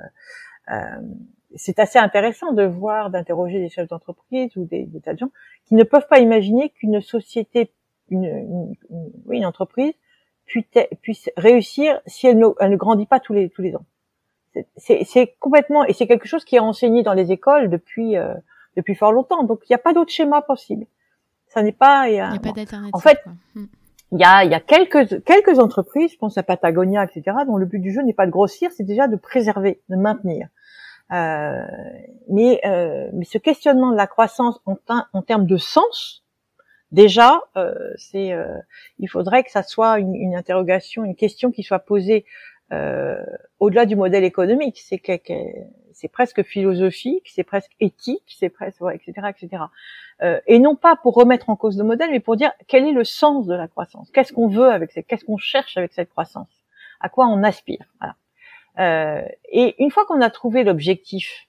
euh, 0.71 0.75
c'est 1.55 1.79
assez 1.79 1.99
intéressant 1.99 2.53
de 2.53 2.65
voir, 2.65 3.11
d'interroger 3.11 3.59
des 3.59 3.69
chefs 3.69 3.89
d'entreprise 3.89 4.57
ou 4.57 4.65
des, 4.65 4.85
des 4.85 5.01
tas 5.01 5.13
de 5.13 5.19
gens 5.19 5.31
qui 5.67 5.75
ne 5.75 5.85
peuvent 5.85 6.09
pas 6.09 6.19
imaginer 6.19 6.71
qu'une 6.71 7.03
société, 7.03 7.73
une, 8.09 8.25
une, 8.25 8.75
une 9.31 9.45
entreprise 9.45 9.93
puisse, 10.47 10.67
puisse 11.03 11.31
réussir 11.37 12.01
si 12.07 12.27
elle 12.27 12.39
ne, 12.39 12.47
elle 12.59 12.71
ne 12.71 12.77
grandit 12.77 13.07
pas 13.07 13.21
tous 13.21 13.35
les 13.35 13.51
tous 13.51 13.61
les 13.61 13.77
ans. 13.77 13.85
C'est 14.77 15.37
complètement 15.41 15.85
et 15.85 15.93
c'est 15.93 16.07
quelque 16.07 16.29
chose 16.29 16.45
qui 16.45 16.57
est 16.57 16.61
enseigné 16.61 17.03
dans 17.03 17.15
les 17.15 17.33
écoles 17.33 17.69
depuis 17.71 18.17
euh, 18.17 18.35
depuis 18.77 18.95
fort 18.95 19.13
longtemps. 19.13 19.45
Donc 19.45 19.61
il 19.65 19.73
n'y 19.73 19.77
a 19.77 19.79
pas 19.79 19.93
d'autre 19.93 20.11
schéma 20.11 20.43
possible. 20.43 20.87
Ça 21.49 21.63
n'est 21.63 21.73
pas. 21.73 22.09
Il 22.09 22.15
n'y 22.15 22.21
a, 22.21 22.33
a, 22.33 22.39
pas 22.39 22.53
d'alternative. 22.53 22.95
En 22.95 22.99
fait, 22.99 23.19
hmm 23.55 23.65
il 24.13 24.19
y 24.19 24.25
a, 24.25 24.45
il 24.45 24.51
y 24.51 24.55
a 24.55 24.61
quelques, 24.61 25.23
quelques 25.25 25.59
entreprises, 25.59 26.13
je 26.13 26.17
pense 26.17 26.39
à 26.39 26.43
Patagonia, 26.43 27.05
etc., 27.05 27.37
dont 27.47 27.57
le 27.57 27.67
but 27.67 27.79
du 27.79 27.93
jeu 27.93 28.03
n'est 28.03 28.15
pas 28.15 28.27
de 28.27 28.31
grossir, 28.31 28.71
c'est 28.75 28.85
déjà 28.85 29.07
de 29.07 29.17
préserver, 29.17 29.81
de 29.89 29.97
maintenir. 29.97 30.49
Euh, 31.13 31.63
mais, 32.29 32.61
euh, 32.65 33.09
mais 33.13 33.25
ce 33.25 33.39
questionnement 33.39 33.91
de 33.91 33.97
la 33.97 34.07
croissance 34.07 34.61
en, 34.67 34.77
en 35.13 35.23
termes 35.23 35.47
de 35.47 35.57
sens, 35.59 36.25
déjà, 36.91 37.43
euh, 37.57 37.75
c'est, 37.97 38.33
euh, 38.33 38.59
il 38.99 39.09
faudrait 39.09 39.45
que 39.45 39.51
ça 39.51 39.63
soit 39.63 39.99
une, 39.99 40.15
une, 40.15 40.35
interrogation, 40.35 41.05
une 41.05 41.17
question 41.17 41.51
qui 41.51 41.63
soit 41.63 41.79
posée 41.79 42.25
au-delà 42.71 43.87
du 43.87 43.97
modèle 43.97 44.25
économique. 44.25 44.79
C'est 44.79 44.99
c'est 45.99 46.09
presque 46.09 46.45
philosophique, 46.45 47.29
c'est 47.35 47.43
presque 47.43 47.73
éthique, 47.81 48.37
c'est 48.39 48.51
presque, 48.51 48.81
ouais, 48.83 48.95
etc., 48.95 49.31
etc. 49.31 49.65
Euh, 50.23 50.41
et 50.47 50.61
non 50.61 50.77
pas 50.77 50.95
pour 50.95 51.15
remettre 51.15 51.51
en 51.51 51.57
cause 51.57 51.77
le 51.77 51.83
modèle, 51.83 52.13
mais 52.13 52.21
pour 52.21 52.37
dire 52.37 52.53
quel 52.69 52.87
est 52.87 52.93
le 52.93 53.03
sens 53.03 53.49
de 53.49 53.55
la 53.55 53.67
croissance, 53.67 54.09
qu'est-ce 54.13 54.33
qu'on 54.33 54.47
veut 54.47 54.71
avec 54.71 54.93
cette, 54.93 55.09
qu'est-ce 55.09 55.25
qu'on 55.25 55.39
cherche 55.39 55.77
avec 55.77 55.93
cette 55.93 56.11
croissance, 56.11 56.49
à 57.01 57.09
quoi 57.09 57.27
on 57.27 57.43
aspire? 57.43 57.85
Voilà. 57.99 58.15
Euh, 58.79 59.29
et 59.51 59.75
une 59.83 59.91
fois 59.91 60.07
qu'on 60.07 60.21
a 60.21 60.31
trouvé 60.31 60.63
l'objectif, 60.63 61.49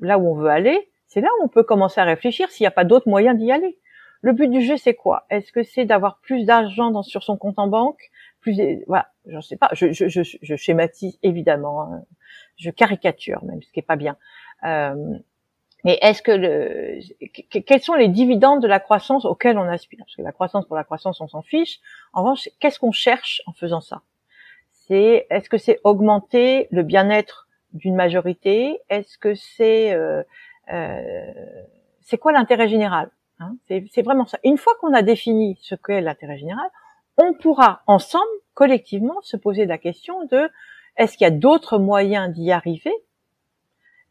là 0.00 0.18
où 0.18 0.28
on 0.28 0.34
veut 0.34 0.50
aller, 0.50 0.90
c'est 1.06 1.20
là 1.20 1.28
où 1.38 1.44
on 1.44 1.48
peut 1.48 1.62
commencer 1.62 2.00
à 2.00 2.04
réfléchir 2.04 2.50
s'il 2.50 2.64
n'y 2.64 2.68
a 2.68 2.72
pas 2.72 2.84
d'autres 2.84 3.08
moyens 3.08 3.38
d'y 3.38 3.52
aller. 3.52 3.78
le 4.22 4.32
but 4.32 4.48
du 4.48 4.60
jeu, 4.60 4.76
c'est 4.76 4.94
quoi? 4.94 5.24
Est-ce 5.30 5.52
que 5.52 5.62
c'est 5.62 5.84
d'avoir 5.84 6.18
plus 6.18 6.46
d'argent 6.46 7.00
sur 7.04 7.22
son 7.22 7.36
compte 7.36 7.60
en 7.60 7.68
banque? 7.68 8.10
Plus, 8.44 8.84
voilà, 8.86 9.08
je 9.26 9.40
sais 9.40 9.56
pas. 9.56 9.70
Je, 9.72 9.92
je, 9.92 10.06
je, 10.08 10.22
je 10.22 10.56
schématise 10.56 11.18
évidemment, 11.22 11.82
hein. 11.82 12.02
je 12.56 12.70
caricature 12.70 13.42
même, 13.44 13.62
ce 13.62 13.72
qui 13.72 13.80
est 13.80 13.82
pas 13.82 13.96
bien. 13.96 14.16
Euh, 14.64 15.18
mais 15.84 15.98
est-ce 16.00 16.22
que 16.22 16.32
le, 16.32 17.00
quels 17.66 17.82
sont 17.82 17.94
les 17.94 18.08
dividendes 18.08 18.62
de 18.62 18.68
la 18.68 18.80
croissance 18.80 19.24
auxquels 19.24 19.58
on 19.58 19.68
aspire? 19.68 19.98
Parce 19.98 20.16
que 20.16 20.22
la 20.22 20.32
croissance 20.32 20.66
pour 20.66 20.76
la 20.76 20.84
croissance, 20.84 21.20
on 21.20 21.28
s'en 21.28 21.42
fiche. 21.42 21.80
En 22.12 22.22
revanche, 22.22 22.48
qu'est-ce 22.60 22.78
qu'on 22.78 22.92
cherche 22.92 23.42
en 23.46 23.52
faisant 23.52 23.80
ça? 23.80 24.02
C'est 24.70 25.26
est-ce 25.30 25.48
que 25.48 25.58
c'est 25.58 25.80
augmenter 25.84 26.68
le 26.70 26.82
bien-être 26.82 27.48
d'une 27.72 27.96
majorité? 27.96 28.78
Est-ce 28.88 29.18
que 29.18 29.34
c'est 29.34 29.92
euh, 29.92 30.22
euh, 30.72 31.32
c'est 32.02 32.18
quoi 32.18 32.32
l'intérêt 32.32 32.68
général 32.68 33.10
hein? 33.40 33.56
C'est 33.68 34.02
vraiment 34.02 34.26
ça. 34.26 34.38
Une 34.44 34.58
fois 34.58 34.74
qu'on 34.80 34.94
a 34.94 35.02
défini 35.02 35.58
ce 35.62 35.74
qu'est 35.74 36.00
l'intérêt 36.00 36.38
général, 36.38 36.68
on 37.16 37.34
pourra 37.34 37.82
ensemble, 37.86 38.24
collectivement, 38.54 39.20
se 39.22 39.36
poser 39.36 39.66
la 39.66 39.78
question 39.78 40.24
de 40.26 40.48
est-ce 40.96 41.16
qu'il 41.16 41.24
y 41.24 41.28
a 41.28 41.30
d'autres 41.30 41.78
moyens 41.78 42.32
d'y 42.32 42.52
arriver 42.52 42.94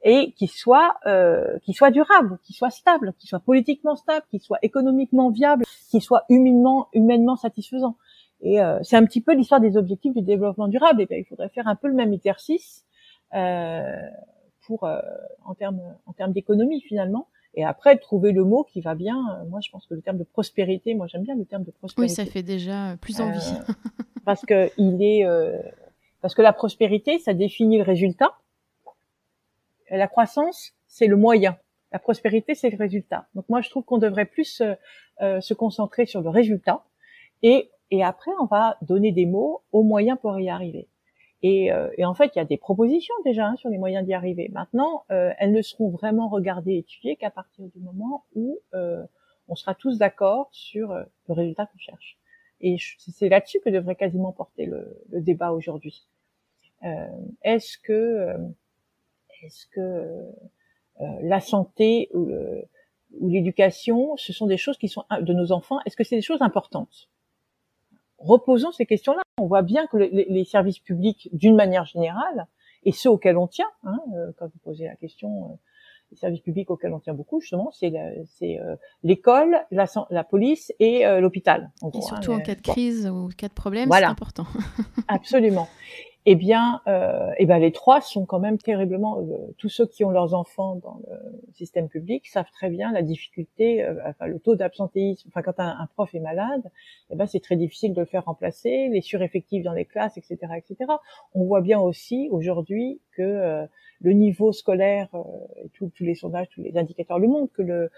et 0.04 0.34
qui 0.34 0.48
soit 0.48 0.96
euh, 1.06 1.58
qui 1.64 1.74
soit 1.74 1.92
durable, 1.92 2.38
qui 2.44 2.54
soit 2.54 2.70
stable, 2.70 3.14
qui 3.18 3.28
soit 3.28 3.40
politiquement 3.40 3.96
stable, 3.96 4.26
qui 4.30 4.40
soit 4.40 4.60
économiquement 4.62 5.30
viable, 5.30 5.64
qui 5.90 6.02
soit 6.02 6.26
humainement 6.30 6.90
humainement 6.94 7.38
satisfaisant. 7.38 7.98
Et 8.42 8.62
euh, 8.62 8.80
c'est 8.84 8.98
un 8.98 9.06
petit 9.06 9.22
peu 9.22 9.34
l'histoire 9.34 9.62
des 9.62 9.78
objectifs 9.78 10.14
du 10.14 10.22
développement 10.22 10.68
durable. 10.68 11.02
Et 11.02 11.06
bien, 11.06 11.18
il 11.18 11.26
faudrait 11.26 11.50
faire 11.50 11.68
un 11.68 11.76
peu 11.76 11.88
le 11.88 11.94
même 11.94 12.12
exercice 12.12 12.84
euh, 13.34 13.82
pour 14.68 14.84
en 15.46 15.54
termes 15.56 15.82
en 16.06 16.14
termes 16.14 16.34
d'économie 16.34 16.82
finalement. 16.82 17.28
Et 17.56 17.64
après, 17.64 17.98
trouver 17.98 18.32
le 18.32 18.44
mot 18.44 18.64
qui 18.64 18.82
va 18.82 18.96
bien. 18.96 19.16
Euh, 19.16 19.46
moi, 19.50 19.60
je 19.62 19.70
pense 19.70 19.86
que 19.86 19.94
le 19.94 20.02
terme 20.02 20.18
de 20.18 20.24
prospérité, 20.24 20.96
moi, 20.96 21.08
j'aime 21.08 21.24
bien 21.24 21.36
le 21.36 21.46
terme 21.46 21.64
de 21.64 21.72
prospérité. 21.72 22.12
Oui, 22.12 22.16
ça 22.16 22.32
fait 22.32 22.44
déjà 22.44 22.98
plus 23.00 23.22
envie. 23.22 23.54
parce 24.26 24.42
que 24.42 24.70
il 24.78 25.04
est, 25.04 25.26
parce 26.22 26.34
que 26.34 26.42
la 26.42 26.54
prospérité, 26.54 27.20
ça 27.20 27.34
définit 27.34 27.78
le 27.78 27.84
résultat 27.84 28.32
la 29.98 30.08
croissance, 30.08 30.74
c'est 30.88 31.08
le 31.08 31.16
moyen. 31.16 31.58
La 31.92 32.00
prospérité, 32.00 32.56
c'est 32.56 32.70
le 32.70 32.78
résultat. 32.78 33.28
Donc 33.36 33.46
moi, 33.50 33.62
je 33.62 33.70
trouve 33.70 33.84
qu'on 33.84 34.00
devrait 34.00 34.26
plus 34.26 34.62
euh, 34.62 34.74
euh, 35.22 35.42
se 35.42 35.54
concentrer 35.54 36.06
sur 36.06 36.22
le 36.22 36.30
résultat. 36.30 36.84
Et, 37.44 37.70
et 37.92 38.04
après, 38.04 38.32
on 38.42 38.46
va 38.46 38.78
donner 38.82 39.12
des 39.12 39.26
mots 39.26 39.62
aux 39.72 39.84
moyens 39.84 40.18
pour 40.20 40.40
y 40.40 40.50
arriver. 40.50 40.88
Et, 41.44 41.72
euh, 41.72 41.90
et 41.98 42.06
en 42.06 42.14
fait, 42.14 42.32
il 42.36 42.40
y 42.40 42.42
a 42.42 42.46
des 42.46 42.58
propositions 42.58 43.14
déjà 43.24 43.48
hein, 43.48 43.56
sur 43.58 43.70
les 43.70 43.78
moyens 43.78 44.06
d'y 44.06 44.14
arriver. 44.14 44.50
Maintenant, 44.54 45.04
elles 45.10 45.52
ne 45.52 45.62
seront 45.62 45.90
vraiment 45.90 46.30
regardées 46.30 46.74
et 46.74 46.78
étudiées 46.80 47.16
qu'à 47.16 47.30
partir 47.30 47.66
du 47.68 47.80
moment 47.80 48.26
où 48.34 48.60
on 49.50 49.56
sera 49.56 49.76
tous 49.76 49.98
d'accord 49.98 50.48
sur 50.52 50.94
le 50.94 51.34
résultat 51.34 51.66
qu'on 51.66 51.78
cherche. 51.78 52.18
Et 52.62 52.78
c'est 52.98 53.28
là-dessus 53.28 53.60
que 53.60 53.70
devrait 53.70 53.96
quasiment 53.96 54.32
porter 54.32 54.66
le, 54.66 55.04
le 55.10 55.22
débat 55.22 55.52
aujourd'hui. 55.52 56.08
Est-ce 57.44 57.78
que 57.78 58.36
est-ce 59.44 59.68
que 59.68 59.80
euh, 61.02 61.06
la 61.22 61.40
santé 61.40 62.10
ou, 62.14 62.30
l'éducation, 63.22 64.18
ce 64.18 64.34
sont 64.34 64.48
des 64.48 64.58
choses 64.58 64.78
qui 64.78 64.88
sont 64.88 65.04
de 65.22 65.34
nos 65.34 65.52
enfants 65.52 65.80
Est-ce 65.86 65.96
que 65.96 66.04
c'est 66.04 66.16
des 66.16 66.24
choses 66.24 66.42
importantes? 66.42 67.10
Reposons 68.24 68.72
ces 68.72 68.86
questions-là. 68.86 69.22
On 69.38 69.48
voit 69.48 69.62
bien 69.62 69.88
que 69.88 69.98
les, 69.98 70.46
services 70.46 70.80
publics, 70.80 71.30
d'une 71.34 71.56
manière 71.56 71.86
générale, 71.86 72.48
et 72.84 72.92
ceux 72.92 73.10
auxquels 73.10 73.38
on 73.38 73.48
tient, 73.48 73.70
hein, 73.84 73.98
euh, 74.16 74.32
quand 74.38 74.46
vous 74.46 74.60
posez 74.64 74.86
la 74.86 74.96
question, 74.96 75.46
euh, 75.46 75.56
les 76.12 76.18
services 76.18 76.42
publics 76.42 76.70
auxquels 76.70 76.94
on 76.94 77.00
tient 77.00 77.14
beaucoup, 77.14 77.40
justement, 77.40 77.72
c'est 77.72 77.92
l'école, 79.04 79.58
la, 79.72 79.86
la, 80.10 80.24
police 80.24 80.72
et 80.80 81.06
l'hôpital. 81.20 81.72
Et 81.94 82.02
surtout 82.02 82.34
en 82.34 82.40
cas 82.40 82.56
de 82.56 82.62
crise 82.62 83.08
ou 83.08 83.30
cas 83.30 83.48
de 83.48 83.54
problème, 83.54 83.90
c'est 83.92 84.04
important. 84.04 84.46
Absolument 85.08 85.68
eh 86.26 86.36
bien, 86.36 86.82
euh, 86.88 87.32
eh 87.38 87.46
ben 87.46 87.60
les 87.60 87.74
trois 87.74 88.00
sont 88.00 88.26
quand 88.26 88.40
même 88.40 88.58
terriblement. 88.58 89.20
Euh, 89.20 89.54
tous 89.58 89.68
ceux 89.68 89.86
qui 89.86 90.06
ont 90.06 90.10
leurs 90.10 90.34
enfants 90.34 90.76
dans 90.78 91.02
le 91.10 91.18
système 91.54 91.90
public 91.90 92.28
savent 92.28 92.50
très 92.52 92.70
bien 92.70 92.94
la 92.94 93.02
difficulté, 93.02 93.84
euh, 93.84 93.96
enfin 94.06 94.28
le 94.28 94.40
taux 94.40 94.56
d'absentéisme. 94.56 95.28
Enfin, 95.30 95.42
quand 95.42 95.60
un, 95.60 95.88
prof 95.94 96.14
est 96.16 96.22
malade, 96.22 96.64
eh 97.10 97.16
ben 97.16 97.26
c'est 97.26 97.42
très 97.42 97.58
difficile 97.58 97.94
de 97.94 98.00
le 98.00 98.06
faire 98.06 98.26
remplacer, 98.26 98.88
les 98.90 99.02
sureffectifs 99.02 99.64
dans 99.64 99.74
les 99.74 99.86
classes, 99.86 100.18
etc., 100.18 100.38
etc. 100.58 100.92
On 101.34 101.44
voit 101.44 101.62
bien 101.62 101.80
aussi 101.80 102.30
aujourd'hui 102.32 103.02
que 103.12 103.22
euh, 103.22 103.66
le 104.00 104.14
niveau 104.14 104.52
scolaire 104.52 105.10
et 105.58 105.70
tous 105.70 105.92
les 106.00 106.16
sondages, 106.16 106.48
tous 106.50 106.62
les 106.62 106.78
indicateurs 106.78 107.20
le 107.20 107.28
montrent 107.28 107.54
que 107.54 107.62
le 107.62 107.74
euh, 107.84 107.90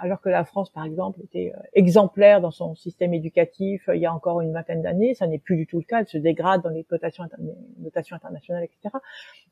alors 0.00 0.20
que 0.20 0.28
la 0.28 0.44
France, 0.44 0.70
par 0.70 0.84
exemple, 0.84 1.20
était 1.22 1.52
euh, 1.54 1.60
exemplaire 1.72 2.40
dans 2.40 2.50
son 2.50 2.74
système 2.74 3.14
éducatif 3.14 3.88
euh, 3.88 3.94
il 3.94 4.02
y 4.02 4.06
a 4.06 4.12
encore 4.12 4.40
une 4.40 4.52
vingtaine 4.52 4.82
d'années, 4.82 5.14
ça 5.14 5.26
n'est 5.26 5.38
plus 5.38 5.56
du 5.56 5.66
tout 5.66 5.78
le 5.78 5.84
cas. 5.84 6.00
Elle 6.00 6.08
se 6.08 6.18
dégrade 6.18 6.62
dans 6.62 6.70
les 6.70 6.84
notations, 6.90 7.24
internationales, 8.14 8.64
etc. 8.64 8.96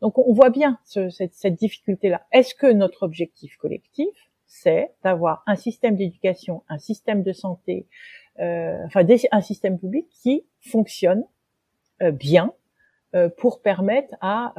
Donc, 0.01 0.19
on 0.19 0.33
voit 0.33 0.51
bien 0.51 0.79
cette, 0.85 1.35
cette 1.35 1.55
difficulté-là. 1.55 2.23
Est-ce 2.33 2.55
que 2.55 2.73
notre 2.73 3.05
objectif 3.05 3.57
collectif, 3.57 4.09
c'est 4.47 4.93
d'avoir 5.03 5.43
un 5.47 5.57
système 5.57 5.97
d'éducation, 5.97 6.63
un 6.69 6.79
système 6.79 7.23
de 7.23 7.33
santé, 7.33 7.87
euh, 8.41 8.83
enfin 8.87 9.07
un 9.31 9.41
système 9.41 9.79
public 9.79 10.09
qui 10.11 10.45
fonctionne 10.61 11.25
euh, 12.03 12.11
bien 12.11 12.53
euh, 13.15 13.29
pour 13.29 13.63
permettre 13.63 14.13
à 14.21 14.53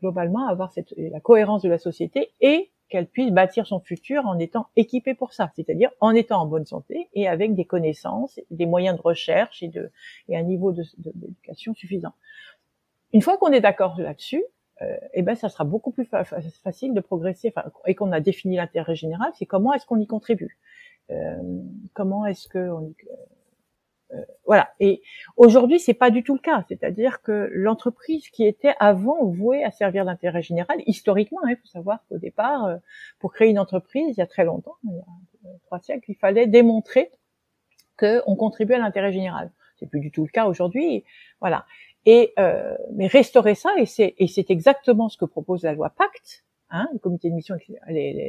globalement 0.00 0.46
avoir 0.46 0.72
cette, 0.72 0.94
la 0.96 1.18
cohérence 1.18 1.62
de 1.62 1.68
la 1.68 1.78
société 1.78 2.30
et 2.40 2.70
qu'elle 2.88 3.06
puisse 3.06 3.30
bâtir 3.30 3.66
son 3.66 3.80
futur 3.80 4.26
en 4.26 4.38
étant 4.38 4.68
équipée 4.76 5.14
pour 5.14 5.32
ça, 5.32 5.50
c'est-à-dire 5.54 5.90
en 6.00 6.14
étant 6.14 6.40
en 6.40 6.46
bonne 6.46 6.66
santé 6.66 7.08
et 7.14 7.28
avec 7.28 7.54
des 7.54 7.64
connaissances, 7.64 8.40
des 8.50 8.66
moyens 8.66 8.96
de 8.96 9.02
recherche 9.02 9.62
et, 9.62 9.68
de, 9.68 9.90
un 10.32 10.42
niveau 10.42 10.72
d'éducation 10.72 11.74
suffisant. 11.74 12.12
Une 13.12 13.22
fois 13.22 13.36
qu'on 13.38 13.52
est 13.52 13.60
d'accord 13.60 13.98
là-dessus, 13.98 14.44
euh, 14.82 14.96
eh 15.12 15.22
ben 15.22 15.34
ça 15.34 15.48
sera 15.48 15.64
beaucoup 15.64 15.90
plus 15.90 16.08
facile 16.62 16.94
de 16.94 17.00
progresser 17.00 17.52
et 17.86 17.94
qu'on 17.94 18.12
a 18.12 18.20
défini 18.20 18.56
l'intérêt 18.56 18.94
général. 18.94 19.32
C'est 19.34 19.46
comment 19.46 19.72
est-ce 19.72 19.86
qu'on 19.86 19.98
y 19.98 20.06
contribue, 20.06 20.58
euh, 21.10 21.36
comment 21.94 22.26
est-ce 22.26 22.48
que 22.48 22.70
on 22.70 22.82
y, 22.82 22.94
voilà. 24.46 24.70
Et 24.80 25.02
aujourd'hui, 25.36 25.78
c'est 25.78 25.94
pas 25.94 26.10
du 26.10 26.22
tout 26.22 26.34
le 26.34 26.40
cas. 26.40 26.64
C'est-à-dire 26.68 27.22
que 27.22 27.50
l'entreprise 27.52 28.28
qui 28.30 28.46
était 28.46 28.74
avant 28.80 29.24
vouée 29.26 29.64
à 29.64 29.70
servir 29.70 30.04
l'intérêt 30.04 30.42
général, 30.42 30.78
historiquement, 30.86 31.40
hein, 31.44 31.50
il 31.50 31.56
faut 31.56 31.66
savoir 31.66 32.00
qu'au 32.08 32.18
départ, 32.18 32.64
euh, 32.64 32.76
pour 33.18 33.32
créer 33.32 33.50
une 33.50 33.58
entreprise, 33.58 34.16
il 34.16 34.20
y 34.20 34.22
a 34.22 34.26
très 34.26 34.44
longtemps, 34.44 34.76
il 34.84 34.94
y 34.94 35.48
a 35.48 35.58
trois 35.66 35.80
siècles, 35.80 36.10
il 36.10 36.16
fallait 36.16 36.46
démontrer 36.46 37.10
qu'on 37.98 38.36
contribuait 38.36 38.76
à 38.76 38.80
l'intérêt 38.80 39.12
général. 39.12 39.52
C'est 39.78 39.86
plus 39.86 40.00
du 40.00 40.10
tout 40.10 40.22
le 40.22 40.30
cas 40.30 40.46
aujourd'hui. 40.46 41.04
Voilà. 41.40 41.66
Et 42.06 42.32
euh, 42.38 42.76
mais 42.94 43.06
restaurer 43.06 43.54
ça, 43.54 43.70
et 43.78 43.86
c'est 43.86 44.50
exactement 44.50 45.08
ce 45.08 45.18
que 45.18 45.24
propose 45.24 45.62
la 45.62 45.74
loi 45.74 45.90
Pacte, 45.90 46.44
hein, 46.70 46.88
le 46.92 46.98
comité 46.98 47.30
de 47.30 47.34
mission, 47.34 47.56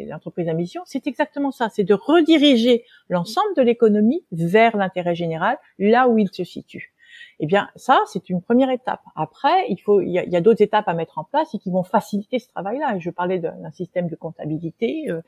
l'entreprise 0.07 0.47
à 0.47 0.53
mission, 0.53 0.81
c'est 0.85 1.07
exactement 1.07 1.51
ça, 1.51 1.69
c'est 1.69 1.83
de 1.83 1.93
rediriger 1.93 2.83
l'ensemble 3.09 3.55
de 3.55 3.61
l'économie 3.61 4.23
vers 4.31 4.77
l'intérêt 4.77 5.15
général, 5.15 5.57
là 5.77 6.07
où 6.07 6.17
il 6.17 6.29
se 6.29 6.43
situe. 6.43 6.93
Eh 7.39 7.45
bien, 7.45 7.69
ça, 7.75 8.01
c'est 8.07 8.29
une 8.29 8.41
première 8.41 8.69
étape. 8.69 9.01
Après, 9.15 9.65
il 9.69 9.77
faut, 9.77 10.01
il 10.01 10.11
y 10.11 10.35
a, 10.35 10.41
d'autres 10.41 10.61
étapes 10.61 10.87
à 10.87 10.93
mettre 10.93 11.17
en 11.17 11.23
place 11.23 11.53
et 11.53 11.59
qui 11.59 11.71
vont 11.71 11.83
faciliter 11.83 12.37
ce 12.39 12.49
travail-là. 12.49 12.99
Je 12.99 13.09
parlais 13.09 13.39
d'un 13.39 13.71
système 13.71 14.09
de 14.09 14.15
comptabilité. 14.15 15.09
Euh, 15.09 15.21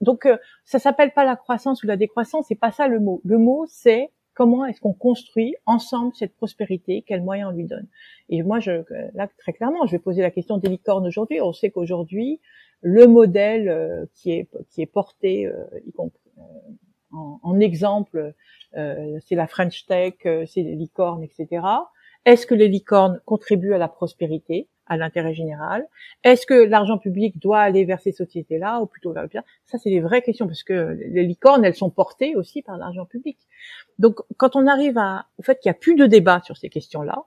donc, 0.00 0.26
euh, 0.26 0.38
ça 0.64 0.78
s'appelle 0.78 1.12
pas 1.12 1.24
la 1.24 1.36
croissance 1.36 1.82
ou 1.82 1.86
la 1.86 1.96
décroissance, 1.96 2.46
c'est 2.48 2.54
pas 2.54 2.72
ça 2.72 2.88
le 2.88 3.00
mot. 3.00 3.20
Le 3.24 3.38
mot, 3.38 3.66
c'est 3.68 4.10
comment 4.34 4.64
est-ce 4.64 4.80
qu'on 4.80 4.92
construit 4.92 5.54
ensemble 5.66 6.14
cette 6.14 6.34
prospérité, 6.36 7.02
quels 7.06 7.22
moyens 7.22 7.50
on 7.52 7.56
lui 7.56 7.64
donne? 7.64 7.86
Et 8.28 8.42
moi, 8.42 8.60
je, 8.60 8.82
là, 9.14 9.28
très 9.38 9.52
clairement, 9.52 9.86
je 9.86 9.92
vais 9.92 9.98
poser 9.98 10.22
la 10.22 10.30
question 10.30 10.58
des 10.58 10.68
licornes 10.68 11.06
aujourd'hui. 11.06 11.40
On 11.40 11.52
sait 11.52 11.70
qu'aujourd'hui, 11.70 12.40
le 12.82 13.06
modèle 13.06 13.68
euh, 13.68 14.06
qui 14.14 14.32
est 14.32 14.48
qui 14.70 14.82
est 14.82 14.86
porté, 14.86 15.46
euh, 15.46 15.52
euh, 15.98 16.02
en, 17.12 17.40
en, 17.42 17.60
exemple, 17.60 18.34
c'est 18.74 19.34
la 19.34 19.46
French 19.46 19.84
Tech, 19.86 20.14
c'est 20.22 20.62
les 20.62 20.74
licornes, 20.74 21.22
etc. 21.22 21.66
Est-ce 22.24 22.46
que 22.46 22.54
les 22.54 22.68
licornes 22.68 23.20
contribuent 23.26 23.74
à 23.74 23.78
la 23.78 23.88
prospérité? 23.88 24.68
À 24.86 24.96
l'intérêt 24.96 25.34
général 25.34 25.86
Est-ce 26.24 26.46
que 26.46 26.54
l'argent 26.54 26.98
public 26.98 27.38
doit 27.38 27.60
aller 27.60 27.84
vers 27.84 28.00
ces 28.00 28.12
sociétés-là 28.12 28.80
ou 28.80 28.86
plutôt 28.86 29.12
vers 29.12 29.22
le 29.22 29.28
Ça, 29.64 29.78
c'est 29.78 29.90
des 29.90 30.00
vraies 30.00 30.22
questions 30.22 30.46
parce 30.46 30.62
que 30.62 30.96
les 30.98 31.24
licornes, 31.24 31.64
elles 31.64 31.74
sont 31.74 31.90
portées 31.90 32.36
aussi 32.36 32.62
par 32.62 32.76
l'argent 32.76 33.06
public. 33.06 33.38
Donc, 33.98 34.20
quand 34.36 34.56
on 34.56 34.66
arrive 34.66 34.98
à, 34.98 35.26
au 35.38 35.42
fait 35.42 35.58
qu'il 35.60 35.70
n'y 35.70 35.76
a 35.76 35.78
plus 35.78 35.94
de 35.94 36.06
débat 36.06 36.40
sur 36.44 36.56
ces 36.56 36.68
questions-là, 36.68 37.24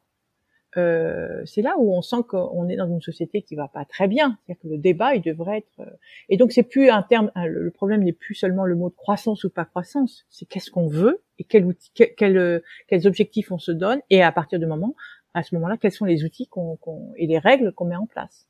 euh, 0.78 1.42
c'est 1.46 1.62
là 1.62 1.76
où 1.78 1.96
on 1.96 2.02
sent 2.02 2.24
qu'on 2.28 2.68
est 2.68 2.76
dans 2.76 2.88
une 2.88 3.02
société 3.02 3.42
qui 3.42 3.56
va 3.56 3.68
pas 3.68 3.86
très 3.86 4.08
bien. 4.08 4.38
C'est-à-dire 4.46 4.62
que 4.62 4.68
le 4.68 4.78
débat, 4.78 5.16
il 5.16 5.22
devrait 5.22 5.60
être. 5.60 5.80
Euh, 5.80 5.98
et 6.28 6.38
donc, 6.38 6.52
c'est 6.52 6.64
plus 6.64 6.90
un 6.90 7.02
terme. 7.02 7.32
Le 7.36 7.72
problème 7.72 8.04
n'est 8.04 8.14
plus 8.14 8.36
seulement 8.36 8.66
le 8.66 8.76
mot 8.76 8.90
de 8.90 8.96
croissance 8.96 9.44
ou 9.46 9.50
pas 9.50 9.66
croissance. 9.66 10.26
C'est 10.30 10.46
qu'est-ce 10.46 10.72
qu'on 10.72 10.88
veut 10.88 11.24
et 11.40 11.46
quel 11.46 11.66
outil, 11.66 11.92
quel, 12.18 12.62
quels 12.88 13.08
objectifs 13.08 13.52
on 13.52 13.58
se 13.58 13.72
donne. 13.72 14.02
Et 14.10 14.22
à 14.22 14.32
partir 14.32 14.60
du 14.60 14.66
moment 14.66 14.96
à 15.36 15.44
ce 15.44 15.54
moment-là, 15.56 15.78
quels 15.78 15.92
sont 15.92 16.06
les 16.06 16.24
outils 16.24 16.48
qu'on, 16.48 16.80
et 17.18 17.28
les 17.28 17.38
règles 17.38 17.72
qu'on 17.74 17.86
met 17.86 17.96
en 17.96 18.08
place. 18.08 18.48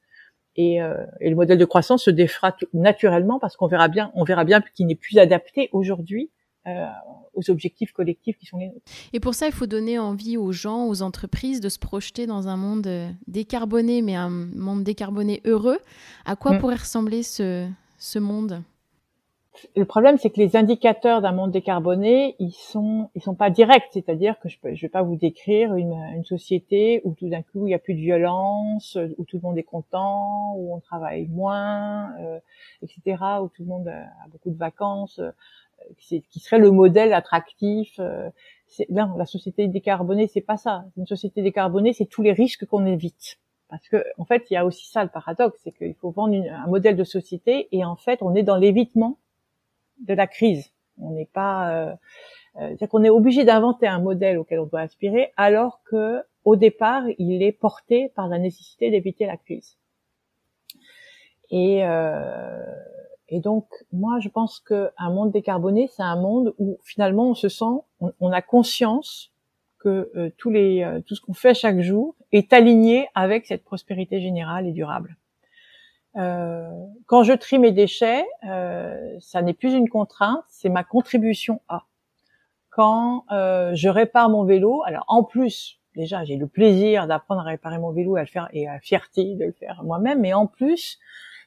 et, 0.55 0.77
et, 1.19 1.29
le 1.29 1.35
modèle 1.35 1.57
de 1.57 1.65
croissance 1.65 2.03
se 2.05 2.11
défera 2.11 2.55
naturellement 2.73 3.39
parce 3.39 3.57
qu'on 3.57 3.67
verra 3.67 3.89
bien, 3.89 4.11
on 4.15 4.23
verra 4.23 4.45
bien 4.45 4.61
qu'il 4.61 4.87
n'est 4.87 4.95
plus 4.95 5.17
adapté 5.17 5.69
aujourd'hui 5.73 6.31
euh, 6.67 6.87
aux 7.35 7.51
objectifs 7.51 7.91
collectifs 7.91 8.39
qui 8.39 8.47
sont 8.47 8.57
les 8.57 8.69
nôtres. 8.69 8.81
Et 9.13 9.19
pour 9.19 9.35
ça, 9.35 9.45
il 9.45 9.51
faut 9.51 9.67
donner 9.67 9.99
envie 9.99 10.35
aux 10.35 10.51
gens, 10.51 10.87
aux 10.87 11.03
entreprises 11.03 11.59
de 11.59 11.69
se 11.69 11.77
projeter 11.77 12.25
dans 12.25 12.47
un 12.47 12.57
monde 12.57 12.87
euh, 12.87 13.07
décarboné, 13.27 14.01
mais 14.01 14.15
un 14.15 14.29
monde 14.29 14.83
décarboné 14.83 15.41
heureux. 15.45 15.77
À 16.25 16.35
quoi 16.35 16.53
mm. 16.53 16.59
pourrait 16.59 16.77
ressembler 16.77 17.21
ce, 17.21 17.69
ce 17.99 18.17
monde? 18.17 18.63
Le 19.75 19.85
problème, 19.85 20.17
c'est 20.17 20.29
que 20.29 20.39
les 20.39 20.55
indicateurs 20.55 21.21
d'un 21.21 21.31
monde 21.31 21.51
décarboné, 21.51 22.35
ils 22.39 22.53
sont, 22.53 23.09
ils 23.15 23.21
sont 23.21 23.35
pas 23.35 23.49
directs. 23.49 23.87
C'est-à-dire 23.91 24.39
que 24.39 24.49
je 24.49 24.57
ne 24.63 24.75
vais 24.75 24.89
pas 24.89 25.01
vous 25.01 25.15
décrire 25.15 25.75
une, 25.75 25.93
une 26.15 26.25
société 26.25 27.01
où 27.03 27.13
tout 27.13 27.29
d'un 27.29 27.41
coup 27.41 27.65
il 27.65 27.69
n'y 27.69 27.73
a 27.73 27.79
plus 27.79 27.93
de 27.93 27.99
violence, 27.99 28.97
où 29.17 29.25
tout 29.25 29.37
le 29.37 29.41
monde 29.41 29.57
est 29.57 29.63
content, 29.63 30.53
où 30.55 30.75
on 30.75 30.79
travaille 30.79 31.27
moins, 31.27 32.11
euh, 32.19 32.39
etc., 32.81 33.21
où 33.41 33.49
tout 33.49 33.63
le 33.63 33.69
monde 33.69 33.87
a 33.87 34.27
beaucoup 34.29 34.49
de 34.49 34.57
vacances 34.57 35.19
qui 35.99 36.39
serait 36.39 36.59
le 36.59 36.71
modèle 36.71 37.13
attractif. 37.13 37.99
Euh, 37.99 38.29
non, 38.89 39.15
la 39.17 39.25
société 39.25 39.67
décarbonée, 39.67 40.27
c'est 40.27 40.41
pas 40.41 40.57
ça. 40.57 40.85
Une 40.97 41.05
société 41.05 41.41
décarbonée, 41.41 41.93
c'est 41.93 42.05
tous 42.05 42.21
les 42.21 42.33
risques 42.33 42.65
qu'on 42.65 42.85
évite. 42.85 43.39
Parce 43.69 43.87
que, 43.87 44.03
en 44.17 44.25
fait, 44.25 44.45
il 44.49 44.53
y 44.53 44.57
a 44.57 44.65
aussi 44.65 44.87
ça 44.87 45.03
le 45.03 45.09
paradoxe, 45.09 45.59
c'est 45.63 45.71
qu'il 45.71 45.95
faut 45.95 46.11
vendre 46.11 46.35
un 46.35 46.67
modèle 46.67 46.95
de 46.95 47.03
société 47.03 47.67
et 47.71 47.83
en 47.83 47.95
fait, 47.95 48.21
on 48.21 48.35
est 48.35 48.43
dans 48.43 48.57
l'évitement 48.57 49.17
de 49.99 50.13
la 50.13 50.27
crise. 50.27 50.71
On 50.99 51.11
n'est 51.11 51.29
pas, 51.31 51.71
euh, 51.71 51.91
euh 51.91 51.95
c'est-à-dire 52.69 52.89
qu'on 52.89 53.03
est 53.03 53.09
obligé 53.09 53.43
d'inventer 53.43 53.87
un 53.87 53.99
modèle 53.99 54.37
auquel 54.37 54.59
on 54.59 54.65
doit 54.65 54.81
aspirer, 54.81 55.33
alors 55.37 55.81
que 55.85 56.23
au 56.43 56.55
départ, 56.55 57.03
il 57.17 57.41
est 57.41 57.51
porté 57.51 58.09
par 58.15 58.27
la 58.27 58.37
nécessité 58.37 58.91
d'éviter 58.91 59.25
la 59.25 59.37
crise. 59.37 59.77
Et 61.49 61.83
euh, 61.85 62.63
et 63.29 63.39
donc, 63.39 63.67
moi, 63.91 64.19
je 64.19 64.29
pense 64.29 64.59
qu'un 64.59 65.09
monde 65.09 65.31
décarboné, 65.31 65.89
c'est 65.91 66.03
un 66.03 66.15
monde 66.15 66.53
où 66.59 66.79
finalement 66.83 67.29
on 67.29 67.33
se 67.33 67.49
sent, 67.49 67.65
on, 67.99 68.31
a 68.31 68.41
conscience 68.41 69.31
que 69.79 70.11
euh, 70.15 70.29
tous 70.37 70.51
les, 70.51 70.83
euh, 70.83 71.01
tout 71.01 71.15
ce 71.15 71.21
qu'on 71.21 71.33
fait 71.33 71.55
chaque 71.55 71.79
jour 71.79 72.15
est 72.31 72.53
aligné 72.53 73.07
avec 73.15 73.47
cette 73.47 73.63
prospérité 73.63 74.21
générale 74.21 74.67
et 74.67 74.71
durable. 74.71 75.17
Euh, 76.17 76.69
quand 77.05 77.23
je 77.23 77.33
trie 77.33 77.59
mes 77.59 77.71
déchets, 77.71 78.25
euh, 78.47 79.17
ça 79.19 79.41
n'est 79.41 79.53
plus 79.53 79.73
une 79.73 79.89
contrainte, 79.89 80.43
c'est 80.47 80.69
ma 80.69 80.83
contribution 80.83 81.61
à. 81.67 81.83
Quand 82.69 83.23
je 83.29 83.87
répare 83.87 84.29
mon 84.29 84.43
vélo, 84.43 84.83
alors 84.85 85.05
en 85.07 85.23
plus, 85.23 85.79
déjà 85.95 86.25
j'ai 86.25 86.35
le 86.35 86.45
plaisir 86.45 87.07
d'apprendre 87.07 87.39
à 87.39 87.45
réparer 87.45 87.77
mon 87.77 87.91
vélo 87.91 88.17
et 88.17 88.19
à 88.19 88.23
le 88.23 88.27
faire 88.27 88.49
et 88.51 88.67
à 88.67 88.73
la 88.73 88.79
fierté 88.81 89.35
de 89.35 89.45
le 89.45 89.53
faire 89.53 89.81
moi-même, 89.85 90.19
mais 90.19 90.33
en 90.33 90.45
plus 90.45 90.99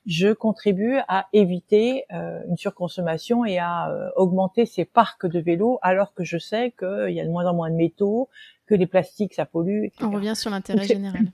je 0.09 0.33
contribue 0.33 0.97
à 1.07 1.29
éviter 1.35 2.05
euh, 2.13 2.41
une 2.49 2.57
surconsommation 2.57 3.45
et 3.45 3.59
à 3.59 3.91
euh, 3.91 4.09
augmenter 4.17 4.65
ces 4.65 4.87
parcs 4.87 5.27
de 5.27 5.39
vélos, 5.39 5.79
alors 5.83 6.15
que 6.15 6.25
je 6.25 6.39
sais 6.39 6.73
qu'il 6.79 7.11
y 7.11 7.21
a 7.21 7.25
de 7.25 7.31
moins 7.31 7.47
en 7.47 7.55
moins 7.55 7.71
de 7.71 7.77
métaux, 7.77 8.31
que 8.67 8.75
les 8.75 8.87
plastiques 8.87 9.35
ça 9.35 9.45
pollue. 9.45 9.85
Etc. 9.85 10.03
On 10.03 10.11
revient 10.11 10.35
sur 10.35 10.51
l'intérêt 10.51 10.87
général. 10.87 11.27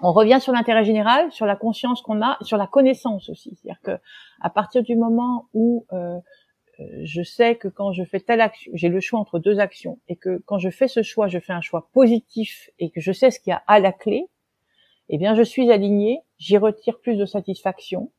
On 0.00 0.12
revient 0.12 0.38
sur 0.40 0.52
l'intérêt 0.52 0.84
général, 0.84 1.30
sur 1.32 1.46
la 1.46 1.56
conscience 1.56 2.02
qu'on 2.02 2.22
a, 2.22 2.38
sur 2.42 2.56
la 2.56 2.66
connaissance 2.66 3.28
aussi. 3.28 3.56
C'est-à-dire 3.56 3.80
que 3.82 4.00
à 4.40 4.50
partir 4.50 4.82
du 4.82 4.96
moment 4.96 5.48
où 5.54 5.86
euh, 5.92 6.18
je 7.02 7.22
sais 7.22 7.56
que 7.56 7.68
quand 7.68 7.92
je 7.92 8.04
fais 8.04 8.20
telle 8.20 8.40
action, 8.40 8.70
j'ai 8.74 8.88
le 8.88 9.00
choix 9.00 9.18
entre 9.18 9.38
deux 9.38 9.58
actions, 9.58 9.98
et 10.08 10.16
que 10.16 10.38
quand 10.46 10.58
je 10.58 10.70
fais 10.70 10.88
ce 10.88 11.02
choix, 11.02 11.26
je 11.26 11.38
fais 11.38 11.52
un 11.52 11.60
choix 11.60 11.88
positif 11.92 12.70
et 12.78 12.90
que 12.90 13.00
je 13.00 13.12
sais 13.12 13.30
ce 13.30 13.40
qu'il 13.40 13.50
y 13.50 13.54
a 13.54 13.62
à 13.66 13.80
la 13.80 13.92
clé, 13.92 14.28
eh 15.08 15.18
bien, 15.18 15.34
je 15.34 15.42
suis 15.42 15.70
alignée, 15.72 16.20
j'y 16.38 16.58
retire 16.58 17.00
plus 17.00 17.16
de 17.16 17.26
satisfaction. 17.26 18.12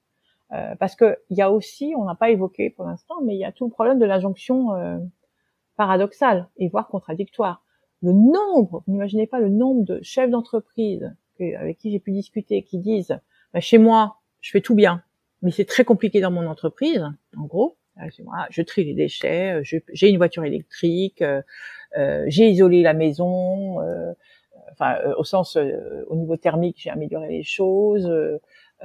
Euh, 0.52 0.76
parce 0.80 0.96
que 0.96 1.20
il 1.30 1.38
y 1.38 1.42
a 1.42 1.52
aussi, 1.52 1.94
on 1.96 2.06
n'a 2.06 2.16
pas 2.16 2.32
évoqué 2.32 2.72
pour 2.72 2.86
l'instant, 2.86 3.16
mais 3.24 3.36
il 3.36 3.40
y 3.40 3.46
a 3.46 3.52
tout 3.52 3.66
le 3.66 3.72
problème 3.72 4.00
de 4.00 4.06
l'injonction 4.06 4.74
euh, 4.74 4.98
paradoxale 5.78 6.50
et 6.58 6.68
voire 6.70 6.88
contradictoire. 6.88 7.64
Le 8.02 8.14
nombre, 8.14 8.84
vous 8.88 8.94
n'imaginez 8.94 9.28
pas 9.28 9.40
le 9.40 9.50
nombre 9.50 9.84
de 9.84 10.00
chefs 10.02 10.32
d'entreprise 10.32 11.16
avec 11.42 11.78
qui 11.78 11.92
j'ai 11.92 12.00
pu 12.00 12.12
discuter 12.12 12.64
qui 12.64 12.80
disent 12.80 13.20
bah, 13.54 13.60
chez 13.60 13.78
moi, 13.78 14.18
je 14.42 14.52
fais 14.52 14.62
tout 14.62 14.76
bien, 14.76 15.04
mais 15.42 15.52
c'est 15.52 15.66
très 15.66 15.84
compliqué 15.84 16.22
dans 16.22 16.32
mon 16.32 16.48
entreprise, 16.48 17.06
en 17.38 17.46
gros. 17.46 17.78
Je 18.50 18.62
trie 18.62 18.86
les 18.86 18.94
déchets, 18.94 19.62
j'ai 19.64 20.10
une 20.10 20.18
voiture 20.18 20.46
électrique, 20.46 21.22
euh, 21.22 21.42
euh 21.98 22.24
j'ai 22.28 22.48
isolé 22.50 22.82
la 22.82 22.94
maison, 22.94 23.82
euh, 23.82 24.14
enfin 24.72 24.98
euh, 25.06 25.14
au 25.18 25.24
sens 25.24 25.58
euh, 25.58 26.06
au 26.08 26.16
niveau 26.16 26.38
thermique, 26.38 26.78
j'ai 26.80 26.90
amélioré 26.90 27.30
les 27.30 27.44
choses. 27.44 28.08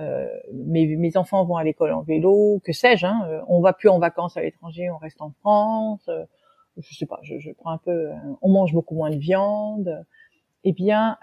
Euh, 0.01 0.29
mes, 0.53 0.87
mes, 0.97 1.17
enfants 1.17 1.45
vont 1.45 1.57
à 1.57 1.63
l'école 1.63 1.93
en 1.93 2.03
vélo, 2.03 2.61
que 2.65 2.73
sais-je. 2.73 3.07
Hein, 3.07 3.43
on 3.47 3.61
va 3.61 3.73
plus 3.73 3.89
en 3.89 4.01
vacances 4.01 4.37
à 4.37 4.43
l'étranger, 4.43 4.91
on 4.91 4.99
reste 4.99 5.21
en 5.21 5.31
France. 5.41 6.11
je 6.77 6.95
sais 6.95 7.07
pas, 7.07 7.21
je, 7.23 7.39
je, 7.39 7.53
prends 7.53 7.71
un 7.71 7.79
peu. 7.79 8.11
on 8.43 8.51
mange 8.51 8.73
beaucoup 8.73 8.97
moins 8.97 9.11
de 9.11 9.19
viande. 9.19 10.05
Eh 10.65 10.73
bien, 10.73 11.19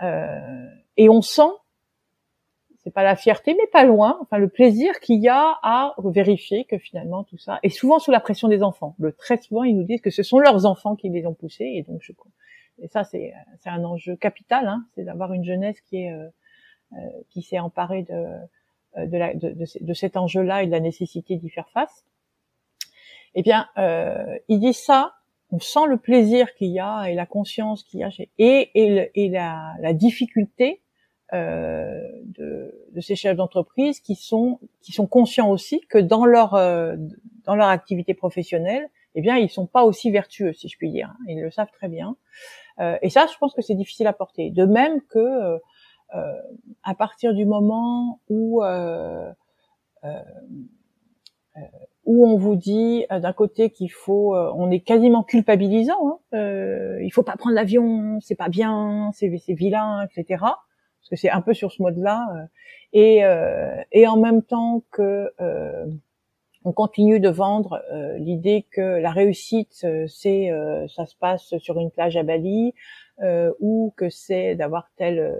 et 0.97 1.09
on 1.09 1.21
sent 1.21 1.51
c'est 2.83 2.91
pas 2.91 3.03
la 3.03 3.15
fierté, 3.15 3.53
mais 3.53 3.67
pas 3.67 3.83
loin. 3.83 4.17
Enfin, 4.21 4.37
le 4.37 4.47
plaisir 4.47 4.99
qu'il 4.99 5.21
y 5.21 5.29
a 5.29 5.59
à 5.61 5.93
vérifier 6.03 6.65
que 6.65 6.77
finalement 6.77 7.23
tout 7.23 7.37
ça, 7.37 7.59
et 7.63 7.69
souvent 7.69 7.99
sous 7.99 8.11
la 8.11 8.19
pression 8.19 8.47
des 8.47 8.63
enfants. 8.63 8.95
Le 8.99 9.11
très 9.11 9.37
souvent, 9.37 9.63
ils 9.63 9.77
nous 9.77 9.83
disent 9.83 10.01
que 10.01 10.09
ce 10.09 10.23
sont 10.23 10.39
leurs 10.39 10.65
enfants 10.65 10.95
qui 10.95 11.09
les 11.09 11.25
ont 11.27 11.33
poussés, 11.33 11.71
et 11.75 11.83
donc 11.83 12.01
je, 12.01 12.11
et 12.79 12.87
ça 12.87 13.03
c'est 13.03 13.33
c'est 13.59 13.69
un 13.69 13.83
enjeu 13.83 14.15
capital, 14.15 14.67
hein, 14.67 14.85
c'est 14.95 15.03
d'avoir 15.03 15.33
une 15.33 15.43
jeunesse 15.43 15.79
qui 15.81 16.03
est 16.03 16.11
euh, 16.11 16.27
euh 16.93 16.97
qui 17.29 17.43
s'est 17.43 17.59
emparée 17.59 18.03
de 18.03 18.25
euh, 18.97 19.05
de, 19.05 19.17
la, 19.17 19.33
de, 19.33 19.55
de, 19.79 19.93
cet 19.93 20.17
enjeu-là 20.17 20.63
et 20.63 20.65
de 20.65 20.71
la 20.71 20.81
nécessité 20.81 21.37
d'y 21.37 21.49
faire 21.49 21.69
face. 21.69 22.05
Eh 23.35 23.41
bien, 23.41 23.69
euh, 23.77 24.37
il 24.49 24.59
dit 24.59 24.73
ça, 24.73 25.13
on 25.51 25.59
sent 25.59 25.85
le 25.87 25.97
plaisir 25.97 26.53
qu'il 26.55 26.69
y 26.69 26.79
a 26.79 27.05
et 27.05 27.13
la 27.13 27.25
conscience 27.25 27.83
qu'il 27.83 27.99
y 27.99 28.03
a 28.03 28.09
et 28.37 29.29
la, 29.29 29.93
difficulté 29.93 30.81
euh, 31.33 32.01
de, 32.25 33.01
ces 33.01 33.15
chefs 33.15 33.35
d'entreprise 33.35 33.99
qui 33.99 34.15
sont 34.15 34.59
qui 34.81 34.91
sont 34.91 35.07
conscients 35.07 35.49
aussi 35.49 35.81
que 35.89 35.97
dans 35.97 36.25
leur 36.25 36.55
euh, 36.55 36.95
dans 37.45 37.55
leur 37.55 37.67
activité 37.67 38.13
professionnelle, 38.13 38.89
eh 39.15 39.21
bien 39.21 39.37
ils 39.37 39.49
sont 39.49 39.67
pas 39.67 39.83
aussi 39.83 40.11
vertueux 40.11 40.53
si 40.53 40.69
je 40.69 40.77
puis 40.77 40.89
dire. 40.89 41.13
Ils 41.27 41.41
le 41.41 41.51
savent 41.51 41.71
très 41.71 41.89
bien. 41.89 42.15
Euh, 42.79 42.97
et 43.01 43.09
ça, 43.09 43.27
je 43.31 43.37
pense 43.37 43.53
que 43.53 43.61
c'est 43.61 43.75
difficile 43.75 44.07
à 44.07 44.13
porter. 44.13 44.49
De 44.51 44.65
même 44.65 45.01
que 45.01 45.59
à 46.83 46.93
partir 46.93 47.33
du 47.33 47.45
moment 47.45 48.19
où 48.27 48.61
où 52.05 52.27
on 52.27 52.37
vous 52.37 52.55
dit 52.55 53.05
d'un 53.09 53.33
côté 53.33 53.69
qu'il 53.69 53.91
faut, 53.91 54.35
on 54.35 54.71
est 54.71 54.79
quasiment 54.79 55.23
culpabilisant. 55.23 56.19
Hein, 56.33 56.99
il 57.01 57.09
faut 57.13 57.23
pas 57.23 57.35
prendre 57.37 57.55
l'avion, 57.55 58.19
c'est 58.21 58.35
pas 58.35 58.49
bien, 58.49 59.11
c'est 59.13 59.29
vilain, 59.49 60.05
etc. 60.05 60.39
Parce 60.39 61.09
que 61.09 61.15
c'est 61.15 61.29
un 61.29 61.41
peu 61.41 61.53
sur 61.53 61.71
ce 61.71 61.81
mode-là. 61.81 62.47
et 62.93 63.21
et 63.91 64.07
en 64.07 64.17
même 64.17 64.41
temps 64.41 64.83
que 64.91 65.31
on 66.63 66.73
continue 66.73 67.19
de 67.19 67.29
vendre 67.29 67.81
euh, 67.91 68.17
l'idée 68.17 68.67
que 68.71 68.99
la 68.99 69.11
réussite, 69.11 69.81
euh, 69.83 70.05
c'est 70.07 70.51
euh, 70.51 70.87
ça 70.87 71.05
se 71.05 71.15
passe 71.15 71.57
sur 71.57 71.79
une 71.79 71.89
plage 71.89 72.17
à 72.17 72.23
Bali 72.23 72.73
ou 73.59 73.93
que 73.97 74.09
c'est 74.09 74.55
d'avoir 74.55 74.89
tel 74.95 75.39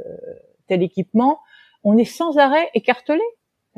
tel 0.67 0.83
équipement. 0.83 1.39
On 1.83 1.97
est 1.97 2.05
sans 2.05 2.37
arrêt 2.37 2.69
écartelé. 2.75 3.23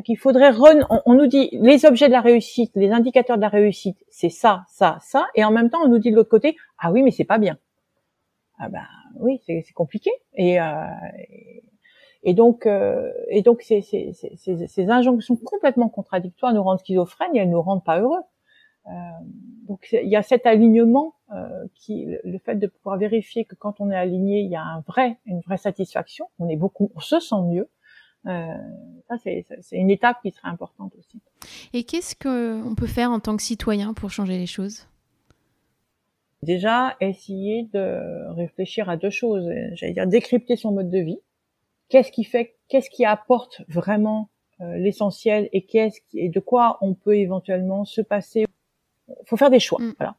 Il 0.08 0.16
faudrait 0.16 0.52
on, 0.58 1.02
on, 1.06 1.14
nous 1.14 1.28
dit 1.28 1.50
les 1.54 1.86
objets 1.86 2.08
de 2.08 2.14
la 2.14 2.22
réussite, 2.22 2.72
les 2.76 2.92
indicateurs 2.92 3.38
de 3.38 3.42
la 3.42 3.50
réussite, 3.50 3.98
c'est 4.10 4.30
ça, 4.30 4.64
ça, 4.68 4.98
ça, 5.02 5.28
et 5.36 5.44
en 5.44 5.52
même 5.52 5.70
temps 5.70 5.84
on 5.84 5.88
nous 5.88 6.00
dit 6.00 6.12
de 6.12 6.16
l'autre 6.16 6.30
côté, 6.30 6.56
ah 6.80 6.92
oui 6.92 7.04
mais 7.04 7.12
c'est 7.12 7.24
pas 7.24 7.38
bien. 7.38 7.58
Ah 8.60 8.70
ben 8.70 8.86
oui, 9.20 9.42
c'est 9.46 9.74
compliqué. 9.74 10.12
Et, 10.36 10.56
et 10.56 11.64
et 12.24 12.34
donc, 12.34 12.66
euh, 12.66 13.12
et 13.30 13.42
donc 13.42 13.62
ces, 13.62 13.82
ces, 13.82 14.14
ces, 14.14 14.68
ces, 14.68 14.90
injonctions 14.90 15.36
complètement 15.36 15.90
contradictoires 15.90 16.54
nous 16.54 16.64
rendent 16.64 16.80
schizophrènes 16.80 17.36
et 17.36 17.40
elles 17.40 17.50
nous 17.50 17.62
rendent 17.62 17.84
pas 17.84 18.00
heureux. 18.00 18.22
Euh, 18.88 18.92
donc 19.68 19.90
il 19.92 20.08
y 20.08 20.16
a 20.16 20.24
cet 20.24 20.46
alignement 20.46 21.16
euh, 21.34 21.68
qui, 21.76 22.08
le 22.24 22.38
fait 22.40 22.56
de 22.56 22.68
pouvoir 22.68 22.98
vérifier 22.98 23.44
que 23.44 23.56
quand 23.56 23.82
on 23.82 23.92
est 23.92 23.96
aligné, 23.96 24.40
il 24.40 24.50
y 24.50 24.56
a 24.56 24.64
un 24.64 24.80
vrai, 24.88 25.20
une 25.26 25.42
vraie 25.42 25.58
satisfaction. 25.58 26.30
On 26.40 26.48
est 26.48 26.56
beaucoup, 26.56 26.92
on 26.96 27.02
se 27.02 27.20
sent 27.20 27.42
mieux. 27.46 27.70
Euh, 28.26 28.58
ça 29.10 29.18
c'est, 29.18 29.46
une 29.72 29.90
étape 29.90 30.22
qui 30.22 30.32
serait 30.32 30.48
importante 30.50 30.94
aussi. 30.98 31.20
Et 31.74 31.84
qu'est-ce 31.84 32.16
qu'on 32.16 32.76
peut 32.76 32.88
faire 32.88 33.12
en 33.12 33.20
tant 33.20 33.36
que 33.36 33.44
citoyen 33.44 33.94
pour 33.94 34.12
changer 34.12 34.38
les 34.38 34.46
choses? 34.46 34.88
Déjà, 36.42 36.96
essayer 37.00 37.70
de 37.74 38.34
réfléchir 38.34 38.90
à 38.90 38.98
deux 38.98 39.10
choses. 39.10 39.50
J'allais 39.74 39.94
dire 39.94 40.08
décrypter 40.08 40.56
son 40.56 40.72
mode 40.72 40.90
de 40.90 41.00
vie 41.00 41.20
qu'est-ce 41.94 42.12
qui 42.12 42.24
fait, 42.24 42.56
qu'est-ce 42.70 42.90
qui 42.90 43.06
apporte 43.06 43.62
vraiment 43.68 44.30
euh, 44.62 44.78
l'essentiel 44.78 45.48
et 45.54 45.62
qu'est-ce 45.64 46.00
et 46.16 46.28
de 46.28 46.40
quoi 46.40 46.80
on 46.82 46.96
peut 46.96 47.16
éventuellement 47.16 47.86
se 47.86 48.02
passer? 48.02 48.46
Il 49.08 49.28
faut 49.28 49.38
faire 49.38 49.52
des 49.52 49.60
choix. 49.60 49.80
Mm. 49.80 49.94
Voilà. 50.00 50.16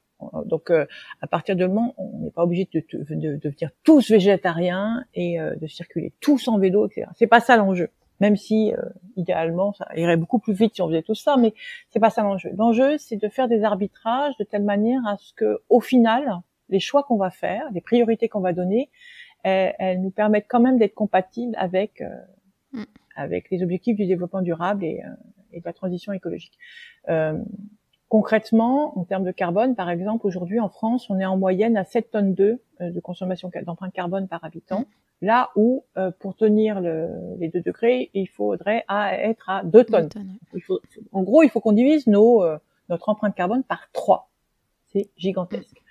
Donc, 0.47 0.71
euh, 0.71 0.87
à 1.21 1.27
partir 1.27 1.57
de 1.57 1.67
moment, 1.67 1.95
on 1.97 2.19
n'est 2.21 2.31
pas 2.31 2.45
obligé 2.45 2.69
de, 2.73 2.83
de, 2.93 3.15
de, 3.15 3.37
devenir 3.37 3.71
tous 3.83 4.11
végétariens 4.11 5.05
et 5.15 5.41
euh, 5.41 5.57
de 5.57 5.67
circuler 5.67 6.13
tous 6.21 6.49
en 6.49 6.59
vélo, 6.59 6.87
etc. 6.87 7.09
C'est 7.17 7.27
pas 7.27 7.41
ça 7.41 7.57
l'enjeu. 7.57 7.91
Même 8.21 8.37
si 8.37 8.73
euh, 8.73 8.83
idéalement 9.17 9.73
ça 9.73 9.89
irait 9.97 10.17
beaucoup 10.17 10.39
plus 10.39 10.55
vite 10.55 10.75
si 10.75 10.83
on 10.83 10.89
faisait 10.89 11.03
tout 11.03 11.17
ça, 11.17 11.37
mais 11.37 11.53
c'est 11.91 11.99
pas 11.99 12.11
ça 12.11 12.23
l'enjeu. 12.23 12.51
L'enjeu 12.57 12.97
c'est 12.97 13.17
de 13.17 13.29
faire 13.29 13.49
des 13.49 13.65
arbitrages 13.65 14.37
de 14.39 14.45
telle 14.45 14.63
manière 14.63 15.05
à 15.07 15.17
ce 15.17 15.33
que 15.35 15.63
au 15.69 15.81
final 15.81 16.41
les 16.69 16.79
choix 16.79 17.03
qu'on 17.03 17.17
va 17.17 17.31
faire, 17.31 17.65
les 17.73 17.81
priorités 17.81 18.29
qu'on 18.29 18.41
va 18.41 18.53
donner, 18.53 18.89
elles, 19.43 20.01
nous 20.01 20.11
permettent 20.11 20.47
quand 20.49 20.61
même 20.61 20.79
d'être 20.79 20.95
compatibles 20.95 21.55
avec 21.59 22.01
euh, 22.01 22.09
mm. 22.73 22.85
avec 23.17 23.51
les 23.51 23.65
objectifs 23.65 23.97
du 23.97 24.07
développement 24.07 24.43
durable 24.43 24.85
et, 24.85 25.03
et 25.53 25.59
de 25.59 25.65
la 25.65 25.73
transition 25.73 26.13
écologique. 26.13 26.57
Euh, 28.05 28.09
concrètement, 28.09 28.99
en 28.99 29.05
termes 29.05 29.25
de 29.25 29.33
carbone, 29.33 29.75
par 29.75 29.91
exemple, 29.91 30.27
aujourd'hui 30.27 30.61
en 30.61 30.69
France, 30.69 31.09
on 31.11 31.19
est 31.19 31.25
en 31.25 31.37
moyenne 31.37 31.77
à 31.77 31.85
7 31.85 32.11
tonnes 32.11 32.35
2 32.35 32.61
de 32.81 33.01
consommation 33.01 33.51
d'empreinte 33.65 33.93
carbone 33.93 34.29
par 34.29 34.45
habitant. 34.45 34.81
Mm. 34.81 34.85
Là 35.23 35.51
où, 35.57 35.85
euh, 35.97 36.11
pour 36.19 36.37
tenir 36.37 36.81
le, 36.81 37.09
les 37.39 37.49
2 37.49 37.63
degrés, 37.63 38.11
il 38.15 38.27
faudrait 38.27 38.85
à 38.89 39.19
être 39.19 39.49
à 39.49 39.65
2 39.65 39.85
tonnes. 39.85 40.09
Il 40.55 40.63
faut, 40.63 40.81
en 41.13 41.23
gros, 41.23 41.43
il 41.43 41.51
faut 41.51 41.61
qu'on 41.61 41.73
divise 41.73 42.07
nos, 42.07 42.43
euh, 42.43 42.59
notre 42.89 43.09
empreinte 43.09 43.35
carbone 43.35 43.63
par 43.63 43.89
3. 43.93 44.29
C'est 44.93 45.09
gigantesque. 45.17 45.83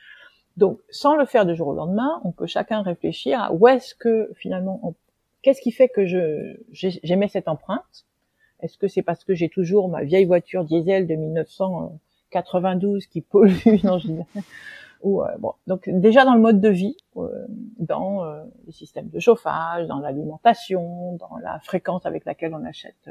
Donc, 0.56 0.80
sans 0.90 1.15
le 1.15 1.26
faire 1.26 1.45
de 1.45 1.56
jour 1.56 1.69
au 1.69 1.73
lendemain, 1.73 2.22
on 2.23 2.31
peut 2.31 2.45
chacun 2.45 2.84
réfléchir 2.84 3.41
à 3.41 3.52
où 3.52 3.68
est-ce 3.68 3.95
que 3.95 4.31
finalement, 4.35 4.94
qu'est-ce 5.41 5.61
qui 5.61 5.72
fait 5.72 5.90
que 5.90 6.06
je 6.06 6.57
j'émets 6.72 7.27
cette 7.27 7.48
empreinte? 7.48 8.06
Est-ce 8.64 8.77
que 8.77 8.88
c'est 8.88 9.02
parce 9.02 9.23
que 9.23 9.35
j'ai 9.35 9.49
toujours 9.49 9.90
ma 9.90 10.03
vieille 10.03 10.26
voiture 10.26 10.64
diesel 10.64 11.06
de 11.06 11.15
1992 11.15 13.06
qui 13.07 13.22
pollue? 13.22 13.52
Non, 13.84 13.99
je 13.99 14.07
ou 15.03 15.22
euh, 15.22 15.27
bon, 15.38 15.53
donc 15.68 15.90
déjà 15.90 16.23
dans 16.23 16.34
le 16.34 16.40
mode 16.40 16.61
de 16.61 16.69
vie, 16.69 16.95
euh, 17.18 17.45
dans 17.77 18.23
euh, 18.23 18.44
les 18.65 18.72
systèmes 18.72 19.10
de 19.10 19.19
chauffage, 19.19 19.85
dans 19.88 19.99
l'alimentation, 19.99 21.18
dans 21.18 21.38
la 21.44 21.60
fréquence 21.60 22.06
avec 22.06 22.26
laquelle 22.26 22.56
on 22.56 22.65
achète 22.65 23.10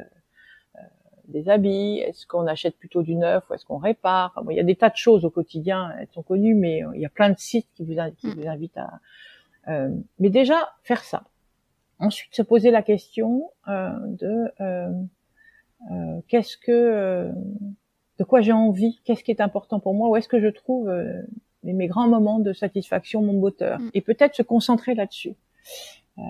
des 1.28 1.48
habits, 1.48 2.00
est-ce 2.00 2.26
qu'on 2.26 2.46
achète 2.48 2.76
plutôt 2.76 3.02
du 3.02 3.14
neuf 3.14 3.48
ou 3.48 3.54
est-ce 3.54 3.64
qu'on 3.64 3.78
répare? 3.78 4.32
Bon, 4.42 4.50
Il 4.50 4.56
y 4.56 4.60
a 4.60 4.64
des 4.64 4.74
tas 4.74 4.90
de 4.90 4.96
choses 4.96 5.24
au 5.24 5.30
quotidien, 5.30 5.94
elles 5.98 6.08
sont 6.12 6.22
connues, 6.22 6.54
mais 6.54 6.82
il 6.94 7.00
y 7.00 7.06
a 7.06 7.08
plein 7.08 7.30
de 7.30 7.38
sites 7.38 7.68
qui 7.74 7.84
vous, 7.84 7.94
qui 8.18 8.26
mm. 8.26 8.34
vous 8.34 8.48
invitent 8.48 8.78
à... 8.78 9.00
mais 10.18 10.30
déjà, 10.30 10.72
faire 10.82 11.04
ça. 11.04 11.22
Ensuite, 12.00 12.34
se 12.34 12.42
poser 12.42 12.72
la 12.72 12.82
question 12.82 13.50
de 13.68 14.52
qu'est-ce 16.28 16.56
que... 16.56 17.30
de 18.18 18.24
quoi 18.24 18.40
j'ai 18.40 18.52
envie? 18.52 19.00
Qu'est-ce 19.04 19.24
qui 19.24 19.30
est 19.30 19.40
important 19.40 19.80
pour 19.80 19.94
moi? 19.94 20.09
Où 20.09 20.16
est-ce 20.16 20.28
que 20.28 20.40
je 20.40 20.48
trouve 20.48 20.90
mes, 21.64 21.86
grands 21.86 22.09
moments 22.09 22.38
de 22.38 22.52
satisfaction, 22.52 23.22
mon 23.22 23.34
moteur, 23.34 23.78
mm. 23.78 23.90
et 23.94 24.00
peut-être 24.00 24.34
se 24.34 24.42
concentrer 24.42 24.94
là-dessus. 24.94 25.34
Euh, 26.18 26.22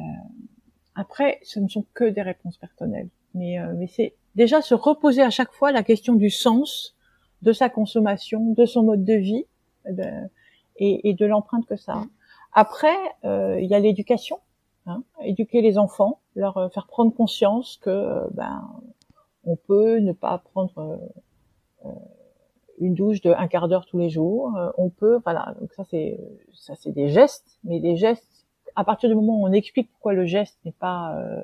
après, 0.95 1.39
ce 1.43 1.59
ne 1.59 1.69
sont 1.69 1.87
que 1.95 2.05
des 2.05 2.23
réponses 2.23 2.59
personnelles, 2.59 3.09
mais, 3.35 3.59
euh, 3.59 3.73
mais 3.77 3.87
c'est 3.87 4.15
déjà 4.35 4.61
se 4.61 4.74
reposer 4.74 5.23
à 5.23 5.31
chaque 5.31 5.53
fois 5.53 5.73
la 5.73 5.83
question 5.83 6.15
du 6.15 6.31
sens 6.31 6.95
de 7.43 7.53
sa 7.53 7.69
consommation, 7.69 8.53
de 8.53 8.66
son 8.66 8.83
mode 8.83 9.05
de 9.05 9.15
vie 9.15 9.47
de, 9.87 10.05
et, 10.77 11.09
et, 11.09 11.15
de 11.15 11.27
l'empreinte 11.27 11.66
que 11.66 11.77
ça 11.77 11.95
a. 11.95 12.01
Mm. 12.01 12.11
Après, 12.53 12.97
euh, 13.24 13.59
il 13.61 13.69
y 13.70 13.74
a 13.74 13.79
l'éducation, 13.79 14.39
hein, 14.87 15.03
éduquer 15.23 15.62
les 15.62 15.79
enfants, 15.79 16.20
leur 16.35 16.59
euh, 16.59 16.69
faire 16.69 16.87
prendre 16.87 17.15
conscience 17.15 17.79
que 17.83 18.29
ben 18.35 18.69
on 19.44 19.56
peut 19.56 19.98
ne 19.98 20.12
pas 20.12 20.39
prendre 20.39 21.01
euh, 21.85 21.90
une 22.78 22.94
douche 22.94 23.20
de 23.20 23.31
un 23.31 23.48
quart 23.48 23.69
d'heure 23.69 23.86
tous 23.86 23.98
les 23.98 24.10
jours. 24.10 24.56
Euh, 24.56 24.70
on 24.77 24.90
peut, 24.90 25.20
voilà, 25.24 25.55
donc 25.60 25.73
ça 25.73 25.85
c'est 25.90 26.19
ça 26.52 26.74
c'est 26.74 26.93
des 26.93 27.09
gestes, 27.09 27.59
mais 27.64 27.81
des 27.81 27.97
gestes. 27.97 28.47
À 28.74 28.85
partir 28.85 29.09
du 29.09 29.14
moment 29.14 29.40
où 29.40 29.47
on 29.47 29.52
explique 29.52 29.90
pourquoi 29.93 30.14
le 30.14 30.24
geste 30.24 30.59
n'est 30.64 30.73
pas 30.73 31.16
euh, 31.16 31.43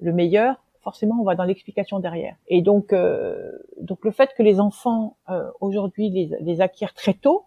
le 0.00 0.12
meilleur, 0.12 0.56
forcément 0.80 1.16
on 1.20 1.24
va 1.24 1.34
dans 1.34 1.44
l'explication 1.44 2.00
derrière. 2.00 2.36
Et 2.48 2.62
donc 2.62 2.92
euh, 2.92 3.52
donc 3.80 4.04
le 4.04 4.10
fait 4.10 4.34
que 4.36 4.42
les 4.42 4.60
enfants 4.60 5.16
aujourd'hui 5.60 6.10
les, 6.10 6.36
les 6.40 6.60
acquièrent 6.60 6.94
très 6.94 7.14
tôt 7.14 7.46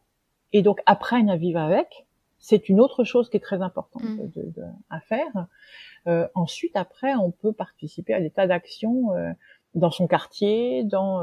et 0.53 0.61
donc 0.61 0.81
apprennent 0.85 1.29
à 1.29 1.35
vivre 1.35 1.59
avec, 1.59 2.05
c'est 2.37 2.69
une 2.69 2.79
autre 2.79 3.03
chose 3.03 3.29
qui 3.29 3.37
est 3.37 3.41
très 3.41 3.61
importante 3.61 4.03
mmh. 4.03 4.27
de, 4.35 4.41
de, 4.41 4.63
à 4.89 4.99
faire. 4.99 5.47
ensuite, 6.35 6.75
après, 6.75 7.15
on 7.15 7.31
peut 7.31 7.53
participer 7.53 8.13
à 8.13 8.21
des 8.21 8.29
tas 8.29 8.45
d'actions 8.45 9.09
dans 9.75 9.91
son 9.91 10.07
quartier, 10.07 10.83
dans 10.83 11.21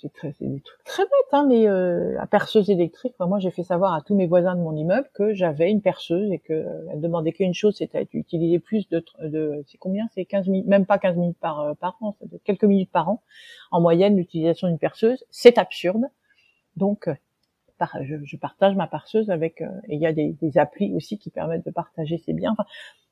c'est 0.00 0.12
très, 0.12 0.32
c'est 0.38 0.46
des 0.46 0.60
trucs 0.60 0.84
très 0.84 1.02
bêtes, 1.04 1.32
hein, 1.32 1.46
mais 1.48 1.66
euh, 1.66 2.14
la 2.14 2.26
perceuse 2.26 2.68
électrique. 2.68 3.14
moi, 3.18 3.38
j'ai 3.38 3.50
fait 3.50 3.62
savoir 3.62 3.94
à 3.94 4.02
tous 4.02 4.14
mes 4.14 4.26
voisins 4.26 4.54
de 4.54 4.60
mon 4.60 4.74
immeuble 4.74 5.08
que 5.14 5.32
j'avais 5.32 5.70
une 5.70 5.80
perceuse 5.80 6.30
et 6.32 6.38
que 6.38 6.52
euh, 6.52 6.88
elle 6.92 7.00
demandait 7.00 7.32
qu'une 7.32 7.54
chose, 7.54 7.76
c'était 7.76 8.04
d'utiliser 8.04 8.58
plus 8.58 8.88
de, 8.88 9.04
de 9.20 9.64
c'est 9.66 9.78
combien? 9.78 10.06
C'est 10.14 10.24
15 10.24 10.48
minutes, 10.48 10.66
même 10.66 10.86
pas 10.86 10.98
15 10.98 11.16
minutes 11.16 11.38
par 11.40 11.60
euh, 11.60 11.74
par 11.74 11.96
an, 12.02 12.14
c'est 12.20 12.42
quelques 12.44 12.64
minutes 12.64 12.90
par 12.90 13.08
an 13.08 13.22
en 13.70 13.80
moyenne 13.80 14.16
l'utilisation 14.16 14.68
d'une 14.68 14.78
perceuse. 14.78 15.24
C'est 15.30 15.58
absurde. 15.58 16.04
Donc, 16.76 17.08
euh, 17.08 17.14
je, 18.02 18.16
je, 18.24 18.36
partage 18.36 18.76
ma 18.76 18.86
perceuse 18.86 19.30
avec. 19.30 19.62
et 19.62 19.94
il 19.94 20.00
y 20.00 20.06
a 20.06 20.12
des, 20.12 20.32
des, 20.32 20.58
applis 20.58 20.94
aussi 20.94 21.18
qui 21.18 21.30
permettent 21.30 21.64
de 21.64 21.70
partager 21.70 22.18
ces 22.18 22.32
biens. 22.32 22.52
Enfin, 22.52 22.66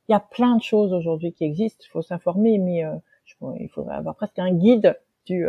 il 0.08 0.12
y 0.12 0.14
a 0.14 0.20
plein 0.20 0.56
de 0.56 0.62
choses 0.62 0.92
aujourd'hui 0.92 1.32
qui 1.32 1.44
existent. 1.44 1.82
Il 1.86 1.90
faut 1.90 2.02
s'informer, 2.02 2.58
mais 2.58 2.84
il 3.58 3.68
faudrait 3.68 3.96
avoir 3.96 4.14
presque 4.16 4.38
un 4.38 4.52
guide 4.52 4.98
du 5.26 5.46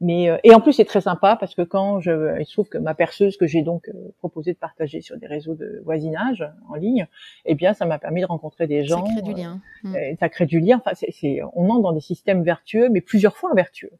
mais 0.00 0.30
euh, 0.30 0.38
et 0.44 0.54
en 0.54 0.60
plus 0.60 0.72
c'est 0.72 0.84
très 0.84 1.02
sympa 1.02 1.36
parce 1.36 1.54
que 1.54 1.62
quand 1.62 2.00
je, 2.00 2.38
il 2.40 2.46
se 2.46 2.52
trouve 2.52 2.68
que 2.68 2.78
ma 2.78 2.94
perceuse 2.94 3.36
que 3.36 3.46
j'ai 3.46 3.62
donc 3.62 3.88
euh, 3.88 3.92
proposé 4.18 4.52
de 4.54 4.58
partager 4.58 5.02
sur 5.02 5.18
des 5.18 5.26
réseaux 5.26 5.54
de 5.54 5.82
voisinage 5.84 6.44
en 6.70 6.74
ligne, 6.74 7.06
eh 7.44 7.54
bien 7.54 7.74
ça 7.74 7.84
m'a 7.84 7.98
permis 7.98 8.22
de 8.22 8.26
rencontrer 8.26 8.66
des 8.66 8.84
gens. 8.84 9.04
Ça 9.04 9.12
crée 9.12 9.22
du 9.22 9.34
lien. 9.34 9.60
Euh, 9.84 10.12
mm. 10.12 10.16
ça 10.18 10.28
crée 10.30 10.46
du 10.46 10.60
lien. 10.60 10.80
Enfin, 10.84 10.92
c'est, 10.94 11.40
on 11.54 11.68
entre 11.68 11.82
dans 11.82 11.92
des 11.92 12.00
systèmes 12.00 12.42
vertueux, 12.42 12.88
mais 12.88 13.02
plusieurs 13.02 13.36
fois 13.36 13.52
vertueux. 13.54 13.92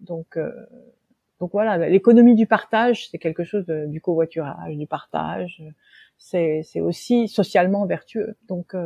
donc 0.00 0.38
donc 1.40 1.50
voilà, 1.50 1.88
l'économie 1.88 2.36
du 2.36 2.46
partage, 2.46 3.08
c'est 3.08 3.18
quelque 3.18 3.42
chose 3.42 3.66
de, 3.66 3.86
du 3.86 4.00
covoiturage, 4.00 4.76
du 4.76 4.86
partage. 4.86 5.60
C'est, 6.16 6.62
c'est 6.62 6.80
aussi 6.80 7.26
socialement 7.26 7.84
vertueux. 7.84 8.36
Donc 8.46 8.76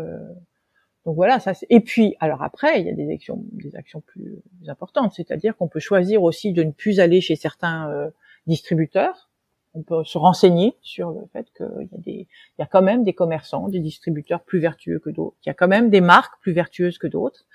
donc 1.07 1.15
voilà, 1.15 1.39
ça. 1.39 1.53
Et 1.71 1.79
puis, 1.79 2.17
alors 2.19 2.43
après, 2.43 2.81
il 2.81 2.87
y 2.87 2.91
a 2.91 2.93
des 2.93 3.09
actions, 3.13 3.45
des 3.53 3.77
actions 3.77 4.01
plus, 4.01 4.43
importantes, 4.67 5.15
c'est-à-dire 5.15 5.57
qu'on 5.57 5.69
peut 5.69 5.79
choisir 5.79 6.25
aussi 6.25 6.53
de 6.53 6.65
ne 6.65 6.73
plus 6.73 6.99
aller 6.99 7.21
chez 7.21 7.37
certains 7.37 7.89
euh, 7.91 8.11
distributeurs. 8.49 9.31
On 9.75 9.83
peut 9.83 10.03
se 10.03 10.19
renseigner 10.19 10.77
sur 10.83 11.11
le 11.11 11.25
fait 11.33 11.47
qu'il 11.57 11.89
y 11.93 11.95
a 11.95 11.99
des, 11.99 12.27
il 12.59 12.59
y 12.59 12.63
a 12.63 12.67
quand 12.67 12.83
même 12.83 13.05
des 13.05 13.13
commerçants, 13.13 13.69
des 13.69 13.79
distributeurs 13.79 14.43
plus 14.43 14.59
vertueux 14.59 14.99
que 14.99 15.11
d'autres. 15.11 15.37
Il 15.47 15.49
y 15.49 15.51
a 15.51 15.55
quand 15.55 15.69
même 15.69 15.91
des 15.91 16.01
marques 16.01 16.41
plus 16.41 16.53
vertueuses 16.53 16.99
que 16.99 17.07
d'autres. 17.07 17.47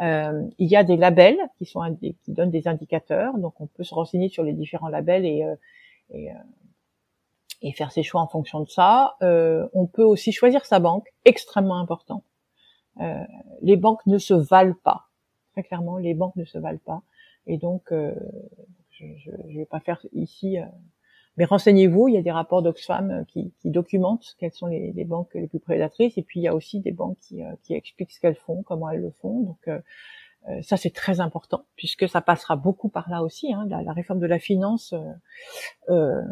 Euh, 0.00 0.42
il 0.58 0.68
y 0.68 0.74
a 0.74 0.82
des 0.82 0.96
labels 0.96 1.38
qui 1.58 1.64
sont 1.64 1.80
qui 2.00 2.32
donnent 2.32 2.50
des 2.50 2.66
indicateurs, 2.66 3.38
donc 3.38 3.60
on 3.60 3.68
peut 3.68 3.84
se 3.84 3.94
renseigner 3.94 4.28
sur 4.28 4.42
les 4.42 4.52
différents 4.52 4.88
labels 4.88 5.24
et 5.24 5.44
euh, 5.44 5.54
et, 6.12 6.30
et 7.62 7.72
faire 7.72 7.92
ses 7.92 8.02
choix 8.02 8.20
en 8.20 8.26
fonction 8.26 8.60
de 8.60 8.68
ça. 8.68 9.16
on 9.20 9.86
peut 9.86 10.04
aussi 10.04 10.32
choisir 10.32 10.66
sa 10.66 10.80
banque, 10.80 11.06
extrêmement 11.24 11.78
important. 11.78 12.24
Euh, 13.00 13.24
les 13.62 13.76
banques 13.76 14.04
ne 14.06 14.18
se 14.18 14.34
valent 14.34 14.76
pas. 14.82 15.08
Très 15.52 15.62
clairement, 15.62 15.98
les 15.98 16.14
banques 16.14 16.36
ne 16.36 16.44
se 16.44 16.58
valent 16.58 16.80
pas. 16.84 17.02
Et 17.46 17.58
donc, 17.58 17.92
euh, 17.92 18.14
je 18.90 19.30
ne 19.30 19.58
vais 19.58 19.66
pas 19.66 19.80
faire 19.80 20.04
ici, 20.12 20.58
euh, 20.58 20.64
mais 21.36 21.44
renseignez-vous. 21.44 22.08
Il 22.08 22.14
y 22.14 22.18
a 22.18 22.22
des 22.22 22.30
rapports 22.30 22.62
d'Oxfam 22.62 23.24
qui, 23.28 23.52
qui, 23.60 23.70
documentent 23.70 24.36
quelles 24.38 24.52
sont 24.52 24.66
les, 24.66 24.92
les, 24.92 25.04
banques 25.04 25.34
les 25.34 25.46
plus 25.46 25.60
prédatrices. 25.60 26.16
Et 26.18 26.22
puis, 26.22 26.40
il 26.40 26.42
y 26.44 26.48
a 26.48 26.54
aussi 26.54 26.80
des 26.80 26.92
banques 26.92 27.18
qui, 27.20 27.42
qui 27.62 27.74
expliquent 27.74 28.12
ce 28.12 28.20
qu'elles 28.20 28.36
font, 28.36 28.62
comment 28.62 28.90
elles 28.90 29.02
le 29.02 29.10
font. 29.10 29.40
Donc, 29.40 29.70
ça, 30.62 30.76
c'est 30.76 30.94
très 30.94 31.18
important, 31.18 31.64
puisque 31.74 32.08
ça 32.08 32.20
passera 32.20 32.54
beaucoup 32.54 32.88
par 32.88 33.10
là 33.10 33.22
aussi. 33.22 33.52
Hein, 33.52 33.66
la, 33.68 33.82
la, 33.82 33.92
réforme 33.92 34.20
de 34.20 34.26
la 34.26 34.38
finance 34.38 34.94
euh, 35.88 36.22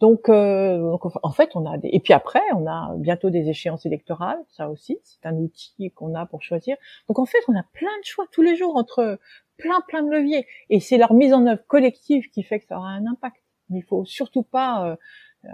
donc, 0.00 0.30
euh, 0.30 0.96
en 1.22 1.30
fait, 1.30 1.50
on 1.54 1.70
a 1.70 1.76
des... 1.76 1.90
et 1.92 2.00
puis 2.00 2.14
après, 2.14 2.40
on 2.56 2.66
a 2.66 2.94
bientôt 2.96 3.28
des 3.28 3.50
échéances 3.50 3.84
électorales, 3.84 4.38
ça 4.48 4.70
aussi, 4.70 4.98
c'est 5.04 5.26
un 5.26 5.36
outil 5.36 5.90
qu'on 5.90 6.14
a 6.14 6.24
pour 6.24 6.42
choisir. 6.42 6.78
Donc 7.06 7.18
en 7.18 7.26
fait, 7.26 7.38
on 7.48 7.54
a 7.54 7.62
plein 7.74 7.98
de 8.00 8.04
choix 8.04 8.24
tous 8.32 8.40
les 8.40 8.56
jours 8.56 8.76
entre 8.76 9.18
plein 9.58 9.82
plein 9.88 10.02
de 10.02 10.10
leviers, 10.10 10.46
et 10.70 10.80
c'est 10.80 10.96
leur 10.96 11.12
mise 11.12 11.34
en 11.34 11.46
œuvre 11.46 11.62
collective 11.66 12.30
qui 12.30 12.42
fait 12.42 12.60
que 12.60 12.66
ça 12.66 12.78
aura 12.78 12.88
un 12.88 13.06
impact. 13.06 13.42
Mais 13.68 13.80
il 13.80 13.84
faut 13.84 14.06
surtout 14.06 14.42
pas 14.42 14.86
euh, 14.86 14.96
euh, 15.44 15.48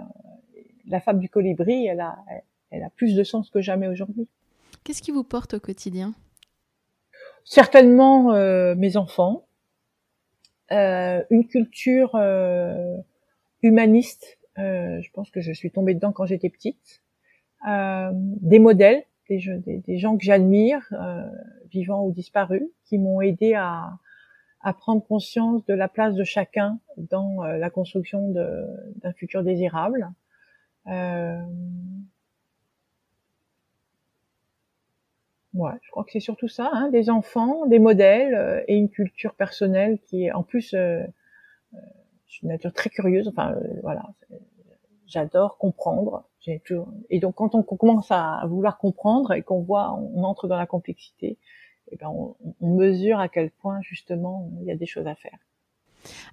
la 0.87 1.01
fable 1.01 1.19
du 1.19 1.27
colibri, 1.27 1.85
elle 1.85 1.99
a 1.99 2.17
elle 2.71 2.83
a 2.83 2.89
plus 2.89 3.15
de 3.15 3.23
sens 3.23 3.49
que 3.49 3.59
jamais 3.59 3.89
aujourd'hui. 3.89 4.29
Qu'est-ce 4.85 5.01
qui 5.01 5.11
vous 5.11 5.23
porte 5.23 5.55
au 5.55 5.59
quotidien? 5.59 6.13
Certainement 7.43 8.33
mes 8.75 8.97
enfants, 8.97 9.45
une 10.69 11.47
culture 11.49 12.17
humaniste 13.61 14.36
euh, 14.57 15.01
je 15.01 15.09
pense 15.11 15.29
que 15.31 15.41
je 15.41 15.51
suis 15.51 15.71
tombée 15.71 15.93
dedans 15.93 16.11
quand 16.11 16.25
j'étais 16.25 16.49
petite. 16.49 17.03
Euh, 17.67 18.11
des 18.13 18.59
modèles, 18.59 19.03
des, 19.29 19.83
des, 19.85 19.97
gens 19.97 20.17
que 20.17 20.23
j'admire, 20.23 20.87
euh, 20.93 21.29
vivants 21.69 22.05
ou 22.05 22.11
disparus, 22.11 22.63
qui 22.85 22.97
m'ont 22.97 23.21
aidé 23.21 23.55
à, 23.55 23.97
à, 24.61 24.73
prendre 24.73 25.03
conscience 25.05 25.65
de 25.65 25.73
la 25.73 25.87
place 25.87 26.15
de 26.15 26.23
chacun 26.23 26.79
dans 26.97 27.43
la 27.43 27.69
construction 27.69 28.29
d'un 28.31 29.13
futur 29.13 29.43
désirable. 29.43 30.09
Ouais, 35.57 35.71
je 35.81 35.89
crois 35.89 36.03
que 36.03 36.11
c'est 36.11 36.19
surtout 36.19 36.47
ça, 36.47 36.69
hein, 36.71 36.89
des 36.89 37.09
enfants, 37.09 37.65
des 37.65 37.79
modèles 37.79 38.35
euh, 38.35 38.61
et 38.67 38.75
une 38.75 38.89
culture 38.89 39.33
personnelle 39.33 39.97
qui 40.05 40.25
est 40.25 40.31
en 40.31 40.43
plus, 40.43 40.75
euh, 40.75 41.01
euh 41.73 41.77
je 42.27 42.33
suis 42.33 42.43
une 42.43 42.49
nature 42.49 42.73
très 42.73 42.89
curieuse. 42.89 43.27
Enfin, 43.27 43.53
euh, 43.53 43.79
voilà, 43.81 44.03
j'adore 45.05 45.57
comprendre. 45.57 46.25
Toujours... 46.65 46.87
Et 47.09 47.19
donc, 47.19 47.35
quand 47.35 47.55
on 47.55 47.63
commence 47.63 48.09
à 48.09 48.45
vouloir 48.47 48.77
comprendre 48.77 49.33
et 49.33 49.41
qu'on 49.41 49.61
voit, 49.61 49.93
on 49.93 50.23
entre 50.23 50.47
dans 50.47 50.55
la 50.55 50.65
complexité, 50.65 51.27
et 51.89 51.93
eh 51.93 51.95
ben 51.97 52.07
on, 52.09 52.35
on 52.61 52.75
mesure 52.75 53.19
à 53.19 53.29
quel 53.29 53.49
point 53.49 53.79
justement 53.81 54.51
il 54.61 54.67
y 54.67 54.71
a 54.71 54.75
des 54.75 54.85
choses 54.85 55.07
à 55.07 55.15
faire. 55.15 55.37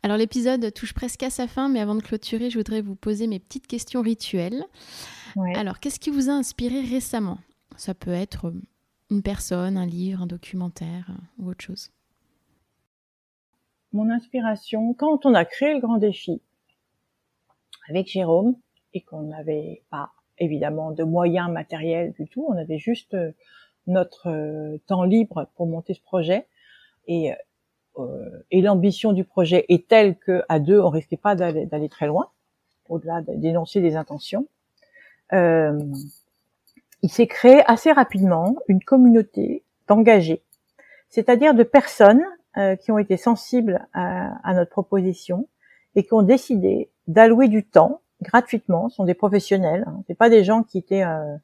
Alors 0.02 0.16
l'épisode 0.16 0.72
touche 0.72 0.94
presque 0.94 1.22
à 1.22 1.30
sa 1.30 1.46
fin, 1.46 1.68
mais 1.68 1.80
avant 1.80 1.94
de 1.94 2.02
clôturer, 2.02 2.50
je 2.50 2.58
voudrais 2.58 2.80
vous 2.80 2.96
poser 2.96 3.26
mes 3.26 3.38
petites 3.38 3.66
questions 3.66 4.02
rituelles. 4.02 4.64
Ouais. 5.36 5.56
Alors, 5.56 5.80
qu'est-ce 5.80 6.00
qui 6.00 6.10
vous 6.10 6.28
a 6.28 6.32
inspiré 6.32 6.80
récemment? 6.80 7.38
Ça 7.76 7.94
peut 7.94 8.12
être 8.12 8.52
une 9.10 9.22
personne, 9.22 9.76
un 9.76 9.86
livre, 9.86 10.22
un 10.22 10.26
documentaire 10.26 11.06
euh, 11.10 11.42
ou 11.42 11.50
autre 11.50 11.64
chose 11.64 11.90
Mon 13.94 14.10
inspiration, 14.10 14.92
quand 14.92 15.24
on 15.24 15.34
a 15.34 15.44
créé 15.44 15.72
le 15.72 15.80
grand 15.80 15.98
défi 15.98 16.42
avec 17.88 18.08
Jérôme 18.08 18.56
et 18.92 19.00
qu'on 19.00 19.22
n'avait 19.22 19.82
pas 19.88 20.10
évidemment 20.38 20.90
de 20.90 21.04
moyens 21.04 21.48
matériels 21.48 22.12
du 22.12 22.26
tout, 22.26 22.44
on 22.48 22.58
avait 22.58 22.78
juste 22.78 23.14
euh, 23.14 23.32
notre 23.86 24.28
euh, 24.28 24.78
temps 24.88 25.04
libre 25.04 25.48
pour 25.54 25.66
monter 25.66 25.94
ce 25.94 26.02
projet 26.02 26.46
et 27.06 27.32
et 28.50 28.60
l'ambition 28.60 29.12
du 29.12 29.22
projet 29.22 29.66
est 29.68 29.86
telle 29.86 30.16
que 30.16 30.42
à 30.48 30.58
deux 30.58 30.80
on 30.80 30.90
risquait 30.90 31.16
pas 31.16 31.36
d'aller 31.36 31.88
très 31.88 32.08
loin 32.08 32.28
au-delà 32.88 33.22
d'énoncer 33.22 33.80
des 33.80 33.94
intentions. 33.94 34.48
Euh, 35.32 35.78
il 37.02 37.08
s'est 37.08 37.26
créé 37.26 37.62
assez 37.70 37.92
rapidement 37.92 38.56
une 38.66 38.82
communauté 38.82 39.62
d'engagés, 39.86 40.42
c'est-à-dire 41.08 41.54
de 41.54 41.62
personnes 41.62 42.24
euh, 42.56 42.76
qui 42.76 42.92
ont 42.92 42.98
été 42.98 43.16
sensibles 43.16 43.84
à, 43.94 44.54
notre 44.54 44.70
proposition 44.70 45.48
et 45.96 46.04
qui 46.04 46.14
ont 46.14 46.22
décidé 46.22 46.88
d'allouer 47.08 47.48
du 47.48 47.64
temps 47.64 48.00
gratuitement. 48.22 48.88
Ce 48.88 48.94
sont 48.94 49.04
des 49.04 49.14
professionnels, 49.14 49.82
hein. 49.88 50.02
c'est 50.06 50.16
pas 50.16 50.30
des 50.30 50.44
gens 50.44 50.62
qui 50.62 50.78
étaient 50.78 51.02
euh, 51.02 51.34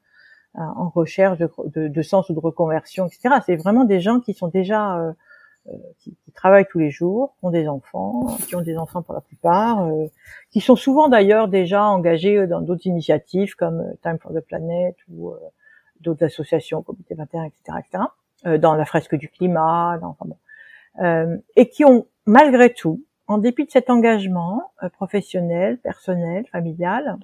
en 0.55 0.87
recherche 0.87 1.37
de, 1.37 2.01
sens 2.01 2.29
ou 2.29 2.33
de 2.33 2.39
reconversion, 2.39 3.07
etc. 3.07 3.35
C'est 3.45 3.57
vraiment 3.57 3.83
des 3.83 3.99
gens 3.99 4.21
qui 4.21 4.33
sont 4.33 4.47
déjà 4.47 4.99
euh, 4.99 5.11
qui, 5.99 6.15
qui, 6.23 6.31
travaillent 6.31 6.67
tous 6.71 6.79
les 6.79 6.91
jours, 6.91 7.35
ont 7.43 7.51
des 7.51 7.67
enfants, 7.67 8.37
qui 8.47 8.55
ont 8.55 8.61
des 8.61 8.77
enfants 8.77 9.01
pour 9.01 9.13
la 9.13 9.19
plupart, 9.19 9.85
qui 10.49 10.61
sont 10.61 10.77
souvent 10.77 11.09
d'ailleurs 11.09 11.49
déjà 11.49 11.83
engagés 11.83 12.47
dans 12.47 12.61
d'autres 12.61 12.87
initiatives 12.87 13.55
comme 13.55 13.83
Time 14.01 14.17
for 14.17 14.33
the 14.33 14.39
Planet 14.39 14.95
ou 15.11 15.33
d'autres 15.99 16.23
associations, 16.23 16.81
Comité 16.81 17.15
21, 17.15 17.43
etc., 17.43 17.79
etc., 17.79 18.57
dans 18.59 18.75
la 18.75 18.85
fresque 18.85 19.15
du 19.15 19.27
climat, 19.27 19.99
enfin 20.01 20.25
bon, 20.25 20.35
euh, 20.35 20.50
et 20.99 21.69
qui 21.69 21.85
ont 21.85 22.05
malgré 22.25 22.73
tout, 22.73 23.03
en 23.27 23.37
dépit 23.37 23.65
de 23.65 23.71
cet 23.71 23.89
engagement 23.89 24.71
euh, 24.83 24.89
professionnel, 24.89 25.77
personnel, 25.79 26.45
familial 26.51 27.17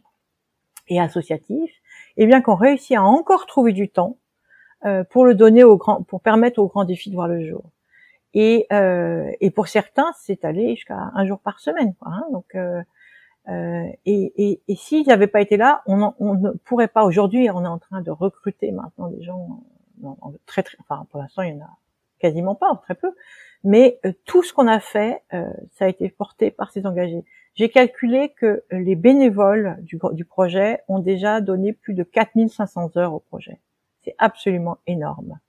et 0.88 1.00
associatif, 1.00 1.72
eh 2.18 2.26
bien 2.26 2.42
qu'on 2.42 2.56
réussit 2.56 2.98
à 2.98 3.04
encore 3.04 3.46
trouver 3.46 3.74
du 3.74 3.90
temps 3.90 4.18
euh, 4.86 5.04
pour 5.04 5.26
le 5.26 5.36
donner 5.36 5.64
au 5.64 5.78
grand, 5.78 6.04
pour 6.04 6.22
permettre 6.22 6.60
aux 6.60 6.68
grands 6.68 6.86
défis 6.86 7.10
de 7.10 7.16
voir 7.16 7.28
le 7.28 7.46
jour. 7.46 7.64
Et, 8.34 8.68
euh, 8.72 9.32
et 9.42 9.52
pour 9.52 9.68
certains, 9.68 10.12
c'est 10.20 10.46
allé 10.46 10.76
jusqu'à 10.76 11.12
un 11.14 11.26
jour 11.26 11.40
par 11.40 11.60
semaine. 11.60 11.94
Quoi, 11.96 12.12
hein, 12.12 12.26
donc 12.32 12.56
euh, 12.56 12.82
euh, 13.50 13.86
et, 14.06 14.34
et, 14.38 14.62
et 14.68 14.76
s'ils 14.76 15.08
n'avaient 15.08 15.28
pas 15.28 15.42
été 15.42 15.58
là, 15.58 15.82
on, 15.88 16.14
on, 16.20 16.36
ne 16.36 16.52
pourrait 16.52 16.90
pas. 16.90 17.06
Aujourd'hui, 17.06 17.50
on 17.50 17.64
est 17.64 17.68
en 17.68 17.80
train 17.80 18.02
de 18.02 18.12
recruter 18.12 18.72
maintenant 18.72 19.08
des 19.08 19.24
gens 19.24 19.64
très 20.46 20.64
très. 20.64 20.78
Enfin, 20.82 21.08
pour 21.10 21.22
l'instant, 21.22 21.42
il 21.44 21.56
y 21.56 21.58
en 21.58 21.66
a 21.66 21.78
quasiment 22.20 22.56
pas, 22.56 22.76
très 22.84 22.96
peu. 22.96 23.14
Mais 23.64 24.00
euh, 24.06 24.14
tout 24.26 24.44
ce 24.44 24.54
qu'on 24.54 24.68
a 24.68 24.80
fait, 24.80 25.24
euh, 25.34 25.46
ça 25.72 25.86
a 25.86 25.88
été 25.88 26.10
porté 26.10 26.52
par 26.52 26.72
ces 26.72 26.86
engagés. 26.86 27.26
J'ai 27.56 27.70
calculé 27.70 28.34
que 28.38 28.64
les 28.72 28.96
bénévoles 28.96 29.78
du, 29.82 30.00
du 30.12 30.26
projet 30.26 30.84
ont 30.88 31.00
déjà 31.00 31.42
donné 31.42 31.74
plus 31.74 31.96
de 31.96 32.04
4500 32.04 32.98
heures 32.98 33.14
au 33.14 33.20
projet. 33.20 33.60
C'est 34.04 34.16
absolument 34.20 34.78
énorme. 34.86 35.40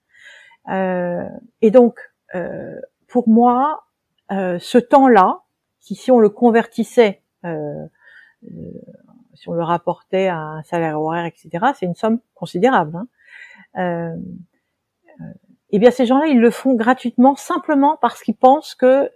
Euh, 0.70 1.28
et 1.60 1.70
donc, 1.70 1.98
pour 3.08 3.28
moi, 3.28 3.84
ce 4.30 4.78
temps-là, 4.78 5.42
si, 5.80 5.94
si 5.94 6.10
on 6.10 6.18
le 6.18 6.30
convertissait 6.30 7.22
euh, 7.44 7.86
euh, 8.44 8.72
si 9.34 9.48
on 9.48 9.52
le 9.52 9.62
rapportait 9.62 10.26
à 10.28 10.38
un 10.38 10.62
salaire 10.62 11.00
horaire, 11.00 11.24
etc., 11.24 11.66
c'est 11.74 11.86
une 11.86 11.94
somme 11.94 12.18
considérable. 12.34 12.96
Hein. 12.96 13.08
Euh, 13.78 14.16
eh 15.70 15.78
bien, 15.78 15.90
ces 15.90 16.06
gens-là, 16.06 16.26
ils 16.26 16.40
le 16.40 16.50
font 16.50 16.74
gratuitement 16.74 17.36
simplement 17.36 17.98
parce 18.00 18.22
qu'ils 18.22 18.36
pensent 18.36 18.74
que 18.74 19.10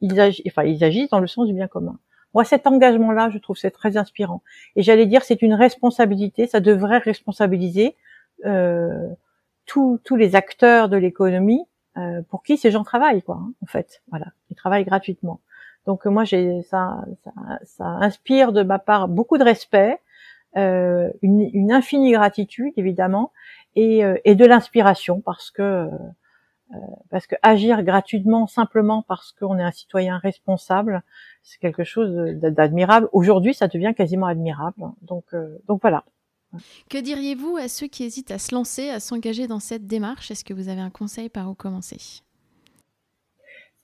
ils, 0.00 0.20
agissent, 0.20 0.46
enfin, 0.48 0.64
ils 0.64 0.82
agissent 0.82 1.10
dans 1.10 1.20
le 1.20 1.26
sens 1.26 1.46
du 1.46 1.54
bien 1.54 1.68
commun. 1.68 1.98
Moi, 2.34 2.44
cet 2.44 2.66
engagement-là, 2.66 3.30
je 3.30 3.38
trouve 3.38 3.56
c'est 3.56 3.70
très 3.70 3.96
inspirant. 3.96 4.42
Et 4.76 4.82
j'allais 4.82 5.06
dire, 5.06 5.22
c'est 5.22 5.42
une 5.42 5.54
responsabilité. 5.54 6.46
Ça 6.46 6.60
devrait 6.60 6.98
responsabiliser 6.98 7.96
euh, 8.44 9.08
tous, 9.66 10.00
les 10.16 10.36
acteurs 10.36 10.88
de 10.88 10.96
l'économie 10.96 11.64
euh, 11.96 12.22
pour 12.30 12.42
qui 12.42 12.56
ces 12.56 12.70
gens 12.70 12.84
travaillent, 12.84 13.22
quoi. 13.22 13.36
Hein, 13.36 13.52
en 13.62 13.66
fait, 13.66 14.02
voilà, 14.08 14.26
ils 14.50 14.56
travaillent 14.56 14.84
gratuitement. 14.84 15.40
Donc 15.86 16.06
moi, 16.06 16.24
ça, 16.26 16.36
ça, 16.62 17.04
ça, 17.64 17.84
inspire 17.84 18.52
de 18.52 18.62
ma 18.62 18.78
part 18.78 19.08
beaucoup 19.08 19.36
de 19.36 19.44
respect, 19.44 19.98
euh, 20.56 21.10
une, 21.22 21.50
une, 21.52 21.72
infinie 21.72 22.12
gratitude 22.12 22.72
évidemment, 22.76 23.32
et, 23.78 24.04
euh, 24.04 24.16
et 24.24 24.34
de 24.34 24.44
l'inspiration 24.44 25.20
parce 25.20 25.50
que 25.50 25.62
euh, 25.62 26.76
parce 27.08 27.26
que 27.26 27.36
agir 27.42 27.82
gratuitement 27.82 28.46
simplement 28.46 29.02
parce 29.02 29.32
qu'on 29.32 29.58
est 29.58 29.62
un 29.62 29.70
citoyen 29.70 30.18
responsable, 30.18 31.02
c'est 31.42 31.58
quelque 31.60 31.84
chose 31.84 32.10
d'admirable. 32.34 33.08
Aujourd'hui, 33.12 33.54
ça 33.54 33.68
devient 33.68 33.94
quasiment 33.96 34.26
admirable. 34.26 34.82
Donc 35.02 35.24
euh, 35.32 35.58
donc 35.66 35.80
voilà. 35.80 36.04
Que 36.90 36.98
diriez-vous 36.98 37.56
à 37.56 37.68
ceux 37.68 37.86
qui 37.86 38.04
hésitent 38.04 38.30
à 38.30 38.38
se 38.38 38.54
lancer, 38.54 38.90
à 38.90 39.00
s'engager 39.00 39.46
dans 39.46 39.60
cette 39.60 39.86
démarche? 39.86 40.30
Est-ce 40.30 40.44
que 40.44 40.54
vous 40.54 40.68
avez 40.68 40.80
un 40.80 40.90
conseil 40.90 41.28
par 41.28 41.48
où 41.48 41.54
commencer? 41.54 41.98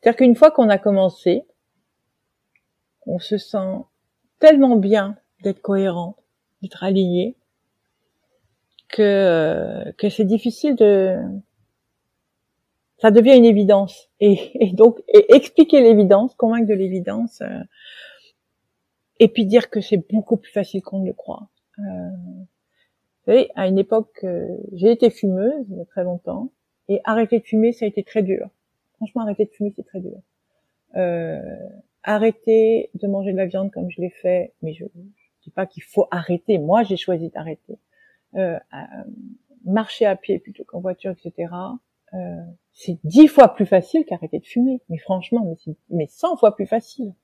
C'est-à-dire 0.00 0.16
qu'une 0.16 0.34
fois 0.34 0.50
qu'on 0.50 0.68
a 0.70 0.78
commencé, 0.78 1.44
on 3.06 3.18
se 3.18 3.38
sent 3.38 3.84
tellement 4.40 4.76
bien 4.76 5.16
d'être 5.42 5.60
cohérent, 5.60 6.16
d'être 6.62 6.82
aligné, 6.82 7.36
que, 8.94 9.02
euh, 9.02 9.92
que 9.98 10.08
c'est 10.08 10.24
difficile 10.24 10.76
de... 10.76 11.18
Ça 12.98 13.10
devient 13.10 13.36
une 13.36 13.44
évidence. 13.44 14.08
Et, 14.20 14.70
donc, 14.72 15.02
expliquer 15.08 15.82
l'évidence, 15.82 16.34
convaincre 16.36 16.68
de 16.68 16.74
l'évidence, 16.74 17.42
euh, 17.42 17.60
et 19.18 19.28
puis 19.28 19.46
dire 19.46 19.68
que 19.68 19.80
c'est 19.80 20.08
beaucoup 20.10 20.36
plus 20.36 20.52
facile 20.52 20.80
qu'on 20.80 21.00
ne 21.00 21.06
le 21.06 21.12
croit. 21.12 21.48
Euh, 21.80 21.82
vous 21.82 23.32
savez, 23.32 23.50
à 23.56 23.66
une 23.66 23.78
époque, 23.78 24.24
j'ai 24.72 24.92
été 24.92 25.10
fumeuse 25.10 25.66
il 25.70 25.78
y 25.78 25.80
a 25.80 25.84
très 25.86 26.04
longtemps, 26.04 26.50
et 26.88 27.00
arrêter 27.04 27.40
de 27.40 27.44
fumer, 27.44 27.72
ça 27.72 27.84
a 27.84 27.88
été 27.88 28.04
très 28.04 28.22
dur. 28.22 28.48
Franchement, 28.96 29.22
arrêter 29.22 29.46
de 29.46 29.50
fumer, 29.50 29.72
c'est 29.74 29.84
très 29.84 30.00
dur. 30.00 30.18
Euh, 30.96 31.40
arrêter 32.04 32.90
de 32.94 33.06
manger 33.08 33.32
de 33.32 33.38
la 33.38 33.46
viande 33.46 33.72
comme 33.72 33.90
je 33.90 34.00
l'ai 34.00 34.10
fait, 34.10 34.52
mais 34.62 34.72
je 34.72 34.84
ne 34.84 35.02
dis 35.42 35.50
pas 35.50 35.66
qu'il 35.66 35.82
faut 35.82 36.06
arrêter. 36.10 36.58
Moi, 36.58 36.84
j'ai 36.84 36.96
choisi 36.96 37.30
d'arrêter. 37.30 37.78
Euh, 38.36 38.58
marcher 39.64 40.06
à 40.06 40.16
pied 40.16 40.38
plutôt 40.38 40.64
qu'en 40.64 40.80
voiture, 40.80 41.12
etc. 41.12 41.52
Euh, 42.14 42.18
c'est 42.72 42.98
dix 43.04 43.28
fois 43.28 43.54
plus 43.54 43.66
facile 43.66 44.04
qu'arrêter 44.04 44.38
de 44.38 44.46
fumer. 44.46 44.80
Mais 44.88 44.98
franchement, 44.98 45.44
mais, 45.44 45.56
c'est, 45.56 45.76
mais 45.90 46.06
100 46.06 46.36
fois 46.36 46.54
plus 46.54 46.66
facile. 46.66 47.14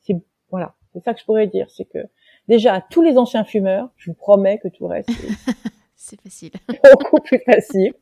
C'est 0.00 0.16
voilà, 0.50 0.74
c'est 0.92 1.02
ça 1.02 1.14
que 1.14 1.20
je 1.20 1.24
pourrais 1.24 1.46
dire, 1.46 1.70
c'est 1.70 1.84
que 1.84 2.06
déjà 2.48 2.80
tous 2.80 3.02
les 3.02 3.18
anciens 3.18 3.44
fumeurs, 3.44 3.90
je 3.96 4.10
vous 4.10 4.16
promets 4.16 4.58
que 4.58 4.68
tout 4.68 4.86
reste 4.86 5.10
c'est 5.96 6.20
facile, 6.20 6.52
beaucoup 6.98 7.20
plus 7.22 7.40
facile. 7.40 7.94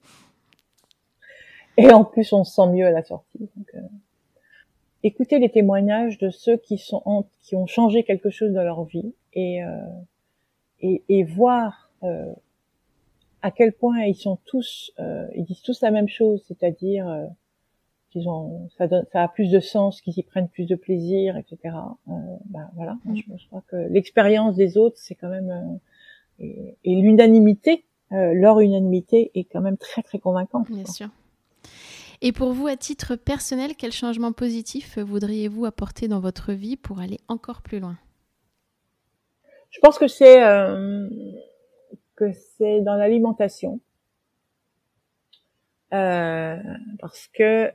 Et 1.79 1.91
en 1.91 2.05
plus, 2.05 2.33
on 2.33 2.45
se 2.45 2.55
sent 2.55 2.67
mieux 2.67 2.87
à 2.87 2.91
la 2.91 3.03
sortie. 3.03 3.49
Donc, 3.57 3.71
euh, 3.75 3.81
écouter 5.03 5.39
les 5.39 5.51
témoignages 5.51 6.19
de 6.19 6.29
ceux 6.31 6.57
qui 6.59 6.77
sont 6.77 7.27
qui 7.41 7.57
ont 7.57 7.67
changé 7.67 8.05
quelque 8.05 8.31
chose 8.31 8.53
dans 8.53 8.65
leur 8.65 8.85
vie 8.85 9.15
et 9.33 9.63
euh, 9.63 9.79
et, 10.81 11.03
et, 11.09 11.23
voir 11.23 11.92
euh, 12.03 12.33
à 13.43 13.51
quel 13.51 13.73
point 13.73 14.03
ils 14.05 14.15
sont 14.15 14.39
tous 14.45 14.93
euh, 14.99 15.27
ils 15.35 15.45
disent 15.45 15.63
tous 15.63 15.81
la 15.81 15.91
même 15.91 16.09
chose 16.09 16.43
c'est-à-dire 16.47 17.09
euh, 17.09 17.27
qu'ils 18.11 18.29
ont 18.29 18.69
ça 18.77 18.87
donne 18.87 19.05
ça 19.13 19.23
a 19.23 19.29
plus 19.29 19.51
de 19.51 19.61
sens 19.61 20.01
qu'ils 20.01 20.19
y 20.19 20.23
prennent 20.23 20.49
plus 20.49 20.67
de 20.67 20.77
plaisir 20.77 21.37
etc 21.37 21.75
euh, 22.09 22.13
ben 22.47 22.71
voilà. 22.75 22.97
Mm. 23.05 23.17
je, 23.17 23.47
crois 23.49 23.63
que 23.69 23.77
l'expérience 23.77 24.57
des 24.57 24.77
autres 24.77 24.97
c'est 24.99 25.15
quand 25.15 25.31
même 25.31 25.51
euh, 25.51 26.45
et, 26.45 26.77
et 26.85 26.95
l'unanimité 26.95 27.85
leur 28.11 28.61
unanimité 28.61 29.31
est 29.35 29.45
quand 29.45 29.63
même 29.63 29.79
très 29.79 30.03
très 30.03 30.19
convaincante 30.19 30.71
bien 30.71 30.85
sûr. 30.85 31.09
Et 32.25 32.31
pour 32.31 32.53
vous, 32.53 32.69
à 32.69 32.77
titre 32.77 33.17
personnel, 33.17 33.73
quel 33.77 33.91
changement 33.91 34.31
positif 34.31 34.97
voudriez-vous 34.99 35.65
apporter 35.65 36.07
dans 36.07 36.21
votre 36.21 36.53
vie 36.53 36.77
pour 36.77 37.01
aller 37.01 37.19
encore 37.27 37.63
plus 37.63 37.81
loin? 37.81 37.99
Je 39.71 39.81
pense 39.81 39.99
que 39.99 40.07
c'est 40.07 40.45
euh, 40.45 41.09
que 42.17 42.33
c'est 42.33 42.81
dans 42.81 42.95
l'alimentation. 42.97 43.81
euh, 45.93 46.57
parce 47.01 47.29
que 47.29 47.73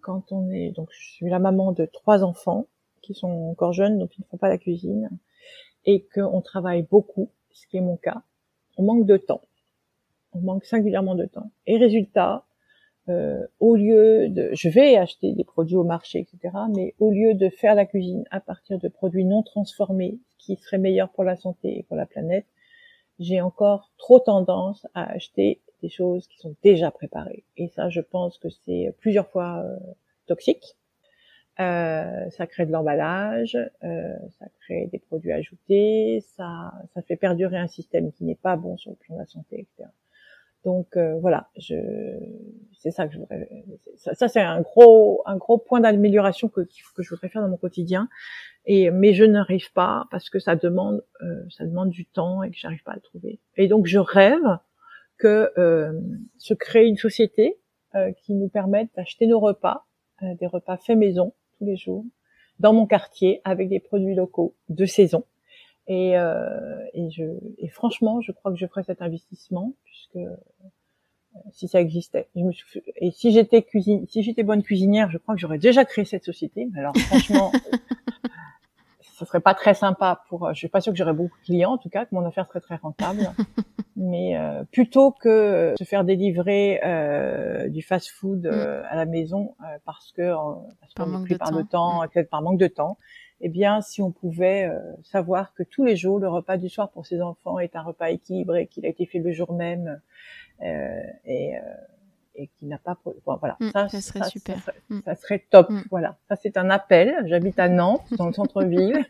quand 0.00 0.32
on 0.32 0.50
est 0.50 0.70
donc 0.70 0.88
je 0.92 1.12
suis 1.12 1.28
la 1.30 1.38
maman 1.38 1.72
de 1.72 1.86
trois 1.86 2.24
enfants 2.24 2.66
qui 3.00 3.14
sont 3.14 3.50
encore 3.50 3.72
jeunes 3.72 3.98
donc 3.98 4.16
ils 4.18 4.20
ne 4.22 4.26
font 4.26 4.36
pas 4.36 4.48
la 4.48 4.58
cuisine 4.58 5.08
et 5.84 6.06
qu'on 6.14 6.40
travaille 6.40 6.82
beaucoup, 6.82 7.30
ce 7.50 7.66
qui 7.66 7.76
est 7.76 7.80
mon 7.80 7.96
cas, 7.96 8.22
on 8.76 8.84
manque 8.84 9.06
de 9.06 9.16
temps. 9.16 9.42
On 10.32 10.40
manque 10.40 10.64
singulièrement 10.64 11.14
de 11.14 11.26
temps. 11.26 11.50
Et 11.66 11.76
résultat, 11.76 12.44
euh, 13.08 13.46
au 13.60 13.74
lieu 13.76 14.28
de, 14.28 14.50
je 14.52 14.68
vais 14.68 14.96
acheter 14.96 15.32
des 15.32 15.44
produits 15.44 15.76
au 15.76 15.84
marché, 15.84 16.20
etc. 16.20 16.56
Mais 16.74 16.94
au 16.98 17.10
lieu 17.10 17.34
de 17.34 17.48
faire 17.48 17.74
la 17.74 17.84
cuisine 17.84 18.24
à 18.30 18.40
partir 18.40 18.78
de 18.78 18.88
produits 18.88 19.24
non 19.24 19.42
transformés, 19.42 20.18
qui 20.38 20.56
serait 20.56 20.78
meilleur 20.78 21.10
pour 21.10 21.24
la 21.24 21.36
santé 21.36 21.78
et 21.78 21.82
pour 21.84 21.96
la 21.96 22.06
planète, 22.06 22.46
j'ai 23.18 23.40
encore 23.40 23.90
trop 23.98 24.20
tendance 24.20 24.86
à 24.94 25.10
acheter 25.10 25.60
des 25.82 25.88
choses 25.88 26.26
qui 26.28 26.38
sont 26.38 26.54
déjà 26.62 26.90
préparées. 26.90 27.44
Et 27.56 27.68
ça, 27.68 27.88
je 27.88 28.00
pense 28.00 28.38
que 28.38 28.48
c'est 28.64 28.94
plusieurs 29.00 29.28
fois 29.28 29.62
euh, 29.64 29.76
toxique. 30.26 30.76
Euh, 31.60 32.30
ça 32.30 32.46
crée 32.46 32.64
de 32.64 32.72
l'emballage, 32.72 33.58
euh, 33.84 34.16
ça 34.38 34.46
crée 34.60 34.86
des 34.86 34.98
produits 34.98 35.32
ajoutés, 35.32 36.24
ça, 36.34 36.72
ça 36.94 37.02
fait 37.02 37.16
perdurer 37.16 37.58
un 37.58 37.68
système 37.68 38.10
qui 38.10 38.24
n'est 38.24 38.34
pas 38.34 38.56
bon 38.56 38.78
sur 38.78 38.90
le 38.90 38.96
plan 38.96 39.16
de 39.16 39.20
la 39.20 39.26
santé, 39.26 39.60
etc. 39.60 39.90
Donc 40.64 40.96
euh, 40.96 41.18
voilà, 41.18 41.48
je, 41.56 41.74
c'est 42.78 42.90
ça 42.90 43.06
que 43.06 43.14
je 43.14 43.18
voudrais. 43.18 43.48
Ça, 43.96 44.28
c'est 44.28 44.40
un 44.40 44.60
gros, 44.60 45.22
un 45.26 45.36
gros 45.36 45.58
point 45.58 45.80
d'amélioration 45.80 46.48
que, 46.48 46.60
que 46.60 47.02
je 47.02 47.10
voudrais 47.10 47.28
faire 47.28 47.42
dans 47.42 47.48
mon 47.48 47.56
quotidien. 47.56 48.08
Et 48.64 48.90
mais 48.90 49.12
je 49.12 49.24
n'arrive 49.24 49.72
pas 49.72 50.06
parce 50.10 50.30
que 50.30 50.38
ça 50.38 50.54
demande, 50.54 51.04
euh, 51.22 51.44
ça 51.50 51.64
demande 51.64 51.90
du 51.90 52.06
temps 52.06 52.42
et 52.42 52.50
que 52.50 52.56
j'arrive 52.56 52.82
pas 52.84 52.92
à 52.92 52.96
le 52.96 53.00
trouver. 53.00 53.40
Et 53.56 53.66
donc 53.66 53.86
je 53.86 53.98
rêve 53.98 54.58
que 55.18 55.50
euh, 55.58 55.92
se 56.38 56.54
crée 56.54 56.86
une 56.86 56.96
société 56.96 57.58
euh, 57.94 58.12
qui 58.12 58.34
nous 58.34 58.48
permette 58.48 58.88
d'acheter 58.96 59.26
nos 59.26 59.40
repas, 59.40 59.86
des 60.38 60.46
repas 60.46 60.76
faits 60.76 60.96
maison 60.96 61.34
tous 61.58 61.64
les 61.64 61.76
jours, 61.76 62.04
dans 62.60 62.72
mon 62.72 62.86
quartier 62.86 63.40
avec 63.44 63.68
des 63.68 63.80
produits 63.80 64.14
locaux 64.14 64.54
de 64.68 64.84
saison. 64.84 65.24
Et, 65.88 66.16
euh, 66.16 66.78
et, 66.94 67.10
je, 67.10 67.24
et 67.58 67.68
franchement, 67.68 68.20
je 68.20 68.32
crois 68.32 68.52
que 68.52 68.58
je 68.58 68.66
ferais 68.66 68.84
cet 68.84 69.02
investissement 69.02 69.74
puisque 69.84 70.16
euh, 70.16 70.36
si 71.52 71.68
ça 71.68 71.80
existait. 71.80 72.28
Je 72.36 72.42
me 72.42 72.52
suis, 72.52 72.82
et 72.96 73.10
si 73.10 73.32
j'étais 73.32 73.62
cuisine, 73.62 74.06
si 74.06 74.22
j'étais 74.22 74.42
bonne 74.42 74.62
cuisinière, 74.62 75.10
je 75.10 75.18
crois 75.18 75.34
que 75.34 75.40
j'aurais 75.40 75.58
déjà 75.58 75.84
créé 75.84 76.04
cette 76.04 76.24
société. 76.24 76.68
Mais 76.72 76.80
alors 76.80 76.96
franchement, 76.96 77.50
ce 79.00 79.24
serait 79.24 79.40
pas 79.40 79.54
très 79.54 79.74
sympa 79.74 80.22
pour. 80.28 80.52
Je 80.52 80.58
suis 80.58 80.68
pas 80.68 80.80
sûre 80.80 80.92
que 80.92 80.98
j'aurais 80.98 81.12
beaucoup 81.12 81.38
de 81.38 81.44
clients, 81.44 81.72
en 81.72 81.78
tout 81.78 81.88
cas, 81.88 82.04
que 82.04 82.14
mon 82.14 82.24
affaire 82.26 82.46
serait 82.46 82.60
très 82.60 82.76
rentable. 82.76 83.30
Mais 83.96 84.36
euh, 84.36 84.64
plutôt 84.72 85.12
que 85.12 85.74
se 85.78 85.84
faire 85.84 86.04
délivrer 86.04 86.80
euh, 86.84 87.68
du 87.68 87.82
fast-food 87.82 88.46
euh, 88.46 88.82
à 88.88 88.96
la 88.96 89.04
maison 89.04 89.54
parce 89.84 90.12
que 90.12 90.32
parce 90.80 90.94
qu'on 90.94 91.20
est 91.20 91.24
pris 91.24 91.36
par 91.36 91.52
le 91.52 91.64
temps, 91.64 92.02
peut-être 92.12 92.30
par 92.30 92.42
manque 92.42 92.58
de 92.58 92.66
temps, 92.66 92.98
eh 93.44 93.48
bien, 93.48 93.80
si 93.80 94.00
on 94.00 94.12
pouvait 94.12 94.68
euh, 94.68 94.78
savoir 95.02 95.52
que 95.54 95.64
tous 95.64 95.84
les 95.84 95.96
jours, 95.96 96.20
le 96.20 96.28
repas 96.28 96.56
du 96.56 96.68
soir 96.68 96.90
pour 96.90 97.06
ses 97.06 97.20
enfants 97.20 97.58
est 97.58 97.74
un 97.74 97.82
repas 97.82 98.10
équilibré, 98.10 98.68
qu'il 98.68 98.86
a 98.86 98.88
été 98.88 99.04
fait 99.04 99.18
le 99.18 99.32
jour 99.32 99.52
même 99.52 100.00
euh, 100.62 101.00
et, 101.24 101.56
euh, 101.56 101.60
et 102.36 102.46
qu'il 102.46 102.68
n'a 102.68 102.78
pas... 102.78 102.96
voilà, 103.26 103.56
mm, 103.58 103.70
ça, 103.72 103.88
ça, 103.88 104.00
serait 104.00 104.28
super. 104.28 104.58
Ça 105.04 105.16
serait, 105.16 105.44
top. 105.50 105.70
Mm. 105.70 105.82
Voilà, 105.90 106.16
ça 106.28 106.36
c'est 106.36 106.56
un 106.56 106.70
appel. 106.70 107.16
J'habite 107.26 107.58
à 107.58 107.68
Nantes, 107.68 108.06
dans 108.16 108.28
le 108.28 108.32
centre-ville. 108.32 109.04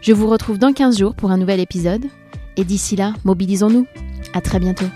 Je 0.00 0.12
vous 0.12 0.28
retrouve 0.28 0.58
dans 0.58 0.72
15 0.72 0.98
jours 0.98 1.14
pour 1.14 1.30
un 1.30 1.38
nouvel 1.38 1.60
épisode, 1.60 2.04
et 2.56 2.64
d'ici 2.64 2.96
là, 2.96 3.14
mobilisons-nous. 3.24 3.86
À 4.32 4.40
très 4.40 4.58
bientôt. 4.58 4.86